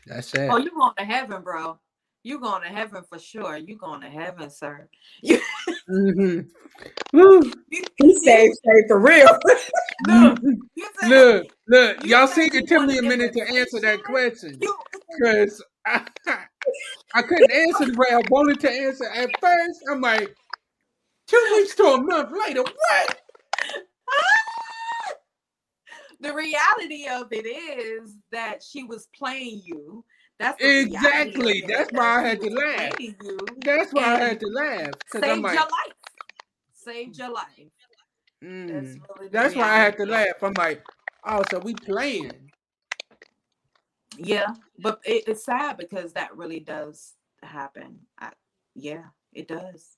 That's 0.06 0.34
it. 0.34 0.50
Oh, 0.50 0.58
you 0.58 0.70
going 0.72 0.94
to 0.98 1.04
heaven, 1.04 1.42
bro. 1.42 1.80
You 2.22 2.40
going 2.40 2.62
to 2.62 2.68
heaven 2.68 3.04
for 3.08 3.18
sure. 3.18 3.56
You 3.56 3.76
going 3.76 4.02
to 4.02 4.10
heaven, 4.10 4.50
sir. 4.50 4.88
You, 5.22 5.40
Mhm. 5.92 6.48
Woo. 7.12 7.42
you, 7.70 7.84
He 7.98 8.20
saved, 8.20 8.54
saved 8.64 8.88
for 8.88 9.00
real. 9.00 9.26
look, 10.06 10.40
you 10.74 10.88
said, 11.00 11.08
Look, 11.10 11.46
look, 11.68 12.04
You 12.04 12.10
y'all 12.10 12.26
said 12.26 12.34
see, 12.34 12.44
you 12.54 12.60
it 12.60 12.68
took 12.68 12.86
me 12.86 12.98
a 12.98 13.02
minute 13.02 13.32
to 13.34 13.42
answer 13.42 13.80
that 13.80 14.04
question 14.04 14.58
because 14.60 15.64
I, 15.86 16.06
I 17.14 17.22
couldn't 17.22 17.52
answer 17.52 17.86
the 17.86 17.96
way 17.98 18.08
I 18.12 18.22
wanted 18.30 18.60
to 18.60 18.70
answer 18.70 19.06
at 19.10 19.30
first. 19.40 19.80
I'm 19.90 20.00
like, 20.00 20.34
two 21.28 21.48
weeks 21.56 21.74
to 21.76 21.84
a 21.84 22.02
month 22.02 22.30
later, 22.46 22.62
what? 22.62 23.20
the 26.20 26.32
reality 26.32 27.08
of 27.08 27.28
it 27.32 27.46
is 27.46 28.16
that 28.30 28.62
she 28.62 28.84
was 28.84 29.08
playing 29.14 29.62
you. 29.64 30.04
That's 30.42 30.60
the 30.60 30.66
reality 30.66 30.90
of 30.90 31.04
Exactly. 31.04 31.64
That's 31.68 31.92
why 31.92 32.18
I 32.18 32.28
had 32.28 32.40
to 32.40 32.50
laugh. 32.50 32.92
That's 33.60 33.92
why 33.92 34.02
I 34.02 34.18
had 34.18 34.40
to 34.40 34.46
laugh 34.48 34.90
saved 35.12 35.24
like, 35.24 35.54
your 35.54 35.62
life. 35.62 35.94
Saved 36.72 37.18
your 37.18 37.30
life. 37.30 37.46
That's 38.40 38.96
mm. 38.96 39.00
really 39.16 39.28
that's 39.30 39.54
why 39.54 39.70
I 39.70 39.76
had 39.76 39.96
to 39.98 40.02
reality 40.02 40.02
of 40.02 40.08
it. 40.08 40.10
laugh. 40.10 40.42
I'm 40.42 40.54
like, 40.54 40.82
oh, 41.24 41.44
so 41.48 41.60
we 41.60 41.74
playing. 41.74 42.50
Yeah, 44.18 44.54
but 44.78 45.00
it, 45.04 45.24
it's 45.28 45.44
sad 45.44 45.78
because 45.78 46.12
that 46.14 46.36
really 46.36 46.60
does 46.60 47.14
happen. 47.42 48.00
I, 48.18 48.32
yeah, 48.74 49.04
it 49.32 49.46
does. 49.46 49.96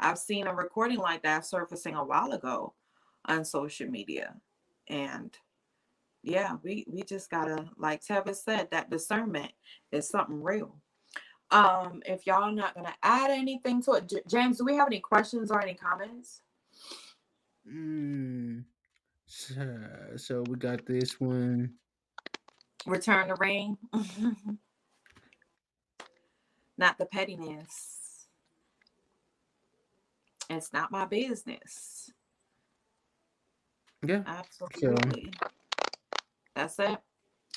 I've 0.00 0.18
seen 0.18 0.48
a 0.48 0.54
recording 0.54 0.98
like 0.98 1.22
that 1.22 1.46
surfacing 1.46 1.94
a 1.94 2.04
while 2.04 2.32
ago 2.32 2.74
on 3.26 3.44
social 3.44 3.88
media, 3.88 4.34
and 4.88 5.30
yeah, 6.24 6.56
we 6.62 6.84
we 6.88 7.02
just 7.02 7.30
gotta, 7.30 7.68
like 7.78 8.02
Tevin 8.04 8.34
said, 8.34 8.68
that 8.70 8.90
discernment 8.90 9.52
is 9.92 10.08
something 10.08 10.42
real. 10.42 10.76
Um, 11.50 12.02
if 12.06 12.26
y'all 12.26 12.52
not 12.52 12.74
gonna 12.74 12.94
add 13.02 13.30
anything 13.30 13.82
to 13.84 13.92
it, 13.92 14.08
J- 14.08 14.22
James, 14.28 14.58
do 14.58 14.64
we 14.64 14.76
have 14.76 14.88
any 14.88 15.00
questions 15.00 15.50
or 15.50 15.62
any 15.62 15.74
comments? 15.74 16.42
Mm. 17.70 18.64
So, 19.26 19.54
so 20.16 20.44
we 20.48 20.56
got 20.56 20.84
this 20.86 21.20
one. 21.20 21.74
Return 22.86 23.28
the 23.28 23.36
ring, 23.36 23.78
not 26.78 26.98
the 26.98 27.06
pettiness. 27.06 28.26
It's 30.50 30.72
not 30.72 30.92
my 30.92 31.06
business. 31.06 32.12
Yeah. 34.06 34.22
Absolutely. 34.26 35.32
That's 36.54 36.78
it. 36.78 36.98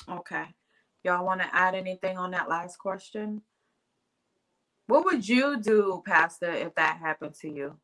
Okay. 0.08 0.44
Y'all 1.04 1.24
want 1.24 1.40
to 1.40 1.54
add 1.54 1.74
anything 1.74 2.18
on 2.18 2.32
that 2.32 2.48
last 2.48 2.78
question? 2.78 3.42
What 4.86 5.04
would 5.04 5.28
you 5.28 5.60
do, 5.60 6.02
Pastor, 6.06 6.50
if 6.50 6.74
that 6.74 6.98
happened 6.98 7.34
to 7.40 7.48
you? 7.48 7.76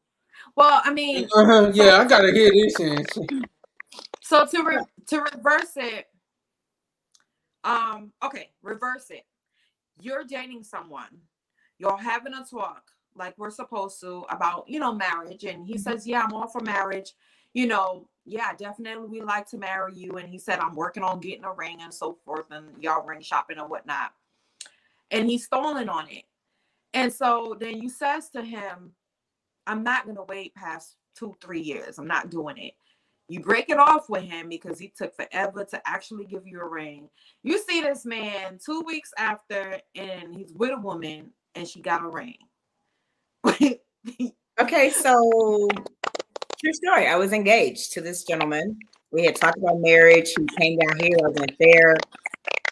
Well, 0.57 0.81
I 0.85 0.93
mean, 0.93 1.29
uh-huh, 1.37 1.71
yeah, 1.75 1.99
I 1.99 2.05
gotta 2.07 2.33
hear 2.33 2.51
this 2.51 2.81
answer. 2.81 3.23
So 4.23 4.47
to 4.47 4.63
re- 4.65 4.85
to 5.09 5.21
reverse 5.21 5.73
it, 5.77 6.07
um, 7.63 8.13
okay, 8.23 8.51
reverse 8.63 9.11
it. 9.11 9.25
You're 10.01 10.25
dating 10.25 10.65
someone, 10.65 11.21
you're 11.79 11.97
having 11.97 12.35
a 12.35 12.45
talk 12.45 12.83
like 13.17 13.35
we're 13.39 13.51
supposed 13.51 14.01
to 14.01 14.25
about 14.31 14.65
you 14.67 14.81
know 14.81 14.95
marriage, 14.95 15.45
and 15.45 15.67
he 15.67 15.79
says, 15.79 16.07
"Yeah, 16.07 16.23
I'm 16.23 16.33
all 16.33 16.49
for 16.49 16.61
marriage." 16.61 17.13
You 17.53 17.67
know, 17.67 18.09
yeah, 18.27 18.53
definitely 18.57 19.09
we 19.09 19.21
like 19.21 19.49
to 19.51 19.59
marry 19.59 19.95
you. 19.95 20.13
And 20.13 20.29
he 20.29 20.39
said, 20.39 20.59
I'm 20.59 20.75
working 20.75 21.03
on 21.03 21.21
getting 21.21 21.45
a 21.45 21.53
ring 21.53 21.79
and 21.83 21.93
so 21.93 22.19
forth, 22.25 22.47
and 22.51 22.67
y'all 22.83 23.05
ring 23.05 23.21
shopping 23.21 23.59
and 23.59 23.69
whatnot. 23.69 24.13
And 25.11 25.29
he's 25.29 25.45
stalling 25.45 25.89
on 25.89 26.09
it. 26.09 26.25
And 26.95 27.13
so 27.13 27.57
then 27.59 27.83
you 27.83 27.89
says 27.89 28.31
to 28.31 28.43
him, 28.43 28.93
I'm 29.67 29.83
not 29.83 30.07
gonna 30.07 30.25
wait 30.25 30.55
past 30.55 30.97
two, 31.17 31.35
three 31.41 31.61
years. 31.61 31.99
I'm 31.99 32.07
not 32.07 32.31
doing 32.31 32.57
it. 32.59 32.75
You 33.29 33.41
break 33.41 33.71
it 33.71 33.79
off 33.79 34.11
with 34.11 34.23
him 34.23 34.49
because 34.49 34.79
he 34.79 34.93
took 34.97 35.17
forever 35.17 35.65
to 35.65 35.89
actually 35.89 36.27
give 36.27 36.47
you 36.47 36.61
a 36.61 36.69
ring. 36.69 37.09
You 37.43 37.59
see 37.59 37.81
this 37.81 38.05
man 38.05 38.59
two 38.65 38.83
weeks 38.83 39.13
after, 39.17 39.79
and 39.95 40.35
he's 40.35 40.53
with 40.53 40.73
a 40.73 40.81
woman, 40.81 41.31
and 41.55 41.67
she 41.67 41.81
got 41.81 42.05
a 42.05 42.09
ring. 42.09 42.37
okay, 44.61 44.91
so 44.91 45.69
true 46.65 46.73
story. 46.73 47.07
I 47.07 47.17
was 47.17 47.33
engaged 47.33 47.93
to 47.93 48.01
this 48.01 48.25
gentleman. 48.25 48.79
We 49.11 49.25
had 49.25 49.37
talked 49.37 49.59
about 49.59 49.81
marriage. 49.81 50.33
He 50.37 50.47
came 50.59 50.79
down 50.79 50.99
here. 50.99 51.17
I 51.19 51.29
went 51.29 51.53
there. 51.61 51.97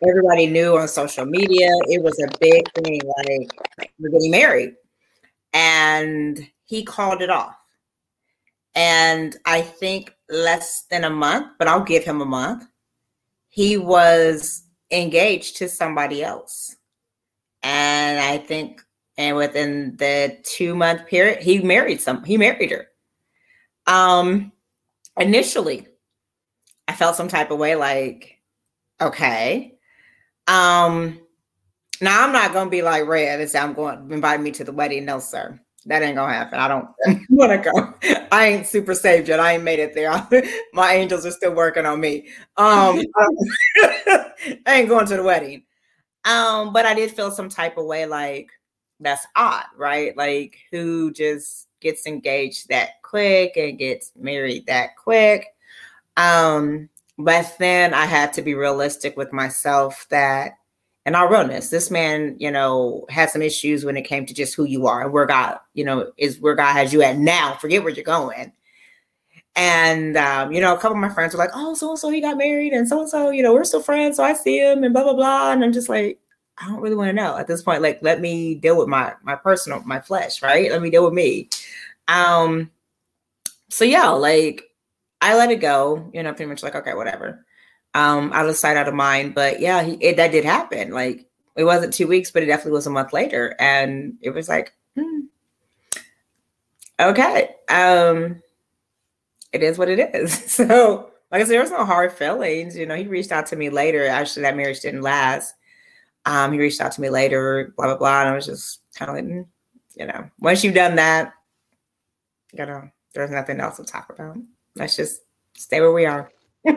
Everybody 0.06 0.46
knew 0.46 0.78
on 0.78 0.88
social 0.88 1.26
media. 1.26 1.68
It 1.88 2.02
was 2.02 2.18
a 2.18 2.38
big 2.40 2.64
thing. 2.72 3.00
Like 3.78 3.92
we're 3.98 4.10
getting 4.10 4.30
married, 4.30 4.74
and 5.52 6.40
he 6.64 6.84
called 6.84 7.22
it 7.22 7.30
off. 7.30 7.54
And 8.74 9.36
I 9.44 9.60
think 9.60 10.14
less 10.30 10.86
than 10.90 11.04
a 11.04 11.10
month, 11.10 11.48
but 11.58 11.68
I'll 11.68 11.84
give 11.84 12.04
him 12.04 12.22
a 12.22 12.26
month. 12.26 12.64
He 13.48 13.76
was 13.76 14.64
engaged 14.90 15.58
to 15.58 15.68
somebody 15.68 16.24
else, 16.24 16.74
and 17.62 18.18
I 18.18 18.38
think, 18.38 18.82
and 19.18 19.36
within 19.36 19.96
the 19.98 20.38
two 20.42 20.74
month 20.74 21.06
period, 21.06 21.42
he 21.42 21.60
married 21.60 22.00
some. 22.00 22.24
He 22.24 22.38
married 22.38 22.70
her 22.70 22.88
um, 23.86 24.52
initially, 25.18 25.86
I 26.88 26.94
felt 26.94 27.16
some 27.16 27.28
type 27.28 27.50
of 27.50 27.58
way 27.58 27.74
like, 27.74 28.38
okay. 29.00 29.74
Um, 30.46 31.20
now 32.00 32.24
I'm 32.24 32.32
not 32.32 32.52
gonna 32.52 32.70
be 32.70 32.82
like 32.82 33.06
red 33.06 33.40
and 33.40 33.48
say 33.48 33.58
I'm 33.58 33.74
going 33.74 34.08
to 34.08 34.14
invite 34.14 34.40
me 34.40 34.50
to 34.52 34.64
the 34.64 34.72
wedding. 34.72 35.04
No, 35.04 35.18
sir. 35.18 35.58
That 35.86 36.02
ain't 36.02 36.16
gonna 36.16 36.32
happen. 36.32 36.58
I 36.58 36.68
don't 36.68 36.88
want 37.30 37.52
to 37.52 37.70
go. 37.70 37.94
I 38.30 38.46
ain't 38.46 38.66
super 38.66 38.94
saved 38.94 39.28
yet. 39.28 39.40
I 39.40 39.54
ain't 39.54 39.64
made 39.64 39.78
it 39.78 39.94
there. 39.94 40.12
My 40.72 40.94
angels 40.94 41.26
are 41.26 41.30
still 41.30 41.54
working 41.54 41.86
on 41.86 42.00
me. 42.00 42.28
Um, 42.56 43.00
I 43.76 44.32
ain't 44.66 44.88
going 44.88 45.06
to 45.06 45.16
the 45.16 45.22
wedding. 45.22 45.64
Um, 46.24 46.72
but 46.72 46.86
I 46.86 46.94
did 46.94 47.10
feel 47.10 47.32
some 47.32 47.48
type 47.48 47.78
of 47.78 47.86
way 47.86 48.06
like 48.06 48.50
that's 49.00 49.26
odd, 49.34 49.64
right? 49.76 50.16
Like 50.16 50.56
who 50.70 51.12
just 51.12 51.66
gets 51.82 52.06
engaged 52.06 52.68
that 52.68 53.02
quick 53.02 53.56
and 53.56 53.78
gets 53.78 54.12
married 54.16 54.66
that 54.66 54.96
quick. 54.96 55.48
Um, 56.16 56.88
but 57.18 57.54
then 57.58 57.94
I 57.94 58.06
had 58.06 58.32
to 58.34 58.42
be 58.42 58.54
realistic 58.54 59.16
with 59.16 59.32
myself 59.32 60.06
that, 60.10 60.52
in 61.04 61.14
I'll 61.14 61.28
this. 61.48 61.68
This 61.68 61.90
man, 61.90 62.36
you 62.38 62.50
know, 62.50 63.04
had 63.10 63.28
some 63.28 63.42
issues 63.42 63.84
when 63.84 63.96
it 63.96 64.02
came 64.02 64.24
to 64.24 64.34
just 64.34 64.54
who 64.54 64.64
you 64.64 64.86
are 64.86 65.02
and 65.02 65.12
where 65.12 65.26
God, 65.26 65.58
you 65.74 65.84
know, 65.84 66.12
is 66.16 66.40
where 66.40 66.54
God 66.54 66.72
has 66.72 66.92
you 66.92 67.02
at 67.02 67.18
now. 67.18 67.54
Forget 67.54 67.82
where 67.82 67.92
you're 67.92 68.04
going. 68.04 68.52
And 69.54 70.16
um, 70.16 70.52
you 70.52 70.60
know, 70.60 70.74
a 70.74 70.78
couple 70.78 70.96
of 70.96 71.02
my 71.02 71.10
friends 71.10 71.34
were 71.34 71.38
like, 71.38 71.50
"Oh, 71.54 71.74
so 71.74 71.90
and 71.90 71.98
so 71.98 72.08
he 72.08 72.22
got 72.22 72.38
married, 72.38 72.72
and 72.72 72.88
so 72.88 73.00
and 73.00 73.08
so, 73.08 73.30
you 73.30 73.42
know, 73.42 73.52
we're 73.52 73.64
still 73.64 73.82
friends, 73.82 74.16
so 74.16 74.24
I 74.24 74.32
see 74.32 74.58
him, 74.58 74.82
and 74.82 74.94
blah 74.94 75.02
blah 75.02 75.12
blah." 75.12 75.52
And 75.52 75.62
I'm 75.62 75.72
just 75.74 75.90
like, 75.90 76.18
I 76.62 76.68
don't 76.68 76.80
really 76.80 76.94
want 76.94 77.08
to 77.08 77.12
know 77.12 77.36
at 77.36 77.48
this 77.48 77.62
point. 77.62 77.82
Like, 77.82 77.98
let 78.02 78.20
me 78.20 78.54
deal 78.54 78.78
with 78.78 78.88
my 78.88 79.14
my 79.22 79.34
personal, 79.34 79.82
my 79.82 80.00
flesh, 80.00 80.42
right? 80.42 80.70
Let 80.70 80.80
me 80.80 80.90
deal 80.90 81.04
with 81.04 81.14
me. 81.14 81.48
Um, 82.06 82.70
so 83.68 83.84
yeah, 83.84 84.10
like 84.10 84.62
I 85.20 85.36
let 85.36 85.50
it 85.50 85.56
go, 85.60 86.10
you 86.14 86.22
know, 86.22 86.32
pretty 86.32 86.48
much 86.48 86.62
like, 86.62 86.74
okay, 86.76 86.94
whatever. 86.94 87.44
Um, 87.94 88.32
out 88.32 88.48
of 88.48 88.56
sight, 88.56 88.76
out 88.76 88.88
of 88.88 88.94
mind. 88.94 89.34
But 89.34 89.60
yeah, 89.60 89.82
he, 89.82 89.94
it, 89.94 90.16
that 90.16 90.32
did 90.32 90.44
happen. 90.44 90.92
Like 90.92 91.26
it 91.56 91.64
wasn't 91.64 91.94
two 91.94 92.06
weeks, 92.06 92.30
but 92.30 92.42
it 92.42 92.46
definitely 92.46 92.72
was 92.72 92.86
a 92.86 92.90
month 92.90 93.12
later. 93.12 93.56
And 93.58 94.18
it 94.20 94.30
was 94.30 94.48
like, 94.48 94.72
hmm, 94.96 95.20
okay. 97.00 97.56
Um, 97.68 98.40
it 99.52 99.62
is 99.62 99.78
what 99.78 99.88
it 99.88 100.14
is. 100.14 100.32
So 100.52 101.10
like 101.30 101.40
I 101.40 101.44
said, 101.44 101.52
there 101.52 101.62
was 101.62 101.70
no 101.70 101.84
hard 101.84 102.12
feelings. 102.12 102.76
You 102.76 102.84
know, 102.86 102.94
he 102.94 103.06
reached 103.06 103.32
out 103.32 103.46
to 103.46 103.56
me 103.56 103.70
later. 103.70 104.06
Actually, 104.06 104.42
that 104.42 104.56
marriage 104.56 104.80
didn't 104.80 105.00
last. 105.00 105.54
Um, 106.24 106.52
he 106.52 106.58
reached 106.58 106.80
out 106.80 106.92
to 106.92 107.00
me 107.00 107.10
later, 107.10 107.72
blah, 107.76 107.86
blah, 107.86 107.96
blah. 107.96 108.20
And 108.20 108.28
I 108.30 108.34
was 108.34 108.46
just 108.46 108.80
kind 108.94 109.10
of 109.10 109.16
like, 109.16 109.24
mm, 109.24 109.46
you 109.96 110.06
know, 110.06 110.30
once 110.38 110.62
you've 110.62 110.74
done 110.74 110.96
that, 110.96 111.32
you 112.52 112.64
know, 112.64 112.88
there's 113.14 113.30
nothing 113.30 113.60
else 113.60 113.76
to 113.76 113.84
talk 113.84 114.10
about. 114.10 114.36
Let's 114.76 114.96
just 114.96 115.22
stay 115.56 115.80
where 115.80 115.92
we 115.92 116.06
are. 116.06 116.30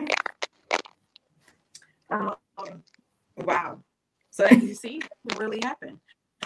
um, 2.10 2.34
wow. 3.36 3.80
So 4.30 4.46
you 4.50 4.74
see, 4.74 5.00
it 5.28 5.38
really 5.38 5.60
happened. 5.62 5.98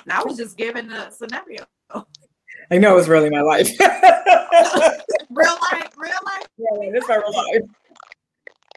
And 0.05 0.12
I 0.12 0.22
was 0.22 0.36
just 0.36 0.56
giving 0.56 0.90
a 0.90 1.10
scenario. 1.10 1.64
I 2.70 2.78
know 2.78 2.93
it 2.93 2.97
was 2.97 3.09
really 3.09 3.31
my 3.31 3.40
life. 3.40 3.68
real 3.81 5.56
life, 5.72 5.90
real 5.97 6.12
life. 6.24 6.47
Yeah, 6.56 6.68
it's 6.82 7.09
my 7.09 7.16
real 7.16 7.32
life. 7.32 7.62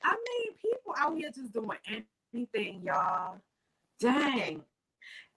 I 0.04 0.16
mean, 0.16 0.54
people 0.62 0.95
out 0.98 1.16
here 1.16 1.30
just 1.34 1.54
doing 1.54 1.78
anything, 2.34 2.82
y'all. 2.84 3.38
Dang. 3.99 4.64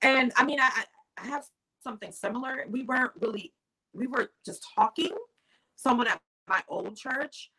And 0.02 0.32
I 0.36 0.44
mean, 0.44 0.60
I, 0.60 0.84
I 1.18 1.26
have 1.26 1.44
something 1.82 2.12
similar. 2.12 2.64
We 2.68 2.82
weren't 2.82 3.12
really 3.20 3.52
we 3.92 4.06
were 4.06 4.30
just 4.44 4.66
talking, 4.74 5.12
someone 5.74 6.06
at 6.06 6.20
my 6.48 6.62
old 6.68 6.96
church, 6.96 7.50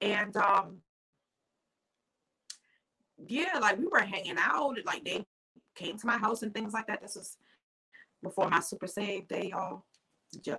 and 0.00 0.36
um 0.36 0.78
yeah, 3.26 3.58
like 3.60 3.78
we 3.78 3.86
were 3.86 4.00
hanging 4.00 4.36
out, 4.38 4.76
like 4.84 5.04
they 5.04 5.24
came 5.74 5.96
to 5.98 6.06
my 6.06 6.18
house 6.18 6.42
and 6.42 6.52
things 6.52 6.72
like 6.72 6.86
that. 6.88 7.02
This 7.02 7.16
was 7.16 7.36
before 8.22 8.48
my 8.48 8.60
super 8.60 8.86
save 8.86 9.28
day, 9.28 9.50
y'all. 9.50 9.84
Judge 10.40 10.58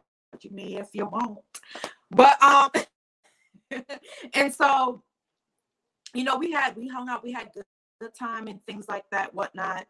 me 0.52 0.78
if 0.78 0.90
you 0.94 1.06
won't. 1.06 1.40
But 2.12 2.42
um 2.42 2.70
and 4.34 4.54
so 4.54 5.04
you 6.14 6.24
know 6.24 6.38
we 6.38 6.52
had 6.52 6.76
we 6.76 6.88
hung 6.88 7.10
out, 7.10 7.24
we 7.24 7.32
had 7.32 7.50
good, 7.54 7.66
good 8.04 8.16
time 8.16 8.48
and 8.48 8.66
things 8.66 8.88
like 8.90 9.06
that, 9.12 9.34
whatnot. 9.34 9.88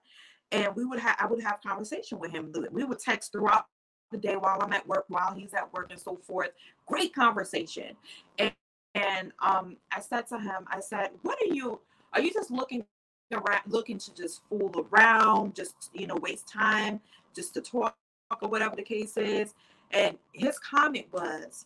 And 0.52 0.76
we 0.76 0.85
would 0.85 0.99
have 0.99 1.18
I 1.19 1.26
would 1.27 1.44
have 1.44 1.61
conversation 1.65 2.19
with 2.19 2.31
him. 2.31 2.53
We 2.72 2.84
would 2.84 2.99
text 2.99 3.31
throughout 3.31 3.65
the 4.11 4.18
day 4.19 4.35
while 4.35 4.60
I'm 4.61 4.73
at 4.73 4.88
work, 4.88 5.06
while 5.10 5.34
he's 5.35 5.53
at 5.53 5.73
work, 5.73 5.91
and 5.91 5.99
so 5.99 6.18
forth. 6.18 6.52
Great 6.88 7.14
conversation. 7.15 7.95
And, 8.40 8.53
and 8.95 9.31
um, 9.44 9.77
I 9.91 10.02
said 10.02 10.27
to 10.27 10.40
him, 10.40 10.65
I 10.68 10.80
said, 10.80 11.10
"What 11.23 11.40
are 11.41 11.53
you? 11.53 11.80
Are 12.14 12.22
you 12.22 12.31
just 12.31 12.52
looking 12.52 12.85
around, 13.34 13.64
looking 13.68 13.98
to 13.98 14.14
just 14.14 14.41
fool 14.49 14.88
around, 14.91 15.56
just 15.56 15.90
you 15.94 16.07
know, 16.07 16.15
waste 16.18 16.48
time, 16.48 17.02
just 17.35 17.56
to 17.56 17.61
talk 17.61 17.98
or 18.41 18.49
whatever 18.49 18.76
the 18.76 18.84
case 18.84 19.18
is?" 19.18 19.56
And 19.91 20.18
his 20.34 20.60
comment 20.60 21.07
was, 21.11 21.65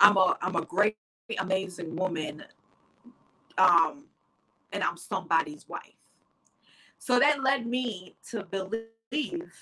"I'm 0.00 0.16
a 0.16 0.36
I'm 0.42 0.56
a 0.56 0.62
great, 0.64 0.96
amazing 1.38 1.96
woman, 1.96 2.44
um, 3.58 4.04
and 4.72 4.82
I'm 4.82 4.96
somebody's 4.96 5.68
wife." 5.68 5.94
So 6.98 7.18
that 7.18 7.42
led 7.42 7.66
me 7.66 8.16
to 8.30 8.44
believe 8.44 9.52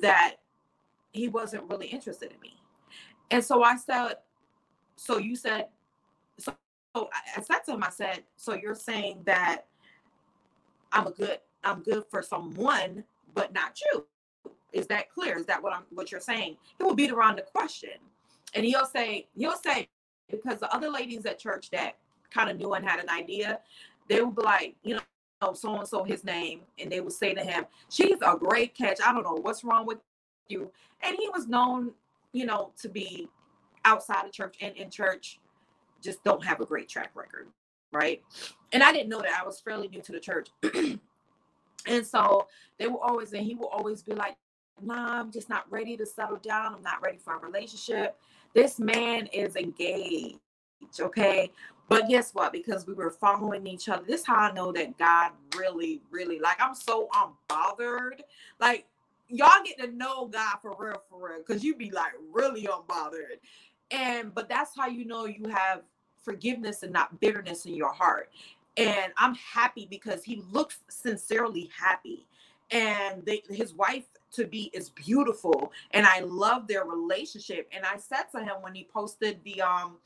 that 0.00 0.36
he 1.12 1.28
wasn't 1.28 1.68
really 1.70 1.86
interested 1.86 2.32
in 2.32 2.40
me. 2.40 2.60
And 3.30 3.42
so 3.42 3.62
I 3.62 3.76
said, 3.76 4.16
so 4.96 5.18
you 5.18 5.36
said, 5.36 5.68
so, 6.38 6.54
so 6.94 7.08
I 7.36 7.40
said 7.40 7.60
to 7.66 7.72
him, 7.72 7.84
I 7.84 7.90
said, 7.90 8.24
so 8.36 8.54
you're 8.54 8.74
saying 8.74 9.22
that 9.26 9.66
I'm 10.92 11.06
a 11.06 11.10
good, 11.10 11.38
I'm 11.64 11.82
good 11.82 12.04
for 12.10 12.22
someone, 12.22 13.04
but 13.34 13.52
not 13.52 13.80
you. 13.80 14.06
Is 14.72 14.86
that 14.88 15.10
clear? 15.10 15.38
Is 15.38 15.46
that 15.46 15.62
what 15.62 15.72
I'm 15.72 15.84
what 15.90 16.10
you're 16.10 16.20
saying? 16.20 16.56
He 16.78 16.84
will 16.84 16.94
beat 16.94 17.10
around 17.10 17.38
the 17.38 17.42
question. 17.42 17.90
And 18.54 18.64
he'll 18.64 18.86
say, 18.86 19.28
he'll 19.36 19.56
say, 19.56 19.88
because 20.30 20.60
the 20.60 20.72
other 20.74 20.90
ladies 20.90 21.26
at 21.26 21.38
church 21.38 21.70
that 21.70 21.96
kind 22.30 22.50
of 22.50 22.56
knew 22.58 22.74
and 22.74 22.86
had 22.86 23.00
an 23.00 23.08
idea, 23.08 23.60
they 24.08 24.22
would 24.22 24.36
be 24.36 24.42
like, 24.42 24.76
you 24.84 24.96
know, 24.96 25.54
so 25.54 25.76
and 25.78 25.88
so 25.88 26.04
his 26.04 26.24
name, 26.24 26.62
and 26.78 26.92
they 26.92 27.00
would 27.00 27.12
say 27.12 27.34
to 27.34 27.42
him, 27.42 27.66
"She's 27.90 28.18
a 28.22 28.36
great 28.38 28.74
catch. 28.74 29.00
I 29.04 29.12
don't 29.12 29.24
know 29.24 29.34
what's 29.42 29.64
wrong 29.64 29.86
with 29.86 29.98
you." 30.48 30.72
And 31.02 31.16
he 31.18 31.28
was 31.30 31.48
known, 31.48 31.92
you 32.32 32.46
know, 32.46 32.72
to 32.82 32.88
be 32.88 33.28
outside 33.84 34.26
of 34.26 34.32
church 34.32 34.56
and 34.62 34.76
in 34.76 34.90
church, 34.90 35.40
just 36.02 36.24
don't 36.24 36.44
have 36.44 36.60
a 36.60 36.66
great 36.66 36.88
track 36.88 37.12
record. 37.16 37.48
right? 37.92 38.22
And 38.72 38.82
I 38.82 38.92
didn't 38.92 39.08
know 39.08 39.20
that 39.22 39.40
I 39.42 39.46
was 39.46 39.60
fairly 39.60 39.88
new 39.88 40.02
to 40.02 40.12
the 40.12 40.20
church. 40.20 40.50
and 41.86 42.06
so 42.06 42.48
they 42.78 42.88
were 42.88 43.02
always, 43.02 43.32
and 43.32 43.44
he 43.46 43.54
will 43.54 43.68
always 43.68 44.02
be 44.02 44.14
like, 44.14 44.36
nah, 44.82 45.20
I'm 45.20 45.32
just 45.32 45.48
not 45.48 45.70
ready 45.70 45.96
to 45.98 46.06
settle 46.06 46.38
down. 46.38 46.74
I'm 46.74 46.82
not 46.82 47.02
ready 47.02 47.18
for 47.18 47.36
a 47.36 47.38
relationship. 47.40 48.16
This 48.54 48.78
man 48.80 49.26
is 49.28 49.56
engaged, 49.56 50.38
okay? 51.00 51.52
But 51.88 52.08
guess 52.08 52.32
what? 52.34 52.52
Because 52.52 52.86
we 52.86 52.94
were 52.94 53.10
following 53.10 53.66
each 53.66 53.88
other, 53.88 54.04
this 54.06 54.24
how 54.26 54.36
I 54.36 54.52
know 54.52 54.72
that 54.72 54.98
God 54.98 55.32
really, 55.56 56.02
really 56.10 56.38
like 56.40 56.58
I'm 56.60 56.74
so 56.74 57.08
unbothered. 57.14 58.20
Like 58.60 58.86
y'all 59.28 59.62
get 59.64 59.78
to 59.80 59.88
know 59.88 60.26
God 60.26 60.58
for 60.62 60.74
real, 60.78 61.02
for 61.10 61.28
real, 61.30 61.38
because 61.46 61.64
you 61.64 61.76
be 61.76 61.90
like 61.90 62.12
really 62.32 62.64
unbothered. 62.68 63.38
And 63.92 64.34
but 64.34 64.48
that's 64.48 64.76
how 64.76 64.88
you 64.88 65.04
know 65.04 65.26
you 65.26 65.48
have 65.50 65.82
forgiveness 66.24 66.82
and 66.82 66.92
not 66.92 67.20
bitterness 67.20 67.66
in 67.66 67.74
your 67.74 67.92
heart. 67.92 68.30
And 68.78 69.12
I'm 69.18 69.36
happy 69.36 69.86
because 69.90 70.24
he 70.24 70.42
looks 70.52 70.78
sincerely 70.88 71.70
happy. 71.78 72.26
And 72.72 73.24
they, 73.24 73.42
his 73.48 73.74
wife 73.74 74.06
to 74.32 74.46
be 74.46 74.70
is 74.74 74.90
beautiful. 74.90 75.72
And 75.92 76.06
I 76.06 76.20
love 76.22 76.66
their 76.66 76.84
relationship. 76.84 77.68
And 77.72 77.86
I 77.86 77.98
said 77.98 78.24
to 78.34 78.40
him 78.40 78.56
when 78.62 78.74
he 78.74 78.88
posted 78.92 79.40
the 79.44 79.62
um 79.62 79.98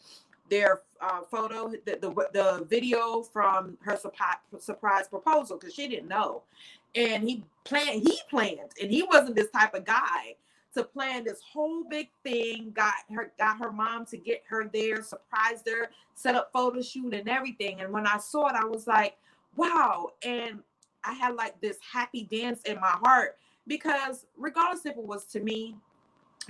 their 0.51 0.83
uh, 1.01 1.23
photo, 1.31 1.71
the, 1.71 1.99
the, 2.01 2.29
the 2.33 2.67
video 2.69 3.23
from 3.23 3.79
her 3.81 3.97
surprise, 3.97 4.37
surprise 4.59 5.09
proposal 5.09 5.57
because 5.59 5.75
she 5.75 5.89
didn't 5.89 6.09
know, 6.09 6.43
and 6.95 7.23
he 7.29 7.45
planned. 7.65 8.03
He 8.03 8.19
planned, 8.29 8.73
and 8.81 8.91
he 8.91 9.03
wasn't 9.03 9.37
this 9.37 9.51
type 9.51 9.75
of 9.75 9.85
guy 9.85 10.37
to 10.75 10.85
plan 10.85 11.25
this 11.25 11.41
whole 11.41 11.85
big 11.85 12.09
thing. 12.23 12.73
Got 12.75 12.95
her, 13.15 13.33
got 13.39 13.59
her 13.59 13.73
mom 13.73 14.07
to 14.07 14.17
get 14.17 14.43
her 14.49 14.69
there, 14.73 15.03
surprised 15.03 15.69
her, 15.69 15.91
set 16.15 16.35
up 16.35 16.51
photo 16.53 16.83
shoot 16.83 17.15
and 17.15 17.29
everything. 17.29 17.81
And 17.81 17.93
when 17.93 18.07
I 18.07 18.19
saw 18.19 18.49
it, 18.49 18.55
I 18.55 18.65
was 18.65 18.87
like, 18.87 19.17
wow! 19.57 20.11
And 20.23 20.61
I 21.05 21.15
had 21.15 21.35
like 21.35 21.61
this 21.61 21.79
happy 21.93 22.29
dance 22.31 22.61
in 22.63 22.79
my 22.81 22.97
heart 23.03 23.39
because 23.67 24.27
regardless 24.37 24.87
if 24.87 24.97
it 24.97 25.05
was 25.05 25.25
to 25.27 25.41
me, 25.41 25.77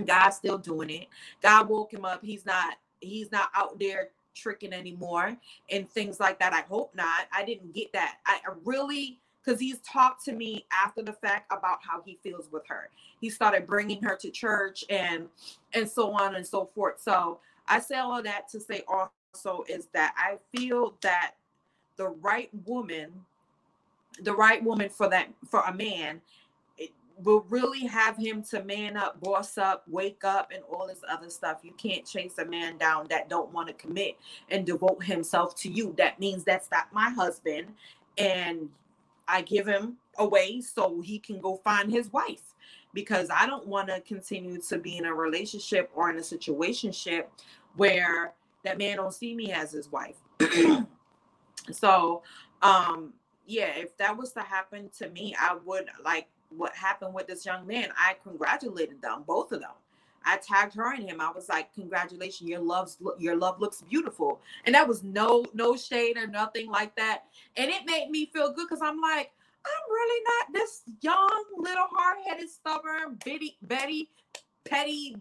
God's 0.04 0.36
still 0.36 0.58
doing 0.58 0.90
it. 0.90 1.08
God 1.42 1.68
woke 1.68 1.92
him 1.92 2.04
up. 2.04 2.24
He's 2.24 2.46
not 2.46 2.74
he's 3.00 3.32
not 3.32 3.50
out 3.54 3.78
there 3.78 4.10
tricking 4.34 4.72
anymore 4.72 5.36
and 5.70 5.90
things 5.90 6.20
like 6.20 6.38
that. 6.38 6.52
I 6.52 6.62
hope 6.62 6.94
not. 6.94 7.26
I 7.32 7.44
didn't 7.44 7.74
get 7.74 7.92
that. 7.92 8.18
I 8.26 8.40
really 8.64 9.18
because 9.44 9.58
he's 9.58 9.78
talked 9.80 10.24
to 10.26 10.32
me 10.32 10.66
after 10.70 11.02
the 11.02 11.12
fact 11.12 11.50
about 11.50 11.78
how 11.82 12.02
he 12.04 12.18
feels 12.22 12.50
with 12.52 12.66
her. 12.68 12.90
He 13.20 13.30
started 13.30 13.66
bringing 13.66 14.02
her 14.02 14.16
to 14.16 14.30
church 14.30 14.84
and 14.90 15.28
and 15.72 15.88
so 15.88 16.12
on 16.12 16.34
and 16.34 16.46
so 16.46 16.66
forth. 16.74 17.00
So 17.00 17.40
I 17.66 17.80
say 17.80 17.96
all 17.96 18.22
that 18.22 18.48
to 18.50 18.60
say 18.60 18.82
also 18.88 19.64
is 19.68 19.88
that 19.92 20.14
I 20.16 20.38
feel 20.56 20.96
that 21.02 21.34
the 21.96 22.08
right 22.08 22.50
woman, 22.66 23.12
the 24.22 24.34
right 24.34 24.62
woman 24.62 24.88
for 24.88 25.08
that 25.08 25.28
for 25.48 25.60
a 25.60 25.74
man 25.74 26.20
will 27.22 27.44
really 27.48 27.86
have 27.86 28.16
him 28.16 28.42
to 28.42 28.62
man 28.64 28.96
up, 28.96 29.20
boss 29.20 29.58
up, 29.58 29.84
wake 29.88 30.24
up, 30.24 30.50
and 30.52 30.62
all 30.70 30.86
this 30.86 31.02
other 31.08 31.30
stuff. 31.30 31.60
You 31.62 31.72
can't 31.72 32.06
chase 32.06 32.38
a 32.38 32.44
man 32.44 32.78
down 32.78 33.06
that 33.10 33.28
don't 33.28 33.52
want 33.52 33.68
to 33.68 33.74
commit 33.74 34.16
and 34.50 34.66
devote 34.66 35.02
himself 35.04 35.54
to 35.56 35.70
you. 35.70 35.94
That 35.98 36.18
means 36.20 36.44
that's 36.44 36.70
not 36.70 36.92
my 36.92 37.10
husband, 37.10 37.68
and 38.18 38.68
I 39.28 39.42
give 39.42 39.66
him 39.66 39.96
away 40.18 40.60
so 40.60 41.00
he 41.00 41.18
can 41.18 41.40
go 41.40 41.60
find 41.62 41.90
his 41.90 42.12
wife 42.12 42.54
because 42.92 43.28
I 43.30 43.46
don't 43.46 43.66
want 43.66 43.88
to 43.88 44.00
continue 44.00 44.60
to 44.62 44.78
be 44.78 44.98
in 44.98 45.04
a 45.04 45.14
relationship 45.14 45.90
or 45.94 46.10
in 46.10 46.16
a 46.16 46.20
situationship 46.20 47.26
where 47.76 48.34
that 48.64 48.78
man 48.78 48.96
don't 48.96 49.14
see 49.14 49.34
me 49.34 49.52
as 49.52 49.72
his 49.72 49.90
wife. 49.90 50.16
so, 51.72 52.22
um, 52.62 53.12
yeah, 53.46 53.70
if 53.76 53.96
that 53.98 54.16
was 54.16 54.32
to 54.32 54.40
happen 54.40 54.90
to 54.98 55.08
me, 55.10 55.34
I 55.38 55.56
would 55.64 55.86
like 56.04 56.28
what 56.50 56.74
happened 56.74 57.14
with 57.14 57.26
this 57.26 57.46
young 57.46 57.66
man, 57.66 57.88
I 57.96 58.16
congratulated 58.22 59.00
them, 59.02 59.24
both 59.26 59.52
of 59.52 59.60
them. 59.60 59.70
I 60.24 60.36
tagged 60.36 60.74
her 60.74 60.92
and 60.92 61.08
him. 61.08 61.20
I 61.20 61.30
was 61.30 61.48
like, 61.48 61.72
"Congratulations, 61.74 62.48
your 62.48 62.60
love's 62.60 62.98
your 63.18 63.36
love 63.36 63.58
looks 63.58 63.80
beautiful," 63.82 64.40
and 64.66 64.74
that 64.74 64.86
was 64.86 65.02
no 65.02 65.46
no 65.54 65.76
shade 65.76 66.18
or 66.18 66.26
nothing 66.26 66.70
like 66.70 66.94
that. 66.96 67.24
And 67.56 67.70
it 67.70 67.86
made 67.86 68.10
me 68.10 68.26
feel 68.26 68.52
good 68.52 68.66
because 68.68 68.82
I'm 68.82 69.00
like, 69.00 69.32
I'm 69.64 69.90
really 69.90 70.22
not 70.24 70.52
this 70.52 70.82
young 71.00 71.44
little 71.56 71.86
hard-headed, 71.90 72.50
stubborn 72.50 73.18
Betty 73.24 73.56
Betty 73.62 74.10
petty 74.64 75.16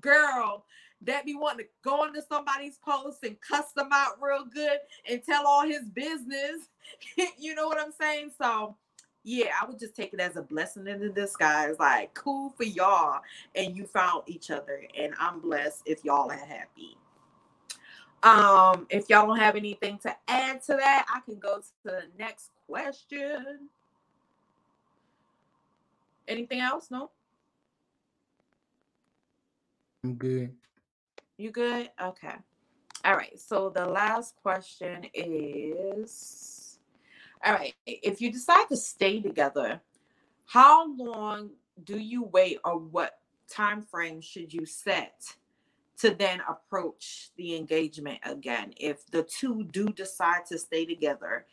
girl 0.00 0.64
that 1.02 1.24
be 1.24 1.34
wanting 1.34 1.66
to 1.66 1.70
go 1.82 2.04
into 2.04 2.22
somebody's 2.22 2.78
post 2.78 3.22
and 3.22 3.36
cuss 3.40 3.72
them 3.72 3.90
out 3.92 4.20
real 4.20 4.44
good 4.44 4.78
and 5.08 5.22
tell 5.22 5.46
all 5.46 5.64
his 5.64 5.84
business. 5.90 6.68
you 7.38 7.54
know 7.54 7.68
what 7.68 7.78
I'm 7.78 7.92
saying? 7.92 8.32
So 8.40 8.76
yeah, 9.28 9.50
I 9.60 9.66
would 9.66 9.78
just 9.78 9.94
take 9.94 10.14
it 10.14 10.20
as 10.20 10.36
a 10.36 10.42
blessing 10.42 10.86
in 10.86 11.00
the 11.00 11.10
disguise. 11.10 11.76
Like, 11.78 12.14
cool 12.14 12.48
for 12.56 12.64
y'all, 12.64 13.20
and 13.54 13.76
you 13.76 13.84
found 13.84 14.22
each 14.26 14.50
other, 14.50 14.82
and 14.96 15.12
I'm 15.20 15.40
blessed 15.40 15.82
if 15.84 16.02
y'all 16.02 16.30
are 16.30 16.34
happy. 16.34 16.96
Um, 18.22 18.86
if 18.88 19.10
y'all 19.10 19.26
don't 19.26 19.38
have 19.38 19.54
anything 19.54 19.98
to 19.98 20.16
add 20.28 20.62
to 20.62 20.76
that, 20.76 21.04
I 21.14 21.20
can 21.20 21.38
go 21.38 21.58
to 21.58 21.66
the 21.84 22.04
next 22.18 22.52
question. 22.66 23.68
Anything 26.26 26.60
else? 26.60 26.90
No. 26.90 27.10
I'm 30.04 30.14
good. 30.14 30.54
You 31.36 31.50
good? 31.50 31.90
Okay. 32.02 32.34
All 33.04 33.14
right. 33.14 33.38
So 33.38 33.68
the 33.68 33.84
last 33.84 34.36
question 34.42 35.06
is 35.12 36.57
all 37.44 37.52
right. 37.52 37.74
If 37.86 38.20
you 38.20 38.32
decide 38.32 38.66
to 38.68 38.76
stay 38.76 39.20
together, 39.20 39.80
how 40.46 40.94
long 40.96 41.50
do 41.84 41.98
you 41.98 42.24
wait 42.24 42.58
or 42.64 42.78
what 42.78 43.18
time 43.48 43.82
frame 43.82 44.20
should 44.20 44.52
you 44.52 44.66
set 44.66 45.24
to 45.98 46.10
then 46.10 46.40
approach 46.48 47.30
the 47.36 47.56
engagement 47.56 48.18
again? 48.24 48.72
If 48.76 49.06
the 49.10 49.22
two 49.22 49.64
do 49.64 49.88
decide 49.88 50.46
to 50.46 50.58
stay 50.58 50.84
together 50.84 51.46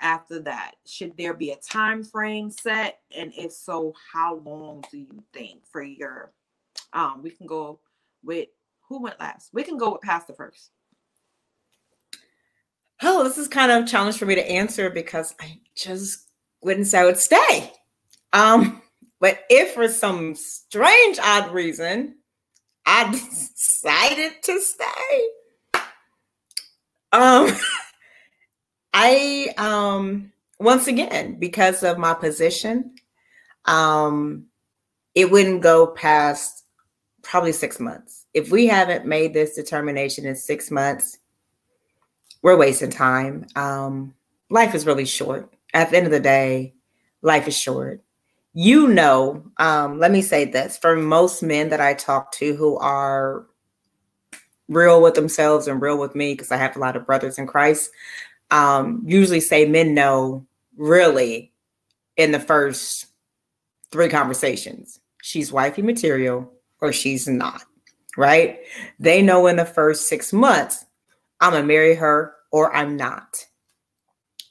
after 0.00 0.40
that, 0.40 0.76
should 0.86 1.16
there 1.16 1.34
be 1.34 1.50
a 1.50 1.56
time 1.56 2.02
frame 2.02 2.50
set? 2.50 3.00
And 3.16 3.32
if 3.36 3.52
so, 3.52 3.94
how 4.12 4.36
long 4.36 4.84
do 4.90 4.98
you 4.98 5.22
think 5.32 5.64
for 5.70 5.82
your 5.82 6.32
um 6.92 7.22
we 7.22 7.30
can 7.30 7.46
go 7.46 7.78
with 8.22 8.48
who 8.88 9.02
went 9.02 9.20
last? 9.20 9.50
We 9.52 9.62
can 9.62 9.78
go 9.78 9.92
with 9.92 10.02
Pastor 10.02 10.34
first 10.34 10.70
oh, 13.02 13.24
this 13.24 13.38
is 13.38 13.48
kind 13.48 13.70
of 13.70 13.84
a 13.84 13.86
challenge 13.86 14.18
for 14.18 14.26
me 14.26 14.34
to 14.34 14.50
answer 14.50 14.90
because 14.90 15.34
I 15.40 15.60
just 15.74 16.28
wouldn't 16.62 16.86
say 16.86 16.98
I 16.98 17.04
would 17.04 17.18
stay. 17.18 17.72
Um, 18.32 18.82
but 19.20 19.40
if 19.48 19.72
for 19.72 19.88
some 19.88 20.34
strange, 20.34 21.18
odd 21.22 21.52
reason 21.52 22.16
I 22.86 23.10
decided 23.12 24.42
to 24.44 24.60
stay, 24.60 25.28
um, 27.12 27.50
I 28.94 29.54
um 29.56 30.32
once 30.58 30.86
again 30.86 31.38
because 31.38 31.82
of 31.82 31.98
my 31.98 32.14
position, 32.14 32.94
um, 33.64 34.46
it 35.14 35.30
wouldn't 35.30 35.62
go 35.62 35.86
past 35.86 36.64
probably 37.22 37.52
six 37.52 37.80
months. 37.80 38.26
If 38.34 38.50
we 38.50 38.66
haven't 38.66 39.06
made 39.06 39.32
this 39.32 39.54
determination 39.54 40.26
in 40.26 40.36
six 40.36 40.70
months, 40.70 41.18
we're 42.42 42.56
wasting 42.56 42.90
time. 42.90 43.46
Um, 43.56 44.14
life 44.48 44.74
is 44.74 44.86
really 44.86 45.04
short. 45.04 45.52
At 45.74 45.90
the 45.90 45.96
end 45.96 46.06
of 46.06 46.12
the 46.12 46.20
day, 46.20 46.74
life 47.22 47.46
is 47.46 47.56
short. 47.56 48.02
You 48.52 48.88
know, 48.88 49.44
um, 49.58 49.98
let 49.98 50.10
me 50.10 50.22
say 50.22 50.44
this 50.44 50.76
for 50.76 50.96
most 50.96 51.42
men 51.42 51.68
that 51.68 51.80
I 51.80 51.94
talk 51.94 52.32
to 52.32 52.56
who 52.56 52.76
are 52.78 53.46
real 54.68 55.02
with 55.02 55.14
themselves 55.14 55.68
and 55.68 55.80
real 55.80 55.98
with 55.98 56.14
me, 56.14 56.34
because 56.34 56.50
I 56.50 56.56
have 56.56 56.76
a 56.76 56.80
lot 56.80 56.96
of 56.96 57.06
brothers 57.06 57.38
in 57.38 57.46
Christ, 57.46 57.90
um, 58.50 59.02
usually 59.06 59.40
say 59.40 59.66
men 59.66 59.94
know 59.94 60.46
really 60.76 61.52
in 62.16 62.32
the 62.32 62.40
first 62.40 63.06
three 63.90 64.08
conversations 64.08 65.00
she's 65.22 65.52
wifey 65.52 65.82
material 65.82 66.50
or 66.80 66.92
she's 66.92 67.28
not, 67.28 67.62
right? 68.16 68.60
They 68.98 69.22
know 69.22 69.46
in 69.46 69.56
the 69.56 69.64
first 69.64 70.08
six 70.08 70.32
months 70.32 70.86
I'm 71.40 71.52
gonna 71.52 71.66
marry 71.66 71.94
her 71.94 72.34
or 72.50 72.74
I'm 72.74 72.96
not. 72.96 73.46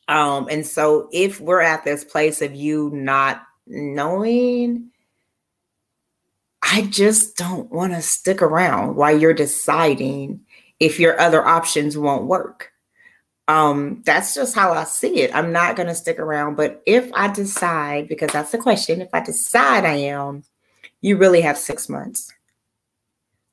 Um, 0.07 0.47
and 0.49 0.65
so 0.65 1.07
if 1.13 1.39
we're 1.39 1.61
at 1.61 1.83
this 1.83 2.03
place 2.03 2.41
of 2.41 2.55
you 2.55 2.89
not 2.93 3.43
knowing, 3.67 4.89
I 6.63 6.83
just 6.83 7.37
don't 7.37 7.71
want 7.71 7.93
to 7.93 8.01
stick 8.01 8.41
around 8.41 8.95
while 8.95 9.17
you're 9.17 9.33
deciding 9.33 10.41
if 10.79 10.99
your 10.99 11.19
other 11.19 11.45
options 11.45 11.97
won't 11.97 12.25
work. 12.25 12.71
Um, 13.47 14.01
that's 14.05 14.35
just 14.35 14.55
how 14.55 14.73
I 14.73 14.83
see 14.83 15.21
it. 15.21 15.35
I'm 15.35 15.51
not 15.51 15.75
going 15.75 15.87
to 15.87 15.95
stick 15.95 16.19
around. 16.19 16.55
But 16.55 16.81
if 16.85 17.11
I 17.13 17.27
decide, 17.27 18.07
because 18.07 18.31
that's 18.31 18.51
the 18.51 18.57
question, 18.57 19.01
if 19.01 19.09
I 19.13 19.21
decide 19.21 19.85
I 19.85 19.95
am, 19.95 20.43
you 21.01 21.17
really 21.17 21.41
have 21.41 21.57
six 21.57 21.89
months 21.89 22.31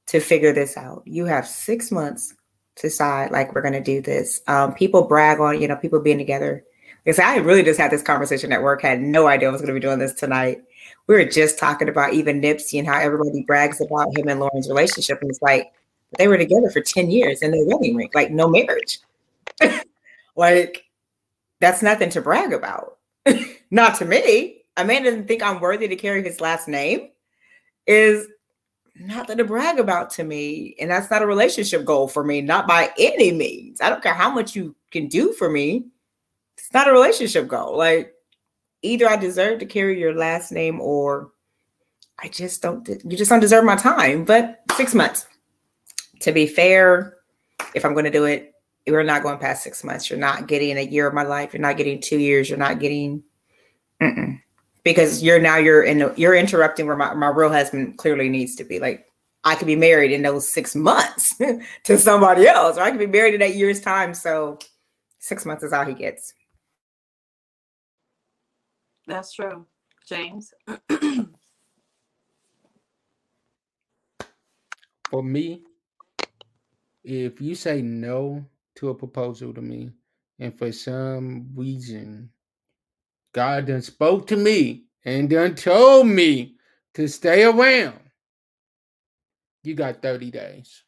to 0.07 0.21
figure 0.21 0.53
this 0.53 0.77
out. 0.77 1.03
You 1.07 1.25
have 1.27 1.47
six 1.47 1.91
months 1.91 2.35
decide 2.81 3.31
like 3.31 3.55
we're 3.55 3.63
going 3.63 3.75
to 3.75 3.81
do 3.81 4.01
this. 4.01 4.43
Um, 4.47 4.75
people 4.75 5.05
brag 5.05 5.41
on, 5.41 5.61
you 5.61 5.69
know, 5.69 5.77
people 5.77 6.01
being 6.01 6.19
together. 6.19 6.65
Because 7.05 7.19
I 7.19 7.37
really 7.37 7.63
just 7.63 7.79
had 7.79 7.91
this 7.91 8.03
conversation 8.03 8.53
at 8.53 8.63
work, 8.63 8.83
had 8.83 9.01
no 9.01 9.29
idea 9.29 9.49
I 9.49 9.53
was 9.53 9.61
going 9.61 9.69
to 9.69 9.75
be 9.75 9.81
doing 9.81 10.01
this 10.01 10.15
tonight. 10.15 10.63
We 11.07 11.15
were 11.15 11.25
just 11.25 11.59
talking 11.59 11.89
about 11.89 12.15
even 12.15 12.41
Nipsey 12.41 12.79
and 12.81 12.89
how 12.89 12.99
everybody 12.99 13.43
brags 13.43 13.81
about 13.81 14.17
him 14.17 14.27
and 14.29 14.41
Lauren's 14.41 14.69
relationship. 14.69 15.21
And 15.21 15.31
it's 15.31 15.41
like 15.41 15.73
they 16.19 16.27
were 16.27 16.37
together 16.37 16.69
for 16.71 16.81
10 16.81 17.11
years 17.11 17.43
and 17.43 17.53
they're 17.53 17.65
wedding 17.65 17.95
ring, 17.95 18.11
like 18.13 18.33
no 18.33 18.49
marriage. 18.49 18.99
like 20.37 20.85
that's 21.61 21.83
nothing 21.83 22.11
to 22.11 22.21
brag 22.21 22.53
about. 22.53 22.99
Not 23.71 23.97
to 23.97 24.05
me. 24.05 24.63
A 24.77 24.85
man 24.85 25.05
doesn't 25.05 25.29
think 25.29 25.43
I'm 25.43 25.61
worthy 25.61 25.89
to 25.89 25.97
carry 25.97 26.23
his 26.23 26.41
last 26.41 26.69
name. 26.69 27.09
Is 27.87 28.27
nothing 28.99 29.39
to 29.39 29.45
brag 29.45 29.79
about 29.79 30.11
to 30.11 30.25
me. 30.25 30.75
And 30.81 30.91
that's 30.91 31.11
not 31.11 31.23
a 31.23 31.27
relationship 31.27 31.85
goal 31.85 32.09
for 32.09 32.25
me, 32.25 32.41
not 32.41 32.67
by 32.67 32.91
any 32.99 33.33
means. 33.33 33.81
I 33.81 33.91
don't 33.91 34.03
care 34.03 34.15
how 34.15 34.31
much 34.31 34.55
you 34.55 34.75
can 34.91 35.09
do 35.09 35.33
for 35.33 35.49
me. 35.49 35.87
It's 36.57 36.73
not 36.73 36.89
a 36.89 36.93
relationship 36.93 37.49
goal. 37.49 37.77
Like 37.77 38.15
either 38.83 39.09
I 39.09 39.17
deserve 39.17 39.59
to 39.61 39.67
carry 39.67 39.99
your 40.01 40.15
last 40.15 40.53
name 40.53 40.81
or 40.81 41.31
I 42.19 42.29
just 42.29 42.63
don't 42.63 42.89
you 42.89 43.17
just 43.17 43.31
don't 43.31 43.41
deserve 43.41 43.65
my 43.65 43.77
time. 43.77 44.25
But 44.25 44.63
six 44.77 44.95
months. 44.95 45.27
To 46.21 46.33
be 46.33 46.47
fair, 46.47 47.19
if 47.75 47.85
I'm 47.85 47.93
going 47.93 48.07
to 48.07 48.11
do 48.11 48.25
it, 48.25 48.55
we're 48.87 49.03
not 49.03 49.23
going 49.23 49.39
past 49.39 49.63
six 49.63 49.85
months. 49.85 50.09
You're 50.09 50.19
not 50.19 50.47
getting 50.47 50.79
a 50.79 50.83
year 50.83 51.07
of 51.07 51.13
my 51.13 51.25
life. 51.25 51.53
You're 51.53 51.61
not 51.61 51.77
getting 51.77 52.01
two 52.01 52.19
years. 52.19 52.49
You're 52.49 52.59
not 52.59 52.79
getting 52.79 53.23
mm-mm 54.01 54.41
because 54.87 55.21
you're 55.21 55.41
now 55.41 55.57
you're 55.57 55.83
in 55.83 56.13
you're 56.17 56.37
interrupting 56.37 56.87
where 56.87 56.95
my, 56.95 57.13
my 57.13 57.27
real 57.27 57.51
husband 57.51 57.99
clearly 57.99 58.29
needs 58.29 58.55
to 58.55 58.63
be. 58.63 58.79
Like 58.79 59.05
i 59.43 59.57
could 59.57 59.67
be 59.67 59.75
married 59.75 60.13
in 60.13 60.23
those 60.23 60.49
six 60.49 60.77
months 60.77 61.35
to 61.85 61.99
somebody 61.99 62.47
else 62.49 62.79
or 62.79 62.83
i 62.83 62.91
could 62.91 62.99
be 63.01 63.07
married 63.07 63.35
in 63.35 63.43
eight 63.43 63.57
years 63.57 63.81
time. 63.81 64.15
So 64.15 64.61
six 65.19 65.45
months 65.45 65.65
is 65.65 65.73
all 65.73 65.85
he 65.85 65.93
gets. 65.93 66.33
That's 69.09 69.33
true. 69.33 69.67
James? 70.09 70.55
For 75.11 75.23
me 75.23 75.63
if 77.03 77.41
you 77.41 77.57
say 77.57 77.83
no 77.83 78.47
to 78.77 78.91
a 78.91 78.95
proposal 78.95 79.53
to 79.53 79.61
me 79.61 79.91
and 80.39 80.57
for 80.57 80.71
some 80.71 81.49
reason 81.57 82.31
God 83.37 83.67
done 83.67 83.83
spoke 83.83 84.27
to 84.29 84.37
me 84.37 84.87
and 85.05 85.29
done 85.29 85.55
told 85.57 86.07
me 86.07 86.57
to 86.95 87.07
stay 87.07 87.45
around. 87.45 88.01
You 89.63 89.75
got 89.75 90.01
30 90.01 90.31
days. 90.31 90.85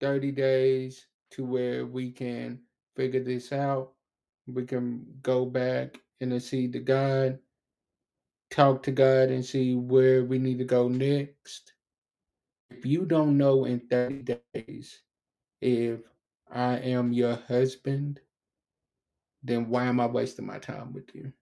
30 0.00 0.30
days 0.30 1.06
to 1.32 1.44
where 1.44 1.86
we 1.86 2.12
can 2.12 2.60
figure 2.94 3.24
this 3.24 3.52
out. 3.52 3.94
We 4.46 4.64
can 4.64 5.04
go 5.22 5.44
back 5.44 5.98
and 6.20 6.40
see 6.40 6.68
the 6.68 6.78
God, 6.78 7.40
talk 8.52 8.84
to 8.84 8.92
God 8.92 9.30
and 9.30 9.44
see 9.44 9.74
where 9.74 10.24
we 10.24 10.38
need 10.38 10.58
to 10.58 10.64
go 10.64 10.86
next. 10.86 11.72
If 12.70 12.86
you 12.86 13.06
don't 13.06 13.36
know 13.36 13.64
in 13.64 13.80
30 13.80 14.38
days 14.54 15.00
if 15.60 15.98
I 16.48 16.76
am 16.76 17.12
your 17.12 17.40
husband, 17.48 18.20
then 19.42 19.68
why 19.68 19.84
am 19.84 20.00
I 20.00 20.06
wasting 20.06 20.46
my 20.46 20.58
time 20.58 20.92
with 20.92 21.14
you? 21.14 21.32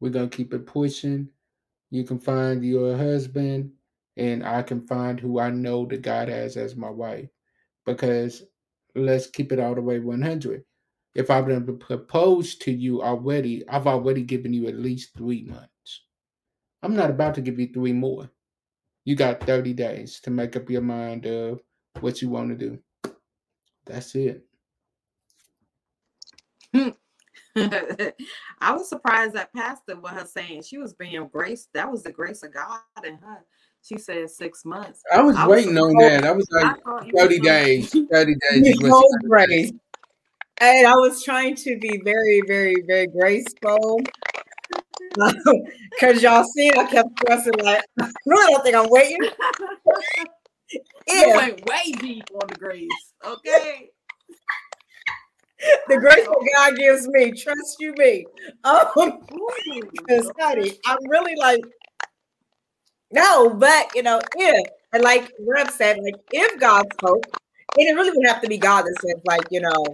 We're 0.00 0.10
going 0.10 0.28
to 0.28 0.36
keep 0.36 0.52
it 0.52 0.66
pushing. 0.66 1.28
You 1.90 2.04
can 2.04 2.18
find 2.18 2.64
your 2.64 2.96
husband, 2.96 3.72
and 4.16 4.44
I 4.44 4.62
can 4.62 4.80
find 4.80 5.18
who 5.18 5.40
I 5.40 5.50
know 5.50 5.86
that 5.86 6.02
God 6.02 6.28
has 6.28 6.56
as 6.56 6.76
my 6.76 6.90
wife. 6.90 7.28
Because 7.86 8.44
let's 8.94 9.26
keep 9.26 9.52
it 9.52 9.58
all 9.58 9.74
the 9.74 9.80
way 9.80 9.98
100. 9.98 10.64
If 11.14 11.30
I've 11.30 11.46
been 11.46 11.78
proposed 11.78 12.60
to 12.62 12.70
you 12.70 13.02
already, 13.02 13.66
I've 13.68 13.86
already 13.86 14.22
given 14.22 14.52
you 14.52 14.68
at 14.68 14.76
least 14.76 15.16
three 15.16 15.44
months. 15.44 16.02
I'm 16.82 16.94
not 16.94 17.10
about 17.10 17.34
to 17.36 17.40
give 17.40 17.58
you 17.58 17.68
three 17.72 17.92
more. 17.92 18.30
You 19.04 19.16
got 19.16 19.40
30 19.40 19.72
days 19.72 20.20
to 20.20 20.30
make 20.30 20.54
up 20.54 20.68
your 20.70 20.82
mind 20.82 21.26
of 21.26 21.60
what 22.00 22.20
you 22.20 22.28
want 22.28 22.50
to 22.50 22.54
do. 22.56 22.78
That's 23.86 24.14
it. 24.14 24.44
Hmm. 26.74 26.90
I 28.60 28.72
was 28.72 28.88
surprised 28.88 29.34
that 29.34 29.52
Pastor 29.52 29.96
was 29.96 30.12
her 30.12 30.26
saying 30.26 30.62
she 30.62 30.78
was 30.78 30.94
being 30.94 31.28
grace. 31.28 31.68
That 31.74 31.90
was 31.90 32.02
the 32.02 32.12
grace 32.12 32.42
of 32.42 32.54
God 32.54 32.80
in 33.04 33.16
her. 33.18 33.44
She 33.82 33.98
said 33.98 34.30
six 34.30 34.64
months. 34.64 35.02
I 35.12 35.22
was, 35.22 35.36
I 35.36 35.46
was 35.46 35.56
waiting 35.56 35.78
on 35.78 35.94
that. 35.98 36.24
I 36.24 36.32
was 36.32 36.46
like 36.50 36.76
I 36.86 37.10
30 37.16 37.40
days. 37.40 37.90
30 37.90 38.34
days. 38.50 38.80
No 38.80 39.04
grace. 39.24 39.72
And 40.60 40.86
I 40.86 40.94
was 40.94 41.22
trying 41.22 41.54
to 41.56 41.78
be 41.78 42.00
very, 42.04 42.42
very, 42.46 42.82
very 42.86 43.06
graceful. 43.06 44.00
Because 45.90 46.22
y'all 46.22 46.44
see, 46.44 46.70
I 46.70 46.84
kept 46.84 47.08
pressing 47.16 47.54
like, 47.60 47.82
I 48.00 48.08
really 48.24 48.52
don't 48.52 48.62
think 48.62 48.76
I'm 48.76 48.88
waiting. 48.88 49.30
you 51.08 51.32
went 51.34 51.64
way 51.66 51.92
deep 51.92 52.24
on 52.34 52.46
the 52.46 52.54
grace. 52.54 52.88
Okay 53.24 53.90
the 55.88 55.96
grace 55.98 56.24
that 56.26 56.50
God 56.56 56.76
gives 56.76 57.08
me. 57.08 57.32
Trust 57.32 57.76
you 57.80 57.94
me. 57.96 58.26
Um, 58.64 58.86
honey, 58.94 60.78
I'm 60.86 61.08
really 61.08 61.34
like, 61.36 61.60
no, 63.10 63.50
but 63.50 63.94
you 63.94 64.02
know, 64.02 64.20
if 64.36 64.66
and 64.92 65.02
like 65.02 65.32
Rev 65.40 65.70
said, 65.70 65.98
like 65.98 66.14
if 66.32 66.60
God 66.60 66.84
spoke, 66.94 67.24
and 67.76 67.88
it 67.88 67.94
really 67.94 68.16
would 68.16 68.26
have 68.26 68.42
to 68.42 68.48
be 68.48 68.58
God 68.58 68.82
that 68.82 68.96
says, 69.00 69.20
like, 69.24 69.42
you 69.50 69.60
know, 69.60 69.84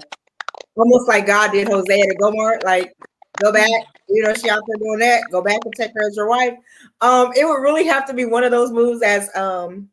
almost 0.77 1.09
like 1.09 1.27
God 1.27 1.53
did 1.53 1.69
Hosea 1.69 2.05
to 2.05 2.15
Gomer, 2.21 2.61
like 2.65 2.93
go 3.41 3.53
back, 3.53 3.71
you 4.09 4.23
know, 4.23 4.35
she 4.35 4.49
out 4.49 4.63
there 4.67 4.77
doing 4.79 4.99
that, 5.01 5.25
go 5.31 5.43
back 5.43 5.59
and 5.65 5.75
take 5.75 5.93
her 5.95 6.09
as 6.09 6.17
your 6.17 6.29
wife. 6.29 6.55
Um, 7.01 7.33
it 7.37 7.45
would 7.45 7.63
really 7.63 7.87
have 7.87 8.07
to 8.09 8.15
be 8.15 8.25
one 8.25 8.45
of 8.45 8.51
those 8.51 8.71
moves 8.71 9.03
as 9.03 9.35
um 9.37 9.89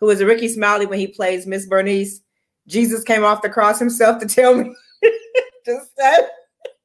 who 0.00 0.10
is 0.10 0.22
Rickey 0.22 0.48
Smiley 0.48 0.86
when 0.86 0.98
he 0.98 1.06
plays 1.06 1.46
Miss 1.46 1.66
Bernice. 1.66 2.22
Jesus 2.66 3.04
came 3.04 3.24
off 3.24 3.42
the 3.42 3.48
cross 3.48 3.78
himself 3.78 4.18
to 4.20 4.26
tell 4.26 4.54
me 4.54 4.74
just 5.66 5.90
said 5.98 6.28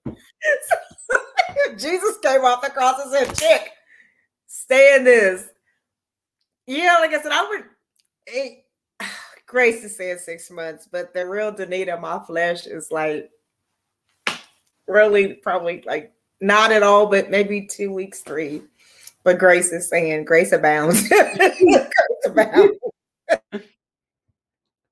Jesus 1.78 2.18
came 2.20 2.42
off 2.42 2.62
the 2.62 2.70
cross 2.70 3.00
and 3.02 3.12
said, 3.12 3.36
Chick, 3.38 3.72
stay 4.48 4.96
in 4.96 5.04
this. 5.04 5.48
Yeah, 6.66 6.98
like 7.00 7.14
I 7.14 7.22
said, 7.22 7.32
I 7.32 7.48
would 7.48 7.64
it, 8.28 8.66
Grace 9.46 9.84
is 9.84 9.96
saying 9.96 10.18
six 10.18 10.52
months, 10.52 10.88
but 10.92 11.14
the 11.14 11.26
real 11.26 11.54
Danita, 11.54 12.00
my 12.00 12.20
flesh 12.26 12.68
is 12.68 12.92
like 12.92 13.30
really 14.88 15.36
probably 15.36 15.84
like 15.86 16.12
not 16.42 16.72
at 16.72 16.84
all, 16.84 17.08
but 17.08 17.30
maybe 17.30 17.66
two 17.66 17.92
weeks, 17.92 18.22
three. 18.22 18.62
But 19.24 19.40
Grace 19.40 19.72
is 19.72 19.90
saying 19.90 20.26
grace 20.26 20.52
abounds. 20.52 21.08
grace 21.10 21.86
abounds. 22.26 22.78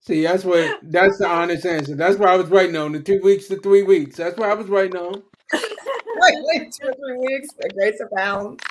See, 0.05 0.21
that's 0.21 0.43
what 0.43 0.79
that's 0.83 1.17
the 1.17 1.27
honest 1.27 1.65
answer. 1.65 1.95
That's 1.95 2.17
what 2.17 2.29
I 2.29 2.37
was 2.37 2.47
writing 2.49 2.75
on 2.75 2.91
the 2.91 2.99
two 2.99 3.19
weeks 3.23 3.47
to 3.47 3.57
three 3.57 3.81
weeks. 3.81 4.17
That's 4.17 4.37
what 4.37 4.49
I 4.49 4.53
was 4.53 4.67
writing 4.67 4.97
on. 4.97 5.23
wait, 5.53 6.35
wait, 6.43 6.71
two 6.73 6.87
or 6.87 6.93
three 6.93 7.17
weeks, 7.17 7.49
the 7.57 7.69
grace 7.69 7.99
abounds. 7.99 8.63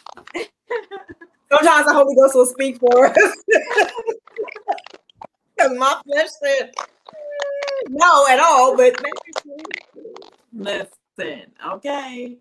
Sometimes 1.51 1.87
the 1.87 1.93
Holy 1.93 2.15
Ghost 2.15 2.35
will 2.37 2.47
speak 2.47 2.79
for 2.79 3.07
us. 3.07 3.35
Because 5.57 5.79
my 5.79 6.01
flesh 6.05 6.31
said 6.43 6.73
no 7.89 8.27
at 8.29 8.41
all, 8.41 8.77
but 8.77 9.01
listen, 10.53 11.53
okay. 11.65 12.39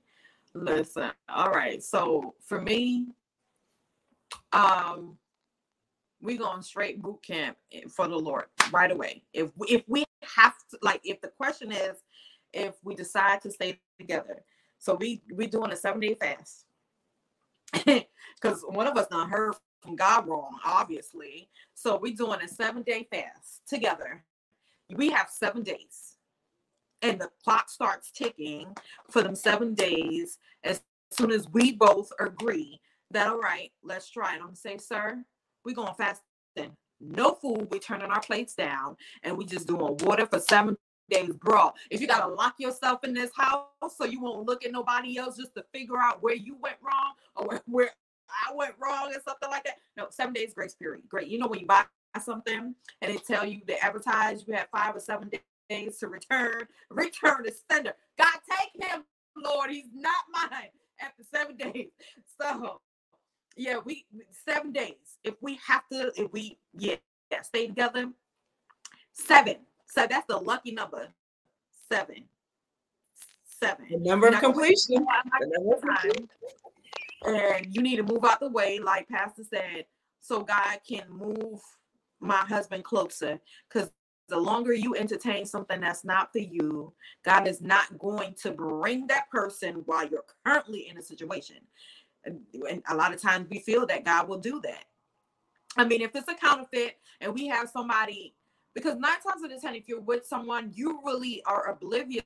Listen. 0.55 1.11
All 1.29 1.51
right. 1.51 1.81
So 1.83 2.33
for 2.45 2.59
me, 2.59 3.07
um, 4.51 5.17
we 6.21 6.37
going 6.37 6.61
straight 6.61 7.01
boot 7.01 7.21
camp 7.21 7.57
for 7.89 8.07
the 8.07 8.17
Lord 8.17 8.45
right 8.71 8.91
away. 8.91 9.23
If 9.33 9.51
if 9.67 9.83
we 9.87 10.05
have 10.35 10.55
to, 10.71 10.79
like, 10.81 11.01
if 11.03 11.21
the 11.21 11.29
question 11.29 11.71
is, 11.71 11.97
if 12.53 12.75
we 12.83 12.95
decide 12.95 13.41
to 13.41 13.51
stay 13.51 13.79
together, 13.99 14.43
so 14.79 14.95
we 14.95 15.21
we 15.33 15.47
doing 15.47 15.71
a 15.71 15.75
seven 15.75 15.99
day 15.99 16.15
fast, 16.15 16.65
because 17.85 18.63
one 18.67 18.87
of 18.87 18.97
us 18.97 19.07
not 19.11 19.29
heard 19.29 19.55
from 19.81 19.95
God 19.95 20.27
wrong, 20.27 20.57
obviously. 20.65 21.49
So 21.73 21.97
we 21.97 22.13
doing 22.13 22.41
a 22.41 22.47
seven 22.47 22.83
day 22.83 23.07
fast 23.11 23.61
together. 23.67 24.23
We 24.95 25.09
have 25.11 25.29
seven 25.29 25.63
days, 25.63 26.17
and 27.01 27.19
the 27.19 27.29
clock 27.43 27.69
starts 27.69 28.11
ticking 28.11 28.75
for 29.09 29.21
them 29.21 29.35
seven 29.35 29.73
days. 29.73 30.37
As 30.63 30.81
soon 31.11 31.31
as 31.31 31.47
we 31.49 31.73
both 31.73 32.11
agree 32.19 32.79
that 33.11 33.27
all 33.27 33.39
right, 33.39 33.71
let's 33.83 34.09
try 34.09 34.33
it. 34.33 34.39
I'm 34.39 34.47
gonna 34.47 34.55
say, 34.55 34.77
sir, 34.77 35.23
we're 35.63 35.75
going 35.75 35.93
fasting. 35.95 36.75
No 37.03 37.33
food. 37.33 37.67
We're 37.69 37.79
turning 37.79 38.09
our 38.09 38.21
plates 38.21 38.55
down 38.55 38.95
and 39.23 39.37
we 39.37 39.45
just 39.45 39.67
doing 39.67 39.97
water 40.01 40.25
for 40.25 40.39
seven 40.39 40.77
days, 41.09 41.33
bro. 41.33 41.71
If 41.91 42.01
you 42.01 42.07
gotta 42.07 42.33
lock 42.33 42.55
yourself 42.59 43.03
in 43.03 43.13
this 43.13 43.31
house 43.35 43.67
so 43.95 44.05
you 44.05 44.21
won't 44.21 44.45
look 44.47 44.65
at 44.65 44.71
nobody 44.71 45.17
else 45.17 45.37
just 45.37 45.53
to 45.55 45.65
figure 45.73 45.99
out 45.99 46.23
where 46.23 46.35
you 46.35 46.55
went 46.61 46.77
wrong 46.81 47.13
or 47.35 47.45
where, 47.45 47.61
where 47.65 47.89
I 48.29 48.55
went 48.55 48.75
wrong 48.81 49.11
and 49.13 49.21
something 49.23 49.49
like 49.49 49.63
that. 49.65 49.75
No, 49.97 50.07
seven 50.09 50.33
days 50.33 50.53
grace 50.53 50.75
period. 50.75 51.03
Great. 51.09 51.27
You 51.27 51.39
know 51.39 51.47
when 51.47 51.59
you 51.59 51.67
buy 51.67 51.83
something 52.21 52.75
and 53.01 53.13
they 53.13 53.17
tell 53.17 53.45
you 53.45 53.61
they 53.67 53.77
advertise 53.77 54.45
you 54.47 54.53
have 54.53 54.67
five 54.71 54.95
or 54.95 54.99
seven 54.99 55.29
days 55.69 55.97
to 55.97 56.07
return, 56.07 56.67
return 56.89 57.43
the 57.43 57.53
sender. 57.71 57.93
God, 58.17 58.37
take 58.49 58.89
him, 58.89 59.03
Lord. 59.35 59.71
He's 59.71 59.89
not 59.93 60.25
mine 60.31 60.69
after 61.01 61.23
seven 61.33 61.57
days. 61.57 61.89
So, 62.41 62.81
yeah, 63.55 63.77
we 63.83 64.05
seven 64.45 64.71
days. 64.71 65.17
If 65.23 65.35
we 65.41 65.59
have 65.65 65.87
to, 65.91 66.11
if 66.15 66.31
we 66.31 66.57
yeah, 66.77 66.95
yeah 67.31 67.41
stay 67.41 67.67
together, 67.67 68.09
seven. 69.13 69.57
So 69.87 70.07
that's 70.09 70.25
the 70.27 70.37
lucky 70.37 70.71
number. 70.71 71.07
Seven. 71.91 72.25
Seven. 73.45 73.85
The 73.89 73.99
number 73.99 74.27
of 74.27 74.39
completion. 74.39 75.05
And 77.25 77.67
you 77.69 77.81
need 77.81 77.97
to 77.97 78.03
move 78.03 78.25
out 78.25 78.39
the 78.39 78.49
way, 78.49 78.79
like 78.79 79.07
Pastor 79.07 79.43
said, 79.43 79.85
so 80.19 80.41
God 80.41 80.79
can 80.87 81.03
move 81.09 81.61
my 82.19 82.37
husband 82.37 82.83
closer. 82.83 83.39
Because 83.69 83.91
the 84.29 84.39
longer 84.39 84.73
you 84.73 84.95
entertain 84.95 85.45
something 85.45 85.79
that's 85.79 86.03
not 86.03 86.31
for 86.31 86.39
you, 86.39 86.93
God 87.23 87.47
is 87.47 87.61
not 87.61 87.97
going 87.99 88.33
to 88.41 88.51
bring 88.51 89.07
that 89.07 89.29
person 89.29 89.83
while 89.85 90.07
you're 90.07 90.25
currently 90.45 90.89
in 90.89 90.97
a 90.97 91.01
situation. 91.01 91.57
And, 92.25 92.41
a 92.89 92.95
lot 92.95 93.13
of 93.13 93.21
times 93.21 93.47
we 93.49 93.59
feel 93.59 93.85
that 93.87 94.05
God 94.05 94.27
will 94.27 94.39
do 94.39 94.61
that. 94.61 94.85
I 95.77 95.85
mean, 95.85 96.01
if 96.01 96.15
it's 96.15 96.27
a 96.27 96.35
counterfeit 96.35 96.97
and 97.19 97.33
we 97.33 97.47
have 97.47 97.69
somebody, 97.69 98.35
because 98.73 98.95
nine 98.95 99.21
times 99.21 99.43
out 99.43 99.51
of 99.51 99.61
ten, 99.61 99.75
if 99.75 99.87
you're 99.87 99.99
with 99.99 100.25
someone, 100.25 100.71
you 100.73 100.99
really 101.03 101.43
are 101.45 101.69
oblivious 101.69 102.23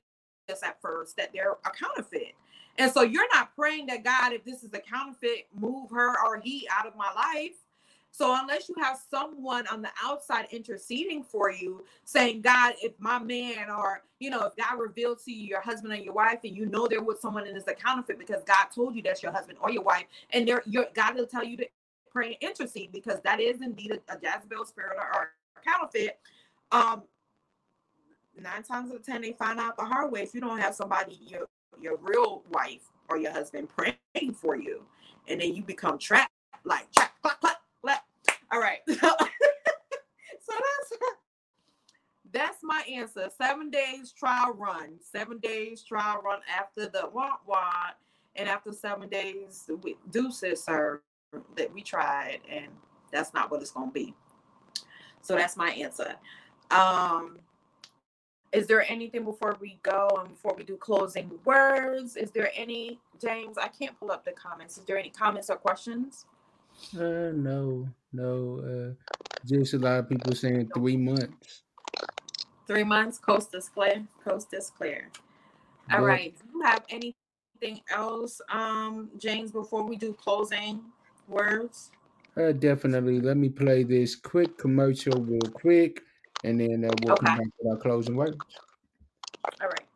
at 0.48 0.80
first 0.80 1.16
that 1.16 1.30
they're 1.32 1.56
a 1.64 1.70
counterfeit. 1.70 2.34
And 2.78 2.92
so 2.92 3.02
you're 3.02 3.28
not 3.34 3.54
praying 3.56 3.86
that 3.86 4.04
God, 4.04 4.32
if 4.32 4.44
this 4.44 4.62
is 4.62 4.72
a 4.72 4.78
counterfeit, 4.78 5.48
move 5.52 5.90
her 5.90 6.14
or 6.24 6.40
he 6.40 6.68
out 6.70 6.86
of 6.86 6.96
my 6.96 7.12
life. 7.12 7.56
So 8.18 8.36
unless 8.36 8.68
you 8.68 8.74
have 8.82 8.98
someone 9.12 9.68
on 9.68 9.80
the 9.80 9.90
outside 10.02 10.48
interceding 10.50 11.22
for 11.22 11.52
you, 11.52 11.84
saying, 12.04 12.40
God, 12.40 12.74
if 12.82 12.90
my 12.98 13.20
man 13.20 13.70
or 13.70 14.02
you 14.18 14.28
know, 14.28 14.42
if 14.42 14.56
God 14.56 14.80
revealed 14.80 15.20
to 15.24 15.30
you 15.30 15.46
your 15.46 15.60
husband 15.60 15.92
and 15.92 16.04
your 16.04 16.14
wife, 16.14 16.40
and 16.42 16.56
you 16.56 16.66
know 16.66 16.88
there 16.88 17.00
was 17.00 17.20
someone 17.20 17.46
in 17.46 17.54
this 17.54 17.62
counterfeit 17.78 18.18
because 18.18 18.42
God 18.42 18.66
told 18.74 18.96
you 18.96 19.02
that's 19.02 19.22
your 19.22 19.30
husband 19.30 19.58
or 19.60 19.70
your 19.70 19.84
wife, 19.84 20.06
and 20.32 20.48
there 20.48 20.62
your 20.66 20.86
God 20.94 21.14
will 21.14 21.28
tell 21.28 21.44
you 21.44 21.56
to 21.58 21.66
pray 22.10 22.36
and 22.40 22.50
intercede 22.50 22.90
because 22.90 23.20
that 23.22 23.38
is 23.38 23.62
indeed 23.62 23.92
a, 23.92 24.12
a 24.12 24.18
Jezebel 24.20 24.64
spirit 24.64 24.96
or, 24.98 25.16
or 25.16 25.32
counterfeit. 25.64 26.18
Um, 26.72 27.04
nine 28.36 28.64
times 28.64 28.90
out 28.90 28.96
of 28.96 29.06
ten, 29.06 29.22
they 29.22 29.32
find 29.32 29.60
out 29.60 29.76
the 29.76 29.84
hard 29.84 30.10
way 30.10 30.22
if 30.22 30.34
you 30.34 30.40
don't 30.40 30.58
have 30.58 30.74
somebody 30.74 31.20
your 31.24 31.46
your 31.80 31.98
real 32.02 32.42
wife 32.50 32.82
or 33.08 33.16
your 33.16 33.30
husband 33.30 33.68
praying 33.68 34.34
for 34.34 34.56
you, 34.56 34.82
and 35.28 35.40
then 35.40 35.54
you 35.54 35.62
become 35.62 35.98
trapped 35.98 36.32
like 36.64 36.92
trap, 36.96 37.12
clap, 37.22 37.40
clap. 37.40 37.57
All 38.52 38.60
right. 38.60 38.78
so 38.88 38.96
that's 40.48 40.92
that's 42.30 42.58
my 42.62 42.82
answer. 42.90 43.28
Seven 43.36 43.70
days 43.70 44.12
trial 44.12 44.52
run. 44.52 44.98
Seven 45.00 45.38
days 45.38 45.82
trial 45.82 46.20
run 46.22 46.40
after 46.54 46.86
the 46.86 47.08
want 47.12 47.40
want, 47.46 47.94
and 48.36 48.48
after 48.48 48.72
seven 48.72 49.08
days, 49.08 49.70
we 49.82 49.96
do 50.10 50.30
say, 50.30 50.54
sir 50.54 51.00
that 51.56 51.72
we 51.72 51.82
tried, 51.82 52.40
and 52.50 52.66
that's 53.12 53.34
not 53.34 53.50
what 53.50 53.60
it's 53.60 53.70
gonna 53.70 53.90
be. 53.90 54.14
So 55.20 55.34
that's 55.34 55.56
my 55.56 55.70
answer. 55.70 56.14
Um, 56.70 57.38
is 58.52 58.66
there 58.66 58.90
anything 58.90 59.24
before 59.24 59.56
we 59.60 59.78
go 59.82 60.08
and 60.20 60.28
before 60.30 60.54
we 60.56 60.64
do 60.64 60.76
closing 60.76 61.30
words? 61.44 62.16
Is 62.16 62.30
there 62.30 62.50
any, 62.54 62.98
James? 63.20 63.58
I 63.58 63.68
can't 63.68 63.98
pull 63.98 64.10
up 64.10 64.24
the 64.24 64.32
comments. 64.32 64.78
Is 64.78 64.84
there 64.84 64.98
any 64.98 65.10
comments 65.10 65.50
or 65.50 65.56
questions? 65.56 66.24
Uh, 66.96 67.32
no, 67.34 67.88
no. 68.12 68.60
Uh, 68.60 69.14
just 69.46 69.74
a 69.74 69.78
lot 69.78 70.00
of 70.00 70.08
people 70.08 70.34
saying 70.34 70.70
three 70.74 70.96
months. 70.96 71.62
Three 72.66 72.84
months. 72.84 73.18
Coast 73.18 73.54
is 73.54 73.68
clear. 73.68 74.04
Coast 74.24 74.48
is 74.52 74.70
clear. 74.70 75.08
All 75.90 76.00
but, 76.00 76.04
right. 76.04 76.34
Do 76.38 76.58
you 76.58 76.62
have 76.62 76.84
anything 76.90 77.80
else, 77.90 78.40
um, 78.50 79.10
James? 79.18 79.52
Before 79.52 79.82
we 79.82 79.96
do 79.96 80.12
closing 80.12 80.80
words. 81.28 81.90
Uh, 82.36 82.52
definitely. 82.52 83.20
Let 83.20 83.36
me 83.36 83.48
play 83.48 83.82
this 83.82 84.14
quick 84.14 84.58
commercial 84.58 85.20
real 85.22 85.40
quick 85.52 86.02
and 86.44 86.60
then 86.60 86.84
uh, 86.84 86.90
we'll 87.02 87.12
okay. 87.14 87.26
come 87.26 87.38
back 87.38 87.46
with 87.58 87.72
our 87.72 87.78
closing 87.78 88.16
words. 88.16 88.36
All 89.60 89.68
right. 89.68 89.87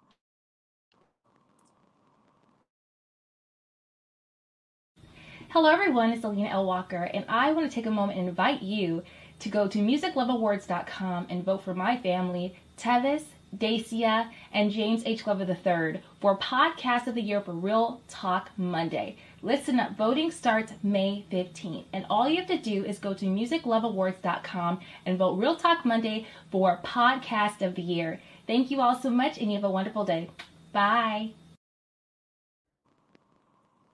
Hello, 5.53 5.69
everyone. 5.69 6.13
It's 6.13 6.25
Alina 6.25 6.49
L. 6.49 6.65
Walker, 6.65 7.11
and 7.13 7.27
I 7.29 7.53
want 7.53 7.69
to 7.69 7.75
take 7.75 7.85
a 7.85 7.91
moment 7.91 8.19
and 8.19 8.27
invite 8.27 8.63
you 8.63 9.03
to 9.41 9.51
go 9.51 9.69
to 9.69 9.81
musicloveawards.com 9.81 11.27
and 11.29 11.45
vote 11.45 11.63
for 11.63 11.75
my 11.75 11.99
family, 11.99 12.55
Tevis, 12.79 13.25
Dacia, 13.55 14.31
and 14.55 14.71
James 14.71 15.03
H. 15.05 15.25
Glover 15.25 15.45
III 15.45 16.01
for 16.23 16.39
Podcast 16.39 17.07
of 17.07 17.15
the 17.15 17.21
Year 17.21 17.43
for 17.43 17.53
Real 17.53 18.01
Talk 18.09 18.49
Monday. 18.57 19.17
Listen 19.43 19.79
up, 19.79 19.95
voting 19.95 20.31
starts 20.31 20.73
May 20.83 21.27
15th, 21.31 21.85
and 21.93 22.07
all 22.09 22.31
you 22.31 22.39
have 22.39 22.47
to 22.47 22.57
do 22.57 22.83
is 22.87 22.99
go 22.99 23.13
to 23.13 23.27
musicloveawards.com 23.27 24.81
and 25.05 25.19
vote 25.19 25.35
Real 25.35 25.57
Talk 25.57 25.85
Monday 25.85 26.27
for 26.51 26.81
Podcast 26.83 27.61
of 27.61 27.75
the 27.75 27.83
Year. 27.83 28.21
Thank 28.47 28.71
you 28.71 28.81
all 28.81 28.99
so 28.99 29.11
much, 29.11 29.37
and 29.37 29.53
you 29.53 29.59
have 29.59 29.65
a 29.65 29.71
wonderful 29.71 30.07
day. 30.07 30.31
Bye. 30.73 31.33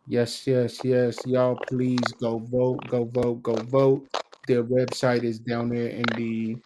Yes, 0.09 0.47
yes, 0.47 0.83
yes. 0.85 1.19
Y'all, 1.27 1.57
please 1.69 2.01
go 2.21 2.39
vote, 2.39 2.81
go 2.89 3.05
vote, 3.05 3.43
go 3.43 3.55
vote. 3.57 4.09
Their 4.47 4.65
website 4.65 5.23
is 5.23 5.39
down 5.39 5.69
there 5.69 5.89
in 5.89 6.05
the 6.17 6.57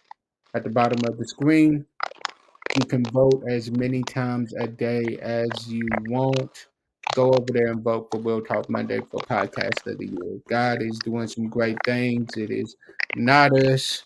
at 0.55 0.63
the 0.63 0.69
bottom 0.69 0.99
of 1.11 1.17
the 1.17 1.25
screen. 1.27 1.85
You 2.79 2.85
can 2.85 3.03
vote 3.05 3.43
as 3.49 3.71
many 3.71 4.03
times 4.03 4.53
a 4.53 4.67
day 4.67 5.17
as 5.21 5.49
you 5.67 5.87
want. 6.07 6.67
Go 7.13 7.31
over 7.33 7.45
there 7.51 7.67
and 7.67 7.83
vote 7.83 8.07
for 8.11 8.19
Real 8.21 8.41
Talk 8.41 8.69
Monday 8.69 8.99
for 9.11 9.19
Podcast 9.21 9.85
of 9.87 9.97
the 9.99 10.07
Year. 10.07 10.39
God 10.49 10.81
is 10.81 10.99
doing 10.99 11.27
some 11.27 11.49
great 11.49 11.77
things. 11.85 12.37
It 12.37 12.51
is 12.51 12.75
not 13.15 13.51
us. 13.57 14.03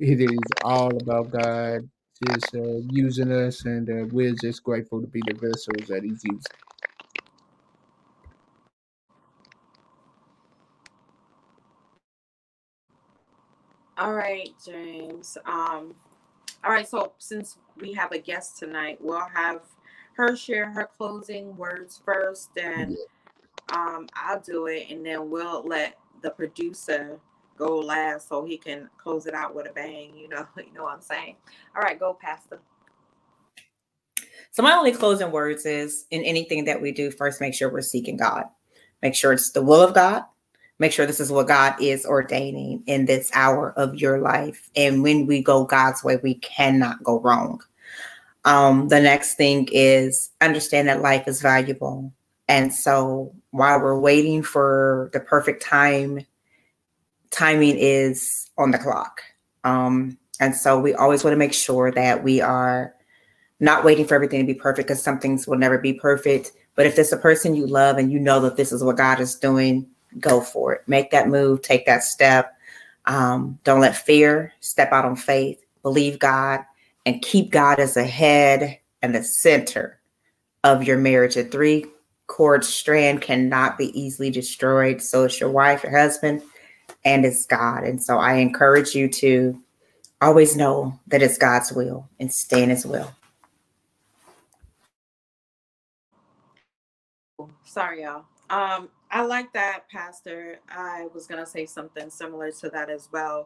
It 0.00 0.20
is 0.20 0.38
all 0.64 0.96
about 0.96 1.30
God 1.30 1.88
just 2.26 2.54
uh, 2.54 2.78
using 2.90 3.32
us, 3.32 3.64
and 3.66 3.88
uh, 3.90 4.06
we're 4.12 4.34
just 4.34 4.64
grateful 4.64 5.00
to 5.00 5.06
be 5.08 5.20
the 5.26 5.34
vessels 5.34 5.88
that 5.88 6.02
He's 6.04 6.22
using. 6.24 6.42
All 13.98 14.12
right, 14.12 14.54
James. 14.64 15.36
Um, 15.44 15.92
all 16.62 16.70
right, 16.70 16.86
so 16.86 17.14
since 17.18 17.58
we 17.80 17.92
have 17.94 18.12
a 18.12 18.18
guest 18.18 18.56
tonight, 18.56 18.98
we'll 19.00 19.26
have 19.34 19.62
her 20.12 20.36
share 20.36 20.70
her 20.70 20.88
closing 20.96 21.56
words 21.56 22.00
first, 22.04 22.50
and 22.56 22.96
um, 23.74 24.06
I'll 24.14 24.38
do 24.38 24.66
it, 24.66 24.86
and 24.90 25.04
then 25.04 25.30
we'll 25.30 25.64
let 25.66 25.98
the 26.22 26.30
producer 26.30 27.18
go 27.56 27.76
last 27.76 28.28
so 28.28 28.44
he 28.44 28.56
can 28.56 28.88
close 28.98 29.26
it 29.26 29.34
out 29.34 29.52
with 29.52 29.68
a 29.68 29.72
bang. 29.72 30.16
You 30.16 30.28
know, 30.28 30.46
you 30.58 30.72
know 30.72 30.84
what 30.84 30.94
I'm 30.94 31.02
saying. 31.02 31.34
All 31.74 31.82
right, 31.82 31.98
go, 31.98 32.16
Pastor. 32.20 32.60
So 34.52 34.62
my 34.62 34.74
only 34.74 34.92
closing 34.92 35.32
words 35.32 35.66
is 35.66 36.06
in 36.12 36.22
anything 36.22 36.64
that 36.66 36.80
we 36.80 36.92
do, 36.92 37.10
first 37.10 37.40
make 37.40 37.52
sure 37.52 37.68
we're 37.68 37.80
seeking 37.80 38.16
God. 38.16 38.44
Make 39.02 39.16
sure 39.16 39.32
it's 39.32 39.50
the 39.50 39.62
will 39.62 39.80
of 39.80 39.92
God 39.92 40.22
make 40.78 40.92
sure 40.92 41.06
this 41.06 41.20
is 41.20 41.32
what 41.32 41.48
God 41.48 41.74
is 41.80 42.06
ordaining 42.06 42.82
in 42.86 43.06
this 43.06 43.30
hour 43.34 43.72
of 43.76 43.96
your 43.96 44.20
life. 44.20 44.70
And 44.76 45.02
when 45.02 45.26
we 45.26 45.42
go 45.42 45.64
God's 45.64 46.04
way, 46.04 46.16
we 46.22 46.34
cannot 46.34 47.02
go 47.02 47.20
wrong. 47.20 47.60
Um, 48.44 48.88
the 48.88 49.00
next 49.00 49.34
thing 49.34 49.68
is 49.72 50.30
understand 50.40 50.88
that 50.88 51.02
life 51.02 51.26
is 51.26 51.42
valuable. 51.42 52.12
And 52.48 52.72
so 52.72 53.34
while 53.50 53.80
we're 53.80 53.98
waiting 53.98 54.42
for 54.42 55.10
the 55.12 55.20
perfect 55.20 55.62
time, 55.62 56.24
timing 57.30 57.76
is 57.76 58.50
on 58.56 58.70
the 58.70 58.78
clock. 58.78 59.20
Um, 59.64 60.16
and 60.40 60.54
so 60.54 60.78
we 60.78 60.94
always 60.94 61.24
want 61.24 61.32
to 61.32 61.38
make 61.38 61.52
sure 61.52 61.90
that 61.90 62.22
we 62.22 62.40
are 62.40 62.94
not 63.60 63.84
waiting 63.84 64.06
for 64.06 64.14
everything 64.14 64.40
to 64.40 64.46
be 64.46 64.58
perfect 64.58 64.88
because 64.88 65.02
some 65.02 65.18
things 65.18 65.46
will 65.46 65.58
never 65.58 65.78
be 65.78 65.92
perfect. 65.92 66.52
But 66.74 66.86
if 66.86 66.94
there's 66.94 67.12
a 67.12 67.16
person 67.18 67.56
you 67.56 67.66
love 67.66 67.98
and 67.98 68.10
you 68.12 68.20
know 68.20 68.40
that 68.40 68.56
this 68.56 68.70
is 68.70 68.84
what 68.84 68.96
God 68.96 69.20
is 69.20 69.34
doing, 69.34 69.88
go 70.18 70.40
for 70.40 70.74
it. 70.74 70.82
Make 70.86 71.10
that 71.10 71.28
move, 71.28 71.62
take 71.62 71.86
that 71.86 72.02
step. 72.04 72.56
Um, 73.06 73.58
don't 73.64 73.80
let 73.80 73.96
fear 73.96 74.52
step 74.60 74.92
out 74.92 75.04
on 75.04 75.16
faith. 75.16 75.64
Believe 75.82 76.18
God 76.18 76.64
and 77.06 77.22
keep 77.22 77.50
God 77.50 77.78
as 77.78 77.94
the 77.94 78.04
head 78.04 78.78
and 79.02 79.14
the 79.14 79.22
center 79.22 79.98
of 80.64 80.84
your 80.84 80.98
marriage. 80.98 81.36
A 81.36 81.44
three 81.44 81.86
cord 82.26 82.64
strand 82.64 83.22
cannot 83.22 83.78
be 83.78 83.98
easily 83.98 84.30
destroyed. 84.30 85.00
So 85.00 85.24
it's 85.24 85.40
your 85.40 85.50
wife, 85.50 85.82
your 85.82 85.96
husband, 85.96 86.42
and 87.04 87.24
it's 87.24 87.46
God. 87.46 87.84
And 87.84 88.02
so 88.02 88.18
I 88.18 88.34
encourage 88.34 88.94
you 88.94 89.08
to 89.08 89.58
always 90.20 90.56
know 90.56 90.98
that 91.06 91.22
it's 91.22 91.38
God's 91.38 91.72
will 91.72 92.08
and 92.20 92.32
stay 92.32 92.62
in 92.62 92.70
his 92.70 92.84
will. 92.84 93.10
Sorry, 97.64 98.02
y'all. 98.02 98.24
Um, 98.50 98.88
I 99.10 99.22
like 99.24 99.52
that, 99.54 99.88
Pastor. 99.90 100.60
I 100.70 101.08
was 101.14 101.26
going 101.26 101.44
to 101.44 101.50
say 101.50 101.66
something 101.66 102.10
similar 102.10 102.52
to 102.52 102.70
that 102.70 102.90
as 102.90 103.08
well. 103.12 103.40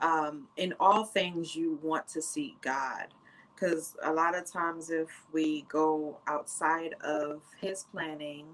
um, 0.00 0.48
in 0.56 0.74
all 0.80 1.04
things 1.04 1.54
you 1.56 1.78
want 1.82 2.08
to 2.08 2.22
seek 2.22 2.60
God. 2.62 3.06
Because 3.54 3.96
a 4.02 4.12
lot 4.12 4.36
of 4.36 4.50
times, 4.50 4.90
if 4.90 5.08
we 5.32 5.62
go 5.68 6.18
outside 6.26 6.94
of 7.02 7.42
His 7.60 7.84
planning, 7.90 8.46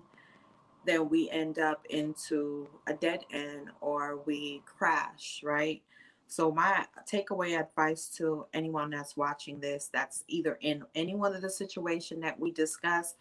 then 0.87 1.09
we 1.11 1.31
end 1.31 1.59
up 1.59 1.85
into 1.91 2.69
a 2.87 2.95
dead 2.95 3.25
end 3.33 3.71
or 3.81 4.19
we 4.27 4.63
crash, 4.67 5.43
right? 5.45 5.83
So, 6.29 6.53
my 6.53 6.87
takeaway 7.13 7.61
advice 7.61 8.09
to 8.19 8.47
anyone 8.55 8.91
that's 8.91 9.17
watching 9.17 9.61
this, 9.61 9.91
that's 9.93 10.25
either 10.29 10.59
in 10.63 10.85
any 10.95 11.15
one 11.15 11.35
of 11.35 11.43
the 11.43 11.51
situation 11.51 12.21
that 12.21 12.41
we 12.41 12.53
discuss, 12.53 13.15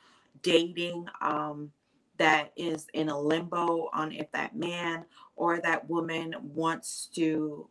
dating, 0.43 1.07
um, 1.21 1.71
that 2.19 2.53
is 2.57 2.87
in 2.93 3.09
a 3.09 3.19
limbo 3.19 3.89
on 3.93 4.13
if 4.13 4.31
that 4.33 4.55
man 4.55 5.05
or 5.37 5.59
that 5.61 5.89
woman 5.89 6.35
wants 6.43 7.09
to 7.15 7.67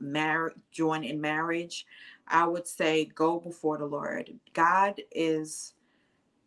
marry 0.00 0.52
join 0.72 1.04
in 1.04 1.20
marriage 1.20 1.86
i 2.28 2.46
would 2.46 2.66
say 2.68 3.06
go 3.06 3.40
before 3.40 3.78
the 3.78 3.86
lord. 3.86 4.30
God 4.54 5.00
is 5.12 5.74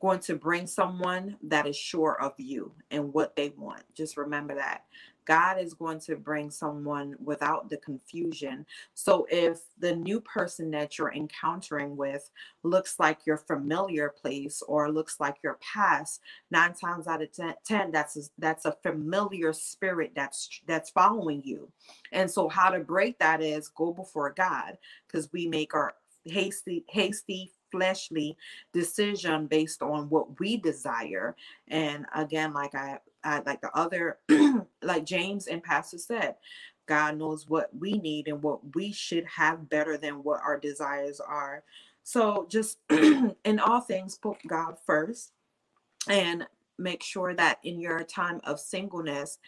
going 0.01 0.19
to 0.21 0.35
bring 0.35 0.67
someone 0.67 1.37
that 1.43 1.67
is 1.67 1.75
sure 1.77 2.21
of 2.21 2.33
you 2.37 2.71
and 2.91 3.13
what 3.13 3.35
they 3.35 3.49
want. 3.57 3.83
Just 3.95 4.17
remember 4.17 4.55
that 4.55 4.85
God 5.27 5.59
is 5.59 5.73
going 5.73 5.99
to 6.01 6.15
bring 6.15 6.49
someone 6.49 7.15
without 7.23 7.69
the 7.69 7.77
confusion. 7.77 8.65
So 8.93 9.27
if 9.29 9.59
the 9.77 9.95
new 9.95 10.21
person 10.21 10.71
that 10.71 10.97
you're 10.97 11.13
encountering 11.13 11.97
with 11.97 12.31
looks 12.63 12.95
like 12.97 13.25
your 13.25 13.37
familiar 13.37 14.09
place 14.09 14.63
or 14.67 14.91
looks 14.91 15.19
like 15.19 15.35
your 15.43 15.59
past, 15.61 16.21
nine 16.49 16.73
times 16.73 17.07
out 17.07 17.21
of 17.21 17.31
ten, 17.33 17.53
10 17.65 17.91
that's 17.91 18.15
a, 18.17 18.21
that's 18.37 18.65
a 18.65 18.77
familiar 18.81 19.51
spirit 19.53 20.13
that's 20.15 20.49
that's 20.65 20.89
following 20.89 21.43
you. 21.43 21.69
And 22.13 22.31
so 22.31 22.47
how 22.47 22.69
to 22.69 22.79
break 22.79 23.19
that 23.19 23.41
is 23.41 23.67
go 23.67 23.91
before 23.93 24.33
God 24.35 24.77
because 25.07 25.31
we 25.33 25.45
make 25.47 25.75
our 25.75 25.93
hasty 26.23 26.85
hasty 26.89 27.51
fleshly 27.71 28.37
decision 28.73 29.47
based 29.47 29.81
on 29.81 30.09
what 30.09 30.39
we 30.39 30.57
desire 30.57 31.35
and 31.67 32.05
again 32.15 32.53
like 32.53 32.73
i, 32.75 32.97
I 33.23 33.41
like 33.45 33.61
the 33.61 33.75
other 33.75 34.19
like 34.81 35.05
james 35.05 35.47
and 35.47 35.63
pastor 35.63 35.97
said 35.97 36.35
god 36.87 37.17
knows 37.17 37.47
what 37.47 37.69
we 37.77 37.93
need 37.93 38.27
and 38.27 38.41
what 38.41 38.75
we 38.75 38.91
should 38.91 39.25
have 39.25 39.69
better 39.69 39.97
than 39.97 40.23
what 40.23 40.41
our 40.41 40.57
desires 40.59 41.19
are. 41.19 41.63
So 42.03 42.47
just 42.49 42.79
in 42.89 43.59
all 43.59 43.81
things 43.81 44.17
put 44.17 44.37
god 44.47 44.77
first 44.85 45.33
and 46.09 46.47
make 46.79 47.03
sure 47.03 47.33
that 47.35 47.59
in 47.63 47.79
your 47.79 48.03
time 48.03 48.39
of 48.45 48.59
singleness 48.59 49.39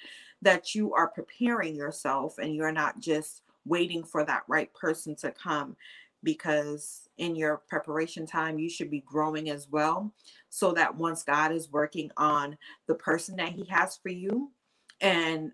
that 0.42 0.76
you 0.76 0.94
are 0.94 1.08
preparing 1.08 1.76
yourself 1.76 2.38
and 2.38 2.56
you're 2.56 2.72
not 2.72 3.00
just 3.00 3.42
waiting 3.66 4.04
for 4.04 4.26
that 4.26 4.44
right 4.48 4.74
person 4.74 5.16
to 5.16 5.32
come 5.32 5.76
because 6.24 7.08
in 7.18 7.36
your 7.36 7.58
preparation 7.70 8.26
time 8.26 8.60
you 8.60 8.70
should 8.70 8.90
be 8.90 9.02
growing 9.02 9.50
as 9.50 9.70
well 9.70 10.12
so 10.50 10.74
that 10.74 10.98
once 10.98 11.24
God 11.24 11.52
is 11.52 11.72
working 11.72 12.12
on 12.18 12.58
the 12.88 12.96
person 12.96 13.38
that 13.38 13.50
he 13.54 13.66
has 13.66 13.98
for 13.98 14.10
you 14.10 14.52
and 15.02 15.52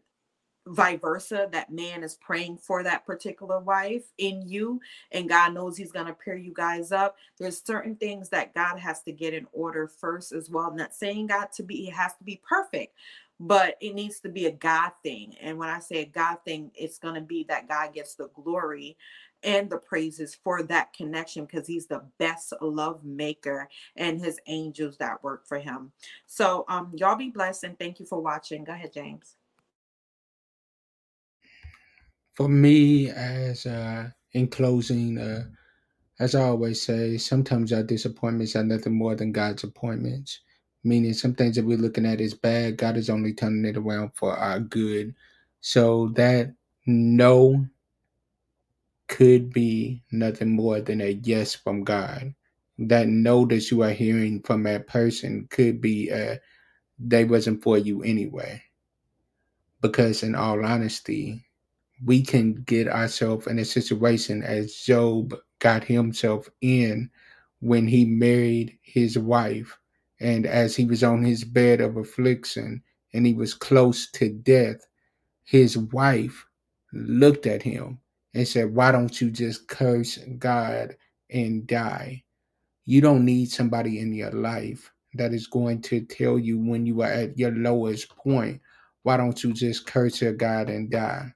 vice 0.67 0.99
versa 1.01 1.49
that 1.51 1.71
man 1.73 2.03
is 2.03 2.15
praying 2.15 2.57
for 2.57 2.83
that 2.83 3.05
particular 3.05 3.59
wife 3.59 4.05
in 4.17 4.41
you 4.47 4.81
and 5.11 5.29
god 5.29 5.53
knows 5.53 5.77
he's 5.77 5.91
going 5.91 6.07
to 6.07 6.13
pair 6.13 6.37
you 6.37 6.53
guys 6.55 6.93
up 6.93 7.17
there's 7.39 7.61
certain 7.65 7.97
things 7.97 8.29
that 8.29 8.55
god 8.55 8.79
has 8.79 9.03
to 9.03 9.11
get 9.11 9.35
in 9.35 9.47
order 9.53 9.89
first 9.89 10.31
as 10.31 10.49
well. 10.49 10.67
I'm 10.67 10.77
not 10.77 10.95
saying 10.95 11.27
god 11.27 11.49
to 11.57 11.63
be 11.63 11.89
it 11.89 11.93
has 11.93 12.13
to 12.17 12.23
be 12.23 12.41
perfect 12.49 12.95
but 13.41 13.75
it 13.81 13.95
needs 13.95 14.21
to 14.21 14.29
be 14.29 14.45
a 14.45 14.51
god 14.53 14.93
thing. 15.03 15.35
And 15.41 15.59
when 15.59 15.69
i 15.69 15.79
say 15.81 15.97
a 16.03 16.05
god 16.07 16.37
thing 16.45 16.71
it's 16.75 16.99
going 16.99 17.15
to 17.15 17.21
be 17.21 17.45
that 17.49 17.67
god 17.69 17.93
gets 17.93 18.15
the 18.15 18.29
glory 18.35 18.97
and 19.45 19.69
the 19.69 19.77
praises 19.77 20.35
for 20.43 20.63
that 20.63 20.91
connection 20.93 21.45
because 21.45 21.67
he's 21.67 21.87
the 21.87 22.03
best 22.17 22.53
love 22.61 23.05
maker 23.05 23.69
and 23.95 24.19
his 24.19 24.39
angels 24.47 24.97
that 24.97 25.23
work 25.23 25.47
for 25.47 25.59
him. 25.59 25.91
So 26.25 26.65
um 26.67 26.91
y'all 26.95 27.15
be 27.15 27.29
blessed 27.29 27.63
and 27.63 27.79
thank 27.79 27.99
you 27.99 28.05
for 28.05 28.19
watching. 28.21 28.63
Go 28.63 28.73
ahead 28.73 28.93
james. 28.93 29.35
For 32.33 32.49
me 32.49 33.09
as 33.09 33.65
uh 33.65 34.09
in 34.33 34.47
closing 34.47 35.17
uh 35.17 35.45
as 36.19 36.35
i 36.35 36.41
always 36.41 36.81
say 36.81 37.17
sometimes 37.17 37.71
our 37.71 37.83
disappointments 37.83 38.55
are 38.55 38.63
nothing 38.63 38.93
more 38.93 39.15
than 39.15 39.31
god's 39.31 39.63
appointments 39.63 40.41
meaning 40.85 41.13
some 41.13 41.33
things 41.33 41.55
that 41.55 41.65
we're 41.65 41.77
looking 41.77 42.05
at 42.05 42.21
is 42.21 42.33
bad. 42.35 42.77
God 42.77 42.95
is 42.95 43.09
only 43.09 43.33
turning 43.33 43.65
it 43.65 43.75
around 43.75 44.11
for 44.13 44.37
our 44.37 44.59
good. 44.59 45.15
So 45.59 46.09
that 46.09 46.53
no 46.85 47.65
could 49.07 49.53
be 49.53 50.03
nothing 50.11 50.49
more 50.49 50.81
than 50.81 51.01
a 51.01 51.19
yes 51.23 51.55
from 51.55 51.83
god 51.83 52.33
that 52.77 53.07
no 53.07 53.45
that 53.45 53.69
you 53.71 53.83
are 53.83 53.91
hearing 53.91 54.41
from 54.43 54.63
that 54.63 54.87
person 54.87 55.47
could 55.49 55.79
be 55.81 56.11
uh 56.11 56.35
they 56.99 57.23
wasn't 57.25 57.61
for 57.63 57.77
you 57.77 58.01
anyway 58.03 58.61
because 59.81 60.23
in 60.23 60.35
all 60.35 60.65
honesty 60.65 61.45
we 62.03 62.21
can 62.21 62.53
get 62.63 62.87
ourselves 62.87 63.47
in 63.47 63.59
a 63.59 63.65
situation 63.65 64.43
as 64.43 64.75
Job 64.75 65.33
got 65.59 65.83
himself 65.83 66.49
in 66.61 67.09
when 67.59 67.87
he 67.87 68.05
married 68.05 68.77
his 68.81 69.17
wife. 69.17 69.77
And 70.19 70.45
as 70.45 70.75
he 70.75 70.85
was 70.85 71.03
on 71.03 71.23
his 71.23 71.43
bed 71.43 71.81
of 71.81 71.97
affliction 71.97 72.83
and 73.13 73.25
he 73.25 73.33
was 73.33 73.53
close 73.53 74.09
to 74.11 74.29
death, 74.29 74.85
his 75.43 75.77
wife 75.77 76.45
looked 76.93 77.45
at 77.45 77.61
him 77.61 77.99
and 78.35 78.47
said, 78.47 78.75
Why 78.75 78.91
don't 78.91 79.19
you 79.19 79.31
just 79.31 79.67
curse 79.67 80.19
God 80.37 80.95
and 81.31 81.65
die? 81.65 82.23
You 82.85 83.01
don't 83.01 83.25
need 83.25 83.49
somebody 83.49 83.99
in 83.99 84.13
your 84.13 84.31
life 84.31 84.91
that 85.15 85.33
is 85.33 85.47
going 85.47 85.81
to 85.83 86.01
tell 86.01 86.37
you 86.37 86.59
when 86.59 86.85
you 86.85 87.01
are 87.01 87.11
at 87.11 87.39
your 87.39 87.51
lowest 87.51 88.15
point, 88.15 88.61
why 89.01 89.17
don't 89.17 89.43
you 89.43 89.53
just 89.53 89.87
curse 89.87 90.21
your 90.21 90.33
God 90.33 90.69
and 90.69 90.91
die? 90.91 91.33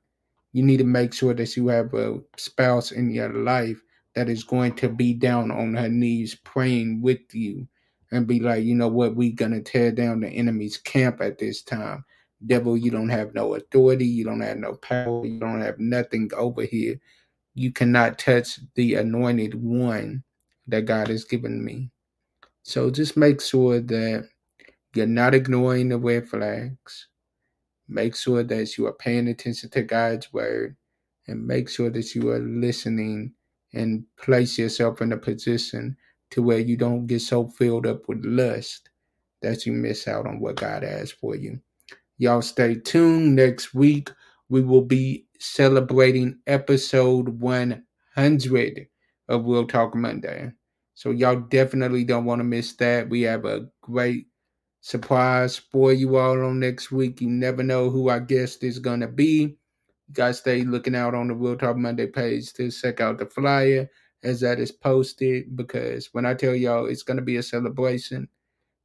you 0.53 0.63
need 0.63 0.77
to 0.77 0.83
make 0.83 1.13
sure 1.13 1.33
that 1.33 1.55
you 1.55 1.67
have 1.67 1.93
a 1.93 2.19
spouse 2.37 2.91
in 2.91 3.11
your 3.11 3.31
life 3.33 3.81
that 4.15 4.29
is 4.29 4.43
going 4.43 4.73
to 4.75 4.89
be 4.89 5.13
down 5.13 5.51
on 5.51 5.75
her 5.75 5.89
knees 5.89 6.35
praying 6.43 7.01
with 7.01 7.19
you 7.33 7.67
and 8.11 8.25
be 8.25 8.39
like, 8.39 8.63
you 8.63 8.73
know 8.73 8.87
what, 8.87 9.15
we're 9.15 9.31
going 9.31 9.51
to 9.51 9.61
tear 9.61 9.91
down 9.91 10.19
the 10.19 10.27
enemy's 10.29 10.77
camp 10.77 11.21
at 11.21 11.37
this 11.37 11.61
time. 11.61 12.03
Devil, 12.45 12.77
you 12.77 12.91
don't 12.91 13.09
have 13.09 13.33
no 13.33 13.55
authority, 13.55 14.05
you 14.05 14.23
don't 14.25 14.41
have 14.41 14.57
no 14.57 14.75
power, 14.75 15.25
you 15.25 15.39
don't 15.39 15.61
have 15.61 15.79
nothing 15.79 16.29
over 16.37 16.63
here. 16.63 16.99
You 17.55 17.71
cannot 17.71 18.19
touch 18.19 18.59
the 18.75 18.95
anointed 18.95 19.55
one 19.55 20.23
that 20.67 20.83
God 20.85 21.09
has 21.09 21.25
given 21.25 21.63
me. 21.63 21.91
So 22.63 22.91
just 22.91 23.17
make 23.17 23.41
sure 23.41 23.81
that 23.81 24.29
you're 24.95 25.07
not 25.07 25.35
ignoring 25.35 25.89
the 25.89 25.97
red 25.97 26.29
flags 26.29 27.07
Make 27.89 28.15
sure 28.15 28.43
that 28.43 28.77
you 28.77 28.87
are 28.87 28.93
paying 28.93 29.27
attention 29.29 29.69
to 29.71 29.81
God's 29.81 30.31
word 30.31 30.75
and 31.27 31.45
make 31.45 31.69
sure 31.69 31.89
that 31.89 32.15
you 32.15 32.29
are 32.29 32.39
listening 32.39 33.33
and 33.73 34.05
place 34.17 34.59
yourself 34.59 35.01
in 35.01 35.11
a 35.11 35.17
position 35.17 35.97
to 36.31 36.43
where 36.43 36.59
you 36.59 36.77
don't 36.77 37.07
get 37.07 37.21
so 37.21 37.47
filled 37.47 37.87
up 37.87 38.07
with 38.07 38.23
lust 38.23 38.89
that 39.41 39.65
you 39.65 39.73
miss 39.73 40.07
out 40.07 40.27
on 40.27 40.39
what 40.39 40.57
God 40.57 40.83
has 40.83 41.11
for 41.11 41.35
you. 41.35 41.59
Y'all 42.19 42.41
stay 42.41 42.75
tuned. 42.75 43.35
Next 43.35 43.73
week, 43.73 44.11
we 44.49 44.61
will 44.61 44.83
be 44.83 45.25
celebrating 45.39 46.37
episode 46.47 47.29
100 47.29 48.87
of 49.29 49.45
Real 49.45 49.65
Talk 49.65 49.95
Monday. 49.95 50.51
So, 50.95 51.11
y'all 51.11 51.39
definitely 51.39 52.03
don't 52.03 52.25
want 52.25 52.41
to 52.41 52.43
miss 52.43 52.73
that. 52.75 53.09
We 53.09 53.21
have 53.21 53.45
a 53.45 53.69
great 53.81 54.27
surprise 54.81 55.57
for 55.57 55.93
you 55.93 56.17
all 56.17 56.43
on 56.45 56.59
next 56.59 56.91
week. 56.91 57.21
You 57.21 57.29
never 57.29 57.63
know 57.63 57.89
who 57.89 58.09
our 58.09 58.19
guest 58.19 58.63
is 58.65 58.79
gonna 58.79 59.07
be. 59.07 59.57
You 60.09 60.13
guys 60.13 60.39
stay 60.39 60.63
looking 60.63 60.95
out 60.95 61.15
on 61.15 61.29
the 61.29 61.35
Real 61.35 61.55
Talk 61.55 61.77
Monday 61.77 62.07
page 62.07 62.51
to 62.53 62.69
check 62.69 62.99
out 62.99 63.17
the 63.19 63.27
flyer 63.27 63.89
as 64.23 64.41
that 64.41 64.59
is 64.59 64.73
posted 64.73 65.55
because 65.55 66.09
when 66.11 66.25
I 66.25 66.33
tell 66.33 66.53
y'all 66.53 66.87
it's 66.87 67.03
gonna 67.03 67.21
be 67.21 67.37
a 67.37 67.43
celebration, 67.43 68.27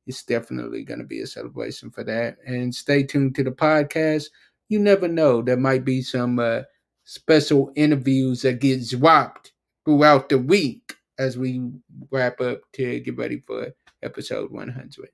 it's 0.06 0.22
definitely 0.22 0.84
gonna 0.84 1.04
be 1.04 1.20
a 1.20 1.26
celebration 1.26 1.90
for 1.90 2.04
that. 2.04 2.36
And 2.46 2.74
stay 2.74 3.02
tuned 3.02 3.34
to 3.36 3.44
the 3.44 3.50
podcast. 3.50 4.26
You 4.68 4.78
never 4.78 5.08
know, 5.08 5.42
there 5.42 5.56
might 5.56 5.84
be 5.84 6.02
some 6.02 6.38
uh, 6.38 6.62
special 7.04 7.72
interviews 7.76 8.42
that 8.42 8.60
get 8.60 8.82
swapped 8.84 9.52
throughout 9.84 10.28
the 10.28 10.38
week 10.38 10.94
as 11.18 11.38
we 11.38 11.70
wrap 12.10 12.40
up 12.40 12.60
to 12.72 13.00
get 13.00 13.16
ready 13.16 13.42
for 13.46 13.72
episode 14.02 14.50
100. 14.50 15.08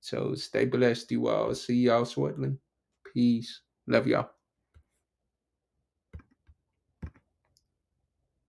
So 0.00 0.34
stay 0.34 0.64
blessed, 0.64 1.10
you 1.12 1.28
all. 1.28 1.54
See 1.54 1.74
y'all 1.74 2.04
shortly. 2.04 2.56
Peace. 3.12 3.60
Love 3.86 4.06
y'all. 4.06 4.30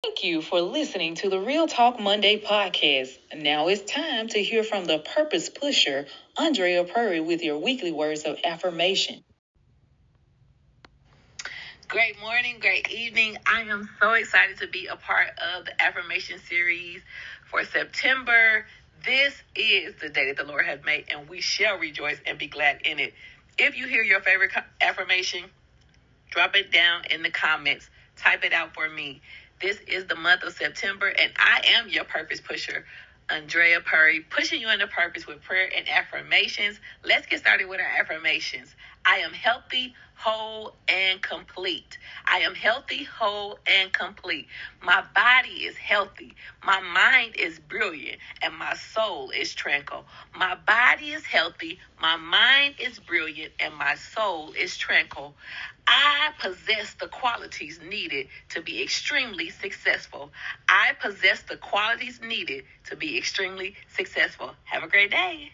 Thank 0.04 0.17
you 0.28 0.42
for 0.42 0.60
listening 0.62 1.16
to 1.16 1.30
the 1.30 1.40
Real 1.40 1.68
Talk 1.68 2.00
Monday 2.00 2.40
podcast. 2.40 3.18
Now 3.36 3.70
it's 3.70 3.90
time 3.90 4.28
to 4.30 4.44
hear 4.44 4.64
from 4.64 4.86
the 4.86 5.00
purpose 5.00 5.50
pusher, 5.50 6.06
Andrea 6.38 6.84
Purry, 6.84 7.22
with 7.22 7.42
your 7.42 7.58
weekly 7.58 7.94
words 7.94 8.24
of 8.24 8.38
affirmation. 8.44 9.24
Great 11.88 12.20
morning, 12.20 12.58
great 12.60 12.92
evening. 12.92 13.38
I 13.48 13.62
am 13.62 13.90
so 14.02 14.12
excited 14.14 14.58
to 14.60 14.68
be 14.68 14.88
a 14.88 14.98
part 14.98 15.30
of 15.58 15.66
the 15.66 15.82
affirmation 15.82 16.40
series 16.40 17.02
for 17.50 17.64
September. 17.64 18.66
This 19.06 19.34
is 19.56 19.96
the 20.02 20.10
day 20.10 20.28
that 20.28 20.38
the 20.38 20.44
Lord 20.44 20.66
has 20.66 20.80
made, 20.86 21.06
and 21.10 21.30
we 21.30 21.40
shall 21.40 21.78
rejoice 21.78 22.20
and 22.26 22.38
be 22.38 22.48
glad 22.48 22.82
in 22.84 23.00
it. 23.00 23.14
If 23.58 23.78
you 23.78 23.88
hear 23.88 24.04
your 24.04 24.20
favorite 24.20 24.52
affirmation, 24.82 25.46
drop 26.32 26.56
it 26.58 26.72
down 26.74 27.04
in 27.10 27.24
the 27.24 27.32
comments. 27.32 27.90
Type 28.18 28.44
it 28.44 28.52
out 28.52 28.74
for 28.74 28.90
me. 28.90 29.22
This 29.62 29.80
is 29.88 30.06
the 30.06 30.16
month 30.16 30.44
of 30.44 30.54
September, 30.54 31.08
and 31.10 31.34
I 31.38 31.62
am 31.78 31.90
your 31.90 32.06
purpose 32.06 32.42
pusher. 32.42 32.86
Andrea 33.30 33.82
Purry, 33.82 34.22
pushing 34.22 34.62
you 34.62 34.70
into 34.70 34.88
purpose 34.88 35.28
with 35.28 35.42
prayer 35.44 35.70
and 35.76 35.90
affirmations. 35.90 36.80
Let's 37.06 37.26
get 37.28 37.40
started 37.40 37.68
with 37.68 37.82
our 37.82 38.02
affirmations. 38.02 38.76
I 39.08 39.20
am 39.20 39.34
healthy, 39.34 39.96
whole, 40.18 40.76
and 40.90 41.22
complete. 41.24 42.00
I 42.28 42.40
am 42.40 42.56
healthy, 42.56 43.06
whole, 43.06 43.60
and 43.68 43.94
complete. 43.94 44.48
My 44.84 45.04
body 45.16 45.66
is 45.66 45.78
healthy. 45.78 46.36
My 46.66 46.82
mind 46.82 47.36
is 47.38 47.60
brilliant, 47.60 48.20
and 48.44 48.56
my 48.58 48.76
soul 48.76 49.32
is 49.32 49.56
tranquil. 49.56 50.06
My 50.38 50.56
body 50.68 51.12
is 51.12 51.26
healthy. 51.26 51.80
My 52.02 52.18
mind 52.18 52.76
is 52.80 53.00
brilliant, 53.00 53.54
and 53.62 53.76
my 53.76 53.96
soul 53.96 54.54
is 54.60 54.78
tranquil. 54.78 55.36
I 55.88 56.32
possess 56.42 56.96
the 56.96 57.10
qualities 57.10 57.82
needed 57.84 58.28
to 58.52 58.64
be 58.64 58.84
extremely 58.84 59.52
successful. 59.52 60.32
I 60.70 60.94
possess 61.02 61.44
the 61.44 61.58
qualities 61.58 62.22
needed 62.24 62.66
to 62.86 62.98
be 62.98 63.18
extremely 63.18 63.76
successful. 63.96 64.56
Have 64.66 64.84
a 64.84 64.90
great 64.90 65.12
day. 65.12 65.52